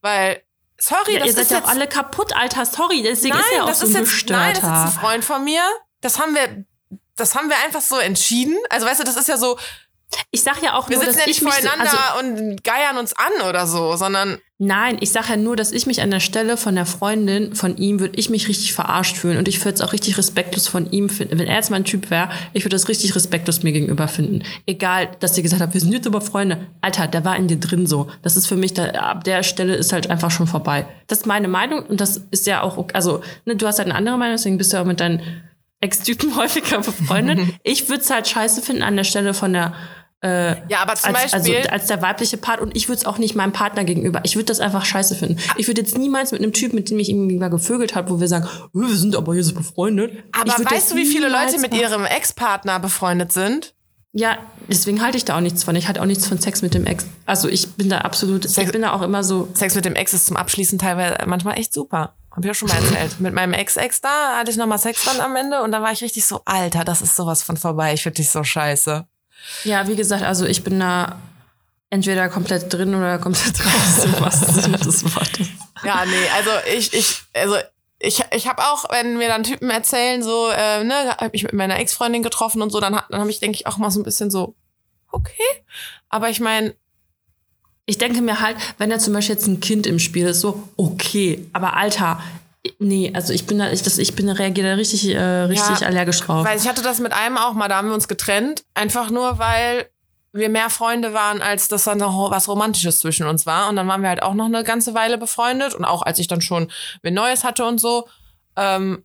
Weil, 0.00 0.42
sorry, 0.78 1.14
Ja, 1.14 1.18
das 1.18 1.28
ihr 1.28 1.32
seid 1.34 1.42
ist 1.42 1.50
ja 1.50 1.64
auch 1.64 1.68
alle 1.68 1.88
kaputt, 1.88 2.36
Alter. 2.36 2.64
Sorry, 2.64 3.02
deswegen 3.02 3.34
nein, 3.34 3.44
ist 3.44 3.50
er 3.50 3.56
ja 3.56 3.62
auch 3.64 3.68
das 3.68 3.80
so 3.80 3.86
ist 3.86 3.96
ein 3.96 4.04
jetzt, 4.04 4.30
nein, 4.30 4.54
das 4.54 4.62
ist 4.62 4.64
ein. 4.96 5.00
Freund 5.00 5.24
von 5.24 5.44
mir. 5.44 5.62
Das 6.00 6.20
haben 6.20 6.34
wir, 6.34 6.64
das 7.16 7.34
haben 7.34 7.48
wir 7.48 7.56
einfach 7.64 7.80
so 7.80 7.98
entschieden. 7.98 8.56
Also 8.70 8.86
weißt 8.86 9.00
du, 9.00 9.04
das 9.04 9.16
ist 9.16 9.28
ja 9.28 9.36
so, 9.38 9.58
Ich 10.30 10.42
sag 10.42 10.62
ja 10.62 10.74
auch 10.74 10.88
wir 10.88 10.96
nur, 10.96 11.06
dass 11.06 11.16
sitzen 11.16 11.28
ja 11.28 11.32
ich 11.32 11.42
nicht 11.42 11.54
voreinander 11.54 12.14
Also, 12.14 12.28
und 12.28 12.64
geiern 12.64 12.98
uns 12.98 13.14
an 13.16 13.48
oder 13.48 13.66
so, 13.66 13.96
sondern 13.96 14.38
nein, 14.58 14.98
ich 15.00 15.10
sag 15.10 15.28
ja 15.28 15.36
nur, 15.36 15.56
dass 15.56 15.72
ich 15.72 15.86
mich 15.86 16.00
an 16.00 16.10
der 16.10 16.20
Stelle 16.20 16.56
von 16.56 16.74
der 16.74 16.86
Freundin 16.86 17.54
von 17.54 17.76
ihm, 17.76 18.00
würde 18.00 18.18
ich 18.18 18.30
mich 18.30 18.48
richtig 18.48 18.72
verarscht 18.72 19.16
fühlen. 19.16 19.38
Und 19.38 19.48
ich 19.48 19.64
würde 19.64 19.74
es 19.74 19.80
auch 19.80 19.92
richtig 19.92 20.16
respektlos 20.16 20.68
von 20.68 20.90
ihm 20.90 21.08
finden. 21.08 21.38
Wenn 21.38 21.46
er 21.46 21.56
jetzt 21.56 21.70
mein 21.70 21.84
Typ 21.84 22.10
wäre, 22.10 22.30
ich 22.52 22.64
würde 22.64 22.76
das 22.76 22.88
richtig 22.88 23.14
respektlos 23.14 23.62
mir 23.62 23.72
gegenüber 23.72 24.08
finden. 24.08 24.42
Egal, 24.66 25.10
dass 25.20 25.36
ihr 25.36 25.42
gesagt 25.42 25.62
habt, 25.62 25.74
wir 25.74 25.80
sind 25.80 25.92
jetzt 25.92 26.06
aber 26.06 26.20
Freunde. 26.20 26.66
Alter, 26.80 27.08
der 27.08 27.24
war 27.24 27.36
in 27.36 27.48
dir 27.48 27.58
drin 27.58 27.86
so. 27.86 28.08
Das 28.22 28.36
ist 28.36 28.46
für 28.46 28.56
mich, 28.56 28.74
da, 28.74 28.86
ab 28.90 29.24
der 29.24 29.42
Stelle 29.42 29.74
ist 29.74 29.92
halt 29.92 30.10
einfach 30.10 30.30
schon 30.30 30.46
vorbei. 30.46 30.86
Das 31.06 31.18
ist 31.18 31.26
meine 31.26 31.48
Meinung 31.48 31.84
und 31.84 32.00
das 32.00 32.22
ist 32.30 32.46
ja 32.46 32.62
auch, 32.62 32.76
okay. 32.76 32.94
also, 32.94 33.22
ne, 33.44 33.56
du 33.56 33.66
hast 33.66 33.78
halt 33.78 33.88
eine 33.88 33.98
andere 33.98 34.18
Meinung, 34.18 34.36
deswegen 34.36 34.58
bist 34.58 34.72
du 34.72 34.80
auch 34.80 34.84
mit 34.84 35.00
deinen 35.00 35.20
Ex-Typen 35.80 36.36
häufiger 36.36 36.78
befreundet. 36.78 37.40
ich 37.62 37.88
würde 37.88 38.02
es 38.02 38.10
halt 38.10 38.28
scheiße 38.28 38.62
finden 38.62 38.82
an 38.82 38.96
der 38.96 39.04
Stelle 39.04 39.34
von 39.34 39.52
der, 39.52 39.74
äh, 40.22 40.56
ja, 40.68 40.78
aber 40.80 40.94
zum 40.94 41.14
als, 41.14 41.34
also 41.34 41.52
Beispiel, 41.52 41.70
als 41.70 41.86
der 41.86 42.00
weibliche 42.00 42.36
Part 42.38 42.60
und 42.60 42.74
ich 42.74 42.88
würde 42.88 43.00
es 43.00 43.06
auch 43.06 43.18
nicht 43.18 43.34
meinem 43.34 43.52
Partner 43.52 43.84
gegenüber. 43.84 44.20
Ich 44.24 44.34
würde 44.34 44.46
das 44.46 44.60
einfach 44.60 44.84
scheiße 44.84 45.14
finden. 45.14 45.38
Ich 45.56 45.68
würde 45.68 45.82
jetzt 45.82 45.98
niemals 45.98 46.32
mit 46.32 46.42
einem 46.42 46.52
Typ, 46.52 46.72
mit 46.72 46.90
dem 46.90 46.98
ich 46.98 47.10
irgendwie 47.10 47.36
mal 47.36 47.50
gevögelt 47.50 47.94
habe, 47.94 48.10
wo 48.10 48.18
wir 48.18 48.28
sagen, 48.28 48.48
"Oh, 48.72 48.80
wir 48.80 48.96
sind 48.96 49.14
aber 49.14 49.34
hier 49.34 49.44
so 49.44 49.54
befreundet. 49.54 50.24
aber 50.32 50.52
weißt 50.52 50.92
du, 50.92 50.96
wie 50.96 51.04
viele 51.04 51.28
Leute 51.28 51.60
mit 51.60 51.74
ihrem 51.74 52.04
Ex-Partner 52.06 52.80
befreundet 52.80 53.32
sind? 53.32 53.74
Ja, 54.18 54.38
deswegen 54.68 55.02
halte 55.02 55.18
ich 55.18 55.26
da 55.26 55.36
auch 55.36 55.42
nichts 55.42 55.62
von. 55.62 55.76
Ich 55.76 55.88
halte 55.88 56.00
auch 56.00 56.06
nichts 56.06 56.26
von 56.26 56.40
Sex 56.40 56.62
mit 56.62 56.72
dem 56.72 56.86
Ex. 56.86 57.04
Also 57.26 57.48
ich 57.50 57.74
bin 57.74 57.90
da 57.90 57.98
absolut, 57.98 58.46
ich 58.46 58.72
bin 58.72 58.80
da 58.80 58.94
auch 58.94 59.02
immer 59.02 59.22
so. 59.22 59.50
Sex 59.52 59.74
mit 59.74 59.84
dem 59.84 59.94
Ex 59.94 60.14
ist 60.14 60.24
zum 60.24 60.38
Abschließen 60.38 60.78
teilweise 60.78 61.18
manchmal 61.26 61.58
echt 61.58 61.74
super. 61.74 62.14
Hab 62.36 62.44
ich 62.44 62.50
auch 62.50 62.54
schon 62.54 62.68
mal 62.68 62.76
erzählt. 62.76 63.18
mit 63.18 63.32
meinem 63.32 63.54
Ex-Ex 63.54 64.02
da 64.02 64.36
hatte 64.36 64.50
ich 64.50 64.58
nochmal 64.58 64.78
Sex 64.78 65.04
dann 65.06 65.20
am 65.20 65.34
Ende 65.36 65.62
und 65.62 65.72
dann 65.72 65.82
war 65.82 65.92
ich 65.92 66.02
richtig 66.02 66.26
so, 66.26 66.42
Alter, 66.44 66.84
das 66.84 67.00
ist 67.00 67.16
sowas 67.16 67.42
von 67.42 67.56
vorbei. 67.56 67.94
Ich 67.94 68.02
finde 68.02 68.16
dich 68.16 68.28
so 68.28 68.44
scheiße. 68.44 69.06
Ja, 69.64 69.88
wie 69.88 69.96
gesagt, 69.96 70.22
also 70.22 70.44
ich 70.44 70.62
bin 70.62 70.78
da 70.78 71.16
entweder 71.88 72.28
komplett 72.28 72.70
drin 72.70 72.94
oder 72.94 73.18
komplett 73.18 73.58
raus, 73.64 74.04
im 74.04 74.20
wahrsten 74.20 74.54
Sinne 74.54 74.76
des 74.76 75.02
Wortes. 75.14 75.48
Ja, 75.82 76.04
nee, 76.04 76.28
also 76.36 76.50
ich, 76.76 76.92
ich, 76.92 77.22
also 77.32 77.56
ich, 77.98 78.22
ich 78.32 78.46
habe 78.46 78.62
auch, 78.64 78.90
wenn 78.90 79.16
mir 79.16 79.28
dann 79.28 79.42
Typen 79.42 79.70
erzählen, 79.70 80.22
so, 80.22 80.50
äh, 80.50 80.84
ne, 80.84 81.16
hab 81.16 81.32
ich 81.32 81.42
mit 81.42 81.54
meiner 81.54 81.78
Ex-Freundin 81.78 82.22
getroffen 82.22 82.60
und 82.60 82.70
so, 82.70 82.80
dann, 82.80 83.00
dann 83.08 83.20
habe 83.20 83.30
ich, 83.30 83.40
denke 83.40 83.56
ich, 83.56 83.66
auch 83.66 83.78
mal 83.78 83.90
so 83.90 83.98
ein 84.00 84.04
bisschen 84.04 84.30
so, 84.30 84.54
okay. 85.10 85.64
Aber 86.10 86.28
ich 86.28 86.40
meine, 86.40 86.74
Ich 87.86 87.98
denke 87.98 88.20
mir 88.20 88.40
halt, 88.40 88.56
wenn 88.78 88.90
da 88.90 88.98
zum 88.98 89.14
Beispiel 89.14 89.36
jetzt 89.36 89.46
ein 89.46 89.60
Kind 89.60 89.86
im 89.86 89.98
Spiel 89.98 90.26
ist, 90.26 90.40
so, 90.40 90.68
okay. 90.76 91.46
Aber 91.52 91.76
Alter, 91.76 92.20
nee, 92.80 93.12
also 93.14 93.32
ich 93.32 93.46
bin 93.46 93.58
da, 93.58 93.70
ich, 93.70 93.82
das, 93.82 93.98
ich 93.98 94.14
bin 94.16 94.26
da, 94.26 94.32
reagiere 94.32 94.70
da 94.70 94.74
richtig, 94.74 95.06
äh, 95.08 95.18
richtig 95.20 95.80
Ja, 95.80 95.86
allergisch 95.86 96.20
drauf. 96.20 96.44
weil 96.44 96.58
ich 96.58 96.66
hatte 96.66 96.82
das 96.82 96.98
mit 96.98 97.12
einem 97.12 97.36
auch 97.38 97.52
mal, 97.54 97.68
da 97.68 97.76
haben 97.76 97.88
wir 97.88 97.94
uns 97.94 98.08
getrennt, 98.08 98.64
einfach 98.74 99.10
nur, 99.10 99.38
weil 99.38 99.88
wir 100.32 100.48
mehr 100.48 100.68
Freunde 100.68 101.14
waren, 101.14 101.40
als 101.40 101.68
dass 101.68 101.84
dann 101.84 101.98
noch 101.98 102.30
was 102.30 102.48
Romantisches 102.48 102.98
zwischen 102.98 103.26
uns 103.26 103.46
war. 103.46 103.68
Und 103.68 103.76
dann 103.76 103.88
waren 103.88 104.02
wir 104.02 104.08
halt 104.08 104.22
auch 104.22 104.34
noch 104.34 104.44
eine 104.46 104.64
ganze 104.64 104.92
Weile 104.92 105.16
befreundet. 105.16 105.74
Und 105.74 105.84
auch 105.84 106.02
als 106.02 106.18
ich 106.18 106.28
dann 106.28 106.42
schon 106.42 106.70
wen 107.02 107.14
Neues 107.14 107.42
hatte 107.42 107.64
und 107.64 107.80
so, 107.80 108.06
ähm, 108.56 109.02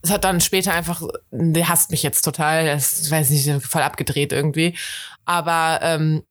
es 0.00 0.10
hat 0.10 0.24
dann 0.24 0.40
später 0.40 0.72
einfach, 0.72 1.02
der 1.30 1.68
hasst 1.68 1.90
mich 1.90 2.02
jetzt 2.02 2.22
total, 2.22 2.66
das 2.66 3.10
weiß 3.10 3.30
nicht, 3.30 3.66
voll 3.66 3.82
abgedreht 3.82 4.32
irgendwie. 4.32 4.78
Aber 5.24 5.80
ähm, 5.82 6.22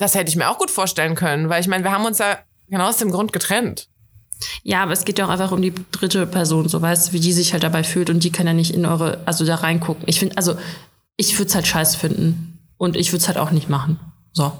das 0.00 0.14
hätte 0.14 0.30
ich 0.30 0.36
mir 0.36 0.48
auch 0.48 0.58
gut 0.58 0.70
vorstellen 0.70 1.14
können, 1.14 1.50
weil 1.50 1.60
ich 1.60 1.68
meine, 1.68 1.84
wir 1.84 1.92
haben 1.92 2.06
uns 2.06 2.18
ja 2.18 2.38
genau 2.68 2.88
aus 2.88 2.96
dem 2.96 3.10
Grund 3.10 3.34
getrennt. 3.34 3.88
Ja, 4.62 4.82
aber 4.82 4.92
es 4.92 5.04
geht 5.04 5.18
ja 5.18 5.26
auch 5.26 5.30
einfach 5.30 5.52
um 5.52 5.60
die 5.60 5.74
dritte 5.92 6.26
Person, 6.26 6.70
so 6.70 6.80
weißt 6.80 7.08
du, 7.08 7.12
wie 7.12 7.20
die 7.20 7.34
sich 7.34 7.52
halt 7.52 7.62
dabei 7.62 7.84
fühlt 7.84 8.08
und 8.08 8.24
die 8.24 8.32
kann 8.32 8.46
ja 8.46 8.54
nicht 8.54 8.72
in 8.72 8.86
eure, 8.86 9.20
also 9.26 9.44
da 9.44 9.56
reingucken. 9.56 10.04
Ich 10.06 10.18
finde, 10.18 10.38
also 10.38 10.56
ich 11.18 11.38
würde 11.38 11.50
es 11.50 11.54
halt 11.54 11.66
scheiße 11.66 11.98
finden 11.98 12.58
und 12.78 12.96
ich 12.96 13.12
würde 13.12 13.20
es 13.20 13.28
halt 13.28 13.36
auch 13.36 13.50
nicht 13.50 13.68
machen. 13.68 14.00
So. 14.32 14.52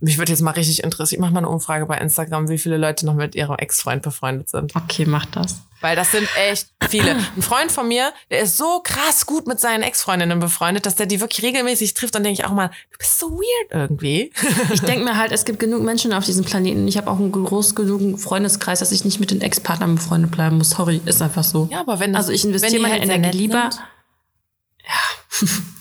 Mich 0.00 0.18
würde 0.18 0.32
jetzt 0.32 0.42
mal 0.42 0.50
richtig 0.50 0.82
interessieren. 0.82 1.18
Ich 1.18 1.22
mache 1.22 1.32
mal 1.32 1.38
eine 1.38 1.48
Umfrage 1.48 1.86
bei 1.86 1.96
Instagram, 1.98 2.48
wie 2.48 2.58
viele 2.58 2.76
Leute 2.76 3.06
noch 3.06 3.14
mit 3.14 3.34
ihrem 3.34 3.56
Ex-Freund 3.56 4.02
befreundet 4.02 4.48
sind. 4.50 4.76
Okay, 4.76 5.06
mach 5.06 5.24
das. 5.26 5.56
Weil 5.80 5.96
das 5.96 6.10
sind 6.10 6.28
echt 6.48 6.68
viele. 6.88 7.12
Ein 7.12 7.42
Freund 7.42 7.70
von 7.70 7.86
mir, 7.88 8.12
der 8.30 8.40
ist 8.40 8.56
so 8.56 8.80
krass 8.82 9.26
gut 9.26 9.46
mit 9.46 9.60
seinen 9.60 9.82
Ex-Freundinnen 9.82 10.40
befreundet, 10.40 10.86
dass 10.86 10.96
der 10.96 11.06
die 11.06 11.20
wirklich 11.20 11.44
regelmäßig 11.44 11.94
trifft. 11.94 12.14
Dann 12.14 12.24
denke 12.24 12.40
ich 12.40 12.46
auch 12.46 12.52
mal, 12.52 12.68
du 12.68 12.98
bist 12.98 13.18
so 13.18 13.30
weird 13.30 13.70
irgendwie. 13.70 14.32
Ich 14.72 14.80
denke 14.80 15.04
mir 15.04 15.16
halt, 15.16 15.32
es 15.32 15.44
gibt 15.44 15.58
genug 15.60 15.82
Menschen 15.82 16.12
auf 16.12 16.24
diesem 16.24 16.44
Planeten. 16.44 16.88
Ich 16.88 16.96
habe 16.96 17.10
auch 17.10 17.18
einen 17.18 17.30
groß 17.32 17.74
genug 17.74 18.18
Freundeskreis, 18.18 18.80
dass 18.80 18.92
ich 18.92 19.04
nicht 19.04 19.20
mit 19.20 19.30
den 19.30 19.40
Ex-Partnern 19.40 19.94
befreundet 19.96 20.30
bleiben 20.30 20.58
muss. 20.58 20.70
Sorry, 20.70 21.00
ist 21.04 21.22
einfach 21.22 21.44
so. 21.44 21.68
Ja, 21.70 21.80
aber 21.80 22.00
wenn 22.00 22.16
Also 22.16 22.32
ich 22.32 22.44
investiere 22.44 22.82
meine 22.82 22.94
halt 22.94 23.04
Energie 23.04 23.38
lieber. 23.38 23.70
sind. 23.70 25.52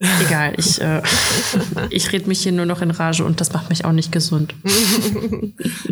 Egal, 0.00 0.54
ich, 0.56 0.80
äh, 0.80 1.02
ich 1.90 2.12
rede 2.12 2.28
mich 2.28 2.42
hier 2.42 2.52
nur 2.52 2.66
noch 2.66 2.82
in 2.82 2.90
Rage 2.92 3.24
und 3.24 3.40
das 3.40 3.52
macht 3.52 3.68
mich 3.68 3.84
auch 3.84 3.92
nicht 3.92 4.12
gesund. 4.12 4.54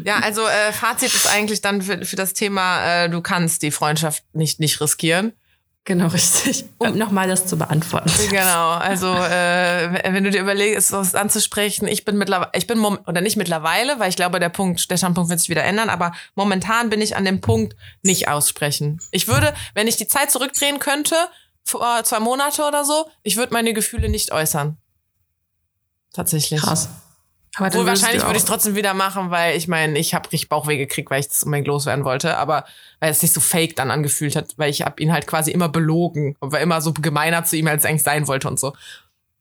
Ja, 0.04 0.20
also 0.20 0.42
äh, 0.46 0.72
Fazit 0.72 1.12
ist 1.12 1.26
eigentlich 1.26 1.60
dann 1.60 1.82
für, 1.82 2.04
für 2.04 2.16
das 2.16 2.32
Thema, 2.32 3.04
äh, 3.04 3.10
du 3.10 3.20
kannst 3.20 3.62
die 3.62 3.72
Freundschaft 3.72 4.22
nicht, 4.32 4.60
nicht 4.60 4.80
riskieren. 4.80 5.32
Genau, 5.86 6.08
richtig. 6.08 6.64
Um 6.78 6.98
nochmal 6.98 7.28
das 7.28 7.46
zu 7.46 7.56
beantworten. 7.56 8.10
Genau, 8.28 8.70
also 8.70 9.06
äh, 9.14 10.12
wenn 10.12 10.24
du 10.24 10.32
dir 10.32 10.40
überlegst, 10.40 10.90
was 10.90 11.14
anzusprechen, 11.14 11.86
ich 11.86 12.04
bin 12.04 12.18
mittlerweile, 12.18 12.50
ich 12.54 12.66
bin 12.66 12.78
mom 12.78 12.98
oder 13.06 13.20
nicht 13.20 13.36
mittlerweile, 13.36 14.00
weil 14.00 14.08
ich 14.08 14.16
glaube, 14.16 14.40
der 14.40 14.48
Punkt, 14.48 14.90
der 14.90 14.96
Standpunkt 14.96 15.30
wird 15.30 15.38
sich 15.38 15.48
wieder 15.48 15.62
ändern, 15.62 15.88
aber 15.88 16.10
momentan 16.34 16.90
bin 16.90 17.00
ich 17.00 17.14
an 17.14 17.24
dem 17.24 17.40
Punkt 17.40 17.76
nicht 18.02 18.26
aussprechen. 18.26 19.00
Ich 19.12 19.28
würde, 19.28 19.54
wenn 19.74 19.86
ich 19.86 19.96
die 19.96 20.08
Zeit 20.08 20.32
zurückdrehen 20.32 20.80
könnte, 20.80 21.14
vor 21.66 22.04
zwei 22.04 22.20
Monate 22.20 22.62
oder 22.62 22.84
so, 22.84 23.10
ich 23.22 23.36
würde 23.36 23.52
meine 23.52 23.74
Gefühle 23.74 24.08
nicht 24.08 24.32
äußern. 24.32 24.78
Tatsächlich. 26.12 26.60
Krass. 26.60 26.88
Aber 27.56 27.68
Obwohl 27.68 27.86
wahrscheinlich 27.86 28.22
würde 28.22 28.36
ich 28.36 28.42
es 28.42 28.48
trotzdem 28.48 28.74
wieder 28.74 28.94
machen, 28.94 29.30
weil 29.30 29.56
ich 29.56 29.66
meine, 29.66 29.98
ich 29.98 30.14
habe 30.14 30.30
richtig 30.30 30.48
Bauchweh 30.48 30.76
gekriegt, 30.76 31.10
weil 31.10 31.20
ich 31.20 31.28
das 31.28 31.42
unbedingt 31.42 31.66
loswerden 31.66 32.04
wollte, 32.04 32.36
aber 32.36 32.64
weil 33.00 33.10
es 33.10 33.20
sich 33.20 33.32
so 33.32 33.40
fake 33.40 33.76
dann 33.76 33.90
angefühlt 33.90 34.36
hat, 34.36 34.52
weil 34.58 34.70
ich 34.70 34.82
habe 34.82 35.02
ihn 35.02 35.12
halt 35.12 35.26
quasi 35.26 35.50
immer 35.50 35.68
belogen 35.68 36.36
und 36.38 36.52
war 36.52 36.60
immer 36.60 36.80
so 36.80 36.92
gemeiner 36.92 37.44
zu 37.44 37.56
ihm, 37.56 37.66
als 37.66 37.84
er 37.84 37.90
eigentlich 37.90 38.02
sein 38.02 38.28
wollte 38.28 38.46
und 38.48 38.60
so. 38.60 38.74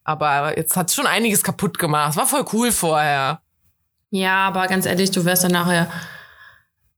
Aber 0.02 0.56
jetzt 0.56 0.76
hat 0.76 0.90
schon 0.90 1.06
einiges 1.06 1.42
kaputt 1.42 1.78
gemacht. 1.78 2.12
Es 2.12 2.16
war 2.16 2.26
voll 2.26 2.44
cool 2.52 2.72
vorher. 2.72 3.40
Ja, 4.10 4.48
aber 4.48 4.66
ganz 4.66 4.86
ehrlich, 4.86 5.10
du 5.10 5.24
wärst 5.24 5.44
dann 5.44 5.52
nachher 5.52 5.90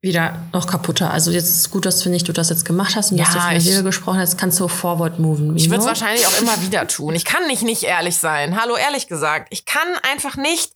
wieder 0.00 0.42
noch 0.52 0.66
kaputter. 0.68 1.10
Also 1.10 1.30
jetzt 1.32 1.48
ist 1.48 1.58
es 1.58 1.70
gut, 1.70 1.84
dass 1.84 1.98
du 2.00 2.08
nicht 2.08 2.28
du 2.28 2.32
das 2.32 2.50
jetzt 2.50 2.64
gemacht 2.64 2.94
hast 2.94 3.10
und 3.10 3.18
Ja, 3.18 3.24
dass 3.24 3.34
du 3.34 3.40
von 3.40 3.48
der 3.50 3.58
ich- 3.58 3.64
Seele 3.64 3.82
gesprochen 3.82 4.18
hast, 4.20 4.38
kannst 4.38 4.60
du 4.60 4.68
forward 4.68 5.18
moven. 5.18 5.56
Ich 5.56 5.68
würde 5.70 5.80
es 5.80 5.86
wahrscheinlich 5.86 6.24
auch 6.26 6.40
immer 6.40 6.60
wieder 6.62 6.86
tun. 6.86 7.14
Ich 7.14 7.24
kann 7.24 7.46
nicht 7.48 7.62
nicht 7.62 7.82
ehrlich 7.82 8.16
sein. 8.16 8.60
Hallo, 8.60 8.76
ehrlich 8.76 9.08
gesagt. 9.08 9.48
Ich 9.50 9.64
kann 9.64 9.88
einfach 10.10 10.36
nicht 10.36 10.72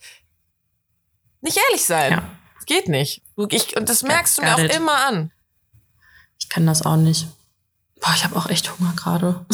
nicht 1.40 1.56
ehrlich 1.68 1.84
sein. 1.84 2.12
Ja. 2.12 2.22
Es 2.58 2.66
geht 2.66 2.88
nicht. 2.88 3.22
Ich, 3.50 3.76
und 3.76 3.88
das 3.88 4.02
merkst 4.02 4.38
du 4.38 4.42
mir 4.42 4.54
auch 4.54 4.58
it. 4.60 4.74
immer 4.76 4.94
an. 5.06 5.30
Ich 6.38 6.48
kann 6.48 6.66
das 6.66 6.82
auch 6.84 6.96
nicht. 6.96 7.26
Boah, 8.02 8.12
ich 8.16 8.24
habe 8.24 8.34
auch 8.36 8.46
echt 8.48 8.68
Hunger 8.78 8.92
gerade. 8.96 9.46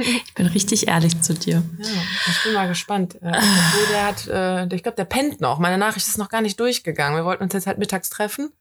ich 0.00 0.34
bin 0.34 0.46
richtig 0.46 0.86
ehrlich 0.88 1.20
zu 1.22 1.34
dir. 1.34 1.62
Ja, 1.78 1.88
ich 2.28 2.42
bin 2.44 2.52
mal 2.54 2.68
gespannt. 2.68 3.16
Äh, 3.16 3.32
obwohl 3.36 3.86
der 3.90 4.06
hat, 4.06 4.26
äh, 4.28 4.74
ich 4.74 4.82
glaube, 4.82 4.96
der 4.96 5.04
pennt 5.06 5.40
noch. 5.40 5.58
Meine 5.58 5.76
Nachricht 5.76 6.06
ist 6.06 6.18
noch 6.18 6.28
gar 6.28 6.40
nicht 6.40 6.58
durchgegangen. 6.60 7.16
Wir 7.18 7.24
wollten 7.24 7.42
uns 7.42 7.52
jetzt 7.52 7.66
halt 7.66 7.78
mittags 7.78 8.10
treffen. 8.10 8.52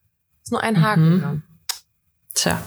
Ist 0.44 0.52
nur 0.52 0.62
ein 0.64 0.82
Haken 0.82 1.16
Mhm. 1.16 1.22
dran. 1.22 1.44
Tja. 2.34 2.62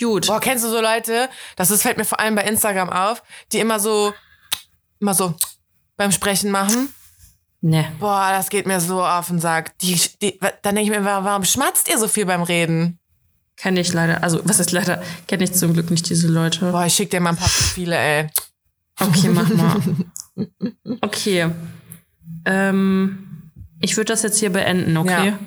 Gut. 0.00 0.26
Boah, 0.26 0.40
kennst 0.40 0.64
du 0.64 0.68
so 0.70 0.80
Leute? 0.80 1.28
Das 1.56 1.70
ist, 1.70 1.82
fällt 1.82 1.96
mir 1.98 2.04
vor 2.04 2.20
allem 2.20 2.34
bei 2.34 2.42
Instagram 2.44 2.90
auf, 2.90 3.22
die 3.52 3.58
immer 3.60 3.78
so, 3.80 4.12
immer 5.00 5.14
so 5.14 5.34
beim 5.96 6.12
Sprechen 6.12 6.50
machen. 6.50 6.92
Ne. 7.62 7.90
Boah, 7.98 8.28
das 8.30 8.48
geht 8.50 8.66
mir 8.66 8.80
so 8.80 9.04
auf 9.04 9.28
den 9.28 9.40
Sack. 9.40 9.76
Die, 9.78 10.00
die, 10.22 10.38
dann 10.62 10.74
denke 10.74 10.82
ich 10.92 10.98
mir, 10.98 11.04
wa- 11.04 11.24
warum 11.24 11.44
schmatzt 11.44 11.88
ihr 11.88 11.98
so 11.98 12.08
viel 12.08 12.26
beim 12.26 12.42
Reden? 12.42 12.98
Kenne 13.56 13.80
ich 13.80 13.92
leider. 13.92 14.22
Also, 14.22 14.40
was 14.44 14.60
ist 14.60 14.72
leider? 14.72 15.02
Kenne 15.26 15.44
ich 15.44 15.54
zum 15.54 15.72
Glück 15.72 15.90
nicht 15.90 16.08
diese 16.08 16.28
Leute. 16.28 16.70
Boah, 16.70 16.84
ich 16.86 16.94
schick 16.94 17.10
dir 17.10 17.20
mal 17.20 17.30
ein 17.30 17.36
paar 17.36 17.48
Profile, 17.48 17.96
ey. 17.96 18.26
Okay, 19.00 19.28
mach 19.28 19.48
mal. 19.48 19.80
Okay. 21.00 21.50
Ähm, 22.44 23.50
ich 23.80 23.96
würde 23.96 24.12
das 24.12 24.22
jetzt 24.22 24.38
hier 24.38 24.50
beenden, 24.50 24.94
okay? 24.98 25.28
Ja. 25.28 25.38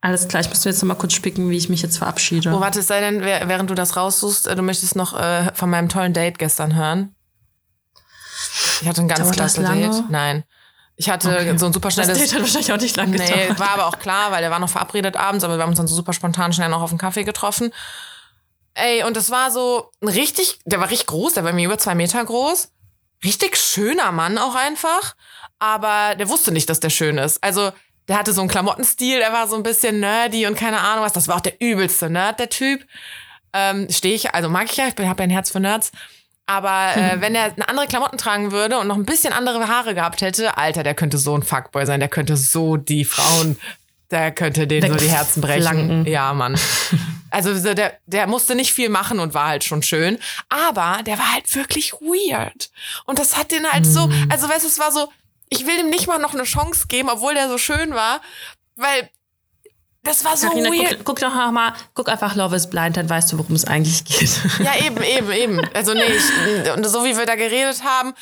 Alles 0.00 0.28
klar, 0.28 0.40
ich 0.40 0.48
muss 0.48 0.62
jetzt 0.64 0.80
noch 0.80 0.86
mal 0.86 0.94
kurz 0.94 1.12
spicken, 1.12 1.50
wie 1.50 1.56
ich 1.56 1.68
mich 1.68 1.82
jetzt 1.82 1.98
verabschiede. 1.98 2.50
Oh, 2.54 2.60
warte, 2.60 2.80
es 2.80 2.86
sei 2.86 3.00
denn, 3.00 3.20
während 3.20 3.68
du 3.68 3.74
das 3.74 3.96
raussuchst, 3.96 4.46
äh, 4.46 4.54
du 4.54 4.62
möchtest 4.62 4.94
noch 4.94 5.18
äh, 5.18 5.52
von 5.54 5.68
meinem 5.68 5.88
tollen 5.88 6.12
Date 6.12 6.38
gestern 6.38 6.76
hören. 6.76 7.14
Ich 8.80 8.88
hatte 8.88 9.02
ein 9.02 9.08
ganz 9.08 9.22
Dauert 9.22 9.34
klasse? 9.34 9.62
Date. 9.62 10.08
Nein. 10.08 10.44
Ich 11.00 11.08
hatte 11.08 11.30
Okay. 11.30 11.56
so 11.56 11.64
ein 11.64 11.72
super 11.72 11.88
das 11.88 11.94
schnelles. 11.94 12.18
Date 12.18 12.34
hat 12.34 12.40
wahrscheinlich 12.42 12.72
auch 12.74 12.76
nicht 12.76 12.94
lange 12.96 13.16
Nee, 13.16 13.26
gedauert. 13.26 13.58
war 13.58 13.70
aber 13.70 13.86
auch 13.86 13.98
klar, 13.98 14.30
weil 14.32 14.42
der 14.42 14.50
war 14.50 14.58
noch 14.58 14.68
verabredet 14.68 15.16
abends, 15.16 15.42
aber 15.44 15.56
wir 15.56 15.62
haben 15.62 15.70
uns 15.70 15.78
dann 15.78 15.88
so 15.88 15.94
super 15.94 16.12
spontan 16.12 16.52
schnell 16.52 16.68
noch 16.68 16.82
auf 16.82 16.90
einen 16.90 16.98
Kaffee 16.98 17.24
getroffen. 17.24 17.72
Ey, 18.74 19.02
und 19.04 19.16
das 19.16 19.30
war 19.30 19.50
so 19.50 19.90
ein 20.02 20.08
richtig, 20.08 20.58
der 20.66 20.78
war 20.78 20.90
richtig 20.90 21.06
groß, 21.06 21.32
der 21.34 21.44
war 21.44 21.54
mir 21.54 21.64
über 21.64 21.78
zwei 21.78 21.94
Meter 21.94 22.22
groß. 22.22 22.68
Richtig 23.24 23.56
schöner 23.56 24.12
Mann 24.12 24.36
auch 24.36 24.54
einfach. 24.54 25.14
Aber 25.58 26.14
der 26.16 26.28
wusste 26.28 26.52
nicht, 26.52 26.68
dass 26.68 26.80
der 26.80 26.90
schön 26.90 27.16
ist. 27.18 27.42
Also, 27.42 27.72
der 28.08 28.18
hatte 28.18 28.32
so 28.34 28.40
einen 28.42 28.50
Klamottenstil, 28.50 29.18
der 29.20 29.32
war 29.32 29.48
so 29.48 29.56
ein 29.56 29.62
bisschen 29.62 30.00
nerdy 30.00 30.46
und 30.46 30.54
keine 30.54 30.80
Ahnung 30.80 31.04
was. 31.04 31.12
Das 31.14 31.28
war 31.28 31.36
auch 31.36 31.40
der 31.40 31.60
übelste 31.60 32.10
Nerd, 32.10 32.38
der 32.40 32.50
Typ. 32.50 32.84
Ähm, 33.54 33.88
Stehe 33.90 34.14
ich, 34.14 34.34
also 34.34 34.48
mag 34.50 34.66
ich 34.70 34.76
ja, 34.76 34.86
ich 34.86 34.92
habe 34.92 35.04
ja 35.22 35.24
ein 35.24 35.30
Herz 35.30 35.50
für 35.50 35.60
Nerds. 35.60 35.92
Aber 36.50 36.96
äh, 36.96 37.20
wenn 37.20 37.34
er 37.36 37.44
eine 37.44 37.68
andere 37.68 37.86
Klamotten 37.86 38.18
tragen 38.18 38.50
würde 38.50 38.78
und 38.78 38.88
noch 38.88 38.96
ein 38.96 39.04
bisschen 39.06 39.32
andere 39.32 39.68
Haare 39.68 39.94
gehabt 39.94 40.20
hätte, 40.20 40.56
Alter, 40.58 40.82
der 40.82 40.94
könnte 40.94 41.16
so 41.16 41.36
ein 41.36 41.44
Fuckboy 41.44 41.86
sein. 41.86 42.00
Der 42.00 42.08
könnte 42.08 42.36
so 42.36 42.76
die 42.76 43.04
Frauen, 43.04 43.56
der 44.10 44.32
könnte 44.32 44.66
denen 44.66 44.90
so 44.92 44.98
die 44.98 45.08
Herzen 45.08 45.40
brechen. 45.40 45.62
Wegflanken. 45.64 46.06
Ja, 46.06 46.32
Mann. 46.34 46.58
Also 47.32 47.56
so 47.56 47.74
der, 47.74 47.92
der 48.06 48.26
musste 48.26 48.56
nicht 48.56 48.72
viel 48.72 48.88
machen 48.88 49.20
und 49.20 49.34
war 49.34 49.46
halt 49.46 49.62
schon 49.62 49.84
schön. 49.84 50.18
Aber 50.48 50.98
der 51.06 51.16
war 51.16 51.32
halt 51.32 51.54
wirklich 51.54 51.92
weird. 51.92 52.70
Und 53.04 53.20
das 53.20 53.36
hat 53.36 53.52
den 53.52 53.64
halt 53.70 53.86
so, 53.86 54.08
Mhm. 54.08 54.28
also 54.32 54.48
weißt 54.48 54.64
du, 54.64 54.68
es 54.68 54.80
war 54.80 54.90
so, 54.90 55.08
ich 55.48 55.64
will 55.64 55.76
dem 55.76 55.90
nicht 55.90 56.08
mal 56.08 56.18
noch 56.18 56.34
eine 56.34 56.42
Chance 56.42 56.86
geben, 56.88 57.08
obwohl 57.08 57.34
der 57.34 57.48
so 57.48 57.56
schön 57.56 57.94
war, 57.94 58.20
weil 58.74 59.08
das 60.02 60.24
war 60.24 60.36
so 60.36 60.48
Carina, 60.48 60.70
weird. 60.70 60.96
guck, 60.98 61.04
guck 61.04 61.18
doch 61.20 61.34
noch 61.34 61.52
mal, 61.52 61.74
guck 61.94 62.08
einfach 62.08 62.34
Love 62.34 62.56
is 62.56 62.70
Blind, 62.70 62.96
dann 62.96 63.08
weißt 63.08 63.32
du, 63.32 63.38
worum 63.38 63.54
es 63.54 63.66
eigentlich 63.66 64.04
geht. 64.04 64.30
Ja, 64.64 64.84
eben, 64.84 65.02
eben, 65.02 65.30
eben. 65.30 65.60
Also 65.74 65.92
nee, 65.92 66.00
ich, 66.02 66.72
und 66.72 66.86
so 66.86 67.04
wie 67.04 67.16
wir 67.16 67.26
da 67.26 67.34
geredet 67.34 67.82
haben, 67.84 68.14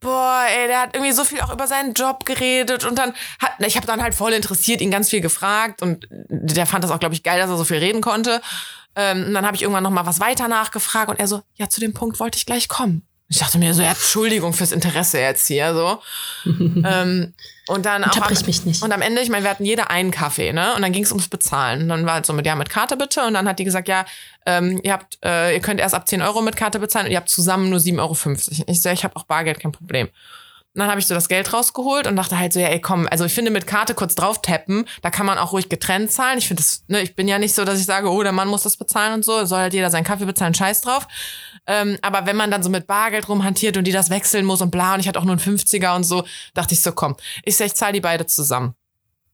boah, 0.00 0.42
ey, 0.48 0.66
der 0.66 0.80
hat 0.80 0.94
irgendwie 0.94 1.12
so 1.12 1.24
viel 1.24 1.40
auch 1.40 1.52
über 1.52 1.66
seinen 1.66 1.94
Job 1.94 2.24
geredet 2.24 2.84
und 2.84 2.98
dann 2.98 3.14
hat, 3.40 3.52
ich 3.60 3.76
habe 3.76 3.86
dann 3.86 4.02
halt 4.02 4.14
voll 4.14 4.32
interessiert, 4.32 4.80
ihn 4.80 4.90
ganz 4.90 5.10
viel 5.10 5.20
gefragt 5.20 5.80
und 5.80 6.06
der 6.10 6.66
fand 6.66 6.82
das 6.84 6.90
auch, 6.90 6.98
glaube 6.98 7.14
ich, 7.14 7.22
geil, 7.22 7.38
dass 7.38 7.48
er 7.48 7.56
so 7.56 7.64
viel 7.64 7.78
reden 7.78 8.00
konnte. 8.00 8.42
Ähm, 8.96 9.26
und 9.28 9.34
dann 9.34 9.46
habe 9.46 9.56
ich 9.56 9.62
irgendwann 9.62 9.84
noch 9.84 9.90
mal 9.90 10.04
was 10.04 10.20
weiter 10.20 10.48
nachgefragt 10.48 11.08
und 11.08 11.18
er 11.18 11.28
so, 11.28 11.42
ja, 11.54 11.68
zu 11.68 11.80
dem 11.80 11.94
Punkt 11.94 12.20
wollte 12.20 12.36
ich 12.36 12.46
gleich 12.46 12.68
kommen. 12.68 13.06
Ich 13.32 13.38
dachte 13.38 13.56
mir 13.56 13.72
so, 13.72 13.80
ja, 13.80 13.92
Entschuldigung 13.92 14.52
fürs 14.52 14.72
Interesse 14.72 15.18
jetzt 15.18 15.46
hier, 15.46 15.72
so. 15.72 16.02
ähm, 16.44 17.32
und 17.66 17.86
dann 17.86 18.04
auch 18.04 18.14
am, 18.14 18.30
mich 18.46 18.66
nicht. 18.66 18.82
und 18.82 18.92
am 18.92 19.00
Ende, 19.00 19.22
ich 19.22 19.30
meine, 19.30 19.44
wir 19.44 19.50
hatten 19.50 19.64
jeder 19.64 19.90
einen 19.90 20.10
Kaffee, 20.10 20.52
ne? 20.52 20.74
Und 20.74 20.82
dann 20.82 20.92
ging 20.92 21.02
es 21.02 21.12
ums 21.12 21.28
Bezahlen. 21.28 21.80
Und 21.80 21.88
dann 21.88 22.04
war 22.04 22.12
halt 22.14 22.26
so 22.26 22.34
mit, 22.34 22.44
ja, 22.44 22.54
mit 22.56 22.68
Karte 22.68 22.98
bitte. 22.98 23.24
Und 23.24 23.32
dann 23.32 23.48
hat 23.48 23.58
die 23.58 23.64
gesagt, 23.64 23.88
ja, 23.88 24.04
ähm, 24.44 24.80
ihr 24.82 24.92
habt, 24.92 25.18
äh, 25.24 25.54
ihr 25.54 25.60
könnt 25.60 25.80
erst 25.80 25.94
ab 25.94 26.06
10 26.06 26.20
Euro 26.20 26.42
mit 26.42 26.56
Karte 26.56 26.78
bezahlen 26.78 27.06
und 27.06 27.12
ihr 27.12 27.16
habt 27.16 27.30
zusammen 27.30 27.70
nur 27.70 27.78
7,50 27.78 28.00
Euro. 28.00 28.16
Ich 28.66 28.82
so, 28.82 28.90
ja, 28.90 28.92
ich 28.92 29.02
habe 29.02 29.16
auch 29.16 29.24
Bargeld, 29.24 29.60
kein 29.60 29.72
Problem. 29.72 30.08
Und 30.74 30.80
dann 30.80 30.90
habe 30.90 31.00
ich 31.00 31.06
so 31.06 31.14
das 31.14 31.28
Geld 31.28 31.52
rausgeholt 31.54 32.06
und 32.06 32.16
dachte 32.16 32.38
halt 32.38 32.52
so, 32.52 32.60
ja, 32.60 32.68
ey, 32.68 32.80
komm, 32.80 33.08
also 33.10 33.24
ich 33.24 33.32
finde 33.32 33.50
mit 33.50 33.66
Karte 33.66 33.94
kurz 33.94 34.14
drauf 34.14 34.42
tappen, 34.42 34.86
da 35.00 35.10
kann 35.10 35.24
man 35.24 35.38
auch 35.38 35.52
ruhig 35.52 35.70
getrennt 35.70 36.10
zahlen. 36.12 36.38
Ich 36.38 36.48
finde 36.48 36.62
das, 36.62 36.84
ne, 36.88 37.00
ich 37.00 37.14
bin 37.14 37.28
ja 37.28 37.38
nicht 37.38 37.54
so, 37.54 37.64
dass 37.64 37.78
ich 37.78 37.84
sage, 37.86 38.10
oh, 38.10 38.22
der 38.22 38.32
Mann 38.32 38.48
muss 38.48 38.62
das 38.62 38.76
bezahlen 38.76 39.14
und 39.14 39.24
so, 39.24 39.44
soll 39.46 39.60
halt 39.60 39.74
jeder 39.74 39.90
seinen 39.90 40.04
Kaffee 40.04 40.26
bezahlen, 40.26 40.54
scheiß 40.54 40.82
drauf. 40.82 41.06
Ähm, 41.66 41.98
aber 42.02 42.26
wenn 42.26 42.36
man 42.36 42.50
dann 42.50 42.62
so 42.62 42.70
mit 42.70 42.86
Bargeld 42.86 43.28
rumhantiert 43.28 43.76
und 43.76 43.84
die 43.84 43.92
das 43.92 44.10
wechseln 44.10 44.44
muss 44.44 44.60
und 44.60 44.70
bla, 44.70 44.94
und 44.94 45.00
ich 45.00 45.08
hatte 45.08 45.18
auch 45.18 45.24
nur 45.24 45.36
einen 45.36 45.58
50er 45.58 45.94
und 45.94 46.04
so, 46.04 46.24
dachte 46.54 46.74
ich 46.74 46.82
so, 46.82 46.92
komm, 46.92 47.16
ich 47.44 47.60
ich 47.60 47.74
zahle 47.74 47.92
die 47.92 48.00
beide 48.00 48.26
zusammen. 48.26 48.74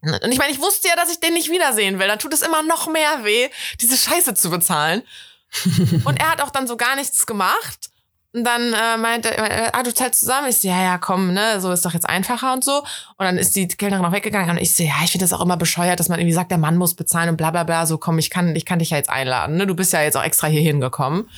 Und 0.01 0.31
ich 0.31 0.39
meine, 0.39 0.53
ich 0.53 0.61
wusste 0.61 0.89
ja, 0.89 0.97
dass 0.97 1.11
ich 1.11 1.21
den 1.21 1.35
nicht 1.35 1.51
wiedersehen 1.51 1.99
will. 1.99 2.07
Dann 2.07 2.19
tut 2.19 2.33
es 2.33 2.43
immer 2.43 2.63
noch 2.63 2.87
mehr 2.89 3.25
weh, 3.25 3.49
diese 3.81 3.97
Scheiße 3.97 4.35
zu 4.35 4.51
bezahlen. 4.51 5.03
und 6.05 6.21
er 6.21 6.31
hat 6.31 6.43
auch 6.43 6.51
dann 6.51 6.67
so 6.67 6.77
gar 6.77 6.95
nichts 6.95 7.27
gemacht. 7.27 7.91
Und 8.35 8.45
dann 8.45 8.75
äh, 8.75 8.99
meinte 8.99 9.37
er, 9.37 9.75
ah, 9.75 9.83
du 9.83 9.93
zahlst 9.93 10.21
zusammen? 10.21 10.49
Ich 10.49 10.61
so, 10.61 10.69
ja, 10.69 10.83
ja, 10.83 10.99
komm, 10.99 11.33
ne, 11.33 11.61
so 11.61 11.73
ist 11.73 11.85
doch 11.85 11.95
jetzt 11.95 12.09
einfacher 12.09 12.53
und 12.53 12.63
so. 12.63 12.81
Und 12.81 13.25
dann 13.25 13.39
ist 13.39 13.57
die 13.57 13.67
Kellnerin 13.67 14.05
noch 14.05 14.13
weggegangen 14.13 14.51
und 14.51 14.59
ich 14.59 14.75
so, 14.75 14.83
ja, 14.83 14.95
ich 15.03 15.11
finde 15.11 15.25
das 15.25 15.33
auch 15.33 15.41
immer 15.41 15.57
bescheuert, 15.57 15.99
dass 15.99 16.11
man 16.11 16.19
irgendwie 16.21 16.35
sagt, 16.35 16.51
der 16.51 16.59
Mann 16.59 16.77
muss 16.77 16.95
bezahlen 16.95 17.31
und 17.31 17.37
bla 17.39 17.51
bla 17.51 17.65
bla. 17.65 17.87
So, 17.87 17.97
komm, 17.97 18.19
ich 18.19 18.29
kann, 18.29 18.55
ich 18.55 18.67
kann 18.67 18.81
dich 18.81 18.91
ja 18.91 18.99
jetzt 18.99 19.09
einladen, 19.09 19.57
ne? 19.57 19.67
Du 19.67 19.75
bist 19.75 19.95
ja 19.95 20.03
jetzt 20.03 20.17
auch 20.17 20.23
extra 20.23 20.47
hier 20.47 20.61
hingekommen. 20.61 21.29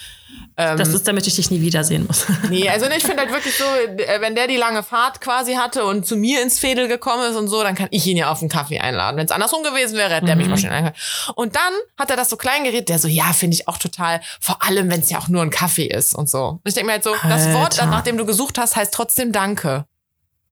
Ähm, 0.56 0.76
Das 0.76 0.88
ist, 0.88 1.06
damit 1.08 1.26
ich 1.26 1.36
dich 1.36 1.50
nie 1.50 1.60
wiedersehen 1.60 2.06
muss. 2.06 2.26
Nee, 2.50 2.68
also 2.68 2.86
ne, 2.86 2.96
ich 2.96 3.04
finde 3.04 3.22
halt 3.22 3.32
wirklich 3.32 3.54
so, 3.56 3.64
äh, 3.64 4.20
wenn 4.20 4.34
der 4.34 4.46
die 4.48 4.56
lange 4.56 4.82
Fahrt 4.82 5.20
quasi 5.20 5.54
hatte 5.54 5.84
und 5.84 6.04
zu 6.06 6.16
mir 6.16 6.42
ins 6.42 6.58
Fädel 6.58 6.88
gekommen 6.88 7.30
ist 7.30 7.36
und 7.36 7.48
so, 7.48 7.62
dann 7.62 7.74
kann 7.74 7.88
ich 7.90 8.06
ihn 8.06 8.16
ja 8.16 8.30
auf 8.30 8.40
einen 8.40 8.48
Kaffee 8.48 8.78
einladen. 8.80 9.16
Wenn 9.16 9.26
es 9.26 9.32
andersrum 9.32 9.62
gewesen 9.62 9.96
wäre, 9.96 10.12
hätte 10.14 10.26
der 10.26 10.36
mich 10.36 10.46
Mhm. 10.46 10.50
wahrscheinlich 10.50 10.76
eingeladen. 10.78 11.32
Und 11.36 11.56
dann 11.56 11.72
hat 11.98 12.10
er 12.10 12.16
das 12.16 12.28
so 12.30 12.36
klein 12.36 12.64
geredet, 12.64 12.88
der 12.88 12.98
so, 12.98 13.08
ja, 13.08 13.32
finde 13.32 13.54
ich 13.54 13.68
auch 13.68 13.78
total, 13.78 14.20
vor 14.40 14.62
allem, 14.64 14.90
wenn 14.90 15.00
es 15.00 15.10
ja 15.10 15.18
auch 15.18 15.28
nur 15.28 15.42
ein 15.42 15.50
Kaffee 15.50 15.86
ist 15.86 16.14
und 16.14 16.28
so. 16.28 16.44
Und 16.44 16.60
ich 16.64 16.74
denke 16.74 16.86
mir 16.86 16.92
halt 16.94 17.04
so, 17.04 17.14
das 17.28 17.52
Wort, 17.52 17.78
Alter. 17.78 17.86
nach 17.86 18.02
dem 18.02 18.18
du 18.18 18.26
gesucht 18.26 18.58
hast, 18.58 18.76
heißt 18.76 18.92
trotzdem 18.92 19.32
Danke. 19.32 19.84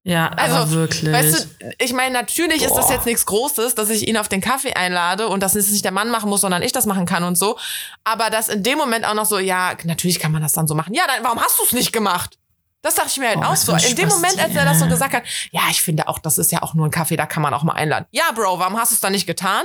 Ja, 0.09 0.29
Also, 0.29 0.71
wirklich. 0.71 1.13
Weißt 1.13 1.49
du, 1.61 1.71
ich 1.79 1.93
meine, 1.93 2.15
natürlich 2.15 2.63
ist 2.63 2.75
das 2.75 2.87
Boah. 2.87 2.95
jetzt 2.95 3.05
nichts 3.05 3.27
Großes, 3.27 3.75
dass 3.75 3.91
ich 3.91 4.09
ihn 4.09 4.17
auf 4.17 4.29
den 4.29 4.41
Kaffee 4.41 4.73
einlade 4.73 5.29
und 5.29 5.43
dass 5.43 5.55
es 5.55 5.71
nicht 5.71 5.85
der 5.85 5.93
Mann 5.93 6.09
machen 6.09 6.31
muss, 6.31 6.41
sondern 6.41 6.63
ich 6.63 6.73
das 6.73 6.87
machen 6.87 7.05
kann 7.05 7.25
und 7.25 7.37
so. 7.37 7.59
Aber 8.05 8.31
das 8.31 8.49
in 8.49 8.63
dem 8.63 8.79
Moment 8.79 9.05
auch 9.05 9.13
noch 9.13 9.27
so, 9.27 9.39
ja, 9.39 9.75
natürlich 9.85 10.19
kann 10.19 10.33
man 10.33 10.41
das 10.41 10.53
dann 10.53 10.67
so 10.67 10.75
machen. 10.75 10.95
Ja, 10.95 11.03
dann, 11.07 11.23
warum 11.25 11.39
hast 11.39 11.59
du 11.59 11.63
es 11.65 11.73
nicht 11.73 11.93
gemacht? 11.93 12.39
Das 12.81 12.95
dachte 12.95 13.09
ich 13.11 13.19
mir 13.19 13.29
halt 13.29 13.39
Oh, 13.41 13.43
auch 13.43 13.57
so. 13.57 13.75
In 13.75 13.97
dem 13.97 14.09
Moment, 14.09 14.39
als 14.43 14.55
er 14.55 14.65
das 14.65 14.79
so 14.79 14.87
gesagt 14.87 15.13
hat, 15.13 15.25
ja, 15.51 15.63
ich 15.71 15.83
finde 15.83 16.09
auch, 16.09 16.19
das 16.19 16.39
ist 16.39 16.53
ja 16.53 16.63
auch 16.63 16.73
nur 16.73 16.87
ein 16.87 16.91
Kaffee, 16.91 17.17
da 17.17 17.27
kann 17.27 17.43
man 17.43 17.53
auch 17.53 17.63
mal 17.63 17.75
einladen. 17.75 18.07
Ja, 18.11 18.31
Bro, 18.35 18.59
warum 18.61 18.79
hast 18.79 18.93
du 18.93 18.95
es 18.95 19.01
dann 19.01 19.13
nicht 19.13 19.27
getan? 19.27 19.65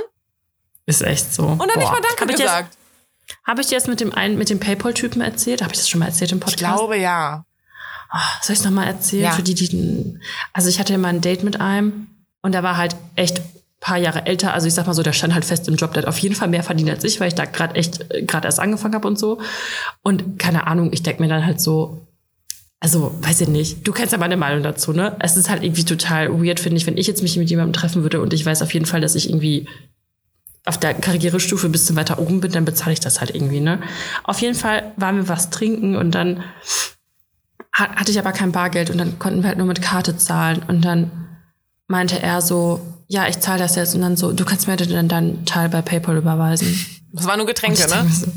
ist 0.85 1.01
echt 1.01 1.33
so. 1.33 1.43
Und 1.45 1.59
dann 1.59 1.79
nicht 1.79 1.89
mal 1.89 2.01
Danke 2.01 2.19
Habe 2.21 2.31
ich, 2.31 2.37
dir 2.37 2.43
gesagt. 2.43 2.75
das- 3.27 3.37
hab 3.45 3.59
ich 3.59 3.67
dir 3.67 3.75
das 3.77 3.87
mit 3.87 4.01
dem 4.01 4.13
einen, 4.13 4.37
mit 4.37 4.49
dem 4.49 4.59
Paypal-Typen 4.59 5.21
erzählt? 5.21 5.61
Habe 5.61 5.71
ich 5.71 5.79
das 5.79 5.87
schon 5.87 5.99
mal 5.99 6.07
erzählt 6.07 6.33
im 6.33 6.39
Ich 6.39 6.43
Podcast? 6.43 6.59
glaube 6.75 6.97
ja. 6.97 7.45
Ah, 8.15 8.21
soll 8.43 8.53
ich 8.53 8.59
es 8.59 8.65
nochmal 8.65 8.85
erzählen? 8.85 9.23
Ja. 9.23 9.31
Für 9.31 9.41
die, 9.41 9.55
die, 9.55 10.19
also 10.53 10.69
ich 10.69 10.79
hatte 10.79 10.95
mal 10.99 11.07
ein 11.07 11.21
Date 11.21 11.43
mit 11.43 11.59
einem 11.59 12.05
und 12.43 12.51
der 12.51 12.61
war 12.61 12.77
halt 12.77 12.95
echt 13.15 13.39
ein 13.39 13.43
paar 13.79 13.97
Jahre 13.97 14.27
älter. 14.27 14.53
Also 14.53 14.67
ich 14.67 14.75
sag 14.75 14.85
mal 14.85 14.93
so, 14.93 15.01
der 15.01 15.13
stand 15.13 15.33
halt 15.33 15.45
fest 15.45 15.67
im 15.67 15.77
Job. 15.77 15.93
Der 15.93 16.03
hat 16.03 16.07
auf 16.07 16.19
jeden 16.19 16.35
Fall 16.35 16.47
mehr 16.47 16.61
verdient 16.61 16.91
als 16.91 17.03
ich, 17.03 17.19
weil 17.19 17.29
ich 17.29 17.33
da 17.33 17.45
gerade 17.45 17.73
echt 17.73 18.11
äh, 18.11 18.21
gerade 18.21 18.45
erst 18.47 18.59
angefangen 18.59 18.93
habe 18.93 19.07
und 19.07 19.17
so. 19.17 19.41
Und 20.03 20.37
keine 20.37 20.67
Ahnung, 20.67 20.93
ich 20.93 21.01
denk 21.01 21.19
mir 21.19 21.27
dann 21.27 21.43
halt 21.43 21.59
so, 21.59 22.05
also 22.79 23.15
weiß 23.19 23.41
ich 23.41 23.47
nicht, 23.47 23.87
du 23.87 23.91
kennst 23.93 24.11
ja 24.11 24.19
meine 24.19 24.37
Meinung 24.37 24.61
dazu, 24.61 24.93
ne? 24.93 25.15
Es 25.17 25.35
ist 25.35 25.49
halt 25.49 25.63
irgendwie 25.63 25.83
total 25.83 26.39
weird, 26.39 26.59
finde 26.59 26.77
ich, 26.77 26.85
wenn 26.85 26.97
ich 26.99 27.07
jetzt 27.07 27.23
mich 27.23 27.35
mit 27.35 27.49
jemandem 27.49 27.73
treffen 27.73 28.03
würde 28.03 28.21
und 28.21 28.31
ich 28.31 28.45
weiß 28.45 28.61
auf 28.61 28.75
jeden 28.75 28.85
Fall, 28.85 29.01
dass 29.01 29.15
ich 29.15 29.27
irgendwie 29.27 29.67
auf 30.65 30.77
der 30.77 30.93
Karrierestufe 30.93 31.67
ein 31.67 31.71
bisschen 31.71 31.95
weiter 31.95 32.19
oben 32.19 32.41
bin, 32.41 32.51
dann 32.51 32.63
bezahle 32.63 32.93
ich 32.93 32.99
das 32.99 33.21
halt 33.21 33.33
irgendwie, 33.33 33.59
ne? 33.59 33.81
Auf 34.23 34.39
jeden 34.39 34.55
Fall 34.55 34.91
waren 34.97 35.15
wir 35.15 35.27
was 35.29 35.49
trinken 35.49 35.95
und 35.95 36.11
dann 36.11 36.43
hatte 37.73 38.11
ich 38.11 38.19
aber 38.19 38.31
kein 38.31 38.51
Bargeld 38.51 38.89
und 38.89 38.99
dann 38.99 39.17
konnten 39.17 39.41
wir 39.41 39.49
halt 39.49 39.57
nur 39.57 39.67
mit 39.67 39.81
Karte 39.81 40.15
zahlen 40.15 40.61
und 40.67 40.81
dann 40.81 41.11
meinte 41.87 42.21
er 42.21 42.41
so, 42.41 42.81
ja, 43.07 43.27
ich 43.27 43.39
zahle 43.39 43.59
das 43.59 43.75
jetzt 43.75 43.95
und 43.95 44.01
dann 44.01 44.15
so, 44.15 44.31
du 44.31 44.45
kannst 44.45 44.67
mir 44.67 44.77
dann 44.77 45.07
deinen 45.07 45.45
Teil 45.45 45.69
bei 45.69 45.81
PayPal 45.81 46.17
überweisen. 46.17 46.67
Das 47.11 47.25
war 47.25 47.37
nur 47.37 47.45
Getränke, 47.45 47.79
ich 47.79 47.87
ne? 47.87 48.07
so, 48.09 48.27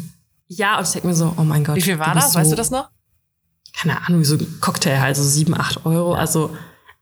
ja, 0.49 0.79
und 0.79 0.87
ich 0.87 0.93
denke 0.93 1.09
mir 1.09 1.15
so, 1.15 1.35
oh 1.37 1.43
mein 1.43 1.65
Gott. 1.65 1.77
Wie 1.77 1.83
viel 1.83 1.99
war 1.99 2.15
das? 2.15 2.35
Weißt 2.35 2.51
so, 2.51 2.51
du 2.51 2.57
das 2.57 2.71
noch? 2.71 2.89
Keine 3.75 4.07
Ahnung, 4.07 4.25
so 4.25 4.37
ein 4.37 4.59
Cocktail 4.61 5.01
halt, 5.01 5.17
so 5.17 5.23
sieben, 5.23 5.55
acht 5.55 5.85
Euro. 5.85 6.15
Also 6.15 6.57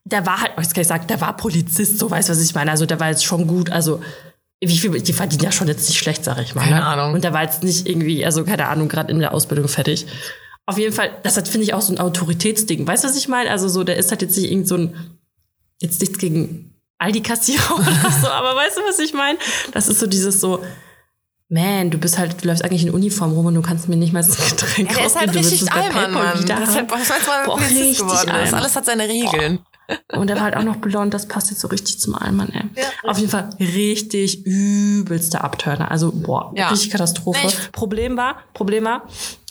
der 0.04 0.26
war 0.26 0.40
halt, 0.40 0.52
jetzt 0.58 0.74
kann 0.74 0.82
ich 0.82 0.88
sagen, 0.88 1.06
der 1.06 1.20
war 1.20 1.36
Polizist, 1.36 1.98
so 1.98 2.10
weißt 2.10 2.28
du, 2.28 2.32
was 2.32 2.42
ich 2.42 2.54
meine. 2.54 2.70
Also 2.70 2.86
der 2.86 3.00
war 3.00 3.08
jetzt 3.08 3.24
schon 3.24 3.46
gut, 3.46 3.70
also 3.70 4.00
wie 4.60 4.78
viel, 4.78 4.90
die 4.90 5.12
verdienen 5.12 5.42
ja 5.42 5.52
schon 5.52 5.68
jetzt 5.68 5.88
nicht 5.88 5.98
schlecht, 5.98 6.24
sag 6.24 6.38
ich 6.38 6.54
mal. 6.54 6.62
Keine 6.62 6.76
ne? 6.76 6.86
Ahnung. 6.86 7.14
Und 7.14 7.24
der 7.24 7.32
war 7.32 7.42
jetzt 7.42 7.62
nicht 7.62 7.88
irgendwie, 7.88 8.24
also 8.24 8.44
keine 8.44 8.68
Ahnung, 8.68 8.88
gerade 8.88 9.12
in 9.12 9.18
der 9.18 9.34
Ausbildung 9.34 9.68
fertig. 9.68 10.06
Auf 10.66 10.78
jeden 10.78 10.94
Fall, 10.94 11.10
das 11.22 11.36
hat, 11.36 11.46
finde 11.46 11.64
ich, 11.66 11.74
auch 11.74 11.82
so 11.82 11.92
ein 11.92 11.98
Autoritätsding. 11.98 12.86
Weißt 12.86 13.04
du, 13.04 13.08
was 13.08 13.16
ich 13.16 13.28
meine? 13.28 13.50
Also 13.50 13.68
so, 13.68 13.84
der 13.84 13.96
ist 13.96 14.10
halt 14.10 14.22
jetzt 14.22 14.36
nicht 14.36 14.50
irgend 14.50 14.66
so 14.66 14.76
ein, 14.76 15.18
jetzt 15.80 16.00
nichts 16.00 16.16
gegen 16.18 16.74
Aldi-Kassierer 16.98 17.74
oder 17.78 18.10
so, 18.20 18.28
aber 18.28 18.56
weißt 18.56 18.78
du, 18.78 18.80
was 18.88 18.98
ich 18.98 19.12
meine? 19.12 19.38
Das 19.72 19.88
ist 19.88 20.00
so 20.00 20.06
dieses 20.06 20.40
so, 20.40 20.62
man, 21.50 21.90
du 21.90 21.98
bist 21.98 22.18
halt, 22.18 22.42
du 22.42 22.48
läufst 22.48 22.64
eigentlich 22.64 22.82
in 22.84 22.90
Uniform 22.90 23.32
rum 23.32 23.46
und 23.46 23.54
du 23.54 23.62
kannst 23.62 23.88
mir 23.88 23.96
nicht 23.96 24.12
mal 24.14 24.22
das 24.22 24.36
Getränk 24.36 24.90
Ja, 24.90 24.96
der 24.96 25.06
ist 25.06 25.16
halt 25.16 25.34
du 25.34 25.38
richtig 25.38 25.66
PayPal 25.66 26.10
Mann. 26.10 26.42
wieder 26.42 26.56
Deshalb 26.60 26.90
haben. 26.90 27.00
was 27.00 27.10
weiß 27.10 27.26
man, 27.26 27.44
Boah, 27.46 27.60
richtig 27.60 27.98
geworden 27.98 28.28
ist. 28.28 28.28
Allmann. 28.34 28.54
Alles 28.54 28.76
hat 28.76 28.86
seine 28.86 29.06
Regeln. 29.08 29.58
Und 30.14 30.28
der 30.28 30.36
war 30.36 30.44
halt 30.44 30.56
auch 30.56 30.62
noch 30.62 30.76
blond, 30.76 31.12
das 31.12 31.28
passt 31.28 31.50
jetzt 31.50 31.60
so 31.60 31.68
richtig 31.68 32.00
zum 32.00 32.14
Allmann, 32.14 32.48
ey. 32.48 32.62
Auf 33.06 33.18
jeden 33.18 33.30
Fall 33.30 33.50
richtig 33.60 34.46
übelster 34.46 35.44
Abturner. 35.44 35.90
Also, 35.90 36.10
boah, 36.10 36.52
Ja. 36.56 36.68
richtig 36.70 36.88
Katastrophe. 36.90 37.38
Nee, 37.44 37.48
ich- 37.52 37.72
Problem 37.72 38.16
war, 38.16 38.38
Problem 38.54 38.84
war, 38.84 39.06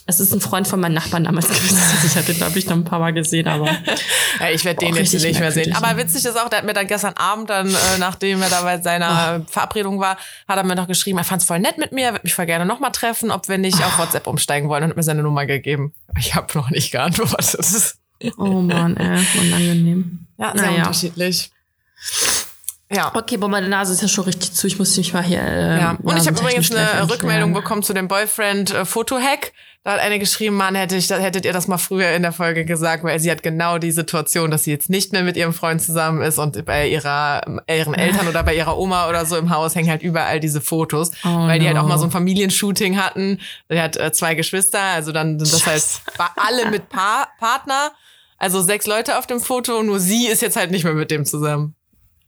es 0.06 0.20
ist 0.20 0.32
ein 0.34 0.40
Freund 0.40 0.68
von 0.68 0.80
meinem 0.80 0.94
Nachbarn 0.94 1.24
damals 1.24 1.48
gewesen. 1.48 1.78
Also 1.78 2.06
ich 2.06 2.14
habe 2.16 2.26
den, 2.26 2.36
glaube 2.36 2.58
ich, 2.58 2.66
noch 2.66 2.76
ein 2.76 2.84
paar 2.84 2.98
Mal 2.98 3.12
gesehen, 3.12 3.48
aber 3.48 3.66
Ja, 4.40 4.50
ich 4.50 4.64
werde 4.64 4.80
den 4.80 4.90
Boah, 4.94 4.98
jetzt 5.00 5.12
nicht 5.14 5.40
mehr 5.40 5.52
sehen. 5.52 5.74
Aber 5.74 5.96
witzig 5.96 6.24
ist 6.24 6.36
auch, 6.38 6.48
der 6.48 6.58
hat 6.58 6.66
mir 6.66 6.72
dann 6.74 6.86
gestern 6.86 7.14
Abend 7.14 7.48
dann, 7.50 7.68
äh, 7.68 7.98
nachdem 7.98 8.42
er 8.42 8.50
da 8.50 8.62
bei 8.62 8.80
seiner 8.80 9.42
Verabredung 9.48 10.00
war, 10.00 10.16
hat 10.48 10.56
er 10.56 10.64
mir 10.64 10.74
noch 10.74 10.88
geschrieben, 10.88 11.18
er 11.18 11.24
fand 11.24 11.42
es 11.42 11.48
voll 11.48 11.60
nett 11.60 11.78
mit 11.78 11.92
mir, 11.92 12.12
würde 12.12 12.24
mich 12.24 12.34
voll 12.34 12.46
gerne 12.46 12.66
nochmal 12.66 12.92
treffen, 12.92 13.30
ob 13.30 13.48
wir 13.48 13.58
nicht 13.58 13.82
auf 13.84 13.98
WhatsApp 13.98 14.26
umsteigen 14.26 14.68
wollen 14.68 14.82
und 14.84 14.90
hat 14.90 14.96
mir 14.96 15.02
seine 15.02 15.22
Nummer 15.22 15.46
gegeben. 15.46 15.94
Ich 16.18 16.34
habe 16.34 16.46
noch 16.54 16.70
nicht 16.70 16.90
geantwortet. 16.90 17.94
oh 18.36 18.60
Mann, 18.60 18.96
ey, 18.96 19.24
unangenehm. 19.40 20.26
Ja, 20.36 20.52
sehr 20.54 20.66
Naja. 20.66 20.78
unterschiedlich. 20.78 21.50
Ja. 22.92 23.10
Okay, 23.14 23.36
boah, 23.38 23.48
meine 23.48 23.68
Nase 23.68 23.92
ist 23.92 24.02
ja 24.02 24.08
schon 24.08 24.24
richtig 24.24 24.52
zu. 24.52 24.66
Ich 24.66 24.78
muss 24.78 24.96
mich 24.96 25.12
mal 25.12 25.22
hier. 25.22 25.40
Äh, 25.42 25.80
Ja, 25.80 25.96
und 26.02 26.16
ich 26.16 26.26
habe 26.26 26.38
übrigens 26.38 26.70
eine 26.74 27.10
Rückmeldung 27.10 27.52
bekommen 27.52 27.82
zu 27.82 27.92
dem 27.92 28.08
Boyfriend-Foto-Hack. 28.08 29.52
Da 29.84 29.92
hat 29.92 30.00
eine 30.00 30.18
geschrieben, 30.18 30.56
Mann, 30.56 30.74
hätte 30.74 30.96
ich, 30.96 31.10
hättet 31.10 31.44
ihr 31.44 31.52
das 31.52 31.68
mal 31.68 31.76
früher 31.76 32.12
in 32.12 32.22
der 32.22 32.32
Folge 32.32 32.64
gesagt, 32.64 33.04
weil 33.04 33.20
sie 33.20 33.30
hat 33.30 33.42
genau 33.42 33.76
die 33.76 33.90
Situation, 33.90 34.50
dass 34.50 34.64
sie 34.64 34.70
jetzt 34.70 34.88
nicht 34.88 35.12
mehr 35.12 35.22
mit 35.22 35.36
ihrem 35.36 35.52
Freund 35.52 35.82
zusammen 35.82 36.22
ist 36.22 36.38
und 36.38 36.64
bei 36.64 36.88
ihrer, 36.88 37.42
ihren 37.68 37.92
Eltern 37.92 38.26
oder 38.26 38.42
bei 38.42 38.56
ihrer 38.56 38.78
Oma 38.78 39.10
oder 39.10 39.26
so 39.26 39.36
im 39.36 39.50
Haus 39.50 39.74
hängen 39.74 39.90
halt 39.90 40.02
überall 40.02 40.40
diese 40.40 40.62
Fotos, 40.62 41.10
Oh 41.22 41.46
weil 41.46 41.60
die 41.60 41.66
halt 41.66 41.76
auch 41.76 41.86
mal 41.86 41.98
so 41.98 42.04
ein 42.04 42.10
Familienshooting 42.10 42.96
hatten. 42.96 43.40
Die 43.70 43.78
hat 43.78 43.98
äh, 43.98 44.10
zwei 44.10 44.34
Geschwister, 44.34 44.80
also 44.80 45.12
dann 45.12 45.38
sind 45.38 45.52
das 45.52 45.66
halt 45.66 45.84
war 46.16 46.32
alle 46.36 46.70
mit 46.70 46.88
pa 46.88 47.28
Partner, 47.38 47.92
also 48.38 48.62
sechs 48.62 48.86
Leute 48.86 49.18
auf 49.18 49.26
dem 49.26 49.38
Foto, 49.38 49.82
nur 49.82 50.00
sie 50.00 50.28
ist 50.28 50.40
jetzt 50.40 50.56
halt 50.56 50.70
nicht 50.70 50.84
mehr 50.84 50.94
mit 50.94 51.10
dem 51.10 51.26
zusammen. 51.26 51.74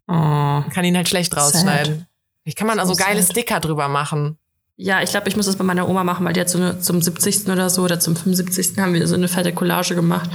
Oh. 0.08 0.12
Kann 0.12 0.84
ihn 0.84 0.96
halt 0.96 1.08
schlecht 1.08 1.34
rausschneiden. 1.34 2.06
Ich 2.44 2.54
kann 2.54 2.66
man 2.66 2.78
also 2.78 2.92
So 2.92 3.02
geile 3.02 3.22
sad. 3.22 3.32
Sticker 3.32 3.60
drüber 3.60 3.88
machen. 3.88 4.38
Ja, 4.78 5.02
ich 5.02 5.10
glaube, 5.10 5.28
ich 5.28 5.36
muss 5.36 5.46
das 5.46 5.56
bei 5.56 5.64
meiner 5.64 5.88
Oma 5.88 6.04
machen, 6.04 6.24
weil 6.26 6.34
die 6.34 6.40
hat 6.40 6.50
so 6.50 6.58
eine, 6.58 6.78
zum 6.80 7.00
70. 7.00 7.48
oder 7.48 7.70
so 7.70 7.82
oder 7.82 7.98
zum 7.98 8.14
75. 8.14 8.76
haben 8.78 8.92
wir 8.94 9.06
so 9.08 9.14
eine 9.14 9.28
fette 9.28 9.52
Collage 9.52 9.94
gemacht. 9.94 10.28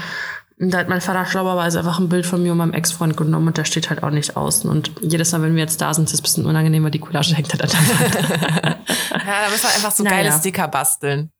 Und 0.60 0.72
da 0.72 0.80
hat 0.80 0.90
mein 0.90 1.02
Vater 1.02 1.26
schlauerweise 1.26 1.80
einfach 1.80 2.00
ein 2.00 2.10
Bild 2.10 2.26
von 2.26 2.42
mir 2.44 2.52
und 2.52 2.58
meinem 2.60 2.74
Ex-Freund 2.74 3.18
genommen 3.18 3.48
und 3.48 3.58
der 3.58 3.66
steht 3.66 3.90
halt 3.90 4.04
auch 4.04 4.10
nicht 4.12 4.38
außen. 4.38 4.70
Und 4.70 4.92
jedes 5.02 5.32
Mal, 5.32 5.42
wenn 5.42 5.56
wir 5.56 5.62
jetzt 5.62 5.82
da 5.82 5.94
sind, 5.94 6.06
ist 6.06 6.14
es 6.14 6.20
ein 6.20 6.24
bisschen 6.24 6.46
unangenehm, 6.46 6.84
weil 6.84 6.92
die 6.92 7.00
Collage 7.00 7.36
hängt 7.36 7.52
halt 7.52 7.64
an 7.64 7.70
der 7.70 7.80
Wand. 8.00 8.78
Ja, 9.12 9.44
da 9.46 9.50
müssen 9.52 9.64
wir 9.64 9.76
einfach 9.76 9.92
so 9.92 10.04
Naja. 10.04 10.18
geile 10.18 10.32
Sticker 10.40 10.68
basteln. 10.68 11.32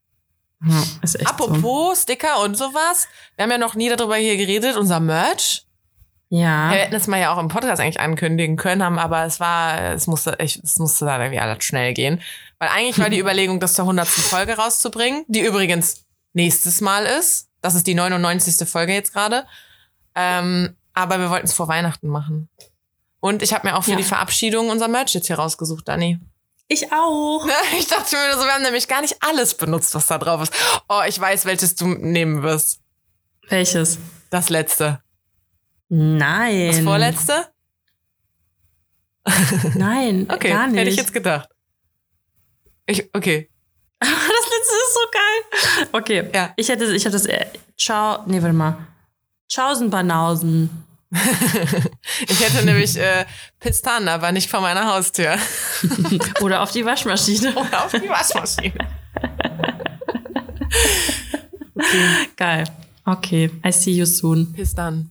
Ja, 0.66 0.84
ist 1.02 1.16
echt 1.20 1.28
so. 1.28 1.34
Apropos 1.34 2.02
Sticker 2.04 2.44
und 2.44 2.56
sowas. 2.56 3.08
Wir 3.36 3.44
haben 3.44 3.52
ja 3.52 3.58
noch 3.58 3.74
nie 3.76 3.90
darüber 3.90 4.16
hier 4.16 4.38
geredet, 4.38 4.78
unser 4.78 5.00
Merch. 5.00 5.66
Ja. 6.34 6.70
Wir 6.72 6.78
hätten 6.78 6.96
es 6.96 7.08
mal 7.08 7.20
ja 7.20 7.34
auch 7.34 7.38
im 7.40 7.50
Podcast 7.50 7.82
eigentlich 7.82 8.00
ankündigen 8.00 8.56
können, 8.56 8.82
haben, 8.82 8.98
aber 8.98 9.26
es 9.26 9.42
war, 9.42 9.94
es 9.94 10.08
musste, 10.08 10.40
echt, 10.40 10.64
es 10.64 10.80
musste 10.80 11.04
dann 11.04 11.20
irgendwie 11.20 11.42
alles 11.42 11.62
schnell 11.66 11.94
gehen. 11.94 12.22
Weil 12.58 12.70
eigentlich 12.70 13.00
war 13.00 13.10
die 13.10 13.20
Überlegung, 13.20 13.60
das 13.60 13.74
zur 13.74 13.84
100. 13.84 14.08
Folge 14.08 14.56
rauszubringen, 14.56 15.26
die 15.28 15.42
übrigens 15.42 16.06
nächstes 16.32 16.80
Mal 16.80 17.06
ist. 17.06 17.50
Das 17.60 17.76
ist 17.76 17.86
die 17.86 17.96
99. 17.96 18.66
Folge 18.68 18.94
jetzt 18.94 19.12
gerade. 19.14 19.46
Ähm, 20.16 20.74
aber 20.94 21.20
wir 21.20 21.30
wollten 21.30 21.48
es 21.48 21.54
vor 21.54 21.68
Weihnachten 21.68 22.08
machen. 22.08 22.48
Und 23.20 23.44
ich 23.44 23.54
habe 23.54 23.68
mir 23.68 23.76
auch 23.76 23.84
für 23.84 23.92
Ja. 23.92 23.98
die 23.98 24.04
Verabschiedung 24.04 24.70
unser 24.70 24.88
Merch 24.88 25.14
jetzt 25.14 25.28
hier 25.28 25.36
rausgesucht, 25.38 25.86
Dani. 25.90 26.18
Ich 26.70 26.94
auch. 26.94 27.46
Ich 27.78 27.88
dachte 27.88 28.16
mir 28.16 28.34
so, 28.38 28.46
wir 28.46 28.54
haben 28.54 28.64
nämlich 28.64 28.88
gar 28.88 29.02
nicht 29.02 29.18
alles 29.20 29.54
benutzt, 29.56 29.94
was 29.96 30.08
da 30.08 30.18
drauf 30.18 30.42
ist. 30.44 30.54
Oh, 30.88 31.02
ich 31.06 31.20
weiß, 31.20 31.44
welches 31.44 31.76
du 31.76 31.88
nehmen 31.88 32.42
wirst. 32.42 32.80
Welches? 33.50 34.00
Das 34.30 34.48
letzte. 34.50 35.02
Nein. 35.94 36.68
Das 36.68 36.80
vorletzte? 36.80 37.48
Nein, 39.76 40.26
Okay, 40.34 40.50
gar 40.50 40.68
nicht. 40.68 40.80
hätte 40.80 40.90
ich 40.90 40.96
jetzt 40.96 41.14
gedacht. 41.14 41.50
Ich, 42.86 43.14
okay. 43.14 43.50
das 44.00 44.10
letzte 44.10 44.76
ist 44.76 44.94
so 44.94 45.00
geil. 45.12 45.90
Okay, 45.92 46.30
Ja. 46.34 46.54
ich 46.56 46.70
hätte, 46.70 46.86
ich 46.96 47.04
habe 47.06 47.12
das, 47.12 47.26
äh, 47.26 47.46
ciao, 47.78 48.24
nee, 48.26 48.42
warte 48.42 48.54
mal. 48.56 48.78
Tschaußen 49.50 49.90
Banausen. 49.90 50.70
Ich 52.28 52.40
hätte 52.40 52.64
nämlich 52.66 52.96
äh, 52.98 53.26
Pistan, 53.60 54.08
aber 54.08 54.32
nicht 54.32 54.50
vor 54.50 54.62
meiner 54.62 54.86
Haustür. 54.94 55.36
Oder 56.42 56.62
auf 56.62 56.72
die 56.72 56.86
Waschmaschine. 56.86 57.54
Oder 57.54 57.86
auf 57.86 57.92
die 57.92 58.08
Waschmaschine. 58.08 58.74
Geil. 62.38 62.64
Okay, 63.06 63.50
I 63.66 63.72
see 63.72 63.92
you 63.92 64.06
soon. 64.06 64.54
Pistan. 64.54 65.11